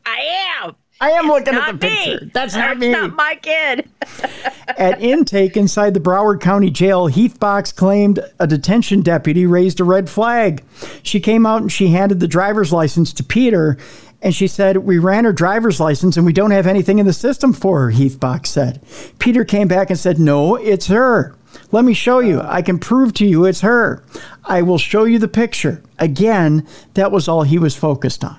I 0.05 0.63
am. 0.63 0.75
I 1.01 1.11
am 1.11 1.27
looking 1.27 1.55
at 1.55 1.79
the 1.79 1.87
me. 1.87 1.95
picture. 1.95 2.29
That's 2.31 2.55
not 2.55 2.77
me. 2.77 2.91
not 2.91 3.15
my 3.15 3.35
kid. 3.41 3.89
At 4.77 5.01
intake 5.01 5.57
inside 5.57 5.95
the 5.95 5.99
Broward 5.99 6.39
County 6.41 6.69
Jail, 6.69 7.07
Heath 7.07 7.39
Box 7.39 7.71
claimed 7.71 8.19
a 8.39 8.45
detention 8.45 9.01
deputy 9.01 9.47
raised 9.47 9.79
a 9.79 9.83
red 9.83 10.09
flag. 10.09 10.63
She 11.01 11.19
came 11.19 11.45
out 11.45 11.61
and 11.61 11.71
she 11.71 11.87
handed 11.87 12.19
the 12.19 12.27
driver's 12.27 12.71
license 12.71 13.13
to 13.13 13.23
Peter, 13.23 13.77
and 14.21 14.33
she 14.33 14.47
said, 14.47 14.77
We 14.77 14.99
ran 14.99 15.25
her 15.25 15.33
driver's 15.33 15.79
license 15.79 16.17
and 16.17 16.25
we 16.25 16.33
don't 16.33 16.51
have 16.51 16.67
anything 16.67 16.99
in 16.99 17.07
the 17.07 17.13
system 17.13 17.51
for 17.51 17.81
her, 17.81 17.89
Heath 17.89 18.19
Box 18.19 18.51
said. 18.51 18.79
Peter 19.17 19.43
came 19.43 19.67
back 19.67 19.89
and 19.89 19.97
said, 19.97 20.19
No, 20.19 20.55
it's 20.55 20.87
her. 20.87 21.35
Let 21.71 21.83
me 21.83 21.93
show 21.93 22.19
you. 22.19 22.41
I 22.41 22.61
can 22.61 22.77
prove 22.77 23.13
to 23.15 23.25
you 23.25 23.45
it's 23.45 23.61
her. 23.61 24.03
I 24.45 24.61
will 24.61 24.77
show 24.77 25.05
you 25.05 25.19
the 25.19 25.27
picture. 25.27 25.81
Again, 25.99 26.67
that 26.93 27.11
was 27.11 27.27
all 27.27 27.43
he 27.43 27.57
was 27.57 27.75
focused 27.75 28.23
on. 28.23 28.37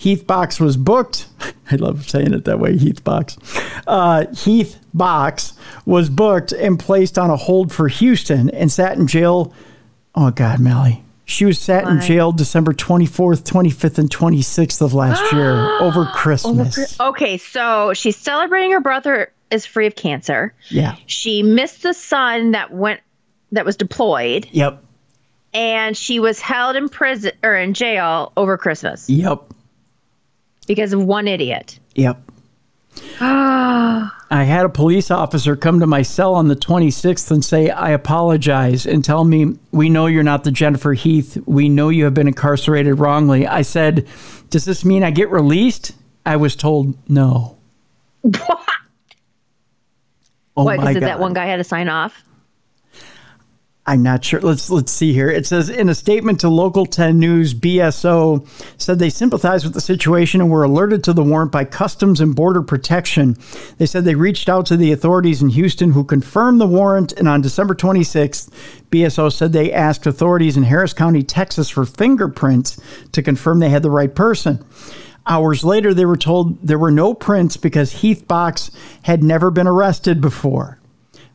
Heath 0.00 0.26
Box 0.26 0.58
was 0.58 0.78
booked. 0.78 1.26
I 1.70 1.76
love 1.76 2.08
saying 2.08 2.32
it 2.32 2.46
that 2.46 2.58
way, 2.58 2.74
Heath 2.78 3.04
Box. 3.04 3.36
Uh, 3.86 4.24
Heath 4.34 4.78
Box 4.94 5.52
was 5.84 6.08
booked 6.08 6.52
and 6.52 6.78
placed 6.80 7.18
on 7.18 7.28
a 7.28 7.36
hold 7.36 7.70
for 7.70 7.86
Houston 7.86 8.48
and 8.48 8.72
sat 8.72 8.96
in 8.96 9.06
jail. 9.06 9.52
Oh, 10.14 10.30
God, 10.30 10.58
Melly. 10.58 11.04
She 11.26 11.44
was 11.44 11.58
sat 11.58 11.86
in 11.86 12.00
jail 12.00 12.32
December 12.32 12.72
24th, 12.72 13.42
25th, 13.42 13.98
and 13.98 14.08
26th 14.08 14.80
of 14.80 14.94
last 14.94 15.32
year 15.34 15.52
over 15.82 16.06
Christmas. 16.06 16.98
Okay, 16.98 17.36
so 17.36 17.92
she's 17.92 18.16
celebrating 18.16 18.72
her 18.72 18.80
brother 18.80 19.30
is 19.50 19.66
free 19.66 19.86
of 19.86 19.94
cancer. 19.96 20.54
Yeah. 20.70 20.96
She 21.04 21.42
missed 21.42 21.82
the 21.82 21.92
son 21.92 22.52
that 22.52 22.72
went 22.72 23.00
that 23.52 23.66
was 23.66 23.76
deployed, 23.76 24.48
Yep. 24.50 24.82
and 25.52 25.94
she 25.94 26.20
was 26.20 26.40
held 26.40 26.74
in 26.76 26.88
prison 26.88 27.32
or 27.42 27.54
in 27.54 27.74
jail 27.74 28.32
over 28.36 28.56
Christmas 28.56 29.10
Yep. 29.10 29.42
Because 30.70 30.92
of 30.92 31.02
one 31.02 31.26
idiot. 31.26 31.80
Yep. 31.96 32.22
I 33.20 34.44
had 34.44 34.64
a 34.64 34.68
police 34.68 35.10
officer 35.10 35.56
come 35.56 35.80
to 35.80 35.86
my 35.88 36.02
cell 36.02 36.36
on 36.36 36.46
the 36.46 36.54
26th 36.54 37.28
and 37.32 37.44
say, 37.44 37.70
I 37.70 37.90
apologize, 37.90 38.86
and 38.86 39.04
tell 39.04 39.24
me, 39.24 39.58
We 39.72 39.88
know 39.88 40.06
you're 40.06 40.22
not 40.22 40.44
the 40.44 40.52
Jennifer 40.52 40.92
Heath. 40.92 41.36
We 41.44 41.68
know 41.68 41.88
you 41.88 42.04
have 42.04 42.14
been 42.14 42.28
incarcerated 42.28 43.00
wrongly. 43.00 43.48
I 43.48 43.62
said, 43.62 44.06
Does 44.50 44.64
this 44.64 44.84
mean 44.84 45.02
I 45.02 45.10
get 45.10 45.28
released? 45.30 45.90
I 46.24 46.36
was 46.36 46.54
told, 46.54 46.96
No. 47.08 47.58
Oh 50.56 50.64
What? 50.64 50.80
Because 50.80 51.00
that 51.00 51.18
one 51.18 51.32
guy 51.32 51.46
had 51.46 51.56
to 51.56 51.64
sign 51.64 51.88
off. 51.88 52.22
I'm 53.90 54.04
not 54.04 54.24
sure. 54.24 54.38
Let's 54.38 54.70
let's 54.70 54.92
see 54.92 55.12
here. 55.12 55.28
It 55.28 55.48
says 55.48 55.68
in 55.68 55.88
a 55.88 55.96
statement 55.96 56.38
to 56.40 56.48
Local 56.48 56.86
10 56.86 57.18
News, 57.18 57.54
BSO 57.54 58.46
said 58.80 59.00
they 59.00 59.10
sympathize 59.10 59.64
with 59.64 59.74
the 59.74 59.80
situation 59.80 60.40
and 60.40 60.48
were 60.48 60.62
alerted 60.62 61.02
to 61.02 61.12
the 61.12 61.24
warrant 61.24 61.50
by 61.50 61.64
Customs 61.64 62.20
and 62.20 62.36
Border 62.36 62.62
Protection. 62.62 63.36
They 63.78 63.86
said 63.86 64.04
they 64.04 64.14
reached 64.14 64.48
out 64.48 64.64
to 64.66 64.76
the 64.76 64.92
authorities 64.92 65.42
in 65.42 65.48
Houston 65.48 65.90
who 65.90 66.04
confirmed 66.04 66.60
the 66.60 66.68
warrant 66.68 67.10
and 67.14 67.26
on 67.26 67.40
December 67.40 67.74
26th, 67.74 68.50
BSO 68.90 69.32
said 69.32 69.52
they 69.52 69.72
asked 69.72 70.06
authorities 70.06 70.56
in 70.56 70.62
Harris 70.62 70.92
County, 70.92 71.24
Texas 71.24 71.68
for 71.68 71.84
fingerprints 71.84 72.80
to 73.10 73.24
confirm 73.24 73.58
they 73.58 73.70
had 73.70 73.82
the 73.82 73.90
right 73.90 74.14
person. 74.14 74.64
Hours 75.26 75.64
later, 75.64 75.92
they 75.92 76.04
were 76.04 76.16
told 76.16 76.62
there 76.62 76.78
were 76.78 76.92
no 76.92 77.12
prints 77.12 77.56
because 77.56 77.90
Heath 77.90 78.28
Box 78.28 78.70
had 79.02 79.24
never 79.24 79.50
been 79.50 79.66
arrested 79.66 80.20
before. 80.20 80.79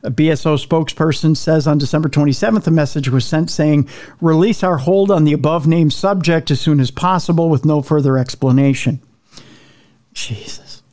A 0.06 0.11
BSO 0.11 0.64
spokesperson 0.64 1.36
says 1.36 1.65
on 1.65 1.80
December 1.80 2.10
27th, 2.10 2.68
a 2.68 2.72
message 2.72 3.10
was 3.10 3.26
sent 3.26 3.49
saying, 3.49 3.90
Release 4.22 4.64
our 4.64 4.77
hold 4.77 5.10
on 5.10 5.23
the 5.23 5.34
above 5.34 5.65
named 5.65 5.94
subject 5.94 6.52
as 6.52 6.61
soon 6.61 6.80
as 6.80 6.91
possible 6.91 7.49
with 7.49 7.65
no 7.65 7.82
further 7.82 8.18
explanation. 8.18 9.02
Jesus. 10.14 10.84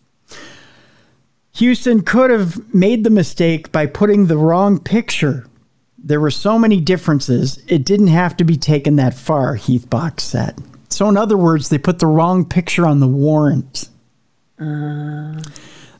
Houston 1.56 2.00
could 2.00 2.30
have 2.30 2.74
made 2.74 3.04
the 3.04 3.10
mistake 3.10 3.70
by 3.70 3.84
putting 3.84 4.26
the 4.26 4.38
wrong 4.38 4.78
picture. 4.78 5.46
There 5.98 6.20
were 6.20 6.30
so 6.30 6.58
many 6.58 6.80
differences, 6.80 7.62
it 7.68 7.84
didn't 7.84 8.08
have 8.08 8.36
to 8.38 8.44
be 8.44 8.56
taken 8.56 8.96
that 8.96 9.14
far, 9.14 9.56
Heath 9.56 9.88
Box 9.90 10.24
said. 10.24 10.58
So, 10.88 11.08
in 11.08 11.18
other 11.18 11.36
words, 11.36 11.68
they 11.68 11.78
put 11.78 11.98
the 11.98 12.06
wrong 12.06 12.46
picture 12.46 12.86
on 12.86 13.00
the 13.00 13.06
warrant. 13.06 13.88
Uh. 14.58 15.40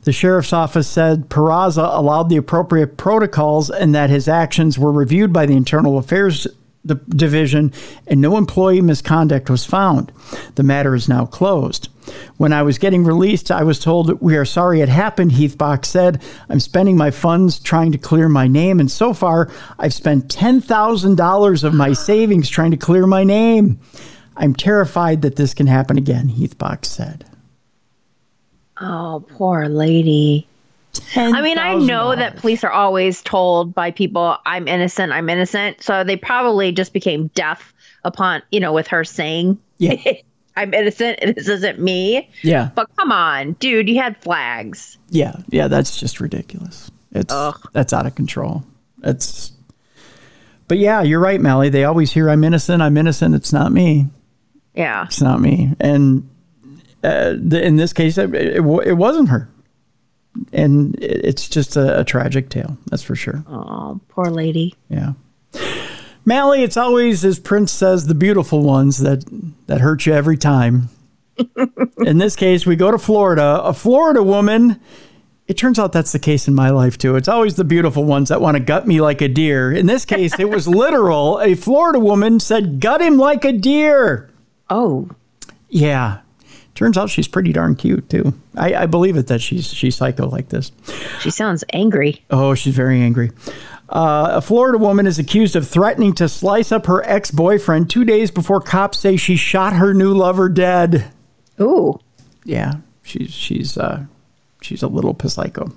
The 0.03 0.11
sheriff's 0.11 0.53
office 0.53 0.87
said 0.87 1.29
Peraza 1.29 1.97
allowed 1.97 2.29
the 2.29 2.37
appropriate 2.37 2.97
protocols 2.97 3.69
and 3.69 3.95
that 3.95 4.09
his 4.09 4.27
actions 4.27 4.77
were 4.77 4.91
reviewed 4.91 5.31
by 5.31 5.45
the 5.45 5.55
Internal 5.55 5.97
Affairs 5.97 6.47
Division 6.85 7.71
and 8.07 8.19
no 8.19 8.35
employee 8.35 8.81
misconduct 8.81 9.49
was 9.49 9.65
found. 9.65 10.11
The 10.55 10.63
matter 10.63 10.93
is 10.93 11.07
now 11.07 11.25
closed. 11.25 11.87
When 12.35 12.51
I 12.51 12.63
was 12.63 12.77
getting 12.77 13.05
released, 13.05 13.51
I 13.51 13.63
was 13.63 13.79
told, 13.79 14.19
We 14.21 14.35
are 14.35 14.43
sorry 14.43 14.81
it 14.81 14.89
happened, 14.89 15.31
Heathbox 15.31 15.85
said. 15.85 16.21
I'm 16.49 16.59
spending 16.59 16.97
my 16.97 17.09
funds 17.09 17.57
trying 17.57 17.93
to 17.93 17.97
clear 17.97 18.27
my 18.27 18.47
name, 18.47 18.81
and 18.81 18.91
so 18.91 19.13
far, 19.13 19.49
I've 19.79 19.93
spent 19.93 20.27
$10,000 20.27 21.63
of 21.63 21.73
my 21.73 21.93
savings 21.93 22.49
trying 22.49 22.71
to 22.71 22.77
clear 22.77 23.07
my 23.07 23.23
name. 23.23 23.79
I'm 24.35 24.53
terrified 24.53 25.21
that 25.21 25.37
this 25.37 25.53
can 25.53 25.67
happen 25.67 25.97
again, 25.97 26.27
Heathbox 26.27 26.85
said. 26.85 27.25
Oh, 28.83 29.23
poor 29.29 29.67
lady. 29.69 30.47
I 31.15 31.41
mean, 31.41 31.57
I 31.57 31.75
know 31.75 32.15
that 32.15 32.35
police 32.37 32.63
are 32.63 32.71
always 32.71 33.21
told 33.21 33.73
by 33.73 33.91
people, 33.91 34.37
I'm 34.45 34.67
innocent, 34.67 35.11
I'm 35.11 35.29
innocent. 35.29 35.81
So 35.81 36.03
they 36.03 36.17
probably 36.17 36.71
just 36.71 36.93
became 36.93 37.27
deaf 37.27 37.73
upon, 38.03 38.43
you 38.51 38.59
know, 38.59 38.73
with 38.73 38.87
her 38.87 39.03
saying, 39.03 39.57
Yeah. 39.77 39.95
I'm 40.55 40.71
innocent 40.71 41.19
this 41.35 41.47
isn't 41.47 41.79
me. 41.79 42.29
Yeah. 42.43 42.69
But 42.75 42.95
come 42.95 43.11
on, 43.11 43.53
dude, 43.53 43.89
you 43.89 43.99
had 43.99 44.15
flags. 44.17 44.99
Yeah. 45.09 45.37
Yeah. 45.49 45.67
That's 45.67 45.99
just 45.99 46.19
ridiculous. 46.19 46.91
It's 47.11 47.33
that's 47.71 47.91
out 47.93 48.05
of 48.05 48.13
control. 48.13 48.63
It's. 49.03 49.51
But 50.67 50.77
yeah, 50.77 51.01
you're 51.01 51.19
right, 51.19 51.41
Melly. 51.41 51.69
They 51.69 51.85
always 51.85 52.11
hear 52.11 52.29
I'm 52.29 52.43
innocent. 52.43 52.83
I'm 52.83 52.97
innocent. 52.97 53.33
It's 53.33 53.51
not 53.51 53.71
me. 53.71 54.07
Yeah. 54.75 55.05
It's 55.05 55.21
not 55.21 55.41
me. 55.41 55.73
And 55.79 56.29
uh, 57.03 57.33
the, 57.37 57.61
in 57.63 57.75
this 57.75 57.93
case, 57.93 58.17
it, 58.17 58.33
it, 58.33 58.55
it 58.57 58.93
wasn't 58.97 59.29
her. 59.29 59.49
And 60.51 60.95
it, 60.95 61.25
it's 61.25 61.47
just 61.49 61.75
a, 61.75 61.99
a 61.99 62.03
tragic 62.03 62.49
tale. 62.49 62.77
That's 62.87 63.03
for 63.03 63.15
sure. 63.15 63.43
Oh, 63.47 63.99
poor 64.09 64.25
lady. 64.25 64.75
Yeah. 64.89 65.13
Mally, 66.25 66.63
it's 66.63 66.77
always, 66.77 67.25
as 67.25 67.37
Prince 67.39 67.71
says, 67.71 68.07
the 68.07 68.15
beautiful 68.15 68.61
ones 68.63 68.99
that, 68.99 69.25
that 69.67 69.81
hurt 69.81 70.05
you 70.05 70.13
every 70.13 70.37
time. 70.37 70.89
in 71.97 72.17
this 72.17 72.35
case, 72.35 72.65
we 72.65 72.75
go 72.75 72.91
to 72.91 72.97
Florida. 72.97 73.61
A 73.63 73.73
Florida 73.73 74.23
woman, 74.23 74.79
it 75.47 75.57
turns 75.57 75.77
out 75.79 75.91
that's 75.91 76.13
the 76.13 76.19
case 76.19 76.47
in 76.47 76.53
my 76.55 76.69
life 76.69 76.97
too. 76.97 77.17
It's 77.17 77.27
always 77.27 77.55
the 77.55 77.65
beautiful 77.65 78.05
ones 78.05 78.29
that 78.29 78.39
want 78.39 78.55
to 78.55 78.63
gut 78.63 78.87
me 78.87 79.01
like 79.01 79.21
a 79.21 79.27
deer. 79.27 79.71
In 79.73 79.85
this 79.85 80.05
case, 80.05 80.39
it 80.39 80.49
was 80.49 80.65
literal. 80.83 81.39
A 81.41 81.55
Florida 81.55 81.99
woman 81.99 82.39
said, 82.39 82.79
gut 82.79 83.01
him 83.01 83.17
like 83.17 83.43
a 83.43 83.51
deer. 83.51 84.29
Oh, 84.69 85.09
Yeah. 85.69 86.19
Turns 86.75 86.97
out 86.97 87.09
she's 87.09 87.27
pretty 87.27 87.53
darn 87.53 87.75
cute 87.75 88.09
too. 88.09 88.33
I, 88.55 88.73
I 88.73 88.85
believe 88.87 89.15
it 89.15 89.27
that 89.27 89.41
she's 89.41 89.71
she's 89.71 89.95
psycho 89.95 90.27
like 90.27 90.49
this. 90.49 90.71
she 91.21 91.29
sounds 91.29 91.63
angry. 91.71 92.23
Oh, 92.31 92.55
she's 92.55 92.75
very 92.75 92.99
angry. 92.99 93.31
Uh, 93.89 94.29
a 94.33 94.41
Florida 94.41 94.77
woman 94.79 95.05
is 95.05 95.19
accused 95.19 95.55
of 95.55 95.67
threatening 95.67 96.13
to 96.13 96.27
slice 96.27 96.71
up 96.71 96.87
her 96.87 97.03
ex 97.07 97.29
boyfriend 97.29 97.89
two 97.89 98.03
days 98.03 98.31
before 98.31 98.59
cops 98.59 98.97
say 98.97 99.17
she 99.17 99.35
shot 99.35 99.73
her 99.73 99.93
new 99.93 100.13
lover 100.13 100.49
dead. 100.49 101.11
Ooh. 101.61 101.99
Yeah, 102.43 102.77
she's 103.03 103.31
she's 103.31 103.77
uh, 103.77 104.05
she's 104.61 104.81
a 104.81 104.87
little 104.87 105.15
psycho. 105.27 105.71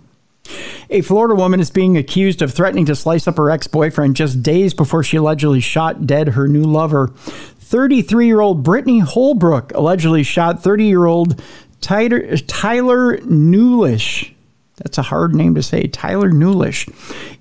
A 0.90 1.01
Florida 1.01 1.35
woman 1.35 1.60
is 1.60 1.70
being 1.70 1.97
accused 1.97 2.43
of 2.43 2.52
threatening 2.52 2.86
to 2.86 2.97
slice 2.97 3.27
up 3.27 3.36
her 3.36 3.51
ex 3.51 3.66
boyfriend 3.66 4.16
just 4.16 4.43
days 4.43 4.74
before 4.74 5.02
she 5.02 5.16
allegedly 5.16 5.60
shot 5.60 6.06
dead 6.06 6.28
her 6.31 6.48
new 6.48 6.64
lover. 6.64 7.09
33 7.16 8.27
year 8.27 8.40
old 8.40 8.62
Brittany 8.62 9.01
Holbrook 9.01 9.73
allegedly 9.74 10.23
shot 10.23 10.62
30 10.62 10.85
year 10.85 11.06
old 11.06 11.43
Tyler, 11.81 12.36
Tyler 12.36 13.18
Newlish. 13.18 14.32
That's 14.77 14.98
a 14.98 15.02
hard 15.02 15.35
name 15.35 15.55
to 15.55 15.62
say. 15.62 15.86
Tyler 15.86 16.31
Newlish. 16.31 16.89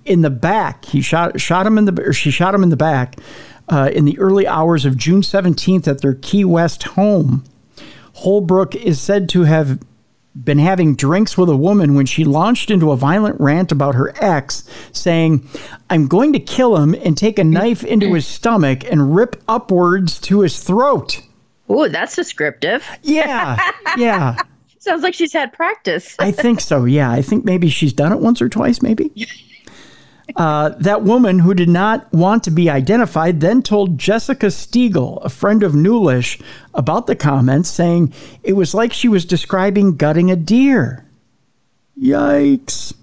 In 0.05 0.21
the 0.21 0.29
back, 0.29 0.85
he 0.85 1.01
shot 1.01 1.39
shot 1.39 1.67
him 1.67 1.77
in 1.77 1.85
the 1.85 2.13
she 2.13 2.31
shot 2.31 2.55
him 2.55 2.63
in 2.63 2.69
the 2.69 2.77
back 2.77 3.17
uh, 3.69 3.89
in 3.93 4.05
the 4.05 4.17
early 4.19 4.47
hours 4.47 4.85
of 4.85 4.97
June 4.97 5.21
17th 5.21 5.87
at 5.87 6.01
their 6.01 6.13
Key 6.13 6.45
West 6.45 6.83
home. 6.83 7.43
Holbrook 8.13 8.75
is 8.75 9.01
said 9.01 9.27
to 9.29 9.43
have 9.43 9.79
been 10.43 10.59
having 10.59 10.95
drinks 10.95 11.37
with 11.37 11.49
a 11.49 11.55
woman 11.55 11.95
when 11.95 12.05
she 12.05 12.25
launched 12.25 12.69
into 12.69 12.91
a 12.91 12.97
violent 12.97 13.39
rant 13.39 13.71
about 13.71 13.95
her 13.95 14.13
ex, 14.21 14.69
saying, 14.91 15.47
I'm 15.89 16.07
going 16.07 16.33
to 16.33 16.39
kill 16.39 16.75
him 16.77 16.93
and 16.93 17.17
take 17.17 17.39
a 17.39 17.41
mm-hmm. 17.41 17.51
knife 17.51 17.83
into 17.83 18.13
his 18.13 18.27
stomach 18.27 18.83
and 18.83 19.15
rip 19.15 19.41
upwards 19.47 20.19
to 20.21 20.41
his 20.41 20.61
throat. 20.61 21.21
Ooh, 21.71 21.89
that's 21.89 22.15
descriptive. 22.15 22.85
Yeah, 23.01 23.57
yeah. 23.97 24.37
Sounds 24.79 25.01
like 25.01 25.15
she's 25.15 25.33
had 25.33 25.51
practice. 25.53 26.15
I 26.19 26.31
think 26.31 26.61
so. 26.61 26.85
Yeah, 26.85 27.09
I 27.09 27.21
think 27.21 27.43
maybe 27.43 27.69
she's 27.69 27.93
done 27.93 28.11
it 28.11 28.19
once 28.19 28.41
or 28.41 28.49
twice, 28.49 28.81
maybe. 28.81 29.11
Uh, 30.35 30.69
that 30.79 31.03
woman 31.03 31.39
who 31.39 31.53
did 31.53 31.69
not 31.69 32.11
want 32.11 32.43
to 32.43 32.51
be 32.51 32.69
identified 32.69 33.39
then 33.39 33.61
told 33.61 33.97
Jessica 33.97 34.47
Stiegel, 34.47 35.23
a 35.23 35.29
friend 35.29 35.61
of 35.63 35.75
Newlish, 35.75 36.39
about 36.73 37.07
the 37.07 37.15
comments, 37.15 37.69
saying 37.69 38.11
it 38.43 38.53
was 38.53 38.73
like 38.73 38.91
she 38.91 39.07
was 39.07 39.23
describing 39.23 39.95
gutting 39.95 40.31
a 40.31 40.35
deer. 40.35 41.05
Yikes. 41.99 42.93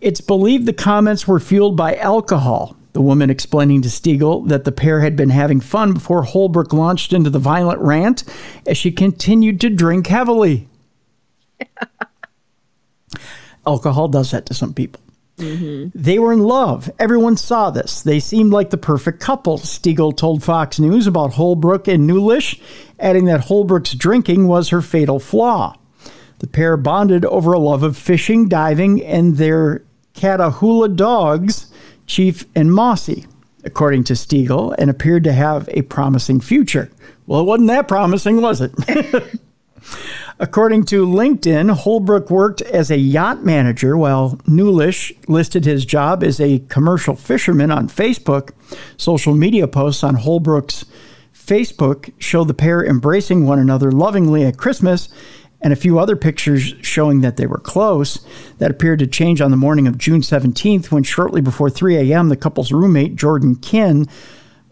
It's 0.00 0.20
believed 0.20 0.66
the 0.66 0.72
comments 0.72 1.28
were 1.28 1.40
fueled 1.40 1.76
by 1.76 1.94
alcohol. 1.96 2.76
The 2.92 3.00
woman 3.00 3.30
explaining 3.30 3.82
to 3.82 3.88
Stiegel 3.88 4.48
that 4.48 4.64
the 4.64 4.72
pair 4.72 5.00
had 5.00 5.14
been 5.14 5.30
having 5.30 5.60
fun 5.60 5.94
before 5.94 6.24
Holbrook 6.24 6.72
launched 6.72 7.12
into 7.12 7.30
the 7.30 7.38
violent 7.38 7.80
rant 7.80 8.24
as 8.66 8.76
she 8.76 8.90
continued 8.90 9.60
to 9.60 9.70
drink 9.70 10.08
heavily. 10.08 10.66
Alcohol 13.66 14.08
does 14.08 14.30
that 14.32 14.46
to 14.46 14.54
some 14.54 14.74
people. 14.74 15.00
Mm-hmm. 15.40 15.88
They 15.94 16.18
were 16.18 16.32
in 16.32 16.40
love. 16.40 16.90
Everyone 16.98 17.36
saw 17.36 17.70
this. 17.70 18.02
They 18.02 18.20
seemed 18.20 18.52
like 18.52 18.70
the 18.70 18.76
perfect 18.76 19.20
couple, 19.20 19.58
Stiegel 19.58 20.16
told 20.16 20.42
Fox 20.42 20.78
News 20.78 21.06
about 21.06 21.32
Holbrook 21.32 21.88
and 21.88 22.06
Newlish, 22.06 22.60
adding 22.98 23.24
that 23.26 23.42
Holbrook's 23.42 23.94
drinking 23.94 24.46
was 24.46 24.68
her 24.68 24.82
fatal 24.82 25.18
flaw. 25.18 25.76
The 26.38 26.46
pair 26.46 26.76
bonded 26.76 27.24
over 27.24 27.52
a 27.52 27.58
love 27.58 27.82
of 27.82 27.96
fishing, 27.96 28.48
diving, 28.48 29.04
and 29.04 29.36
their 29.36 29.84
Catahoula 30.14 30.96
dogs, 30.96 31.70
Chief 32.06 32.44
and 32.54 32.72
Mossy, 32.72 33.26
according 33.64 34.04
to 34.04 34.14
Stiegel, 34.14 34.74
and 34.78 34.90
appeared 34.90 35.24
to 35.24 35.32
have 35.32 35.68
a 35.72 35.82
promising 35.82 36.40
future. 36.40 36.90
Well, 37.26 37.40
it 37.40 37.44
wasn't 37.44 37.68
that 37.68 37.88
promising, 37.88 38.40
was 38.40 38.60
it? 38.60 38.72
According 40.42 40.84
to 40.86 41.04
LinkedIn, 41.04 41.70
Holbrook 41.70 42.30
worked 42.30 42.62
as 42.62 42.90
a 42.90 42.96
yacht 42.96 43.44
manager 43.44 43.94
while 43.94 44.40
Newlish 44.46 45.12
listed 45.28 45.66
his 45.66 45.84
job 45.84 46.24
as 46.24 46.40
a 46.40 46.60
commercial 46.70 47.14
fisherman 47.14 47.70
on 47.70 47.88
Facebook. 47.88 48.52
Social 48.96 49.34
media 49.34 49.68
posts 49.68 50.02
on 50.02 50.14
Holbrook's 50.14 50.86
Facebook 51.34 52.10
show 52.16 52.42
the 52.44 52.54
pair 52.54 52.82
embracing 52.82 53.46
one 53.46 53.58
another 53.58 53.92
lovingly 53.92 54.42
at 54.46 54.56
Christmas, 54.56 55.10
and 55.60 55.74
a 55.74 55.76
few 55.76 55.98
other 55.98 56.16
pictures 56.16 56.74
showing 56.80 57.20
that 57.20 57.36
they 57.36 57.46
were 57.46 57.58
close. 57.58 58.26
That 58.56 58.70
appeared 58.70 59.00
to 59.00 59.06
change 59.06 59.42
on 59.42 59.50
the 59.50 59.58
morning 59.58 59.86
of 59.86 59.98
June 59.98 60.22
17th 60.22 60.90
when, 60.90 61.02
shortly 61.02 61.42
before 61.42 61.68
3 61.68 61.96
a.m., 61.96 62.30
the 62.30 62.36
couple's 62.36 62.72
roommate, 62.72 63.14
Jordan 63.14 63.56
Kinn, 63.56 64.06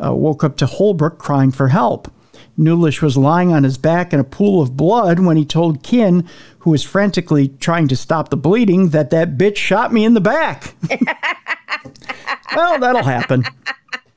uh, 0.03 0.15
woke 0.15 0.43
up 0.43 0.57
to 0.57 0.66
Holbrook 0.66 1.19
crying 1.19 1.51
for 1.51 1.69
help. 1.69 2.11
Newlish 2.59 3.01
was 3.01 3.16
lying 3.16 3.52
on 3.52 3.62
his 3.64 3.78
back 3.78 4.12
in 4.12 4.20
a 4.20 4.24
pool 4.24 4.60
of 4.60 4.76
blood 4.76 5.20
when 5.20 5.36
he 5.36 5.44
told 5.44 5.82
Kinn, 5.82 6.28
who 6.59 6.70
was 6.70 6.82
frantically 6.82 7.48
trying 7.60 7.89
to 7.89 7.97
stop 7.97 8.28
the 8.30 8.36
bleeding, 8.36 8.89
that 8.90 9.10
that 9.10 9.39
bitch 9.39 9.56
shot 9.56 9.93
me 9.93 10.05
in 10.05 10.14
the 10.14 10.20
back. 10.20 10.74
well, 12.56 12.78
that'll 12.78 13.05
happen. 13.05 13.44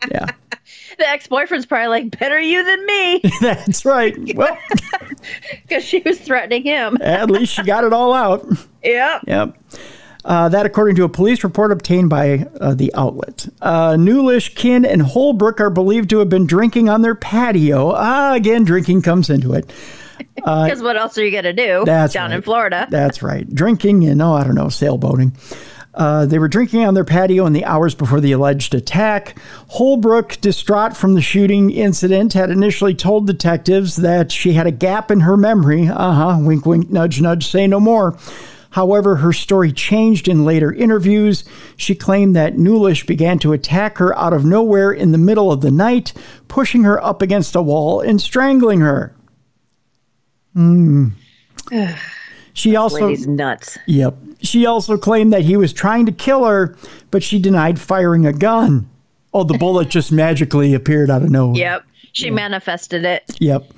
Yeah, 0.10 0.26
The 0.98 1.08
ex 1.08 1.28
boyfriend's 1.28 1.68
probably 1.68 1.88
like, 1.88 2.20
better 2.20 2.40
you 2.40 2.64
than 2.66 2.86
me, 2.88 3.22
that's 3.42 3.86
right. 3.86 4.18
Well, 4.36 4.58
because 5.62 5.84
she 5.84 6.00
was 6.00 6.20
threatening 6.20 6.64
him. 6.64 6.98
at 7.02 7.30
least 7.30 7.54
she 7.54 7.62
got 7.64 7.84
it 7.84 7.94
all 7.94 8.14
out. 8.14 8.44
Yep. 8.84 9.22
Yep. 9.28 9.58
Uh, 10.24 10.50
that, 10.50 10.66
according 10.66 10.96
to 10.96 11.04
a 11.04 11.10
police 11.10 11.44
report 11.44 11.72
obtained 11.72 12.10
by 12.10 12.46
uh, 12.60 12.76
the 12.76 12.94
outlet. 12.94 13.48
Uh, 13.62 13.96
Newlish, 13.98 14.54
Kinn, 14.54 14.86
and 14.86 15.02
Holbrook 15.02 15.60
are 15.60 15.72
believed 15.72 16.12
to 16.12 16.20
have 16.20 16.30
been 16.30 16.46
drinking 16.46 16.90
on 16.90 17.02
their 17.02 17.16
patio. 17.16 17.92
Ah, 17.96 18.34
again, 18.36 18.64
drinking 18.64 19.02
comes 19.02 19.30
into 19.30 19.54
it. 19.54 19.72
Because 20.36 20.84
what 20.84 20.98
else 20.98 21.18
are 21.18 21.26
you 21.26 21.32
going 21.32 21.44
to 21.46 21.54
do 21.54 21.84
That's 21.84 22.14
down 22.14 22.32
in. 22.32 22.44
Florida? 22.44 22.88
That's 22.90 23.24
right. 23.24 23.48
Drinking 23.54 24.06
and, 24.06 24.22
oh, 24.22 24.34
I 24.34 24.44
don't 24.44 24.54
know, 24.56 24.68
sailboating. 24.68 25.34
Uh, 25.94 26.26
they 26.26 26.40
were 26.40 26.48
drinking 26.48 26.86
on 26.86 26.94
their 26.94 27.04
patio 27.04 27.46
in 27.46 27.54
the 27.54 27.66
hours 27.66 27.96
before 27.96 28.22
the 28.22 28.32
alleged 28.32 28.74
attack. 28.74 29.38
Holbrook, 29.68 30.40
distraught 30.40 30.96
from 30.96 31.16
the 31.16 31.22
shooting 31.22 31.70
incident, 31.70 32.34
had 32.34 32.50
initially 32.50 32.94
told 32.94 33.28
detectives 33.28 33.98
that 33.98 34.32
she 34.32 34.54
had 34.54 34.68
a 34.68 34.72
gap 34.72 35.12
in 35.12 35.22
her 35.22 35.36
memory. 35.36 35.88
Uh 35.88 36.14
huh, 36.14 36.38
wink, 36.40 36.66
wink, 36.66 36.90
nudge, 36.90 37.20
nudge, 37.20 37.48
say 37.48 37.68
no 37.68 37.80
more. 37.80 38.18
However, 38.72 39.18
her 39.18 39.34
story 39.34 39.72
changed 39.72 40.28
in 40.28 40.46
later 40.46 40.74
interviews. 40.74 41.44
She 41.78 41.94
claimed 41.94 42.36
that 42.36 42.58
Newlish 42.58 43.06
began 43.06 43.38
to 43.40 43.54
attack 43.54 43.98
her 43.98 44.18
out 44.18 44.34
of 44.34 44.46
nowhere 44.46 44.92
in 44.92 45.12
the 45.12 45.18
middle 45.18 45.52
of 45.52 45.62
the 45.62 45.72
night, 45.72 46.14
pushing 46.48 46.84
her 46.84 47.02
up 47.04 47.22
against 47.22 47.56
a 47.56 47.62
wall 47.62 48.02
and 48.02 48.20
strangling 48.22 48.80
her. 48.80 49.14
Hmm. 50.54 51.10
She 52.54 52.76
also 52.76 53.08
Lady's 53.08 53.28
nuts. 53.28 53.78
Yep. 53.88 54.16
She 54.42 54.66
also 54.66 54.98
claimed 54.98 55.32
that 55.34 55.44
he 55.44 55.56
was 55.56 55.72
trying 55.72 56.06
to 56.06 56.12
kill 56.12 56.46
her, 56.46 56.76
but 57.12 57.24
she 57.24 57.40
denied 57.40 57.80
firing 57.80 58.26
a 58.26 58.34
gun. 58.34 58.90
Oh, 59.34 59.44
the 59.44 59.58
bullet 59.58 59.90
just 59.90 60.12
magically 60.12 60.74
appeared 60.74 61.10
out 61.10 61.22
of 61.22 61.30
nowhere. 61.30 61.58
Yep. 61.58 61.84
She 62.14 62.30
manifested 62.30 63.06
it. 63.06 63.24
Yep. 63.40 63.72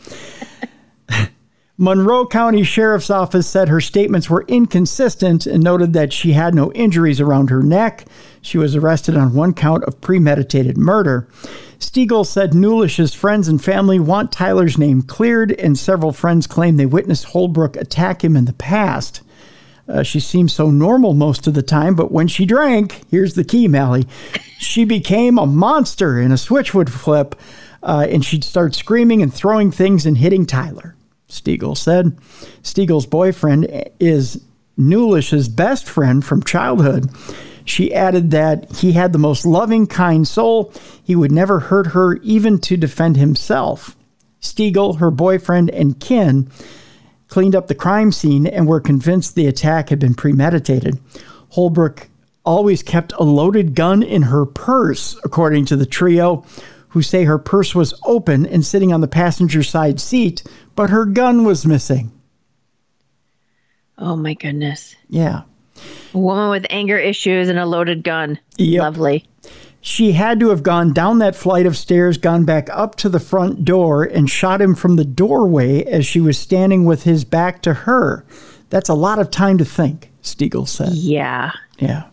Monroe 1.84 2.26
County 2.26 2.64
Sheriff's 2.64 3.10
Office 3.10 3.45
said 3.45 3.68
her 3.68 3.81
statements 3.81 4.30
were 4.30 4.45
inconsistent 4.47 5.45
and 5.45 5.61
noted 5.61 5.91
that 5.91 6.14
she 6.14 6.31
had 6.31 6.55
no 6.55 6.72
injuries 6.72 7.19
around 7.19 7.49
her 7.49 7.61
neck. 7.61 8.05
She 8.41 8.57
was 8.57 8.73
arrested 8.73 9.18
on 9.18 9.34
one 9.34 9.53
count 9.53 9.84
of 9.84 9.99
premeditated 9.99 10.77
murder. 10.77 11.27
Stiegel 11.80 12.26
said 12.26 12.53
Newlish's 12.53 13.14
friends 13.14 13.49
and 13.49 13.61
family 13.61 13.99
want 13.99 14.31
Tyler's 14.31 14.77
name 14.77 15.01
cleared, 15.01 15.51
and 15.51 15.77
several 15.77 16.14
friends 16.14 16.47
claim 16.47 16.77
they 16.77 16.85
witnessed 16.85 17.26
Holbrook 17.26 17.76
attack 17.76 18.23
him 18.23 18.38
in 18.38 18.45
the 18.45 18.53
past. 18.53 19.22
Uh, 19.85 20.03
she 20.03 20.22
seemed 20.22 20.51
so 20.51 20.72
normal 20.72 21.14
most 21.14 21.47
of 21.47 21.53
the 21.53 21.61
time, 21.61 21.95
but 21.95 22.14
when 22.14 22.30
she 22.30 22.45
drank, 22.45 23.01
here's 23.11 23.34
the 23.34 23.43
key, 23.43 23.68
Mally, 23.68 24.07
she 24.57 24.85
became 24.85 25.38
a 25.38 25.45
monster 25.45 26.18
in 26.18 26.31
a 26.31 26.35
switchwood 26.35 26.88
flip. 26.88 27.35
uh, 27.84 28.07
and 28.10 28.23
she'd 28.23 28.43
start 28.43 28.73
screaming 28.73 29.22
and 29.22 29.34
throwing 29.34 29.69
things 29.69 30.05
and 30.05 30.18
hitting 30.18 30.45
Tyler. 30.45 30.95
Stiegel 31.34 31.76
said. 31.76 32.15
Stiegel's 32.61 33.05
boyfriend 33.05 33.89
is 33.99 34.43
Newlish's 34.77 35.49
best 35.49 35.88
friend 35.88 36.23
from 36.23 36.43
childhood. 36.43 37.10
She 37.65 37.93
added 37.93 38.31
that 38.31 38.72
he 38.72 38.91
had 38.91 39.14
the 39.14 39.19
most 39.19 39.45
loving, 39.45 39.88
kind 39.88 40.27
soul. 40.27 40.73
He 41.03 41.15
would 41.15 41.31
never 41.31 41.60
hurt 41.60 41.88
her, 41.88 42.15
even 42.18 42.60
to 42.60 42.77
defend 42.77 43.18
himself. 43.18 43.95
Stiegel, 44.41 44.99
her 44.99 45.11
boyfriend, 45.11 45.69
and 45.69 45.99
Kinn 45.99 46.49
cleaned 47.30 47.55
up 47.55 47.68
the 47.68 47.76
crime 47.76 48.11
scene 48.11 48.45
and 48.45 48.68
were 48.68 48.81
convinced 48.81 49.34
the 49.34 49.47
attack 49.47 49.89
had 49.89 49.99
been 49.99 50.14
premeditated. 50.14 50.99
Holbrook 51.49 52.10
always 52.45 52.84
kept 52.84 53.14
a 53.14 53.23
loaded 53.23 53.73
gun 53.73 54.03
in 54.03 54.23
her 54.23 54.45
purse, 54.45 55.18
according 55.23 55.65
to 55.65 55.76
the 55.76 55.85
trio, 55.85 56.45
who 56.94 57.02
say 57.02 57.24
her 57.24 57.40
purse 57.40 57.74
was 57.74 57.99
open 58.06 58.45
and 58.45 58.64
sitting 58.64 58.94
on 58.94 59.02
the 59.02 59.07
passenger 59.07 59.64
side 59.64 59.99
seat, 59.99 60.44
but 60.76 60.91
her 60.91 61.06
gun 61.06 61.44
was 61.44 61.65
missing. 61.65 62.11
Oh 63.98 64.15
my 64.15 64.36
goodness. 64.36 64.95
Yeah. 65.10 65.41
A 66.14 66.18
woman 66.18 66.52
with 66.52 66.68
anger 66.70 66.98
issues 66.98 67.49
and 67.49 67.57
a 67.57 67.65
loaded 67.65 68.03
gun. 68.03 68.40
Yep. 68.57 68.82
Lovely. 68.82 69.26
She 69.82 70.11
had 70.11 70.40
to 70.40 70.49
have 70.49 70.61
gone 70.61 70.94
down 70.94 71.18
that 71.18 71.36
flight 71.36 71.65
of 71.65 71.76
stairs, 71.76 72.18
gone 72.20 72.45
back 72.45 72.70
up 72.70 72.95
to 72.98 73.10
the 73.10 73.20
front 73.20 73.65
door, 73.65 74.03
and 74.03 74.30
shot 74.30 74.61
him 74.61 74.76
from 74.76 74.95
the 74.95 75.03
doorway 75.03 75.84
as 75.84 76.06
she 76.06 76.22
was 76.22 76.38
standing 76.38 76.86
with 76.86 77.03
his 77.03 77.26
back 77.26 77.64
to 77.64 77.74
her. 77.74 78.24
That's 78.70 78.90
a 78.90 78.94
lot 78.94 79.18
of 79.18 79.32
time 79.32 79.57
to 79.57 79.65
think, 79.65 80.11
Stiegel 80.22 80.68
said. 80.68 80.94
Yeah. 80.94 81.52
Yeah. 81.80 82.03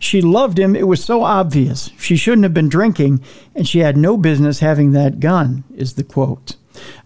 She 0.00 0.22
loved 0.22 0.58
him. 0.58 0.74
It 0.74 0.88
was 0.88 1.04
so 1.04 1.22
obvious. 1.22 1.90
She 1.98 2.16
shouldn't 2.16 2.44
have 2.44 2.54
been 2.54 2.70
drinking, 2.70 3.22
and 3.54 3.68
she 3.68 3.80
had 3.80 3.98
no 3.98 4.16
business 4.16 4.60
having 4.60 4.92
that 4.92 5.20
gun, 5.20 5.62
is 5.76 5.92
the 5.92 6.02
quote. 6.02 6.56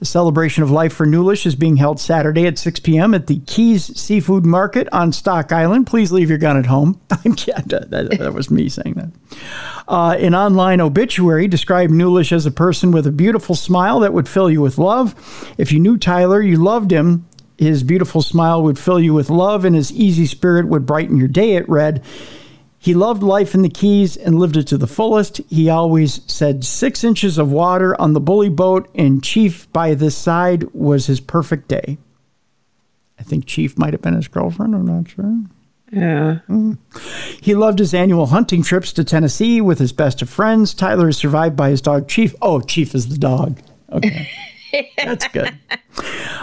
A 0.01 0.05
celebration 0.05 0.63
of 0.63 0.71
life 0.71 0.93
for 0.93 1.05
Newlish 1.05 1.45
is 1.45 1.57
being 1.57 1.77
held 1.77 1.99
Saturday 1.99 2.47
at 2.47 2.57
6 2.57 2.79
p.m. 2.81 3.13
at 3.13 3.27
the 3.27 3.41
Keys 3.41 4.01
Seafood 4.01 4.47
Market 4.47 4.89
on 4.93 5.13
Stock 5.13 5.51
Island. 5.51 5.89
Please 5.89 6.13
leave 6.13 6.29
your 6.29 6.39
gun 6.39 6.57
at 6.57 6.67
home. 6.67 7.01
yeah, 7.47 7.61
that, 7.67 7.91
that 7.91 8.33
was 8.33 8.49
me 8.49 8.69
saying 8.69 8.95
that. 8.95 9.39
Uh, 9.89 10.17
an 10.21 10.37
online 10.37 10.81
obituary 10.81 11.49
described 11.49 11.93
Newlish 11.93 12.31
as 12.31 12.47
a 12.47 12.53
person 12.53 12.93
with 12.93 13.09
a 13.09 13.13
beautiful 13.13 13.57
smile 13.57 13.99
that 14.01 14.13
would 14.13 14.29
fill 14.29 14.49
you 14.49 14.61
with 14.61 14.79
love. 14.79 15.15
If 15.59 15.73
you 15.73 15.81
knew 15.81 15.99
Tyler, 15.99 16.41
you 16.41 16.63
loved 16.63 16.93
him. 16.93 17.27
His 17.59 17.83
beautiful 17.83 18.23
smile 18.23 18.63
would 18.63 18.79
fill 18.79 19.01
you 19.01 19.15
with 19.15 19.31
love, 19.31 19.65
and 19.65 19.75
his 19.75 19.93
easy 19.93 20.27
spirit 20.27 20.69
would 20.69 20.87
brighten 20.87 21.17
your 21.17 21.29
day, 21.29 21.57
it 21.57 21.69
read. 21.69 22.05
He 22.85 22.93
loved 22.93 23.23
life 23.23 23.55
in 23.55 23.63
the 23.63 23.71
Keys 23.71 24.15
and 24.15 24.39
lived 24.39 24.59
it 24.59 24.67
to 24.67 24.77
the 24.77 24.87
fullest. 24.87 25.39
He 25.49 25.71
always 25.71 26.21
said 26.31 26.67
six 26.67 27.03
inches 27.03 27.39
of 27.39 27.51
water 27.51 27.99
on 27.99 28.13
the 28.13 28.21
bully 28.21 28.51
boat, 28.51 28.91
and 28.95 29.25
Chief 29.25 29.73
by 29.73 29.95
this 29.95 30.15
side 30.15 30.65
was 30.75 31.07
his 31.07 31.19
perfect 31.19 31.67
day. 31.69 31.97
I 33.19 33.23
think 33.23 33.47
Chief 33.47 33.79
might 33.79 33.95
have 33.95 34.03
been 34.03 34.13
his 34.13 34.29
girlfriend. 34.29 34.75
I'm 34.75 34.85
not 34.85 35.09
sure. 35.09 35.45
Yeah. 35.91 36.41
Mm. 36.47 36.77
He 37.41 37.55
loved 37.55 37.79
his 37.79 37.95
annual 37.95 38.27
hunting 38.27 38.63
trips 38.63 38.93
to 38.93 39.03
Tennessee 39.03 39.63
with 39.63 39.79
his 39.79 39.95
best 39.95 40.21
of 40.21 40.29
friends. 40.29 40.75
Tyler 40.75 41.09
is 41.09 41.17
survived 41.17 41.57
by 41.57 41.71
his 41.71 41.81
dog 41.81 42.07
Chief. 42.07 42.35
Oh, 42.43 42.61
Chief 42.61 42.95
is 42.95 43.09
the 43.09 43.17
dog. 43.17 43.61
Okay. 43.91 44.29
That's 44.97 45.29
good. 45.29 45.57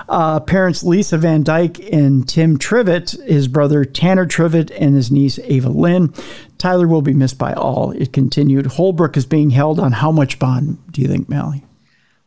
Uh, 0.09 0.39
parents 0.39 0.83
Lisa 0.83 1.17
Van 1.17 1.43
Dyke 1.43 1.79
and 1.93 2.27
Tim 2.27 2.57
Trivett, 2.57 3.21
his 3.25 3.47
brother 3.47 3.85
Tanner 3.85 4.25
Trivett, 4.25 4.71
and 4.77 4.95
his 4.95 5.11
niece 5.11 5.39
Ava 5.43 5.69
Lynn. 5.69 6.13
Tyler 6.57 6.87
will 6.87 7.01
be 7.01 7.13
missed 7.13 7.37
by 7.37 7.53
all. 7.53 7.91
It 7.91 8.11
continued. 8.11 8.65
Holbrook 8.65 9.15
is 9.15 9.25
being 9.25 9.49
held 9.51 9.79
on 9.79 9.91
how 9.91 10.11
much 10.11 10.39
bond, 10.39 10.79
do 10.91 11.01
you 11.01 11.07
think, 11.07 11.29
Mally? 11.29 11.63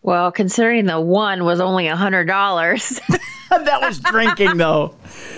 Well, 0.03 0.33
considering 0.33 0.87
the 0.87 1.01
one 1.01 1.45
was 1.45 1.61
only 1.61 1.89
a 1.89 1.97
hundred 1.97 2.25
dollars, 2.25 3.01
that 3.51 3.81
was 3.83 3.99
drinking, 4.01 4.57
though. 4.57 4.95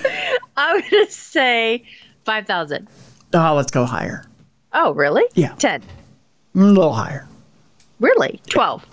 I 0.56 0.74
would 0.74 0.84
gonna 0.90 1.06
say 1.10 1.84
five 2.24 2.46
thousand. 2.46 2.86
Oh, 3.32 3.54
let's 3.54 3.70
go 3.72 3.84
higher. 3.84 4.24
Oh, 4.72 4.92
really? 4.92 5.24
Yeah. 5.34 5.54
Ten. 5.54 5.82
Mm, 6.54 6.62
A 6.62 6.72
little 6.72 6.92
higher. 6.92 7.26
Really? 7.98 8.40
Twelve. 8.50 8.84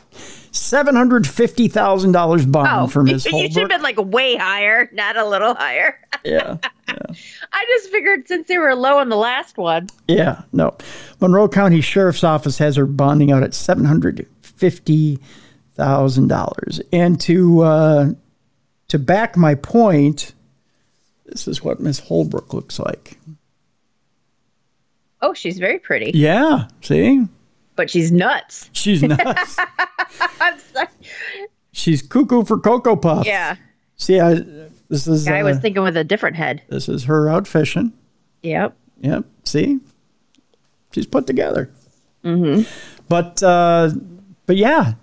Seven 0.55 0.95
hundred 0.95 1.25
fifty 1.27 1.67
thousand 1.67 2.11
dollars 2.11 2.45
bond 2.45 2.69
Oh, 2.71 2.87
for 2.87 3.01
Miss 3.03 3.25
you 3.25 3.49
should 3.51 3.57
have 3.61 3.69
been 3.69 3.81
like 3.81 3.97
way 3.97 4.35
higher, 4.35 4.87
not 4.93 5.17
a 5.17 5.25
little 5.25 5.55
higher. 5.55 5.99
yeah. 6.23 6.57
I 6.87 7.65
just 7.69 7.89
figured 7.89 8.27
since 8.27 8.47
they 8.47 8.59
were 8.59 8.75
low 8.75 8.99
on 8.99 9.09
the 9.09 9.15
last 9.17 9.57
one. 9.57 9.87
Yeah, 10.07 10.43
no. 10.51 10.77
Monroe 11.19 11.47
County 11.49 11.81
Sheriff's 11.81 12.23
Office 12.23 12.59
has 12.59 12.75
her 12.75 12.85
bonding 12.85 13.31
out 13.31 13.41
at 13.41 13.55
seven 13.55 13.83
hundred 13.83 14.27
fifty 14.43 15.17
thousand 15.73 16.27
dollars. 16.27 16.79
And 16.91 17.19
to 17.21 17.61
uh, 17.61 18.05
to 18.89 18.99
back 18.99 19.35
my 19.35 19.55
point, 19.55 20.35
this 21.25 21.47
is 21.47 21.63
what 21.63 21.79
Miss 21.79 21.97
Holbrook 21.97 22.53
looks 22.53 22.77
like. 22.77 23.17
Oh, 25.19 25.33
she's 25.33 25.57
very 25.57 25.79
pretty, 25.79 26.11
Yeah, 26.13 26.67
see, 26.81 27.25
but 27.75 27.89
she's 27.89 28.11
nuts. 28.11 28.69
she's 28.73 29.01
nuts. 29.03 29.57
I'm 30.39 30.59
sorry. 30.59 30.87
she's 31.71 32.01
cuckoo 32.01 32.43
for 32.43 32.59
cocoa 32.59 32.95
puffs. 32.95 33.27
Yeah. 33.27 33.55
See, 33.97 34.19
I 34.19 34.35
this 34.89 35.07
is 35.07 35.27
I 35.27 35.43
was 35.43 35.57
uh, 35.57 35.61
thinking 35.61 35.83
with 35.83 35.97
a 35.97 36.03
different 36.03 36.35
head. 36.35 36.61
this 36.69 36.89
is 36.89 37.05
her 37.05 37.29
out 37.29 37.47
fishing. 37.47 37.93
Yep. 38.41 38.75
Yep. 39.01 39.25
See, 39.43 39.79
she's 40.91 41.07
put 41.07 41.27
together. 41.27 41.71
Mm-hmm. 42.23 42.63
But 43.09 43.41
uh, 43.43 43.91
but 44.45 44.57
yeah, 44.57 44.93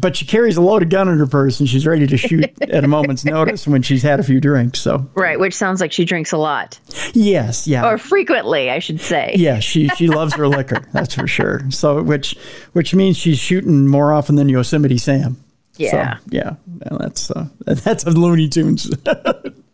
but 0.00 0.16
she 0.16 0.24
carries 0.24 0.56
a 0.56 0.60
loaded 0.60 0.90
gun 0.90 1.08
in 1.08 1.18
her 1.18 1.26
purse 1.26 1.60
and 1.60 1.68
she's 1.68 1.86
ready 1.86 2.06
to 2.06 2.16
shoot 2.16 2.50
at 2.62 2.84
a 2.84 2.88
moment's 2.88 3.24
notice 3.24 3.66
when 3.66 3.82
she's 3.82 4.02
had 4.02 4.20
a 4.20 4.22
few 4.22 4.40
drinks. 4.40 4.80
So 4.80 5.08
Right, 5.14 5.38
which 5.38 5.54
sounds 5.54 5.80
like 5.80 5.92
she 5.92 6.04
drinks 6.04 6.32
a 6.32 6.38
lot. 6.38 6.78
yes, 7.14 7.66
yeah. 7.66 7.86
Or 7.86 7.98
frequently, 7.98 8.70
I 8.70 8.78
should 8.78 9.00
say. 9.00 9.34
yeah, 9.36 9.60
she 9.60 9.88
she 9.88 10.06
loves 10.08 10.34
her 10.34 10.48
liquor. 10.48 10.86
That's 10.92 11.14
for 11.14 11.26
sure. 11.26 11.70
So 11.70 12.02
which 12.02 12.36
which 12.72 12.94
means 12.94 13.16
she's 13.16 13.38
shooting 13.38 13.86
more 13.86 14.12
often 14.12 14.36
than 14.36 14.48
Yosemite 14.48 14.98
Sam. 14.98 15.42
Yeah. 15.76 16.16
So, 16.18 16.22
yeah. 16.30 16.54
That's 16.98 17.30
uh, 17.30 17.46
that's 17.66 18.04
a 18.04 18.10
Looney 18.10 18.48
Tunes 18.48 18.90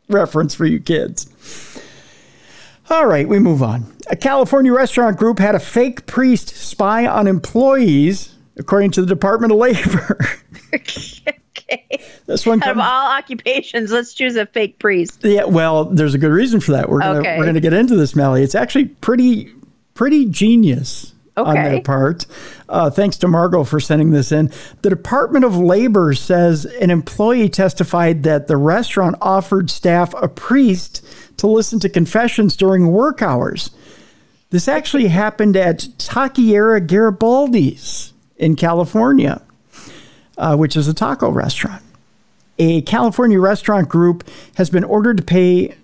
reference 0.08 0.54
for 0.54 0.66
you 0.66 0.80
kids. 0.80 1.30
All 2.90 3.06
right, 3.06 3.26
we 3.26 3.38
move 3.38 3.62
on. 3.62 3.86
A 4.10 4.16
California 4.16 4.70
restaurant 4.72 5.16
group 5.16 5.38
had 5.38 5.54
a 5.54 5.58
fake 5.60 6.04
priest 6.06 6.50
spy 6.50 7.06
on 7.06 7.26
employees, 7.26 8.33
according 8.56 8.90
to 8.92 9.00
the 9.00 9.06
Department 9.06 9.52
of 9.52 9.58
Labor. 9.58 10.18
okay. 10.74 11.86
this 12.26 12.46
one 12.46 12.62
Out 12.62 12.70
of 12.70 12.78
all 12.78 13.06
occupations, 13.12 13.90
let's 13.92 14.14
choose 14.14 14.36
a 14.36 14.46
fake 14.46 14.78
priest. 14.78 15.20
Yeah, 15.22 15.44
well, 15.44 15.86
there's 15.86 16.14
a 16.14 16.18
good 16.18 16.32
reason 16.32 16.60
for 16.60 16.72
that. 16.72 16.88
We're 16.88 17.00
gonna 17.00 17.20
Okay. 17.20 17.38
we're 17.38 17.46
gonna 17.46 17.60
get 17.60 17.72
into 17.72 17.96
this, 17.96 18.14
Melly. 18.16 18.42
It's 18.42 18.54
actually 18.54 18.86
pretty 18.86 19.52
pretty 19.94 20.26
genius 20.26 21.12
on 21.36 21.54
their 21.54 21.80
part. 21.80 22.26
Uh, 22.68 22.90
thanks 22.90 23.16
to 23.18 23.28
Margot 23.28 23.64
for 23.64 23.80
sending 23.80 24.10
this 24.10 24.30
in. 24.32 24.52
The 24.82 24.90
Department 24.90 25.44
of 25.44 25.56
Labor 25.56 26.14
says 26.14 26.64
an 26.64 26.90
employee 26.90 27.48
testified 27.48 28.22
that 28.22 28.46
the 28.46 28.56
restaurant 28.56 29.16
offered 29.20 29.70
staff 29.70 30.14
a 30.14 30.28
priest 30.28 31.04
to 31.38 31.46
listen 31.48 31.80
to 31.80 31.88
confessions 31.88 32.56
during 32.56 32.86
work 32.88 33.20
hours. 33.20 33.70
This 34.50 34.68
actually 34.68 35.08
happened 35.08 35.56
at 35.56 35.80
Taqueria 35.98 36.86
Garibaldi's 36.86 38.12
in 38.36 38.56
California, 38.56 39.40
uh, 40.38 40.56
which 40.56 40.76
is 40.76 40.88
a 40.88 40.94
taco 40.94 41.30
restaurant 41.30 41.82
a 42.56 42.82
California 42.82 43.40
restaurant 43.40 43.88
group 43.88 44.22
has 44.56 44.70
been 44.70 44.84
ordered 44.84 45.16
to 45.16 45.24
pay 45.24 45.74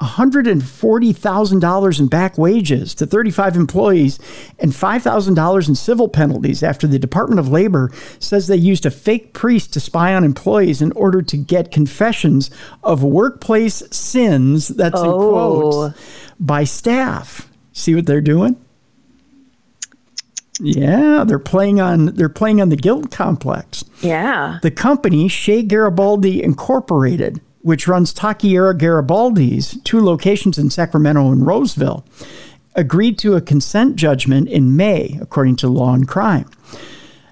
$140,000 0.00 2.00
in 2.00 2.06
back 2.08 2.38
wages 2.38 2.94
to 2.94 3.06
35 3.06 3.56
employees 3.56 4.18
and 4.58 4.72
$5,000 4.72 5.68
in 5.68 5.74
civil 5.74 6.08
penalties 6.08 6.62
after 6.62 6.86
the 6.86 6.98
Department 6.98 7.38
of 7.38 7.48
Labor 7.48 7.90
says 8.18 8.46
they 8.46 8.56
used 8.56 8.84
a 8.86 8.90
fake 8.90 9.32
priest 9.32 9.72
to 9.72 9.80
spy 9.80 10.14
on 10.14 10.24
employees 10.24 10.82
in 10.82 10.92
order 10.92 11.22
to 11.22 11.36
get 11.36 11.70
confessions 11.72 12.50
of 12.82 13.02
workplace 13.04 13.82
sins, 13.90 14.68
that's 14.68 15.00
in 15.00 15.06
Oh. 15.06 15.30
quotes, 15.30 15.98
by 16.40 16.64
staff. 16.64 17.48
See 17.72 17.94
what 17.94 18.06
they're 18.06 18.20
doing? 18.20 18.56
Yeah, 20.60 21.24
they're 21.24 21.38
playing 21.38 21.80
on 21.80 22.06
they're 22.06 22.28
playing 22.28 22.60
on 22.60 22.68
the 22.68 22.76
guilt 22.76 23.10
complex. 23.10 23.84
Yeah. 24.02 24.58
The 24.62 24.70
company, 24.70 25.28
Shea 25.28 25.62
Garibaldi 25.62 26.42
Incorporated, 26.42 27.40
which 27.62 27.86
runs 27.86 28.12
Taqueria 28.12 28.76
Garibaldi's, 28.76 29.80
two 29.82 30.00
locations 30.00 30.58
in 30.58 30.70
Sacramento 30.70 31.30
and 31.30 31.46
Roseville, 31.46 32.04
agreed 32.74 33.18
to 33.18 33.34
a 33.34 33.40
consent 33.40 33.96
judgment 33.96 34.48
in 34.48 34.76
May, 34.76 35.18
according 35.20 35.56
to 35.56 35.68
Law 35.68 35.94
and 35.94 36.06
Crime. 36.06 36.48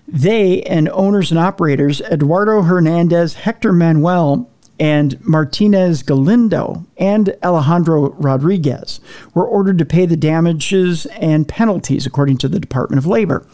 They 0.09 0.62
and 0.62 0.89
owners 0.90 1.31
and 1.31 1.39
operators 1.39 2.01
Eduardo 2.03 2.62
Hernandez, 2.62 3.35
Hector 3.35 3.73
Manuel, 3.73 4.48
and 4.78 5.19
Martinez 5.24 6.03
Galindo 6.03 6.85
and 6.98 7.35
Alejandro 7.43 8.11
Rodriguez 8.12 9.01
were 9.35 9.47
ordered 9.47 9.78
to 9.78 9.85
pay 9.85 10.07
the 10.07 10.16
damages 10.16 11.07
and 11.07 11.48
penalties, 11.48 12.07
according 12.07 12.39
to 12.39 12.48
the 12.48 12.61
Department 12.61 12.98
of 12.98 13.07
Labor. 13.07 13.47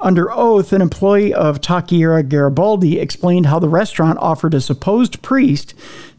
Under 0.00 0.30
oath, 0.30 0.72
an 0.72 0.80
employee 0.80 1.34
of 1.34 1.60
Taqueria 1.60 2.28
Garibaldi 2.28 3.00
explained 3.00 3.46
how 3.46 3.58
the 3.58 3.68
restaurant 3.68 4.18
offered 4.20 4.54
a 4.54 4.60
supposed 4.60 5.22
priest 5.22 5.74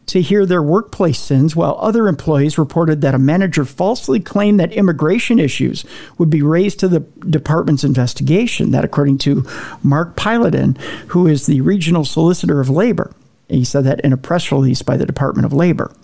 to 0.06 0.20
hear 0.20 0.44
their 0.44 0.62
workplace 0.62 1.20
sins, 1.20 1.54
while 1.54 1.78
other 1.80 2.08
employees 2.08 2.58
reported 2.58 3.00
that 3.00 3.14
a 3.14 3.18
manager 3.18 3.64
falsely 3.64 4.18
claimed 4.18 4.58
that 4.58 4.72
immigration 4.72 5.38
issues 5.38 5.84
would 6.18 6.28
be 6.28 6.42
raised 6.42 6.80
to 6.80 6.88
the 6.88 7.00
department's 7.28 7.84
investigation. 7.84 8.72
That, 8.72 8.84
according 8.84 9.18
to 9.18 9.46
Marc 9.84 10.16
Pilotin, 10.16 10.76
who 11.08 11.28
is 11.28 11.46
the 11.46 11.60
regional 11.60 12.04
solicitor 12.04 12.60
of 12.60 12.68
labor. 12.68 13.12
He 13.50 13.64
said 13.64 13.84
that 13.84 14.00
in 14.00 14.12
a 14.12 14.16
press 14.16 14.50
release 14.52 14.82
by 14.82 14.96
the 14.96 15.06
Department 15.06 15.46
of 15.46 15.52
Labor. 15.52 15.94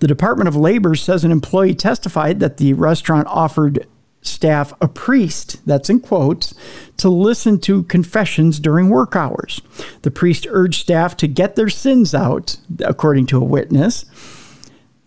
The 0.00 0.06
Department 0.06 0.48
of 0.48 0.56
Labor 0.56 0.94
says 0.94 1.24
an 1.24 1.32
employee 1.32 1.74
testified 1.74 2.40
that 2.40 2.56
the 2.56 2.72
restaurant 2.72 3.26
offered 3.28 3.86
staff 4.22 4.72
a 4.80 4.88
priest, 4.88 5.64
that's 5.66 5.90
in 5.90 6.00
quotes, 6.00 6.54
to 6.96 7.08
listen 7.08 7.58
to 7.60 7.84
confessions 7.84 8.58
during 8.60 8.88
work 8.88 9.16
hours. 9.16 9.60
The 10.02 10.10
priest 10.10 10.46
urged 10.50 10.80
staff 10.80 11.16
to 11.18 11.28
get 11.28 11.56
their 11.56 11.68
sins 11.68 12.14
out, 12.14 12.56
according 12.80 13.26
to 13.26 13.38
a 13.38 13.44
witness. 13.44 14.04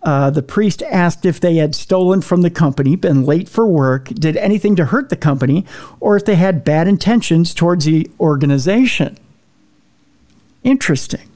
Uh, 0.03 0.31
the 0.31 0.41
priest 0.41 0.81
asked 0.83 1.25
if 1.25 1.39
they 1.39 1.57
had 1.57 1.75
stolen 1.75 2.21
from 2.21 2.41
the 2.41 2.49
company, 2.49 2.95
been 2.95 3.23
late 3.23 3.47
for 3.47 3.67
work, 3.67 4.05
did 4.05 4.35
anything 4.37 4.75
to 4.75 4.85
hurt 4.85 5.09
the 5.09 5.15
company, 5.15 5.65
or 5.99 6.17
if 6.17 6.25
they 6.25 6.35
had 6.35 6.63
bad 6.63 6.87
intentions 6.87 7.53
towards 7.53 7.85
the 7.85 8.09
organization. 8.19 9.17
Interesting. 10.63 11.30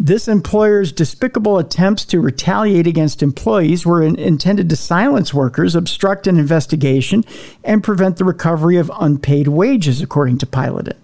This 0.00 0.28
employer's 0.28 0.92
despicable 0.92 1.58
attempts 1.58 2.04
to 2.06 2.20
retaliate 2.20 2.86
against 2.86 3.22
employees 3.22 3.84
were 3.84 4.00
in, 4.00 4.14
intended 4.16 4.68
to 4.70 4.76
silence 4.76 5.34
workers, 5.34 5.74
obstruct 5.74 6.28
an 6.28 6.38
investigation, 6.38 7.24
and 7.64 7.82
prevent 7.82 8.16
the 8.16 8.24
recovery 8.24 8.76
of 8.76 8.92
unpaid 9.00 9.48
wages, 9.48 10.00
according 10.00 10.38
to 10.38 10.46
Pilotin. 10.46 10.96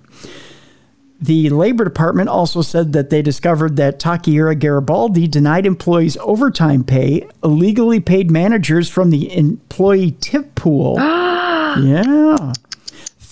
The 1.20 1.50
Labor 1.50 1.84
Department 1.84 2.28
also 2.28 2.62
said 2.62 2.92
that 2.92 3.10
they 3.10 3.22
discovered 3.22 3.76
that 3.76 3.98
Taqueria 3.98 4.58
Garibaldi 4.58 5.26
denied 5.26 5.66
employees 5.66 6.16
overtime 6.18 6.84
pay, 6.84 7.28
illegally 7.42 7.98
paid 7.98 8.30
managers 8.30 8.88
from 8.88 9.10
the 9.10 9.34
employee 9.36 10.16
tip 10.20 10.54
pool. 10.54 10.96
yeah 10.98 12.52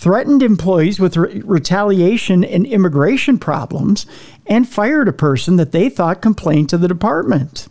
threatened 0.03 0.43
employees 0.43 0.99
with 0.99 1.17
re- 1.17 1.41
retaliation 1.45 2.43
and 2.43 2.67
immigration 2.67 3.39
problems, 3.39 4.05
and 4.49 4.69
fired 4.69 5.07
a 5.07 5.13
person 5.13 5.55
that 5.55 5.71
they 5.71 5.89
thought 5.89 6.21
complained 6.21 6.69
to 6.69 6.77
the 6.77 6.89
department. 6.89 7.69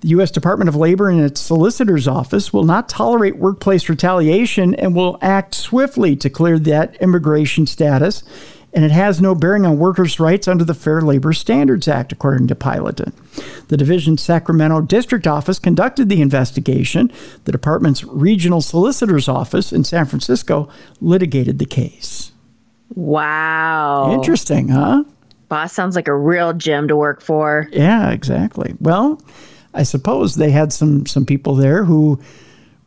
The 0.00 0.08
U.S. 0.08 0.30
Department 0.30 0.68
of 0.68 0.76
Labor 0.76 1.08
and 1.08 1.22
its 1.22 1.40
solicitor's 1.40 2.06
office 2.06 2.52
will 2.52 2.64
not 2.64 2.90
tolerate 2.90 3.36
workplace 3.36 3.88
retaliation 3.88 4.74
and 4.74 4.94
will 4.94 5.18
act 5.22 5.54
swiftly 5.54 6.14
to 6.16 6.28
clear 6.28 6.58
that 6.58 6.96
immigration 6.96 7.66
status 7.66 8.22
and 8.72 8.84
it 8.84 8.90
has 8.90 9.20
no 9.20 9.34
bearing 9.34 9.66
on 9.66 9.78
workers' 9.78 10.18
rights 10.18 10.48
under 10.48 10.64
the 10.64 10.74
Fair 10.74 11.00
Labor 11.00 11.32
Standards 11.32 11.88
Act, 11.88 12.12
according 12.12 12.48
to 12.48 12.54
Pilotin. 12.54 13.12
The 13.68 13.76
division's 13.76 14.22
Sacramento 14.22 14.82
district 14.82 15.26
office 15.26 15.58
conducted 15.58 16.08
the 16.08 16.22
investigation. 16.22 17.12
The 17.44 17.52
department's 17.52 18.04
regional 18.04 18.62
solicitor's 18.62 19.28
office 19.28 19.72
in 19.72 19.84
San 19.84 20.06
Francisco 20.06 20.70
litigated 21.00 21.58
the 21.58 21.66
case. 21.66 22.32
Wow. 22.94 24.12
Interesting, 24.12 24.68
huh? 24.68 25.04
Boss 25.48 25.72
sounds 25.72 25.96
like 25.96 26.08
a 26.08 26.16
real 26.16 26.52
gym 26.54 26.88
to 26.88 26.96
work 26.96 27.20
for. 27.20 27.68
Yeah, 27.72 28.10
exactly. 28.10 28.74
Well, 28.80 29.20
I 29.74 29.82
suppose 29.82 30.36
they 30.36 30.50
had 30.50 30.72
some 30.72 31.06
some 31.06 31.26
people 31.26 31.54
there 31.54 31.84
who 31.84 32.20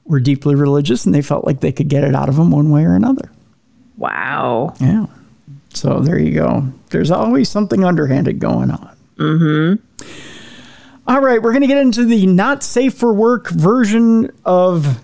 were 0.05 0.19
deeply 0.19 0.55
religious 0.55 1.05
and 1.05 1.13
they 1.13 1.21
felt 1.21 1.45
like 1.45 1.59
they 1.59 1.71
could 1.71 1.89
get 1.89 2.03
it 2.03 2.15
out 2.15 2.29
of 2.29 2.35
them 2.35 2.51
one 2.51 2.71
way 2.71 2.85
or 2.85 2.95
another. 2.95 3.31
Wow. 3.97 4.73
Yeah. 4.79 5.05
So 5.76 5.99
there 5.99 6.19
you 6.19 6.34
go. 6.34 6.68
There's 6.89 7.11
always 7.11 7.49
something 7.49 7.84
underhanded 7.84 8.39
going 8.39 8.72
on. 8.72 8.97
Mm-hmm. 9.18 10.06
All 11.07 11.22
right, 11.22 11.41
we're 11.41 11.52
going 11.52 11.61
to 11.61 11.68
get 11.68 11.77
into 11.77 12.06
the 12.06 12.26
not 12.26 12.64
safe 12.64 12.95
for 12.95 13.14
work 13.14 13.49
version 13.49 14.31
of 14.43 14.99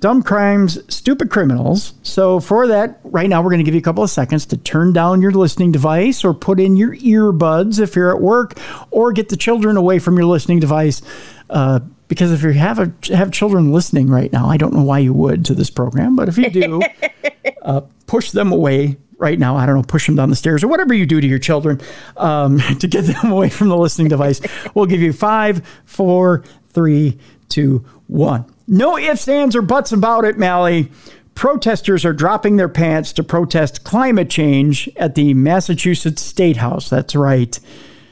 dumb 0.00 0.22
crimes, 0.22 0.78
stupid 0.94 1.30
criminals. 1.30 1.94
So 2.02 2.38
for 2.38 2.68
that, 2.68 3.00
right 3.02 3.28
now 3.28 3.42
we're 3.42 3.50
going 3.50 3.58
to 3.58 3.64
give 3.64 3.74
you 3.74 3.80
a 3.80 3.82
couple 3.82 4.04
of 4.04 4.10
seconds 4.10 4.46
to 4.46 4.56
turn 4.56 4.92
down 4.92 5.20
your 5.20 5.32
listening 5.32 5.72
device 5.72 6.24
or 6.24 6.34
put 6.34 6.60
in 6.60 6.76
your 6.76 6.94
earbuds 6.96 7.80
if 7.80 7.96
you're 7.96 8.14
at 8.14 8.22
work, 8.22 8.58
or 8.90 9.12
get 9.12 9.28
the 9.28 9.36
children 9.36 9.76
away 9.76 9.98
from 9.98 10.16
your 10.16 10.26
listening 10.26 10.60
device. 10.60 11.02
Uh, 11.50 11.80
because 12.06 12.32
if 12.32 12.42
you 12.42 12.52
have 12.52 12.78
a, 12.78 12.92
have 13.14 13.32
children 13.32 13.72
listening 13.72 14.08
right 14.08 14.32
now, 14.32 14.46
I 14.46 14.56
don't 14.56 14.72
know 14.72 14.82
why 14.82 15.00
you 15.00 15.12
would 15.12 15.44
to 15.46 15.54
this 15.54 15.68
program, 15.68 16.16
but 16.16 16.28
if 16.28 16.38
you 16.38 16.48
do, 16.48 16.80
uh, 17.62 17.82
push 18.06 18.30
them 18.30 18.52
away 18.52 18.96
right 19.18 19.38
now. 19.38 19.56
I 19.56 19.66
don't 19.66 19.76
know, 19.76 19.82
push 19.82 20.06
them 20.06 20.16
down 20.16 20.30
the 20.30 20.36
stairs 20.36 20.64
or 20.64 20.68
whatever 20.68 20.94
you 20.94 21.04
do 21.04 21.20
to 21.20 21.26
your 21.26 21.38
children 21.38 21.80
um, 22.16 22.58
to 22.78 22.86
get 22.86 23.04
them 23.04 23.30
away 23.32 23.50
from 23.50 23.68
the 23.68 23.76
listening 23.76 24.08
device. 24.08 24.40
We'll 24.74 24.86
give 24.86 25.02
you 25.02 25.12
five, 25.12 25.66
four, 25.84 26.44
three, 26.68 27.18
two, 27.48 27.84
one. 28.06 28.46
No 28.66 28.96
ifs, 28.98 29.28
ands, 29.28 29.56
or 29.56 29.62
buts 29.62 29.92
about 29.92 30.24
it, 30.24 30.38
Mally. 30.38 30.90
Protesters 31.34 32.04
are 32.04 32.12
dropping 32.12 32.56
their 32.56 32.68
pants 32.68 33.12
to 33.14 33.22
protest 33.22 33.84
climate 33.84 34.28
change 34.28 34.88
at 34.96 35.14
the 35.14 35.34
Massachusetts 35.34 36.20
State 36.20 36.56
House. 36.56 36.90
That's 36.90 37.14
right. 37.14 37.58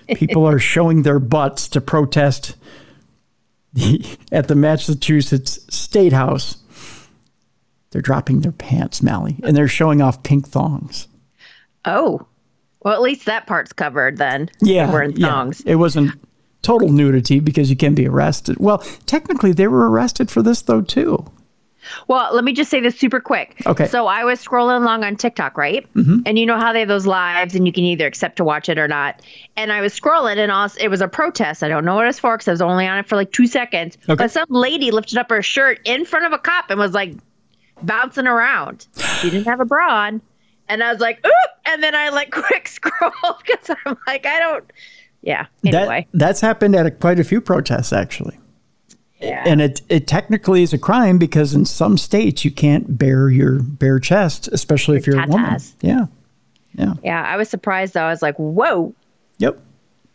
People 0.09 0.47
are 0.47 0.59
showing 0.61 1.03
their 1.03 1.19
butts 1.19 1.69
to 1.69 1.81
protest 1.81 2.57
the, 3.73 4.16
at 4.33 4.49
the 4.49 4.55
Massachusetts 4.55 5.59
State 5.74 6.12
House. 6.12 6.59
They're 7.90 8.02
dropping 8.02 8.40
their 8.40 8.52
pants, 8.52 9.02
Mally, 9.02 9.36
and 9.42 9.56
they're 9.56 9.68
showing 9.68 10.02
off 10.02 10.22
pink 10.22 10.48
thongs. 10.48 11.08
Oh, 11.84 12.26
well, 12.82 12.94
at 12.94 13.00
least 13.00 13.26
that 13.26 13.46
part's 13.46 13.72
covered 13.72 14.18
then. 14.18 14.50
Yeah, 14.60 14.90
wearing 14.90 15.14
thongs. 15.14 15.62
Yeah. 15.64 15.72
It 15.72 15.74
wasn't 15.76 16.12
total 16.62 16.88
nudity 16.88 17.40
because 17.40 17.70
you 17.70 17.76
can 17.76 17.94
be 17.94 18.08
arrested. 18.08 18.58
Well, 18.58 18.78
technically, 19.06 19.52
they 19.52 19.68
were 19.68 19.88
arrested 19.90 20.30
for 20.30 20.42
this 20.42 20.62
though 20.62 20.82
too. 20.82 21.24
Well, 22.08 22.34
let 22.34 22.44
me 22.44 22.52
just 22.52 22.70
say 22.70 22.80
this 22.80 22.98
super 22.98 23.20
quick. 23.20 23.62
Okay. 23.64 23.86
So 23.86 24.06
I 24.06 24.24
was 24.24 24.44
scrolling 24.44 24.82
along 24.82 25.04
on 25.04 25.16
TikTok, 25.16 25.56
right? 25.56 25.86
Mm-hmm. 25.94 26.22
And 26.26 26.38
you 26.38 26.44
know 26.44 26.58
how 26.58 26.72
they 26.72 26.80
have 26.80 26.88
those 26.88 27.06
lives, 27.06 27.54
and 27.54 27.66
you 27.66 27.72
can 27.72 27.84
either 27.84 28.06
accept 28.06 28.36
to 28.36 28.44
watch 28.44 28.68
it 28.68 28.78
or 28.78 28.88
not. 28.88 29.22
And 29.56 29.72
I 29.72 29.80
was 29.80 29.98
scrolling, 29.98 30.36
and 30.36 30.50
also, 30.50 30.80
it 30.80 30.88
was 30.88 31.00
a 31.00 31.08
protest. 31.08 31.62
I 31.62 31.68
don't 31.68 31.84
know 31.84 31.94
what 31.94 32.04
it 32.04 32.08
was 32.08 32.18
for 32.18 32.36
because 32.36 32.48
I 32.48 32.50
was 32.52 32.62
only 32.62 32.86
on 32.86 32.98
it 32.98 33.06
for 33.06 33.14
like 33.14 33.30
two 33.30 33.46
seconds. 33.46 33.96
Okay. 34.08 34.16
But 34.16 34.30
some 34.30 34.46
lady 34.48 34.90
lifted 34.90 35.18
up 35.18 35.30
her 35.30 35.42
shirt 35.42 35.80
in 35.84 36.04
front 36.04 36.26
of 36.26 36.32
a 36.32 36.38
cop 36.38 36.70
and 36.70 36.80
was 36.80 36.92
like 36.92 37.14
bouncing 37.82 38.27
around. 38.27 38.86
She 39.20 39.31
didn't 39.31 39.47
have 39.47 39.61
a 39.61 39.65
bra 39.65 40.07
on. 40.07 40.23
And 40.69 40.82
I 40.82 40.93
was 40.93 41.01
like, 41.01 41.24
oop. 41.24 41.32
And 41.66 41.82
then 41.82 41.94
I 41.94 42.09
like 42.09 42.31
quick 42.32 42.69
scroll 42.69 43.12
because 43.44 43.77
I'm 43.85 43.97
like, 44.07 44.27
I 44.27 44.39
don't. 44.39 44.70
Yeah. 45.23 45.47
Anyway. 45.65 46.07
That, 46.12 46.19
that's 46.19 46.40
happened 46.40 46.74
at 46.74 46.86
a, 46.86 46.90
quite 46.90 47.19
a 47.19 47.24
few 47.24 47.40
protests, 47.40 47.93
actually. 47.93 48.39
Yeah. 49.20 49.44
And 49.47 49.61
it, 49.61 49.81
it 49.89 50.07
technically 50.07 50.62
is 50.62 50.73
a 50.73 50.78
crime 50.78 51.19
because 51.19 51.55
in 51.55 51.65
some 51.65 51.97
states 51.97 52.44
you 52.44 52.51
can't 52.51 52.98
bare 52.98 53.31
your 53.31 53.62
bare 53.62 53.98
chest, 53.98 54.48
especially 54.53 54.98
if 54.98 55.07
you're 55.07 55.20
a 55.20 55.27
woman. 55.27 55.59
Yeah. 55.81 56.07
Yeah. 56.74 56.94
yeah. 57.03 57.23
I 57.23 57.36
was 57.36 57.48
surprised 57.48 57.94
though. 57.94 58.03
I 58.03 58.11
was 58.11 58.20
like, 58.20 58.36
whoa, 58.36 58.94
Yep. 59.39 59.59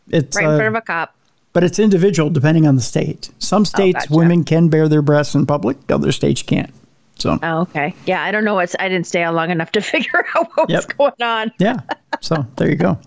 It's 0.09 0.35
right 0.35 0.45
in 0.45 0.51
uh, 0.51 0.57
front 0.57 0.75
of 0.75 0.75
a 0.75 0.81
cop. 0.81 1.15
but 1.53 1.63
it's 1.63 1.79
individual 1.79 2.29
depending 2.29 2.67
on 2.67 2.75
the 2.75 2.81
state. 2.81 3.29
Some 3.39 3.65
states 3.65 4.05
gotcha. 4.05 4.13
women 4.13 4.43
can 4.43 4.67
bare 4.67 4.87
their 4.87 5.01
breasts 5.01 5.35
in 5.35 5.45
public, 5.45 5.77
other 5.89 6.11
states 6.11 6.41
can't. 6.41 6.73
So 7.21 7.39
Oh, 7.41 7.61
okay. 7.61 7.93
Yeah, 8.05 8.23
I 8.23 8.31
don't 8.31 8.43
know 8.43 8.55
what's. 8.55 8.75
I 8.79 8.89
didn't 8.89 9.07
stay 9.07 9.23
on 9.23 9.35
long 9.35 9.51
enough 9.51 9.71
to 9.73 9.81
figure 9.93 10.25
out 10.35 10.49
what 10.55 10.69
was 10.69 10.85
going 10.85 11.13
on. 11.21 11.51
Yeah. 11.59 11.79
So 12.19 12.45
there 12.57 12.69
you 12.69 12.75
go. 12.75 12.97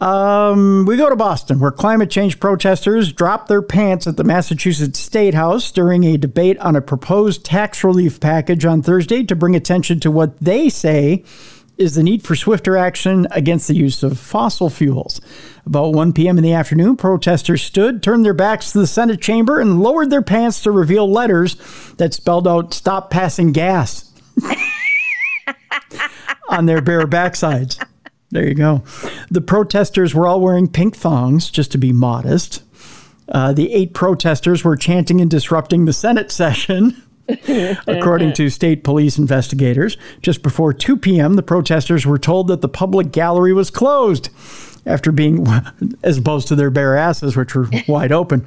Um, 0.00 0.86
we 0.86 0.96
go 0.96 1.10
to 1.10 1.16
Boston, 1.16 1.60
where 1.60 1.70
climate 1.70 2.10
change 2.10 2.40
protesters 2.40 3.12
dropped 3.12 3.48
their 3.48 3.60
pants 3.60 4.06
at 4.06 4.16
the 4.16 4.24
Massachusetts 4.24 4.98
State 4.98 5.34
House 5.34 5.70
during 5.70 6.04
a 6.04 6.16
debate 6.16 6.58
on 6.58 6.74
a 6.74 6.80
proposed 6.80 7.44
tax 7.44 7.84
relief 7.84 8.18
package 8.18 8.64
on 8.64 8.80
Thursday 8.80 9.22
to 9.24 9.36
bring 9.36 9.54
attention 9.54 10.00
to 10.00 10.10
what 10.10 10.38
they 10.40 10.70
say 10.70 11.22
is 11.80 11.94
the 11.94 12.02
need 12.02 12.22
for 12.22 12.36
swifter 12.36 12.76
action 12.76 13.26
against 13.30 13.66
the 13.66 13.74
use 13.74 14.02
of 14.02 14.18
fossil 14.18 14.68
fuels. 14.68 15.20
About 15.64 15.94
1 15.94 16.12
p.m. 16.12 16.36
in 16.36 16.44
the 16.44 16.52
afternoon, 16.52 16.96
protesters 16.96 17.62
stood, 17.62 18.02
turned 18.02 18.24
their 18.24 18.34
backs 18.34 18.72
to 18.72 18.78
the 18.78 18.86
Senate 18.86 19.20
chamber, 19.20 19.58
and 19.58 19.80
lowered 19.80 20.10
their 20.10 20.22
pants 20.22 20.62
to 20.62 20.70
reveal 20.70 21.10
letters 21.10 21.56
that 21.96 22.12
spelled 22.12 22.46
out 22.46 22.74
"Stop 22.74 23.10
passing 23.10 23.52
gas" 23.52 24.12
on 26.48 26.66
their 26.66 26.82
bare 26.82 27.06
backsides. 27.06 27.82
There 28.30 28.46
you 28.46 28.54
go. 28.54 28.84
The 29.30 29.40
protesters 29.40 30.14
were 30.14 30.26
all 30.26 30.40
wearing 30.40 30.68
pink 30.68 30.96
thongs, 30.96 31.50
just 31.50 31.72
to 31.72 31.78
be 31.78 31.92
modest. 31.92 32.62
Uh, 33.28 33.52
the 33.52 33.72
eight 33.72 33.94
protesters 33.94 34.64
were 34.64 34.76
chanting 34.76 35.20
and 35.20 35.30
disrupting 35.30 35.84
the 35.84 35.92
Senate 35.92 36.30
session, 36.30 37.02
according 37.86 38.32
to 38.34 38.50
state 38.50 38.84
police 38.84 39.18
investigators. 39.18 39.96
Just 40.22 40.42
before 40.42 40.72
2 40.72 40.96
p.m., 40.96 41.34
the 41.34 41.42
protesters 41.42 42.06
were 42.06 42.18
told 42.18 42.48
that 42.48 42.60
the 42.60 42.68
public 42.68 43.12
gallery 43.12 43.52
was 43.52 43.70
closed. 43.70 44.30
after 44.86 45.12
being, 45.12 45.46
as 46.02 46.18
opposed 46.18 46.48
to 46.48 46.56
their 46.56 46.70
bare 46.70 46.96
asses, 46.96 47.36
which 47.36 47.54
were 47.54 47.68
wide 47.88 48.12
open. 48.12 48.46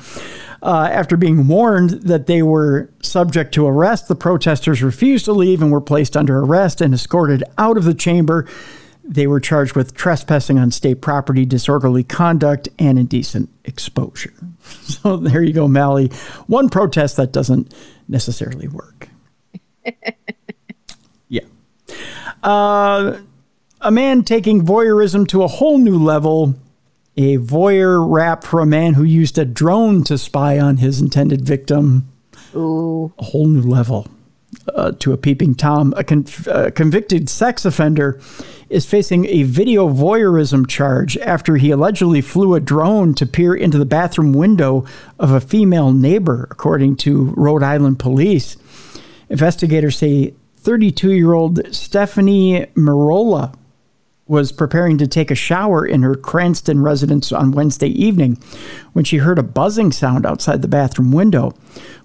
Uh, 0.61 0.87
after 0.91 1.17
being 1.17 1.47
warned 1.47 1.89
that 1.89 2.25
they 2.25 2.41
were 2.41 2.89
subject 3.01 3.53
to 3.53 3.67
arrest, 3.67 4.07
the 4.07 4.15
protesters 4.15 4.81
refused 4.81 5.25
to 5.25 5.33
leave 5.33 5.61
and 5.61 5.71
were 5.71 5.81
placed 5.81 6.15
under 6.15 6.39
arrest 6.39 6.79
and 6.79 6.93
escorted 6.93 7.43
out 7.57 7.75
of 7.77 7.83
the 7.83 7.93
chamber. 7.93 8.47
They 9.03 9.27
were 9.27 9.39
charged 9.39 9.75
with 9.75 9.93
trespassing 9.93 10.57
on 10.57 10.71
state 10.71 11.01
property, 11.01 11.45
disorderly 11.45 12.03
conduct, 12.03 12.69
and 12.79 12.97
indecent 12.97 13.49
exposure. 13.65 14.33
So 14.83 15.17
there 15.17 15.43
you 15.43 15.51
go, 15.51 15.67
Mally. 15.67 16.07
One 16.47 16.69
protest 16.69 17.17
that 17.17 17.33
doesn't 17.33 17.73
necessarily 18.07 18.69
work. 18.69 19.09
yeah. 21.27 21.41
Uh, 22.41 23.19
a 23.81 23.91
man 23.91 24.23
taking 24.23 24.65
voyeurism 24.65 25.27
to 25.27 25.43
a 25.43 25.47
whole 25.47 25.77
new 25.77 26.01
level. 26.01 26.55
A 27.17 27.37
voyeur 27.37 28.03
rap 28.09 28.43
for 28.43 28.61
a 28.61 28.65
man 28.65 28.93
who 28.93 29.03
used 29.03 29.37
a 29.37 29.45
drone 29.45 30.03
to 30.05 30.17
spy 30.17 30.59
on 30.59 30.77
his 30.77 31.01
intended 31.01 31.45
victim. 31.45 32.09
Ooh. 32.55 33.13
A 33.19 33.23
whole 33.23 33.47
new 33.47 33.61
level. 33.61 34.07
Uh, 34.75 34.91
to 34.93 35.11
a 35.13 35.17
peeping 35.17 35.55
Tom, 35.55 35.93
a 35.97 36.03
con- 36.03 36.25
uh, 36.47 36.69
convicted 36.73 37.29
sex 37.29 37.65
offender 37.65 38.19
is 38.69 38.85
facing 38.85 39.25
a 39.25 39.43
video 39.43 39.87
voyeurism 39.87 40.67
charge 40.67 41.17
after 41.17 41.57
he 41.57 41.69
allegedly 41.69 42.21
flew 42.21 42.55
a 42.55 42.59
drone 42.59 43.13
to 43.13 43.25
peer 43.25 43.53
into 43.53 43.77
the 43.77 43.85
bathroom 43.85 44.33
window 44.33 44.85
of 45.19 45.31
a 45.31 45.39
female 45.39 45.91
neighbor, 45.91 46.47
according 46.49 46.95
to 46.95 47.33
Rhode 47.37 47.61
Island 47.61 47.99
police. 47.99 48.57
Investigators 49.29 49.97
say 49.97 50.33
32 50.57 51.13
year 51.13 51.33
old 51.33 51.59
Stephanie 51.73 52.65
Marola 52.75 53.53
was 54.25 54.53
preparing 54.53 54.97
to 54.97 55.07
take 55.07 55.29
a 55.29 55.35
shower 55.35 55.85
in 55.85 56.01
her 56.01 56.15
Cranston 56.15 56.81
residence 56.81 57.31
on 57.31 57.51
Wednesday 57.51 57.89
evening 57.89 58.37
when 58.93 59.03
she 59.03 59.17
heard 59.17 59.37
a 59.37 59.43
buzzing 59.43 59.91
sound 59.91 60.25
outside 60.25 60.61
the 60.61 60.67
bathroom 60.67 61.11
window. 61.11 61.53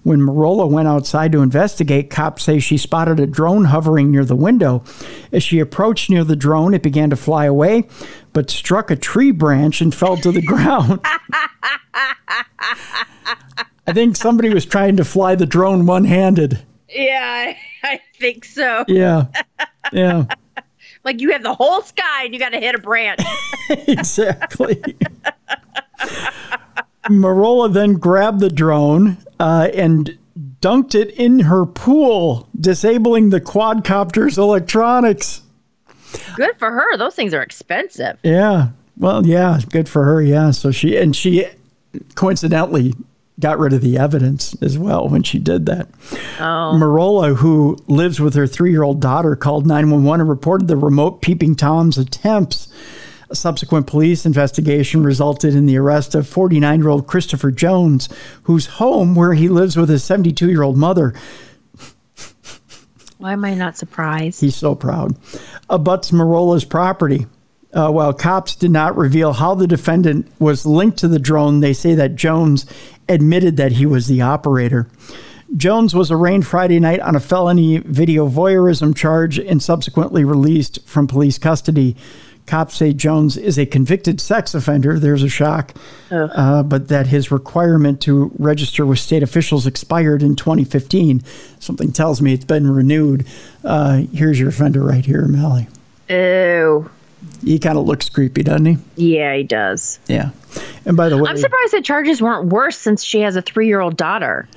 When 0.03 0.19
Marola 0.19 0.69
went 0.69 0.87
outside 0.89 1.31
to 1.31 1.41
investigate, 1.41 2.09
cops 2.09 2.43
say 2.43 2.59
she 2.59 2.77
spotted 2.77 3.19
a 3.21 3.27
drone 3.27 3.65
hovering 3.65 4.11
near 4.11 4.25
the 4.25 4.35
window. 4.35 4.83
As 5.31 5.43
she 5.43 5.59
approached 5.59 6.09
near 6.09 6.25
the 6.25 6.35
drone, 6.35 6.73
it 6.73 6.83
began 6.83 7.09
to 7.09 7.15
fly 7.15 7.45
away, 7.45 7.87
but 8.33 8.49
struck 8.49 8.91
a 8.91 8.95
tree 8.97 9.31
branch 9.31 9.79
and 9.79 9.95
fell 9.95 10.17
to 10.17 10.31
the 10.31 10.41
ground. 10.45 10.99
I 13.87 13.93
think 13.93 14.17
somebody 14.17 14.53
was 14.53 14.65
trying 14.65 14.97
to 14.97 15.05
fly 15.05 15.35
the 15.35 15.45
drone 15.45 15.85
one 15.85 16.03
handed. 16.03 16.59
Yeah, 16.89 17.21
I, 17.23 17.57
I 17.87 18.01
think 18.19 18.43
so. 18.45 18.83
Yeah. 18.87 19.27
Yeah. 19.93 20.25
Like 21.03 21.21
you 21.21 21.31
have 21.31 21.43
the 21.43 21.53
whole 21.53 21.81
sky 21.81 22.25
and 22.25 22.33
you 22.33 22.39
got 22.39 22.49
to 22.49 22.59
hit 22.59 22.75
a 22.75 22.79
branch. 22.79 23.21
exactly. 23.69 24.81
Marola 27.05 27.71
then 27.71 27.93
grabbed 27.93 28.39
the 28.39 28.49
drone 28.49 29.17
uh, 29.39 29.69
and 29.73 30.17
dunked 30.61 30.95
it 30.95 31.09
in 31.11 31.39
her 31.39 31.65
pool, 31.65 32.47
disabling 32.59 33.29
the 33.29 33.41
quadcopter's 33.41 34.37
electronics. 34.37 35.41
Good 36.35 36.57
for 36.57 36.71
her. 36.71 36.97
Those 36.97 37.15
things 37.15 37.33
are 37.33 37.41
expensive. 37.41 38.17
Yeah. 38.23 38.69
Well, 38.97 39.25
yeah, 39.25 39.59
good 39.69 39.87
for 39.87 40.03
her. 40.03 40.21
Yeah. 40.21 40.51
So 40.51 40.71
she, 40.71 40.97
and 40.97 41.15
she 41.15 41.47
coincidentally 42.15 42.93
got 43.39 43.59
rid 43.59 43.73
of 43.73 43.81
the 43.81 43.97
evidence 43.97 44.55
as 44.61 44.77
well 44.77 45.07
when 45.07 45.23
she 45.23 45.39
did 45.39 45.65
that. 45.67 45.87
Oh. 46.39 46.75
Marola, 46.75 47.35
who 47.35 47.77
lives 47.87 48.19
with 48.19 48.33
her 48.35 48.47
three 48.47 48.71
year 48.71 48.83
old 48.83 48.99
daughter, 48.99 49.35
called 49.35 49.65
911 49.65 50.21
and 50.21 50.29
reported 50.29 50.67
the 50.67 50.75
remote 50.77 51.21
peeping 51.21 51.55
Tom's 51.55 51.97
attempts. 51.97 52.67
A 53.31 53.35
subsequent 53.35 53.85
police 53.85 54.25
investigation 54.25 55.03
resulted 55.03 55.53
in 55.53 55.67
the 55.67 55.77
arrest 55.77 56.15
of 56.15 56.27
49 56.27 56.79
year 56.79 56.89
old 56.89 57.05
Christopher 57.07 57.51
Jones, 57.51 58.09
whose 58.43 58.65
home, 58.65 59.13
where 59.13 59.33
he 59.33 59.49
lives 59.49 59.77
with 59.77 59.89
his 59.89 60.03
72 60.03 60.49
year 60.49 60.63
old 60.63 60.77
mother, 60.77 61.13
Why 63.19 63.33
am 63.33 63.45
I 63.45 63.53
not 63.53 63.77
surprised? 63.77 64.41
he's 64.41 64.55
so 64.55 64.75
proud, 64.75 65.15
abuts 65.69 66.11
Marola's 66.11 66.65
property. 66.65 67.27
Uh, 67.71 67.91
while 67.91 68.13
cops 68.13 68.55
did 68.55 68.71
not 68.71 68.97
reveal 68.97 69.31
how 69.31 69.53
the 69.53 69.67
defendant 69.67 70.25
was 70.39 70.65
linked 70.65 70.97
to 70.97 71.07
the 71.07 71.19
drone, 71.19 71.59
they 71.59 71.73
say 71.73 71.93
that 71.93 72.15
Jones 72.15 72.65
admitted 73.09 73.57
that 73.57 73.73
he 73.73 73.85
was 73.85 74.07
the 74.07 74.21
operator. 74.21 74.87
Jones 75.57 75.95
was 75.95 76.11
arraigned 76.11 76.45
Friday 76.45 76.79
night 76.79 76.99
on 76.99 77.15
a 77.15 77.19
felony 77.19 77.79
video 77.79 78.29
voyeurism 78.29 78.95
charge 78.95 79.39
and 79.39 79.61
subsequently 79.61 80.23
released 80.23 80.79
from 80.85 81.07
police 81.07 81.37
custody. 81.37 81.95
Cops 82.45 82.75
say 82.75 82.93
Jones 82.93 83.37
is 83.37 83.59
a 83.59 83.65
convicted 83.65 84.19
sex 84.19 84.55
offender. 84.55 84.97
There's 84.97 85.21
a 85.21 85.29
shock, 85.29 85.73
uh, 86.09 86.63
but 86.63 86.87
that 86.87 87.07
his 87.07 87.31
requirement 87.31 88.01
to 88.01 88.31
register 88.39 88.85
with 88.85 88.99
state 88.99 89.21
officials 89.21 89.67
expired 89.67 90.23
in 90.23 90.35
2015. 90.35 91.23
Something 91.59 91.91
tells 91.91 92.21
me 92.21 92.33
it's 92.33 92.45
been 92.45 92.69
renewed. 92.69 93.27
Uh, 93.63 94.03
here's 94.13 94.39
your 94.39 94.49
offender 94.49 94.83
right 94.83 95.05
here, 95.05 95.27
Mally. 95.27 95.67
Ew. 96.09 96.89
He 97.43 97.57
kind 97.59 97.77
of 97.77 97.85
looks 97.85 98.09
creepy, 98.09 98.43
doesn't 98.43 98.65
he? 98.65 98.77
Yeah, 98.95 99.35
he 99.35 99.43
does. 99.43 99.99
Yeah. 100.07 100.31
And 100.85 100.97
by 100.97 101.09
the 101.09 101.17
way, 101.17 101.29
I'm 101.29 101.37
surprised 101.37 101.73
the 101.73 101.81
charges 101.81 102.21
weren't 102.21 102.47
worse 102.49 102.77
since 102.77 103.03
she 103.03 103.21
has 103.21 103.35
a 103.35 103.41
three 103.41 103.67
year 103.67 103.79
old 103.79 103.95
daughter. 103.97 104.47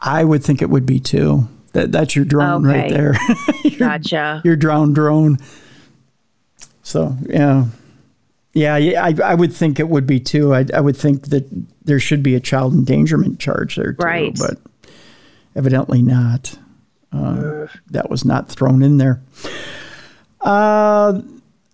I 0.00 0.24
would 0.24 0.42
think 0.42 0.62
it 0.62 0.70
would 0.70 0.86
be 0.86 1.00
too. 1.00 1.48
That 1.72 1.92
that's 1.92 2.16
your 2.16 2.24
drone 2.24 2.64
right 2.64 2.86
Okay. 2.86 2.94
there. 2.94 3.14
Gotcha. 3.78 4.40
your 4.44 4.56
drowned 4.56 4.94
drone. 4.94 5.38
So 6.82 7.16
yeah, 7.28 7.66
yeah, 8.54 8.76
yeah. 8.76 9.04
I, 9.04 9.14
I 9.24 9.34
would 9.34 9.52
think 9.52 9.78
it 9.78 9.88
would 9.88 10.06
be 10.06 10.18
too. 10.18 10.54
I, 10.54 10.64
I 10.74 10.80
would 10.80 10.96
think 10.96 11.28
that 11.28 11.46
there 11.84 12.00
should 12.00 12.22
be 12.22 12.34
a 12.34 12.40
child 12.40 12.74
endangerment 12.74 13.38
charge 13.38 13.76
there 13.76 13.92
too, 13.92 14.04
Right. 14.04 14.36
but 14.38 14.58
evidently 15.54 16.02
not. 16.02 16.58
Uh, 17.12 17.66
that 17.90 18.08
was 18.10 18.24
not 18.24 18.48
thrown 18.48 18.82
in 18.82 18.96
there. 18.98 19.20
Uh, 20.40 21.20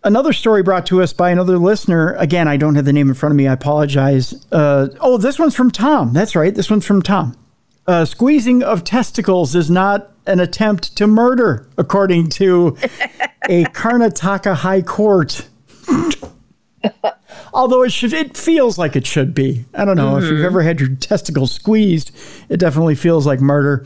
another 0.07 0.33
story 0.33 0.63
brought 0.63 0.87
to 0.87 1.03
us 1.03 1.13
by 1.13 1.31
another 1.31 1.59
listener. 1.59 2.15
Again, 2.15 2.49
I 2.49 2.57
don't 2.57 2.77
have 2.77 2.85
the 2.85 2.93
name 2.93 3.09
in 3.09 3.15
front 3.15 3.33
of 3.33 3.37
me. 3.37 3.49
I 3.49 3.53
apologize. 3.53 4.47
Uh, 4.53 4.89
oh, 5.01 5.19
this 5.19 5.39
one's 5.39 5.55
from 5.55 5.71
Tom. 5.71 6.13
That's 6.13 6.37
right. 6.37 6.55
This 6.55 6.71
one's 6.71 6.87
from 6.87 7.03
Tom. 7.03 7.37
Uh, 7.87 8.05
squeezing 8.05 8.63
of 8.63 8.85
testicles 8.85 9.55
is 9.55 9.71
not 9.71 10.13
an 10.27 10.41
attempt 10.41 10.97
to 10.97 11.07
murder, 11.07 11.69
according 11.77 12.29
to 12.29 12.77
a 13.49 13.65
Karnataka 13.65 14.55
High 14.55 14.83
Court. 14.83 15.49
Although 17.53 17.83
it 17.83 17.93
should, 17.93 18.13
it 18.13 18.37
feels 18.37 18.79
like 18.79 18.97
it 18.97 19.07
should 19.07 19.35
be. 19.35 19.65
I 19.75 19.85
don't 19.85 19.97
know 19.97 20.19
if 20.19 20.25
you've 20.25 20.45
ever 20.45 20.63
had 20.63 20.81
your 20.81 20.95
testicles 20.97 21.53
squeezed. 21.53 22.13
It 22.49 22.59
definitely 22.59 22.95
feels 22.95 23.27
like 23.27 23.41
murder. 23.41 23.85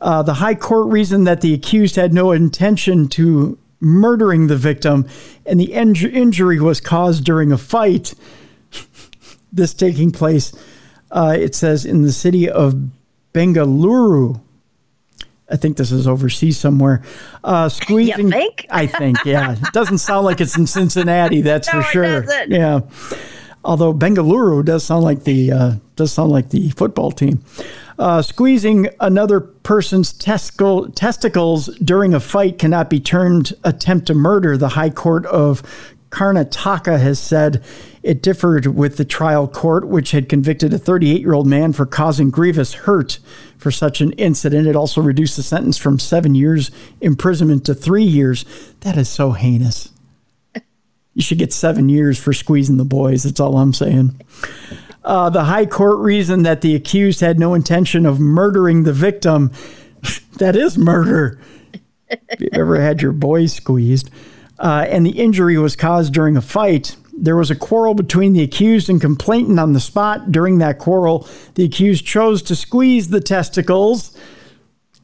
Uh, 0.00 0.22
the 0.22 0.34
High 0.34 0.54
Court 0.54 0.92
reasoned 0.92 1.26
that 1.26 1.40
the 1.40 1.54
accused 1.54 1.96
had 1.96 2.12
no 2.12 2.32
intention 2.32 3.08
to 3.08 3.58
murdering 3.84 4.46
the 4.46 4.56
victim, 4.56 5.06
and 5.46 5.60
the 5.60 5.68
inj- 5.68 6.12
injury 6.12 6.60
was 6.60 6.80
caused 6.80 7.24
during 7.24 7.52
a 7.52 7.58
fight. 7.58 8.14
this 9.52 9.74
taking 9.74 10.10
place, 10.10 10.52
uh, 11.10 11.36
it 11.38 11.54
says, 11.54 11.84
in 11.84 12.02
the 12.02 12.12
city 12.12 12.48
of 12.48 12.74
Bengaluru. 13.32 14.40
I 15.50 15.56
think 15.56 15.76
this 15.76 15.92
is 15.92 16.08
overseas 16.08 16.58
somewhere. 16.58 17.02
Uh, 17.44 17.68
squeezing. 17.68 18.30
think? 18.30 18.66
I 18.70 18.86
think, 18.86 19.18
yeah. 19.24 19.52
It 19.52 19.72
doesn't 19.72 19.98
sound 19.98 20.24
like 20.24 20.40
it's 20.40 20.56
in 20.56 20.66
Cincinnati. 20.66 21.42
That's 21.42 21.72
No, 21.72 21.82
for 21.82 21.88
sure. 21.90 22.46
Yeah. 22.48 22.80
Although 23.64 23.94
Bengaluru 23.94 24.64
does 24.64 24.84
sound 24.84 25.04
like 25.04 25.24
the 25.24 25.52
uh, 25.52 25.72
does 25.96 26.12
sound 26.12 26.32
like 26.32 26.50
the 26.50 26.70
football 26.70 27.10
team. 27.10 27.42
Uh, 27.98 28.20
squeezing 28.20 28.88
another 29.00 29.40
person's 29.40 30.12
testicle, 30.12 30.90
testicles 30.90 31.66
during 31.78 32.12
a 32.12 32.20
fight 32.20 32.58
cannot 32.58 32.90
be 32.90 32.98
termed 32.98 33.54
attempt 33.62 34.06
to 34.06 34.14
murder. 34.14 34.56
The 34.56 34.70
High 34.70 34.90
Court 34.90 35.24
of 35.26 35.62
Karnataka 36.10 37.00
has 37.00 37.18
said 37.18 37.62
it 38.02 38.22
differed 38.22 38.66
with 38.66 38.96
the 38.96 39.04
trial 39.04 39.48
court, 39.48 39.88
which 39.88 40.12
had 40.12 40.28
convicted 40.28 40.72
a 40.72 40.78
38 40.78 41.20
year 41.20 41.34
old 41.34 41.46
man 41.46 41.72
for 41.72 41.86
causing 41.86 42.30
grievous 42.30 42.72
hurt 42.72 43.18
for 43.58 43.70
such 43.70 44.00
an 44.00 44.12
incident. 44.12 44.68
It 44.68 44.76
also 44.76 45.00
reduced 45.00 45.36
the 45.36 45.42
sentence 45.42 45.76
from 45.76 45.98
seven 45.98 46.34
years 46.34 46.70
imprisonment 47.00 47.64
to 47.66 47.74
three 47.74 48.04
years. 48.04 48.44
That 48.80 48.96
is 48.96 49.08
so 49.08 49.32
heinous. 49.32 49.90
You 51.14 51.22
should 51.22 51.38
get 51.38 51.52
seven 51.52 51.88
years 51.88 52.18
for 52.18 52.32
squeezing 52.32 52.76
the 52.76 52.84
boys. 52.84 53.22
That's 53.22 53.40
all 53.40 53.56
I'm 53.56 53.72
saying. 53.72 54.20
Uh, 55.04 55.28
the 55.28 55.44
High 55.44 55.66
Court 55.66 55.98
reasoned 55.98 56.46
that 56.46 56.62
the 56.62 56.74
accused 56.74 57.20
had 57.20 57.38
no 57.38 57.54
intention 57.54 58.06
of 58.06 58.18
murdering 58.18 58.84
the 58.84 58.92
victim. 58.92 59.50
that 60.38 60.56
is 60.56 60.78
murder. 60.78 61.38
If 62.08 62.40
you've 62.40 62.54
ever 62.54 62.80
had 62.80 63.02
your 63.02 63.12
boys 63.12 63.52
squeezed, 63.52 64.10
uh, 64.58 64.86
and 64.88 65.04
the 65.04 65.10
injury 65.10 65.58
was 65.58 65.76
caused 65.76 66.14
during 66.14 66.36
a 66.36 66.42
fight. 66.42 66.96
There 67.16 67.36
was 67.36 67.50
a 67.50 67.56
quarrel 67.56 67.94
between 67.94 68.32
the 68.32 68.42
accused 68.42 68.88
and 68.88 69.00
complainant 69.00 69.58
on 69.58 69.72
the 69.72 69.80
spot. 69.80 70.32
During 70.32 70.58
that 70.58 70.78
quarrel, 70.78 71.28
the 71.54 71.64
accused 71.64 72.04
chose 72.04 72.42
to 72.42 72.56
squeeze 72.56 73.08
the 73.08 73.20
testicles. 73.20 74.16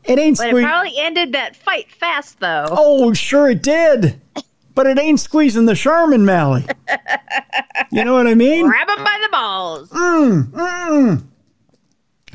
It 0.04 0.18
ain't 0.18 0.38
But 0.38 0.54
it 0.54 0.62
probably 0.62 0.94
ended 0.98 1.32
that 1.32 1.56
fight 1.56 1.90
fast, 1.90 2.40
though. 2.40 2.66
Oh, 2.70 3.12
sure 3.12 3.50
it 3.50 3.62
did. 3.62 4.20
But 4.80 4.86
it 4.86 4.98
ain't 4.98 5.20
squeezing 5.20 5.66
the 5.66 5.74
Charmin 5.74 6.24
Mally. 6.24 6.64
You 7.92 8.04
know 8.04 8.14
what 8.14 8.26
I 8.28 8.34
mean? 8.34 8.66
Grab 8.66 8.88
him 8.88 9.04
by 9.04 9.18
the 9.20 9.28
balls. 9.30 9.90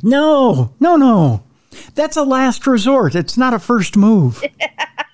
No, 0.04 0.74
no, 0.80 0.96
no. 0.98 1.44
That's 1.96 2.18
a 2.18 2.24
last 2.24 2.68
resort. 2.68 3.16
It's 3.16 3.38
not 3.38 3.54
a 3.54 3.60
first 3.60 3.96
move. 3.96 4.44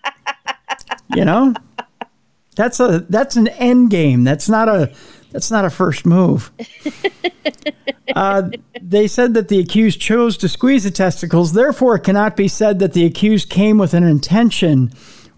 you 1.16 1.24
know? 1.24 1.54
That's 2.56 2.80
a 2.80 3.06
that's 3.08 3.36
an 3.36 3.50
end 3.50 3.92
game. 3.92 4.24
That's 4.24 4.50
not 4.50 4.68
a 4.68 4.92
that's 5.32 5.52
not 5.52 5.64
a 5.64 5.70
first 5.70 6.06
move. 6.06 6.52
Uh, 8.14 8.50
they 8.82 9.08
said 9.08 9.34
that 9.36 9.48
the 9.48 9.58
accused 9.58 10.02
chose 10.02 10.36
to 10.36 10.50
squeeze 10.50 10.84
the 10.84 10.92
testicles. 10.92 11.54
Therefore, 11.54 11.96
it 11.96 12.04
cannot 12.04 12.36
be 12.36 12.50
said 12.50 12.80
that 12.80 12.92
the 12.92 13.06
accused 13.06 13.50
came 13.50 13.78
with 13.78 13.94
an 13.94 14.04
intention 14.04 14.92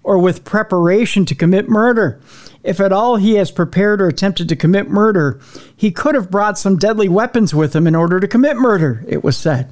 or 0.04 0.18
with 0.18 0.44
preparation 0.44 1.26
to 1.26 1.36
commit 1.36 1.70
murder. 1.70 2.20
If 2.64 2.80
at 2.80 2.94
all 2.94 3.18
he 3.18 3.36
has 3.36 3.52
prepared 3.52 4.02
or 4.02 4.08
attempted 4.08 4.50
to 4.50 4.56
commit 4.56 4.90
murder, 4.90 5.40
he 5.76 5.92
could 5.92 6.16
have 6.16 6.32
brought 6.32 6.58
some 6.58 6.78
deadly 6.78 7.10
weapons 7.10 7.54
with 7.54 7.76
him 7.76 7.88
in 7.88 7.96
order 7.96 8.20
to 8.20 8.28
commit 8.28 8.58
murder, 8.58 9.04
it 9.08 9.24
was 9.24 9.38
said. 9.38 9.72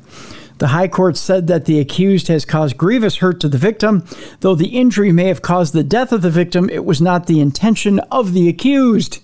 The 0.58 0.68
High 0.68 0.90
Court 0.90 1.18
said 1.18 1.48
that 1.48 1.66
the 1.66 1.80
accused 1.80 2.28
has 2.28 2.46
caused 2.46 2.78
grievous 2.78 3.18
hurt 3.18 3.40
to 3.40 3.50
the 3.50 3.58
victim. 3.58 4.06
Though 4.42 4.54
the 4.54 4.78
injury 4.78 5.12
may 5.12 5.26
have 5.26 5.42
caused 5.42 5.74
the 5.74 5.84
death 5.84 6.12
of 6.12 6.22
the 6.22 6.30
victim, 6.30 6.70
it 6.70 6.86
was 6.86 7.02
not 7.02 7.26
the 7.26 7.40
intention 7.40 7.98
of 8.12 8.34
the 8.34 8.48
accused. 8.48 9.24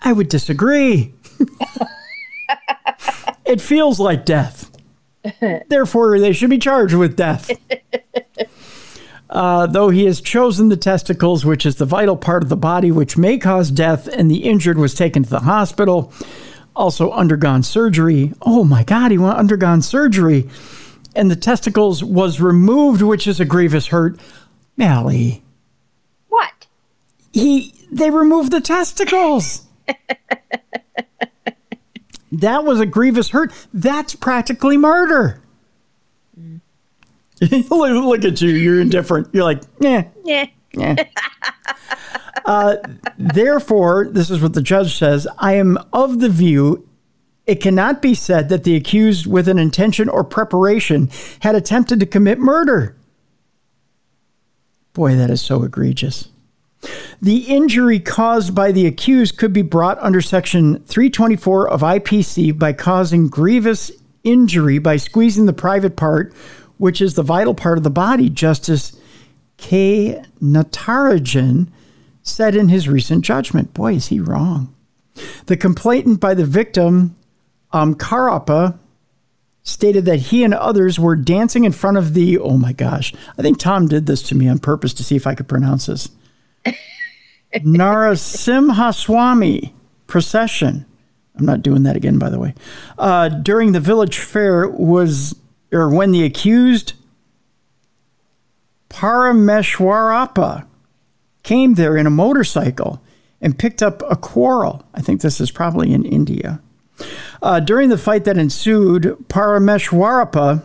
I 0.00 0.12
would 0.12 0.30
disagree. 0.30 1.12
it 3.44 3.60
feels 3.60 4.00
like 4.00 4.24
death. 4.24 4.70
Therefore, 5.68 6.18
they 6.18 6.32
should 6.32 6.50
be 6.50 6.58
charged 6.58 6.94
with 6.94 7.16
death. 7.16 7.50
Uh, 9.34 9.66
though 9.66 9.88
he 9.88 10.04
has 10.04 10.20
chosen 10.20 10.68
the 10.68 10.76
testicles, 10.76 11.44
which 11.44 11.66
is 11.66 11.74
the 11.74 11.84
vital 11.84 12.16
part 12.16 12.44
of 12.44 12.48
the 12.48 12.56
body 12.56 12.92
which 12.92 13.16
may 13.18 13.36
cause 13.36 13.68
death, 13.68 14.06
and 14.06 14.30
the 14.30 14.44
injured 14.44 14.78
was 14.78 14.94
taken 14.94 15.24
to 15.24 15.30
the 15.30 15.40
hospital, 15.40 16.12
also 16.76 17.10
undergone 17.10 17.64
surgery. 17.64 18.32
Oh 18.42 18.62
my 18.62 18.84
God, 18.84 19.10
he 19.10 19.18
went 19.18 19.36
undergone 19.36 19.82
surgery, 19.82 20.48
and 21.16 21.28
the 21.28 21.36
testicles 21.36 22.04
was 22.04 22.40
removed, 22.40 23.02
which 23.02 23.26
is 23.26 23.40
a 23.40 23.44
grievous 23.44 23.88
hurt. 23.88 24.20
Mally, 24.76 25.42
What? 26.28 26.66
he 27.32 27.74
they 27.90 28.10
removed 28.10 28.52
the 28.52 28.60
testicles. 28.60 29.62
that 32.32 32.64
was 32.64 32.78
a 32.80 32.86
grievous 32.86 33.30
hurt. 33.30 33.52
That's 33.72 34.14
practically 34.14 34.76
murder. 34.76 35.40
look, 37.70 38.24
at 38.24 38.40
you. 38.40 38.50
You're 38.50 38.80
indifferent. 38.80 39.28
You're 39.32 39.44
like, 39.44 39.62
yeah. 39.80 40.08
Yeah. 40.76 40.96
Uh, 42.44 42.78
therefore, 43.16 44.08
this 44.10 44.28
is 44.28 44.42
what 44.42 44.54
the 44.54 44.60
judge 44.60 44.98
says 44.98 45.28
I 45.38 45.52
am 45.52 45.78
of 45.92 46.18
the 46.18 46.28
view 46.28 46.88
it 47.46 47.60
cannot 47.60 48.00
be 48.00 48.14
said 48.14 48.48
that 48.48 48.64
the 48.64 48.74
accused, 48.74 49.26
with 49.26 49.48
an 49.48 49.58
intention 49.58 50.08
or 50.08 50.24
preparation, 50.24 51.10
had 51.40 51.54
attempted 51.54 52.00
to 52.00 52.06
commit 52.06 52.38
murder. 52.38 52.96
Boy, 54.94 55.14
that 55.16 55.30
is 55.30 55.42
so 55.42 55.62
egregious. 55.62 56.28
The 57.20 57.38
injury 57.42 57.98
caused 58.00 58.54
by 58.54 58.72
the 58.72 58.86
accused 58.86 59.36
could 59.36 59.52
be 59.52 59.62
brought 59.62 59.98
under 60.00 60.20
Section 60.20 60.82
324 60.84 61.68
of 61.68 61.80
IPC 61.80 62.58
by 62.58 62.72
causing 62.72 63.28
grievous 63.28 63.90
injury 64.22 64.78
by 64.78 64.96
squeezing 64.96 65.46
the 65.46 65.52
private 65.52 65.96
part, 65.96 66.32
which 66.84 67.00
is 67.00 67.14
the 67.14 67.22
vital 67.22 67.54
part 67.54 67.78
of 67.78 67.84
the 67.84 67.88
body, 67.88 68.28
Justice 68.28 68.94
K. 69.56 70.22
Natarajan 70.42 71.68
said 72.22 72.54
in 72.54 72.68
his 72.68 72.90
recent 72.90 73.24
judgment. 73.24 73.72
Boy, 73.72 73.94
is 73.94 74.08
he 74.08 74.20
wrong. 74.20 74.74
The 75.46 75.56
complainant 75.56 76.20
by 76.20 76.34
the 76.34 76.44
victim, 76.44 77.16
um, 77.72 77.94
Karapa, 77.94 78.78
stated 79.62 80.04
that 80.04 80.18
he 80.18 80.44
and 80.44 80.52
others 80.52 81.00
were 81.00 81.16
dancing 81.16 81.64
in 81.64 81.72
front 81.72 81.96
of 81.96 82.12
the, 82.12 82.38
oh 82.38 82.58
my 82.58 82.74
gosh, 82.74 83.14
I 83.38 83.40
think 83.40 83.58
Tom 83.58 83.88
did 83.88 84.04
this 84.04 84.22
to 84.24 84.34
me 84.34 84.46
on 84.46 84.58
purpose 84.58 84.92
to 84.92 85.02
see 85.02 85.16
if 85.16 85.26
I 85.26 85.34
could 85.34 85.48
pronounce 85.48 85.86
this. 85.86 86.10
Narasimhaswamy 87.54 89.72
procession. 90.06 90.84
I'm 91.34 91.46
not 91.46 91.62
doing 91.62 91.84
that 91.84 91.96
again, 91.96 92.18
by 92.18 92.28
the 92.28 92.38
way. 92.38 92.54
Uh, 92.98 93.30
during 93.30 93.72
the 93.72 93.80
village 93.80 94.18
fair 94.18 94.68
was, 94.68 95.34
or 95.74 95.90
when 95.90 96.12
the 96.12 96.24
accused 96.24 96.94
Parameshwarappa 98.88 100.66
came 101.42 101.74
there 101.74 101.96
in 101.96 102.06
a 102.06 102.10
motorcycle 102.10 103.02
and 103.40 103.58
picked 103.58 103.82
up 103.82 104.02
a 104.08 104.16
quarrel. 104.16 104.84
I 104.94 105.00
think 105.00 105.20
this 105.20 105.40
is 105.40 105.50
probably 105.50 105.92
in 105.92 106.04
India. 106.04 106.60
Uh, 107.42 107.58
during 107.58 107.88
the 107.88 107.98
fight 107.98 108.24
that 108.24 108.38
ensued, 108.38 109.16
Parameshwarappa 109.28 110.62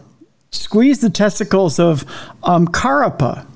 squeezed 0.51 1.01
the 1.01 1.09
testicles 1.09 1.79
of 1.79 2.05
Amkarappa, 2.43 3.47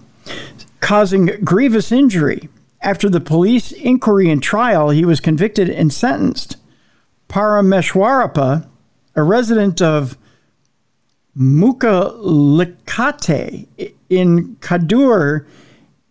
causing 0.79 1.27
grievous 1.43 1.91
injury. 1.91 2.49
After 2.81 3.09
the 3.09 3.21
police 3.21 3.71
inquiry 3.71 4.29
and 4.29 4.41
trial, 4.41 4.89
he 4.89 5.05
was 5.05 5.19
convicted 5.19 5.69
and 5.69 5.93
sentenced. 5.93 6.57
Parameshwarappa, 7.29 8.67
a 9.15 9.23
resident 9.23 9.81
of 9.81 10.17
Mukalikate 11.37 12.87
in 14.09 14.55
Kadur 14.57 15.45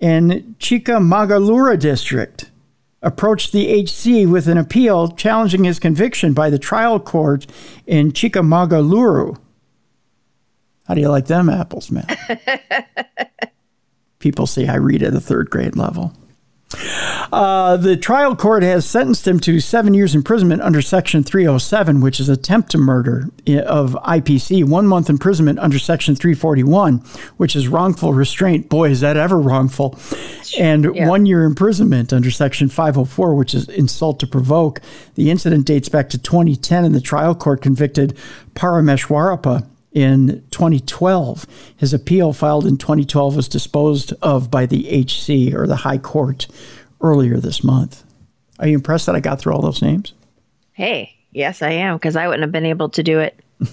in 0.02 0.56
Chikamagaluru 0.58 1.78
district, 1.78 2.50
approached 3.02 3.52
the 3.52 3.82
HC 3.82 4.26
with 4.28 4.48
an 4.48 4.58
appeal 4.58 5.08
challenging 5.12 5.62
his 5.64 5.78
conviction 5.78 6.32
by 6.32 6.50
the 6.50 6.58
trial 6.58 6.98
court 6.98 7.46
in 7.86 8.10
Chikamagaluru. 8.10 9.38
How 10.88 10.94
do 10.94 11.00
you 11.00 11.08
like 11.08 11.26
them 11.26 11.48
apples, 11.48 11.90
man? 11.92 12.06
People 14.18 14.46
say 14.46 14.66
I 14.66 14.74
read 14.74 15.04
at 15.04 15.14
a 15.14 15.20
third 15.20 15.50
grade 15.50 15.76
level. 15.76 16.12
Uh, 17.32 17.76
the 17.76 17.96
trial 17.96 18.36
court 18.36 18.62
has 18.62 18.86
sentenced 18.86 19.26
him 19.26 19.40
to 19.40 19.60
seven 19.60 19.94
years 19.94 20.14
imprisonment 20.14 20.62
under 20.62 20.82
Section 20.82 21.22
307, 21.22 22.00
which 22.00 22.20
is 22.20 22.28
attempt 22.28 22.70
to 22.70 22.78
murder 22.78 23.28
of 23.66 23.92
IPC, 24.04 24.64
one 24.64 24.86
month 24.86 25.08
imprisonment 25.08 25.58
under 25.58 25.78
Section 25.78 26.14
341, 26.14 26.98
which 27.36 27.56
is 27.56 27.68
wrongful 27.68 28.12
restraint. 28.12 28.68
Boy, 28.68 28.90
is 28.90 29.00
that 29.00 29.16
ever 29.16 29.38
wrongful. 29.40 29.98
And 30.58 30.94
Yeah. 30.94 31.08
one 31.08 31.24
year 31.26 31.44
imprisonment 31.44 32.12
under 32.12 32.30
Section 32.30 32.68
504, 32.68 33.34
which 33.34 33.54
is 33.54 33.68
insult 33.68 34.20
to 34.20 34.26
provoke. 34.26 34.80
The 35.14 35.30
incident 35.30 35.64
dates 35.66 35.88
back 35.88 36.08
to 36.10 36.18
2010, 36.18 36.84
and 36.84 36.94
the 36.94 37.00
trial 37.00 37.34
court 37.34 37.62
convicted 37.62 38.14
Parameshwarappa 38.54 39.64
in 39.92 40.44
2012. 40.50 41.46
His 41.76 41.92
appeal 41.94 42.32
filed 42.32 42.66
in 42.66 42.76
2012 42.76 43.36
was 43.36 43.48
disposed 43.48 44.12
of 44.22 44.50
by 44.50 44.66
the 44.66 44.88
HC 44.88 45.54
or 45.54 45.66
the 45.66 45.76
High 45.76 45.98
Court 45.98 46.46
earlier 47.00 47.38
this 47.38 47.62
month. 47.62 48.04
Are 48.58 48.68
you 48.68 48.74
impressed 48.74 49.06
that 49.06 49.16
I 49.16 49.20
got 49.20 49.40
through 49.40 49.54
all 49.54 49.62
those 49.62 49.82
names? 49.82 50.14
Hey, 50.72 51.16
yes, 51.32 51.62
I 51.62 51.70
am, 51.70 51.96
because 51.96 52.16
I 52.16 52.26
wouldn't 52.26 52.42
have 52.42 52.52
been 52.52 52.66
able 52.66 52.88
to 52.90 53.02
do 53.02 53.18
it. 53.20 53.38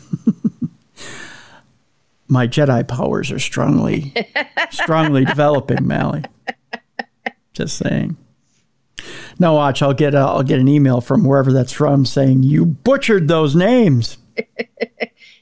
My 2.28 2.48
Jedi 2.48 2.88
powers 2.88 3.32
are 3.32 3.40
strongly, 3.40 4.14
strongly 4.72 5.26
developing, 5.26 5.88
Mally. 5.88 6.24
Just 7.54 7.78
saying. 7.78 8.18
No, 9.40 9.54
watch. 9.54 9.82
I'll 9.82 9.94
get 9.94 10.14
a, 10.14 10.20
I'll 10.20 10.44
get 10.44 10.60
an 10.60 10.68
email 10.68 11.02
from 11.02 11.24
wherever 11.24 11.52
that's 11.52 11.72
from 11.72 12.06
saying 12.06 12.44
you 12.44 12.66
butchered 12.66 13.28
those 13.28 13.56
names. 13.56 14.18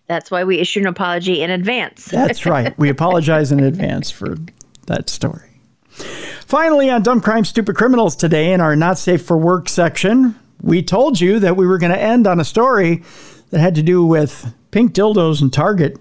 That's 0.07 0.31
why 0.31 0.43
we 0.43 0.59
issued 0.59 0.83
an 0.83 0.89
apology 0.89 1.41
in 1.41 1.51
advance. 1.51 2.05
That's 2.05 2.45
right. 2.45 2.77
We 2.79 2.89
apologize 2.89 3.51
in 3.51 3.59
advance 3.61 4.09
for 4.09 4.35
that 4.87 5.09
story. 5.09 5.61
Finally, 6.45 6.89
on 6.89 7.03
Dumb 7.03 7.21
Crime, 7.21 7.43
Stupid 7.43 7.75
Criminals 7.75 8.15
today, 8.15 8.53
in 8.53 8.61
our 8.61 8.75
Not 8.75 8.97
Safe 8.97 9.21
for 9.21 9.37
Work 9.37 9.67
section, 9.67 10.35
we 10.61 10.81
told 10.81 11.19
you 11.19 11.39
that 11.39 11.57
we 11.57 11.67
were 11.67 11.77
going 11.77 11.91
to 11.91 11.99
end 11.99 12.25
on 12.25 12.39
a 12.39 12.45
story 12.45 13.03
that 13.49 13.59
had 13.59 13.75
to 13.75 13.83
do 13.83 14.05
with 14.05 14.53
pink 14.71 14.93
dildos 14.93 15.41
and 15.41 15.51
Target. 15.51 15.97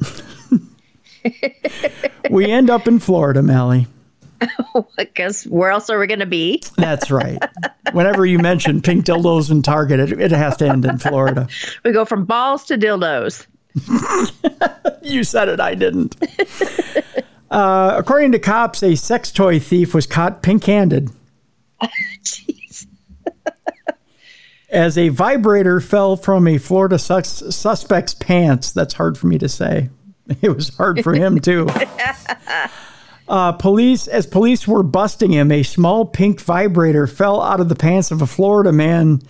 we 2.30 2.46
end 2.46 2.70
up 2.70 2.86
in 2.86 2.98
Florida, 3.00 3.42
Mally. 3.42 3.86
Because 4.96 5.44
where 5.48 5.70
else 5.70 5.90
are 5.90 5.98
we 5.98 6.06
going 6.06 6.20
to 6.20 6.26
be? 6.26 6.62
That's 6.76 7.10
right. 7.10 7.42
Whenever 7.92 8.26
you 8.26 8.38
mention 8.38 8.82
pink 8.82 9.04
dildos 9.04 9.50
and 9.50 9.64
Target, 9.64 10.00
it, 10.00 10.20
it 10.20 10.30
has 10.30 10.56
to 10.58 10.68
end 10.68 10.84
in 10.84 10.98
Florida. 10.98 11.48
We 11.84 11.92
go 11.92 12.04
from 12.04 12.24
balls 12.24 12.66
to 12.66 12.76
dildos. 12.78 13.46
You 15.03 15.23
said 15.23 15.48
it, 15.48 15.61
I 15.61 15.74
didn't. 15.74 16.16
Uh, 17.48 17.94
according 17.97 18.32
to 18.32 18.40
cops, 18.40 18.82
a 18.82 18.97
sex 18.97 19.31
toy 19.31 19.61
thief 19.61 19.94
was 19.94 20.05
caught 20.05 20.43
pink 20.43 20.65
handed 20.65 21.11
Jeez. 22.24 22.89
as 24.69 24.98
a 24.98 25.11
vibrator 25.11 25.81
fell 25.81 26.16
from 26.16 26.48
a 26.48 26.59
Florida 26.59 26.98
sus- 26.98 27.55
suspect's 27.55 28.15
pants. 28.15 28.73
That's 28.73 28.94
hard 28.94 29.16
for 29.16 29.28
me 29.28 29.39
to 29.39 29.48
say. 29.48 29.90
It 30.43 30.48
was 30.57 30.74
hard 30.77 31.05
for 31.05 31.15
him, 31.15 31.39
too. 31.39 31.69
Uh, 33.28 33.53
police, 33.53 34.09
as 34.09 34.27
police 34.27 34.66
were 34.66 34.82
busting 34.82 35.31
him, 35.32 35.53
a 35.53 35.62
small 35.62 36.05
pink 36.05 36.40
vibrator 36.40 37.07
fell 37.07 37.40
out 37.40 37.61
of 37.61 37.69
the 37.69 37.77
pants 37.77 38.11
of 38.11 38.23
a 38.23 38.27
Florida 38.27 38.73
man 38.73 39.20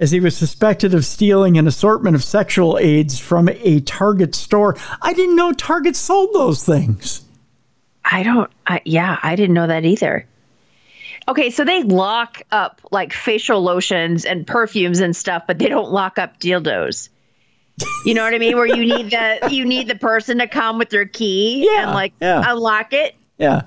as 0.00 0.10
he 0.10 0.18
was 0.18 0.36
suspected 0.36 0.94
of 0.94 1.04
stealing 1.04 1.58
an 1.58 1.68
assortment 1.68 2.16
of 2.16 2.24
sexual 2.24 2.78
aids 2.78 3.18
from 3.20 3.48
a 3.50 3.80
Target 3.80 4.34
store. 4.34 4.76
I 5.02 5.12
didn't 5.12 5.36
know 5.36 5.52
Target 5.52 5.94
sold 5.94 6.32
those 6.32 6.64
things. 6.64 7.22
I 8.04 8.22
don't. 8.22 8.50
I, 8.66 8.80
yeah, 8.84 9.18
I 9.22 9.36
didn't 9.36 9.54
know 9.54 9.66
that 9.66 9.84
either. 9.84 10.26
Okay, 11.28 11.50
so 11.50 11.64
they 11.64 11.82
lock 11.82 12.42
up 12.50 12.80
like 12.90 13.12
facial 13.12 13.62
lotions 13.62 14.24
and 14.24 14.46
perfumes 14.46 15.00
and 15.00 15.14
stuff, 15.14 15.44
but 15.46 15.58
they 15.58 15.68
don't 15.68 15.92
lock 15.92 16.18
up 16.18 16.40
dildos. 16.40 17.10
You 18.04 18.14
know 18.14 18.24
what 18.24 18.34
I 18.34 18.38
mean? 18.38 18.56
Where 18.56 18.66
you 18.66 18.84
need 18.86 19.10
the 19.10 19.48
you 19.50 19.64
need 19.66 19.86
the 19.86 19.94
person 19.96 20.38
to 20.38 20.46
come 20.48 20.78
with 20.78 20.88
their 20.90 21.06
key 21.06 21.66
Yeah, 21.70 21.82
and 21.84 21.90
like 21.92 22.14
yeah. 22.20 22.42
unlock 22.46 22.92
it. 22.94 23.14
Yeah. 23.38 23.62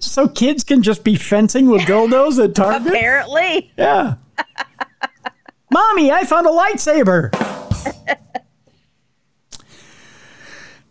So 0.00 0.28
kids 0.28 0.64
can 0.64 0.82
just 0.82 1.04
be 1.04 1.14
fencing 1.16 1.68
with 1.70 1.82
dildos 1.86 2.42
at 2.42 2.54
Target? 2.54 2.88
Apparently, 2.88 3.72
Yeah. 3.78 4.16
Mommy, 5.70 6.12
I 6.12 6.24
found 6.24 6.46
a 6.46 6.50
lightsaber. 6.50 7.30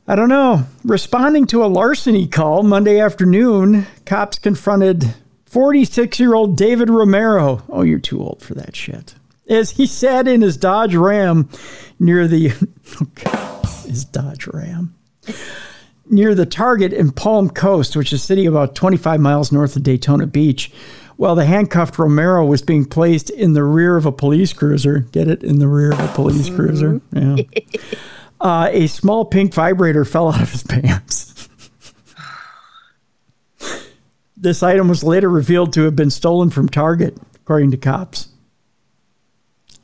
I 0.05 0.15
don't 0.15 0.29
know. 0.29 0.65
Responding 0.83 1.47
to 1.47 1.63
a 1.63 1.67
larceny 1.67 2.27
call 2.27 2.63
Monday 2.63 2.99
afternoon, 2.99 3.87
cops 4.05 4.37
confronted 4.37 5.15
46 5.45 6.19
year 6.19 6.33
old 6.33 6.57
David 6.57 6.89
Romero. 6.89 7.63
Oh, 7.69 7.83
you're 7.83 7.99
too 7.99 8.21
old 8.21 8.41
for 8.41 8.53
that 8.55 8.75
shit. 8.75 9.15
As 9.47 9.71
he 9.71 9.85
sat 9.85 10.27
in 10.27 10.41
his 10.41 10.57
Dodge 10.57 10.95
Ram 10.95 11.49
near 11.99 12.27
the. 12.27 12.51
Oh, 13.25 13.61
his 13.87 14.05
Dodge 14.05 14.45
Ram. 14.47 14.93
Near 16.09 16.35
the 16.35 16.45
Target 16.45 16.93
in 16.93 17.11
Palm 17.11 17.49
Coast, 17.49 17.95
which 17.95 18.13
is 18.13 18.21
a 18.21 18.25
city 18.25 18.45
about 18.45 18.75
25 18.75 19.19
miles 19.19 19.51
north 19.51 19.75
of 19.75 19.83
Daytona 19.83 20.27
Beach, 20.27 20.71
while 21.17 21.35
the 21.35 21.45
handcuffed 21.45 21.97
Romero 21.99 22.45
was 22.45 22.61
being 22.61 22.85
placed 22.85 23.29
in 23.29 23.53
the 23.53 23.63
rear 23.63 23.95
of 23.97 24.05
a 24.05 24.11
police 24.11 24.53
cruiser. 24.53 24.99
Get 24.99 25.27
it? 25.27 25.43
In 25.43 25.59
the 25.59 25.67
rear 25.67 25.91
of 25.93 25.99
a 25.99 26.07
police 26.09 26.49
cruiser. 26.49 27.01
Yeah. 27.11 27.35
Uh, 28.41 28.67
a 28.73 28.87
small 28.87 29.23
pink 29.23 29.53
vibrator 29.53 30.03
fell 30.03 30.27
out 30.29 30.41
of 30.41 30.51
his 30.51 30.63
pants. 30.63 31.47
this 34.35 34.61
item 34.61 34.89
was 34.89 35.01
later 35.01 35.29
revealed 35.29 35.71
to 35.71 35.83
have 35.83 35.95
been 35.95 36.09
stolen 36.09 36.49
from 36.49 36.67
Target, 36.67 37.15
according 37.35 37.71
to 37.71 37.77
cops. 37.77 38.27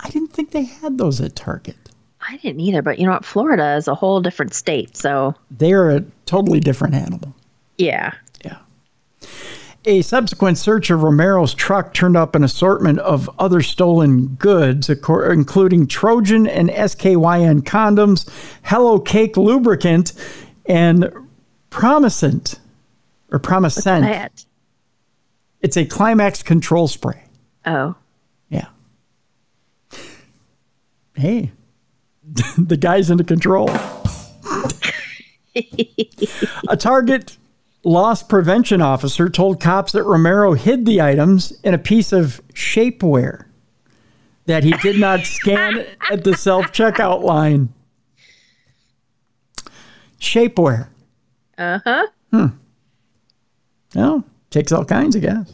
I 0.01 0.09
didn't 0.09 0.33
think 0.33 0.51
they 0.51 0.63
had 0.63 0.97
those 0.97 1.21
at 1.21 1.37
Target. 1.37 1.77
I 2.27 2.35
didn't 2.37 2.59
either. 2.59 2.81
But 2.81 2.99
you 2.99 3.05
know 3.05 3.13
what? 3.13 3.23
Florida 3.23 3.75
is 3.77 3.87
a 3.87 3.95
whole 3.95 4.19
different 4.21 4.53
state. 4.53 4.97
So 4.97 5.35
They're 5.51 5.91
a 5.91 6.01
totally 6.25 6.59
different 6.59 6.95
animal. 6.95 7.33
yeah, 7.77 8.13
Yeah. 8.13 8.13
A 9.85 10.01
subsequent 10.01 10.57
search 10.57 10.89
of 10.89 11.03
Romero's 11.03 11.53
truck 11.53 11.93
turned 11.93 12.17
up 12.17 12.35
an 12.35 12.43
assortment 12.43 12.99
of 12.99 13.29
other 13.39 13.61
stolen 13.61 14.27
goods, 14.35 14.89
including 14.89 15.87
Trojan 15.87 16.47
and 16.47 16.69
SKYN 16.69 17.61
condoms, 17.61 18.29
Hello 18.63 18.99
Cake 18.99 19.37
lubricant, 19.37 20.11
and 20.65 21.09
Promescent 21.71 22.59
or 23.31 23.39
Promescent. 23.39 24.01
that. 24.01 24.43
It's 25.61 25.77
a 25.77 25.85
climax 25.85 26.43
control 26.43 26.87
spray. 26.87 27.23
Oh, 27.65 27.95
Yeah. 28.49 28.67
Hey, 31.15 31.51
the 32.57 32.77
guy's 32.77 33.09
into 33.09 33.23
control. 33.23 33.69
a 36.69 36.77
Target 36.77 37.37
loss 37.83 38.23
prevention 38.23 38.81
officer 38.81 39.29
told 39.29 39.61
cops 39.61 39.91
that 39.93 40.03
Romero 40.03 40.53
hid 40.53 40.85
the 40.85 41.01
items 41.01 41.51
in 41.63 41.73
a 41.73 41.77
piece 41.77 42.11
of 42.11 42.41
shapewear 42.53 43.45
that 44.45 44.63
he 44.63 44.71
did 44.81 44.99
not 44.99 45.21
scan 45.21 45.85
at 46.11 46.23
the 46.23 46.35
self 46.35 46.67
checkout 46.67 47.21
line. 47.23 47.73
Shapewear. 50.19 50.89
uh 51.57 51.79
huh. 51.83 52.07
Hmm. 52.31 52.47
Oh, 53.95 54.23
takes 54.49 54.71
all 54.71 54.85
kinds, 54.85 55.15
I 55.15 55.19
guess. 55.19 55.53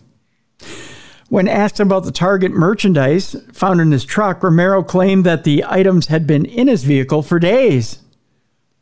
When 1.30 1.48
asked 1.48 1.80
about 1.80 2.04
the 2.06 2.12
Target 2.12 2.52
merchandise 2.52 3.36
found 3.52 3.82
in 3.82 3.92
his 3.92 4.06
truck, 4.06 4.44
Romero 4.44 4.84
claimed 4.84 5.24
that 5.26 5.44
the 5.44 5.64
items 5.68 6.08
had 6.08 6.28
been 6.28 6.46
in 6.46 6.68
his 6.68 6.84
vehicle 6.84 7.22
for 7.22 7.40
days. 7.40 8.00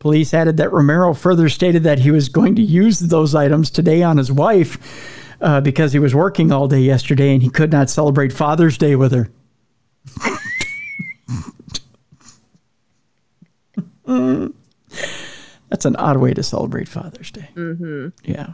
Police 0.04 0.34
added 0.34 0.58
that 0.58 0.74
Romero 0.74 1.14
further 1.14 1.48
stated 1.48 1.84
that 1.84 1.98
he 1.98 2.12
was 2.12 2.28
going 2.28 2.58
to 2.58 2.62
use 2.62 3.00
those 3.00 3.34
items 3.34 3.72
today 3.72 4.04
on 4.04 4.18
his 4.18 4.30
wife 4.30 4.78
uh, 5.40 5.62
because 5.62 5.94
he 5.94 6.00
was 6.00 6.14
working 6.14 6.52
all 6.52 6.68
day 6.68 6.82
yesterday 6.82 7.32
and 7.34 7.42
he 7.42 7.50
could 7.50 7.72
not 7.72 7.90
celebrate 7.90 8.34
Father's 8.34 8.78
Day 8.78 8.98
with 8.98 9.14
her. 9.14 9.30
Mm. 14.06 14.54
That's 15.70 15.86
an 15.86 15.96
odd 15.96 16.18
way 16.18 16.34
to 16.34 16.44
celebrate 16.44 16.90
Father's 16.90 17.32
Day. 17.32 17.48
Mm-hmm. 17.56 18.10
Yeah. 18.30 18.50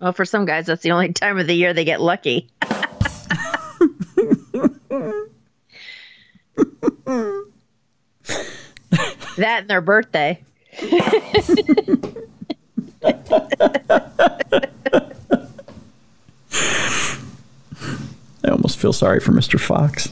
Well, 0.00 0.12
for 0.12 0.24
some 0.24 0.44
guys, 0.44 0.66
that's 0.66 0.82
the 0.82 0.92
only 0.92 1.12
time 1.12 1.40
of 1.40 1.48
the 1.48 1.54
year 1.54 1.74
they 1.74 1.84
get 1.84 2.00
lucky. 2.00 2.48
that 9.36 9.58
and 9.58 9.68
their 9.68 9.80
birthday. 9.80 10.40
I 18.44 18.48
almost 18.50 18.78
feel 18.78 18.92
sorry 18.92 19.20
for 19.20 19.32
Mr. 19.32 19.58
Fox. 19.58 20.08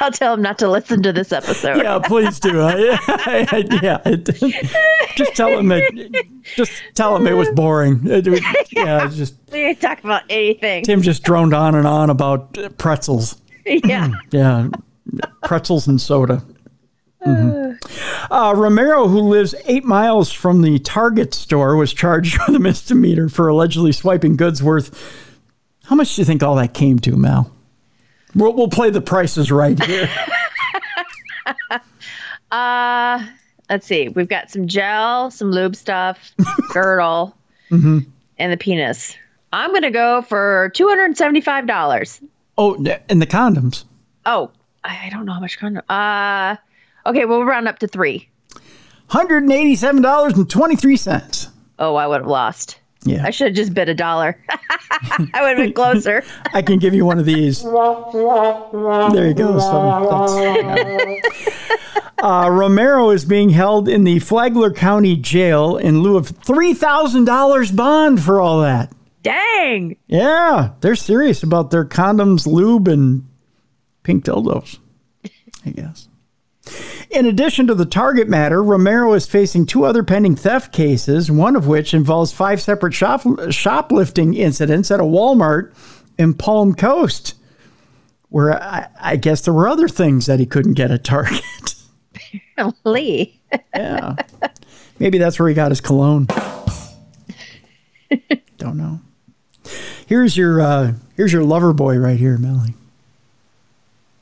I'll 0.00 0.10
tell 0.10 0.34
him 0.34 0.42
not 0.42 0.58
to 0.60 0.68
listen 0.68 1.02
to 1.02 1.12
this 1.12 1.32
episode. 1.32 1.78
Yeah, 1.82 1.98
please 2.00 2.40
do. 2.40 2.60
I, 2.60 2.98
I, 3.08 3.64
yeah, 3.82 4.00
it- 4.06 4.24
just 5.16 5.34
tell 5.36 5.56
him 5.58 5.70
it. 5.72 6.26
Just 6.56 6.72
tell 6.94 7.14
him 7.16 7.26
it 7.26 7.34
was 7.34 7.48
boring. 7.50 8.00
It 8.06 8.26
was- 8.26 8.40
yeah, 8.72 9.06
it's 9.06 9.16
just 9.16 9.34
We 9.52 9.58
didn't 9.62 9.80
talk 9.80 10.02
about 10.02 10.22
anything. 10.30 10.84
Tim 10.84 11.02
just 11.02 11.22
droned 11.22 11.54
on 11.54 11.74
and 11.74 11.86
on 11.86 12.10
about 12.10 12.56
uh, 12.58 12.68
pretzels. 12.70 13.40
yeah. 13.66 14.10
Yeah, 14.30 14.68
pretzels 15.42 15.86
and 15.86 16.00
soda. 16.00 16.42
Mhm. 17.26 17.78
Uh, 18.30 18.54
Romero, 18.56 19.08
who 19.08 19.20
lives 19.20 19.54
eight 19.66 19.84
miles 19.84 20.30
from 20.32 20.62
the 20.62 20.78
Target 20.78 21.34
store, 21.34 21.76
was 21.76 21.92
charged 21.92 22.38
with 22.46 22.56
a 22.56 22.58
misdemeanor 22.60 23.28
for 23.28 23.48
allegedly 23.48 23.92
swiping 23.92 24.36
goods 24.36 24.62
worth. 24.62 24.90
How 25.84 25.96
much 25.96 26.14
do 26.14 26.20
you 26.20 26.26
think 26.26 26.42
all 26.42 26.54
that 26.56 26.74
came 26.74 26.98
to, 27.00 27.16
Mal? 27.16 27.50
We'll, 28.34 28.52
we'll 28.52 28.68
play 28.68 28.90
the 28.90 29.00
prices 29.00 29.50
right 29.50 29.82
here. 29.84 30.08
Uh, 32.50 33.26
let's 33.68 33.86
see. 33.86 34.08
We've 34.08 34.28
got 34.28 34.50
some 34.50 34.66
gel, 34.66 35.30
some 35.30 35.50
lube 35.50 35.76
stuff, 35.76 36.32
girdle, 36.72 37.34
Mm-hmm. 37.70 37.98
and 38.38 38.52
the 38.52 38.56
penis. 38.56 39.14
I'm 39.52 39.70
going 39.70 39.82
to 39.82 39.90
go 39.90 40.22
for 40.22 40.70
$275. 40.74 42.22
oh, 42.56 42.74
and 43.10 43.20
the 43.20 43.26
condoms. 43.26 43.84
Oh, 44.24 44.50
I 44.84 45.08
don't 45.10 45.24
know 45.26 45.32
how 45.32 45.40
much 45.40 45.58
condom. 45.58 45.82
Uh, 45.88 46.54
okay, 47.06 47.24
we'll 47.24 47.44
round 47.44 47.66
up 47.68 47.78
to 47.80 47.88
three. 47.88 48.28
$187.23. 49.10 51.48
Oh, 51.78 51.94
I 51.94 52.06
would 52.06 52.20
have 52.20 52.28
lost. 52.28 52.78
Yeah. 53.04 53.24
I 53.24 53.30
should 53.30 53.46
have 53.48 53.56
just 53.56 53.72
bid 53.72 53.88
a 53.88 53.94
dollar. 53.94 54.38
I 54.50 55.40
would 55.40 55.48
have 55.50 55.56
been 55.58 55.72
closer. 55.72 56.22
I 56.54 56.60
can 56.62 56.78
give 56.78 56.92
you 56.94 57.04
one 57.06 57.18
of 57.18 57.24
these. 57.24 57.62
There 57.62 57.72
you 57.72 59.34
go. 59.34 59.58
So 59.58 60.08
that's, 60.10 60.34
uh, 62.22 62.48
Romero 62.50 63.10
is 63.10 63.24
being 63.24 63.50
held 63.50 63.88
in 63.88 64.02
the 64.04 64.18
Flagler 64.18 64.72
County 64.72 65.16
Jail 65.16 65.76
in 65.76 66.02
lieu 66.02 66.16
of 66.16 66.30
$3,000 66.32 67.76
bond 67.76 68.22
for 68.22 68.40
all 68.40 68.60
that. 68.62 68.92
Dang. 69.22 69.96
Yeah, 70.06 70.70
they're 70.80 70.96
serious 70.96 71.42
about 71.42 71.70
their 71.70 71.84
condoms, 71.84 72.46
lube, 72.46 72.88
and 72.88 73.26
pink 74.08 74.24
dildos, 74.24 74.78
I 75.66 75.70
guess. 75.70 76.08
In 77.10 77.26
addition 77.26 77.66
to 77.66 77.74
the 77.74 77.84
Target 77.84 78.26
matter, 78.26 78.62
Romero 78.62 79.12
is 79.12 79.26
facing 79.26 79.66
two 79.66 79.84
other 79.84 80.02
pending 80.02 80.34
theft 80.34 80.72
cases, 80.72 81.30
one 81.30 81.54
of 81.54 81.66
which 81.66 81.92
involves 81.92 82.32
five 82.32 82.62
separate 82.62 82.94
shop, 82.94 83.20
shoplifting 83.50 84.32
incidents 84.32 84.90
at 84.90 85.00
a 85.00 85.02
Walmart 85.02 85.74
in 86.18 86.32
Palm 86.32 86.74
Coast, 86.74 87.34
where 88.30 88.62
I, 88.62 88.88
I 88.98 89.16
guess 89.16 89.42
there 89.42 89.52
were 89.52 89.68
other 89.68 89.88
things 89.88 90.24
that 90.24 90.40
he 90.40 90.46
couldn't 90.46 90.72
get 90.72 90.90
at 90.90 91.04
Target. 91.04 91.42
Lee. 92.84 93.38
yeah. 93.76 94.16
Maybe 94.98 95.18
that's 95.18 95.38
where 95.38 95.50
he 95.50 95.54
got 95.54 95.70
his 95.70 95.82
cologne. 95.82 96.26
Don't 98.56 98.78
know. 98.78 99.00
Here's 100.06 100.34
your 100.34 100.62
uh, 100.62 100.94
here's 101.14 101.34
your 101.34 101.44
lover 101.44 101.74
boy 101.74 101.98
right 101.98 102.18
here, 102.18 102.38
Melly. 102.38 102.72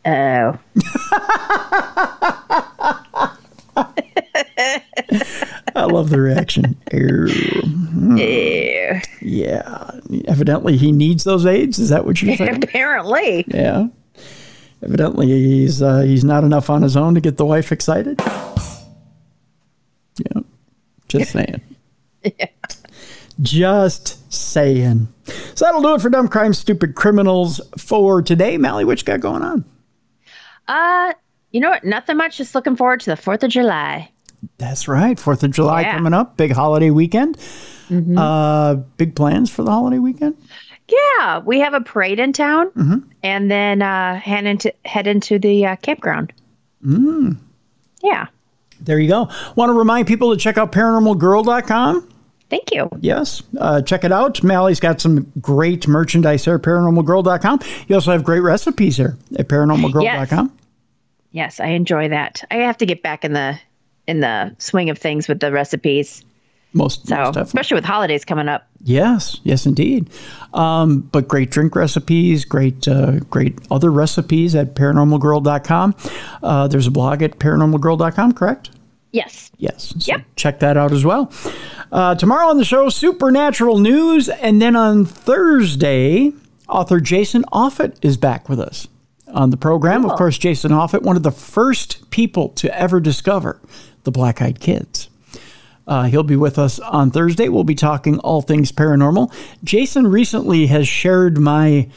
Oh. 0.07 0.59
I 5.74 5.85
love 5.85 6.11
the 6.11 6.20
reaction. 6.20 6.77
Ew. 6.93 7.27
Ew. 8.16 9.01
Yeah. 9.20 9.91
Evidently, 10.27 10.77
he 10.77 10.93
needs 10.93 11.24
those 11.24 11.45
aids. 11.45 11.78
Is 11.78 11.89
that 11.91 12.05
what 12.07 12.23
you're 12.23 12.37
saying? 12.37 12.62
Apparently. 12.62 13.45
Yeah. 13.49 13.89
Evidently, 14.83 15.27
he's 15.27 15.83
uh, 15.83 16.01
he's 16.01 16.24
not 16.24 16.45
enough 16.45 16.70
on 16.70 16.83
his 16.83 16.97
own 16.97 17.15
to 17.15 17.20
get 17.20 17.37
the 17.37 17.45
wife 17.47 17.73
excited. 17.73 18.20
Yeah. 20.19 20.43
Just 21.09 21.33
saying. 21.33 21.61
Yeah. 22.23 22.47
Just 23.43 24.33
saying. 24.33 25.09
So 25.55 25.65
that'll 25.65 25.83
do 25.83 25.95
it 25.95 26.01
for 26.01 26.09
Dumb 26.09 26.28
Crime 26.28 26.55
Stupid 26.55 26.95
Criminals 26.95 27.61
for 27.77 28.23
today. 28.23 28.57
Mally, 28.57 28.85
what 28.85 28.99
you 29.01 29.05
got 29.05 29.20
going 29.20 29.43
on? 29.43 29.65
Uh, 30.68 31.12
you 31.52 31.60
know 31.60 31.70
what? 31.70 31.84
Nothing 31.84 32.16
much. 32.16 32.36
Just 32.38 32.55
looking 32.55 32.76
forward 32.76 33.01
to 33.01 33.10
the 33.10 33.16
4th 33.16 33.43
of 33.44 33.51
July. 33.51 34.10
That's 34.59 34.86
right. 34.88 35.18
Fourth 35.18 35.43
of 35.43 35.51
July 35.51 35.82
Yeah. 35.82 35.94
coming 35.97 36.12
up. 36.14 36.36
Big 36.36 36.52
holiday 36.52 36.90
weekend. 36.90 37.36
Uh, 38.16 38.74
big 38.97 39.14
plans 39.14 39.48
for 39.51 39.62
the 39.62 39.70
holiday 39.70 39.98
weekend? 39.98 40.36
Yeah, 40.88 41.38
we 41.40 41.60
have 41.60 41.72
a 41.74 41.80
parade 41.80 42.18
in 42.20 42.32
town, 42.32 43.05
and 43.22 43.51
then 43.51 43.80
uh, 43.82 44.16
head 44.20 44.44
into 44.47 44.72
head 44.84 45.06
into 45.09 45.38
the 45.38 45.66
uh, 45.66 45.76
campground. 45.76 46.32
Mm. 46.84 47.36
Yeah, 48.02 48.26
There 48.80 48.98
you 49.01 49.09
go. 49.09 49.28
Want 49.56 49.70
to 49.70 49.72
remind 49.72 50.06
people 50.06 50.30
to 50.32 50.36
check 50.36 50.59
out 50.59 50.70
paranormalgirl.com. 50.72 52.09
thank 52.51 52.73
you. 52.73 52.89
Yes, 53.01 53.43
uh, 53.59 53.82
check 53.82 54.05
it 54.05 54.12
out. 54.12 54.43
Mally's 54.43 54.81
got 54.81 55.01
some 55.01 55.31
great 55.40 55.86
merchandise 55.89 56.44
there, 56.44 56.59
paranormalgirl.com. 56.59 57.60
You 57.89 57.94
also 57.94 58.12
have 58.12 58.24
great 58.24 58.40
recipes 58.40 58.97
there 58.97 59.16
at 59.39 59.48
paranormalgirl.com. 59.48 60.52
Yes, 61.32 61.60
I 61.60 61.66
enjoy 61.68 62.09
that. 62.09 62.43
I 62.51 62.56
have 62.56 62.78
to 62.78 62.86
get 62.86 63.02
back 63.02 63.24
in 63.24 63.32
the 63.32 63.59
in 64.06 64.20
the 64.20 64.55
swing 64.59 64.89
of 64.90 64.98
things 64.98 65.28
with 65.28 65.40
the 65.40 65.51
recipes. 65.51 66.24
Most, 66.73 67.06
So, 67.09 67.16
most 67.16 67.36
especially 67.39 67.77
with 67.77 67.85
holidays 67.85 68.24
coming 68.24 68.48
up. 68.48 68.66
Yes, 68.82 69.40
yes, 69.44 69.64
indeed. 69.66 70.10
Um, 70.52 71.01
but 71.01 71.27
great 71.27 71.51
drink 71.51 71.74
recipes, 71.74 72.44
great, 72.44 72.86
uh, 72.86 73.20
great 73.31 73.59
other 73.70 73.90
recipes 73.90 74.55
at 74.55 74.74
paranormalgirl.com. 74.74 75.94
Uh, 76.43 76.68
there's 76.68 76.86
a 76.86 76.90
blog 76.90 77.23
at 77.23 77.39
paranormalgirl.com, 77.39 78.32
correct? 78.32 78.70
Yes. 79.16 79.51
Yes. 79.56 79.94
So 79.98 80.12
Yep. 80.12 80.22
Check 80.36 80.59
that 80.60 80.76
out 80.76 80.93
as 80.93 81.02
well. 81.05 81.32
Uh, 81.90 82.14
tomorrow 82.14 82.48
on 82.48 82.59
the 82.59 82.64
show, 82.66 82.90
supernatural 82.90 83.78
news. 83.78 84.28
And 84.28 84.60
then 84.60 84.76
on 84.76 85.06
Thursday, 85.06 86.32
author 86.68 87.01
Jason 87.01 87.43
Offutt 87.51 87.97
is 88.02 88.18
back 88.18 88.51
with 88.51 88.60
us 88.60 88.88
on 89.32 89.48
the 89.48 89.56
program. 89.56 90.05
Of 90.05 90.18
course, 90.18 90.36
Jason 90.36 90.70
Offutt, 90.70 91.02
one 91.02 91.16
of 91.16 91.22
the 91.22 91.30
first 91.30 92.10
people 92.10 92.51
to 92.51 92.78
ever 92.78 93.01
discover 93.01 93.59
the 94.05 94.10
Black 94.10 94.43
Eyed 94.43 94.60
Kids. 94.60 95.09
Uh, 95.86 96.05
he'll 96.05 96.22
be 96.22 96.36
with 96.36 96.59
us 96.59 96.78
on 96.80 97.10
Thursday. 97.10 97.48
We'll 97.48 97.64
be 97.64 97.74
talking 97.74 98.18
all 98.18 98.43
things 98.43 98.70
paranormal. 98.70 99.32
Jason 99.64 100.06
recently 100.06 100.66
has 100.66 100.86
shared 100.86 101.38
my, 101.38 101.88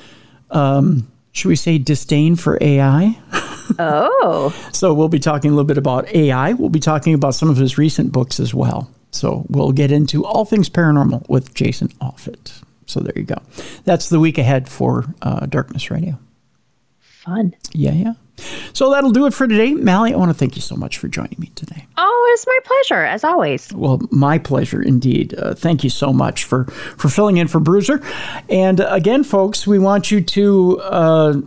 um, 0.51 1.11
should 1.33 1.49
we 1.49 1.55
say, 1.55 1.79
disdain 1.79 2.35
for 2.35 2.57
AI. 2.61 3.17
Oh, 3.77 4.53
So 4.73 4.93
we'll 4.93 5.09
be 5.09 5.19
talking 5.19 5.51
a 5.51 5.53
little 5.53 5.67
bit 5.67 5.77
about 5.77 6.07
AI. 6.15 6.53
We'll 6.53 6.69
be 6.69 6.79
talking 6.79 7.13
about 7.13 7.35
some 7.35 7.49
of 7.49 7.57
his 7.57 7.77
recent 7.77 8.11
books 8.11 8.39
as 8.39 8.53
well. 8.53 8.89
So 9.11 9.45
we'll 9.49 9.71
get 9.71 9.91
into 9.91 10.25
all 10.25 10.45
things 10.45 10.69
paranormal 10.69 11.27
with 11.29 11.53
Jason 11.53 11.89
Offutt. 12.01 12.61
So 12.85 12.99
there 12.99 13.13
you 13.15 13.23
go. 13.23 13.37
That's 13.85 14.09
the 14.09 14.19
week 14.19 14.37
ahead 14.37 14.67
for 14.69 15.05
uh, 15.21 15.45
Darkness 15.45 15.91
Radio. 15.91 16.17
fun. 16.99 17.53
Yeah, 17.73 17.91
yeah. 17.91 18.13
So 18.71 18.89
that'll 18.91 19.11
do 19.11 19.25
it 19.25 19.33
for 19.33 19.47
today. 19.47 19.73
Mally, 19.73 20.13
I 20.13 20.15
want 20.17 20.29
to 20.29 20.33
thank 20.33 20.55
you 20.55 20.61
so 20.61 20.75
much 20.77 20.97
for 20.97 21.07
joining 21.09 21.35
me 21.39 21.51
today. 21.55 21.85
Oh, 21.97 22.31
it's 22.33 22.47
my 22.47 22.59
pleasure 22.63 23.03
as 23.03 23.23
always. 23.25 23.71
Well, 23.73 23.99
my 24.11 24.37
pleasure 24.37 24.81
indeed. 24.81 25.33
Uh, 25.37 25.53
thank 25.53 25.83
you 25.83 25.89
so 25.89 26.13
much 26.13 26.45
for 26.45 26.63
for 26.97 27.09
filling 27.09 27.35
in 27.37 27.47
for 27.49 27.59
Bruiser. 27.59 28.01
And 28.49 28.79
uh, 28.79 28.87
again, 28.91 29.23
folks, 29.25 29.67
we 29.67 29.77
want 29.77 30.09
you 30.09 30.21
to 30.21 30.79
uh, 30.81 31.41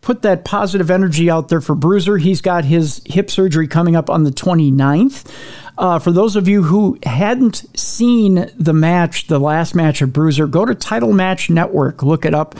put 0.00 0.22
that 0.22 0.44
positive 0.44 0.90
energy 0.90 1.30
out 1.30 1.48
there 1.48 1.60
for 1.60 1.74
Bruiser. 1.74 2.16
He's 2.16 2.40
got 2.40 2.64
his 2.64 3.02
hip 3.06 3.30
surgery 3.30 3.68
coming 3.68 3.96
up 3.96 4.08
on 4.08 4.24
the 4.24 4.30
29th. 4.30 5.30
Uh, 5.76 5.98
for 5.98 6.12
those 6.12 6.36
of 6.36 6.48
you 6.48 6.62
who 6.62 6.98
hadn't 7.04 7.64
seen 7.78 8.50
the 8.58 8.72
match, 8.72 9.26
the 9.28 9.38
last 9.38 9.74
match 9.74 10.02
of 10.02 10.12
Bruiser, 10.12 10.46
go 10.46 10.64
to 10.64 10.74
Title 10.74 11.12
Match 11.12 11.48
Network. 11.48 12.02
Look 12.02 12.24
it 12.24 12.34
up. 12.34 12.54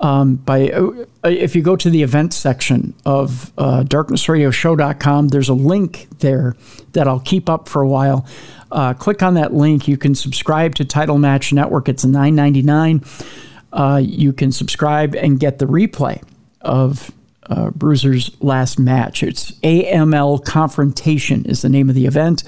Um, 0.00 0.36
by 0.36 0.70
uh, 0.70 1.04
if 1.24 1.56
you 1.56 1.62
go 1.62 1.74
to 1.74 1.90
the 1.90 2.04
events 2.04 2.36
section 2.36 2.94
of 3.04 3.52
uh, 3.58 3.82
darknessradioshow.com, 3.82 5.28
there's 5.28 5.48
a 5.48 5.54
link 5.54 6.06
there 6.20 6.54
that 6.92 7.08
I'll 7.08 7.20
keep 7.20 7.48
up 7.48 7.68
for 7.68 7.82
a 7.82 7.88
while. 7.88 8.24
Uh, 8.70 8.94
click 8.94 9.22
on 9.22 9.34
that 9.34 9.52
link. 9.52 9.88
You 9.88 9.96
can 9.96 10.14
subscribe 10.14 10.76
to 10.76 10.84
Title 10.84 11.18
Match 11.18 11.52
Network. 11.52 11.88
It's 11.88 12.04
$9.99. 12.04 13.26
Uh, 13.72 14.00
you 14.02 14.32
can 14.32 14.52
subscribe 14.52 15.16
and 15.16 15.40
get 15.40 15.58
the 15.58 15.66
replay 15.66 16.22
of 16.60 17.10
uh, 17.48 17.70
Bruiser's 17.70 18.36
last 18.42 18.78
match. 18.78 19.22
It's 19.22 19.52
AML 19.60 20.44
Confrontation 20.44 21.44
is 21.46 21.62
the 21.62 21.68
name 21.68 21.88
of 21.88 21.94
the 21.94 22.06
event. 22.06 22.44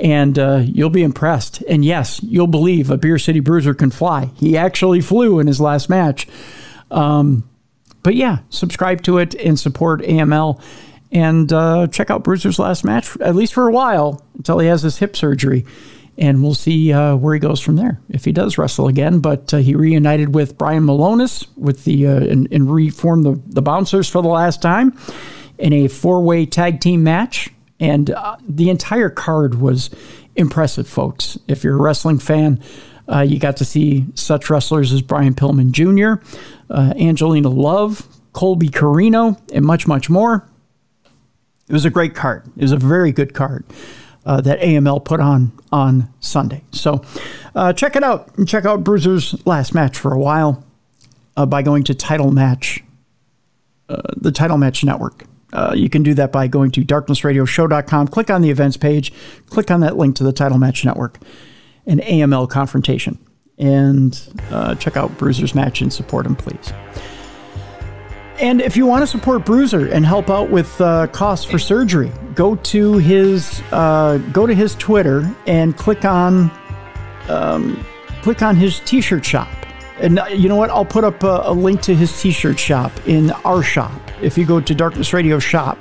And 0.00 0.38
uh, 0.38 0.62
you'll 0.64 0.88
be 0.88 1.02
impressed. 1.02 1.62
And 1.68 1.84
yes, 1.84 2.22
you'll 2.22 2.46
believe 2.46 2.90
a 2.90 2.96
Beer 2.96 3.18
City 3.18 3.40
Bruiser 3.40 3.74
can 3.74 3.90
fly. 3.90 4.30
He 4.36 4.56
actually 4.56 5.02
flew 5.02 5.40
in 5.40 5.46
his 5.46 5.60
last 5.60 5.90
match. 5.90 6.26
Um, 6.90 7.48
but 8.02 8.14
yeah, 8.14 8.38
subscribe 8.48 9.02
to 9.02 9.18
it 9.18 9.34
and 9.34 9.58
support 9.58 10.00
AML 10.00 10.62
and 11.12 11.52
uh, 11.52 11.86
check 11.88 12.10
out 12.10 12.24
Bruiser's 12.24 12.58
last 12.58 12.84
match, 12.84 13.16
at 13.20 13.34
least 13.34 13.52
for 13.52 13.68
a 13.68 13.72
while, 13.72 14.24
until 14.36 14.58
he 14.58 14.68
has 14.68 14.82
his 14.82 14.98
hip 14.98 15.16
surgery. 15.16 15.66
And 16.20 16.42
we'll 16.42 16.54
see 16.54 16.92
uh, 16.92 17.16
where 17.16 17.32
he 17.32 17.40
goes 17.40 17.60
from 17.60 17.76
there 17.76 17.98
if 18.10 18.26
he 18.26 18.32
does 18.32 18.58
wrestle 18.58 18.88
again. 18.88 19.20
But 19.20 19.54
uh, 19.54 19.56
he 19.56 19.74
reunited 19.74 20.34
with 20.34 20.58
Brian 20.58 20.84
Milonas 20.84 21.46
with 21.56 21.84
the 21.84 22.06
uh, 22.06 22.20
and, 22.20 22.46
and 22.52 22.70
reformed 22.70 23.24
the, 23.24 23.40
the 23.46 23.62
Bouncers 23.62 24.08
for 24.08 24.22
the 24.22 24.28
last 24.28 24.60
time 24.60 24.96
in 25.56 25.72
a 25.72 25.88
four 25.88 26.22
way 26.22 26.44
tag 26.44 26.80
team 26.80 27.02
match. 27.02 27.48
And 27.80 28.10
uh, 28.10 28.36
the 28.46 28.68
entire 28.68 29.08
card 29.08 29.60
was 29.62 29.88
impressive, 30.36 30.86
folks. 30.86 31.38
If 31.48 31.64
you're 31.64 31.76
a 31.76 31.80
wrestling 31.80 32.18
fan, 32.18 32.62
uh, 33.08 33.20
you 33.22 33.38
got 33.38 33.56
to 33.56 33.64
see 33.64 34.04
such 34.14 34.50
wrestlers 34.50 34.92
as 34.92 35.00
Brian 35.00 35.34
Pillman 35.34 35.72
Jr., 35.72 36.22
uh, 36.68 36.92
Angelina 36.98 37.48
Love, 37.48 38.06
Colby 38.34 38.68
Corino, 38.68 39.40
and 39.52 39.64
much, 39.64 39.86
much 39.86 40.10
more. 40.10 40.46
It 41.66 41.72
was 41.72 41.86
a 41.86 41.90
great 41.90 42.14
card. 42.14 42.46
It 42.56 42.62
was 42.62 42.72
a 42.72 42.76
very 42.76 43.10
good 43.10 43.32
card 43.32 43.64
uh, 44.26 44.40
that 44.40 44.60
AML 44.60 45.04
put 45.04 45.20
on 45.20 45.52
on 45.72 46.12
Sunday. 46.20 46.62
So 46.72 47.02
uh, 47.54 47.72
check 47.72 47.96
it 47.96 48.04
out 48.04 48.36
and 48.36 48.48
check 48.48 48.64
out 48.64 48.84
Bruiser's 48.84 49.34
last 49.46 49.74
match 49.74 49.96
for 49.98 50.12
a 50.12 50.18
while 50.18 50.64
uh, 51.36 51.46
by 51.46 51.62
going 51.62 51.84
to 51.84 51.94
Title 51.94 52.30
Match, 52.30 52.82
uh, 53.88 54.02
the 54.16 54.32
Title 54.32 54.58
Match 54.58 54.84
Network. 54.84 55.24
Uh, 55.52 55.72
you 55.74 55.88
can 55.88 56.02
do 56.02 56.14
that 56.14 56.30
by 56.30 56.46
going 56.46 56.70
to 56.70 56.84
darknessradioshow.com, 56.84 58.08
click 58.08 58.30
on 58.30 58.42
the 58.42 58.50
events 58.50 58.76
page, 58.76 59.12
click 59.46 59.70
on 59.70 59.80
that 59.80 59.96
link 59.96 60.14
to 60.16 60.24
the 60.24 60.32
Title 60.32 60.58
Match 60.58 60.84
Network 60.84 61.18
and 61.86 62.00
AML 62.00 62.48
Confrontation, 62.48 63.18
and 63.58 64.32
uh, 64.50 64.76
check 64.76 64.96
out 64.96 65.16
Bruiser's 65.18 65.54
match 65.54 65.80
and 65.80 65.92
support 65.92 66.24
him, 66.24 66.36
please. 66.36 66.72
And 68.40 68.62
if 68.62 68.74
you 68.74 68.86
want 68.86 69.02
to 69.02 69.06
support 69.06 69.44
Bruiser 69.44 69.92
and 69.92 70.04
help 70.04 70.30
out 70.30 70.50
with 70.50 70.80
uh, 70.80 71.08
costs 71.08 71.44
for 71.44 71.58
surgery, 71.58 72.10
go 72.34 72.56
to 72.56 72.96
his 72.96 73.60
uh, 73.70 74.16
go 74.32 74.46
to 74.46 74.54
his 74.54 74.74
Twitter 74.76 75.30
and 75.46 75.76
click 75.76 76.06
on 76.06 76.50
um, 77.28 77.84
click 78.22 78.40
on 78.40 78.56
his 78.56 78.80
T-shirt 78.80 79.26
shop. 79.26 79.48
And 79.98 80.18
uh, 80.18 80.26
you 80.28 80.48
know 80.48 80.56
what? 80.56 80.70
I'll 80.70 80.86
put 80.86 81.04
up 81.04 81.22
a, 81.22 81.42
a 81.44 81.52
link 81.52 81.82
to 81.82 81.94
his 81.94 82.18
T-shirt 82.18 82.58
shop 82.58 82.92
in 83.06 83.30
our 83.44 83.62
shop. 83.62 84.00
If 84.22 84.38
you 84.38 84.46
go 84.46 84.58
to 84.58 84.74
Darkness 84.74 85.12
Radio 85.12 85.38
shop, 85.38 85.78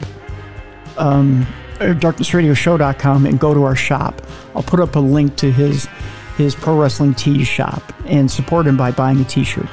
um, 0.98 1.48
or 1.80 1.94
darknessradioshow.com 1.94 3.26
and 3.26 3.40
go 3.40 3.54
to 3.54 3.64
our 3.64 3.76
shop, 3.76 4.22
I'll 4.54 4.64
put 4.64 4.82
up 4.82 4.98
a 4.98 5.00
link 5.00 5.38
to 5.38 5.50
his 5.50 5.88
his 6.36 6.56
pro 6.56 6.78
wrestling 6.78 7.14
tees 7.14 7.48
shop 7.48 7.94
and 8.06 8.30
support 8.30 8.68
him 8.68 8.76
by 8.76 8.92
buying 8.92 9.22
a 9.22 9.24
T-shirt 9.24 9.70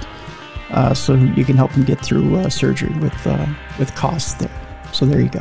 uh, 0.70 0.94
so 0.94 1.14
you 1.14 1.44
can 1.44 1.56
help 1.56 1.70
him 1.72 1.84
get 1.84 2.00
through 2.00 2.36
uh, 2.36 2.48
surgery 2.48 2.92
with 2.98 3.26
uh, 3.26 3.46
with 3.78 3.94
costs 3.94 4.34
there. 4.34 4.50
So 4.92 5.04
there 5.04 5.20
you 5.20 5.28
go. 5.28 5.40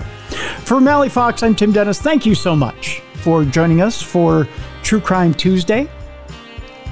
For 0.60 0.82
Mally 0.82 1.10
Fox, 1.10 1.44
I'm 1.44 1.56
Tim 1.56 1.72
Dennis. 1.72 2.02
Thank 2.02 2.26
you 2.26 2.36
so 2.36 2.56
much 2.56 3.02
for 3.16 3.46
joining 3.46 3.82
us 3.82 4.02
for 4.02 4.48
True 4.84 5.00
Crime 5.00 5.34
Tuesday. 5.34 5.90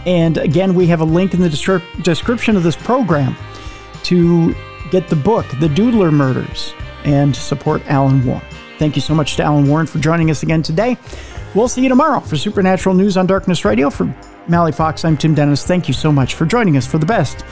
And 0.06 0.38
again, 0.38 0.74
we 0.74 0.88
have 0.88 1.02
a 1.02 1.06
link 1.06 1.34
in 1.34 1.42
the 1.42 1.50
descri- 1.50 2.04
description 2.04 2.58
of 2.58 2.64
this 2.64 2.76
program 2.76 3.36
to 4.04 4.54
get 4.92 5.08
the 5.08 5.16
book, 5.16 5.46
The 5.60 5.68
Doodler 5.68 6.12
Murders, 6.12 6.74
and 7.06 7.36
support 7.36 7.82
Alan 7.88 8.26
Warren. 8.26 8.46
Thank 8.80 8.96
you 8.96 9.02
so 9.02 9.16
much 9.16 9.36
to 9.38 9.44
Alan 9.44 9.68
Warren 9.68 9.88
for 9.88 10.00
joining 10.00 10.30
us 10.30 10.44
again 10.44 10.62
today. 10.62 10.98
We'll 11.56 11.68
see 11.68 11.84
you 11.84 11.90
tomorrow 11.90 12.20
for 12.20 12.36
Supernatural 12.36 12.96
News 12.96 13.16
on 13.16 13.28
Darkness 13.28 13.64
Radio. 13.64 13.90
For 13.90 14.14
Mally 14.48 14.72
Fox, 14.72 15.06
I'm 15.06 15.16
Tim 15.16 15.36
Dennis. 15.36 15.66
Thank 15.66 15.88
you 15.88 15.94
so 15.94 16.12
much 16.12 16.34
for 16.34 16.46
joining 16.46 16.76
us 16.76 16.86
for 16.86 16.98
the 16.98 17.06
best 17.06 17.46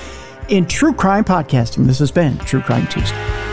in 0.51 0.65
true 0.65 0.93
crime 0.93 1.23
podcasting. 1.23 1.85
This 1.87 1.99
has 1.99 2.11
been 2.11 2.37
True 2.39 2.61
Crime 2.61 2.85
Tuesday. 2.87 3.50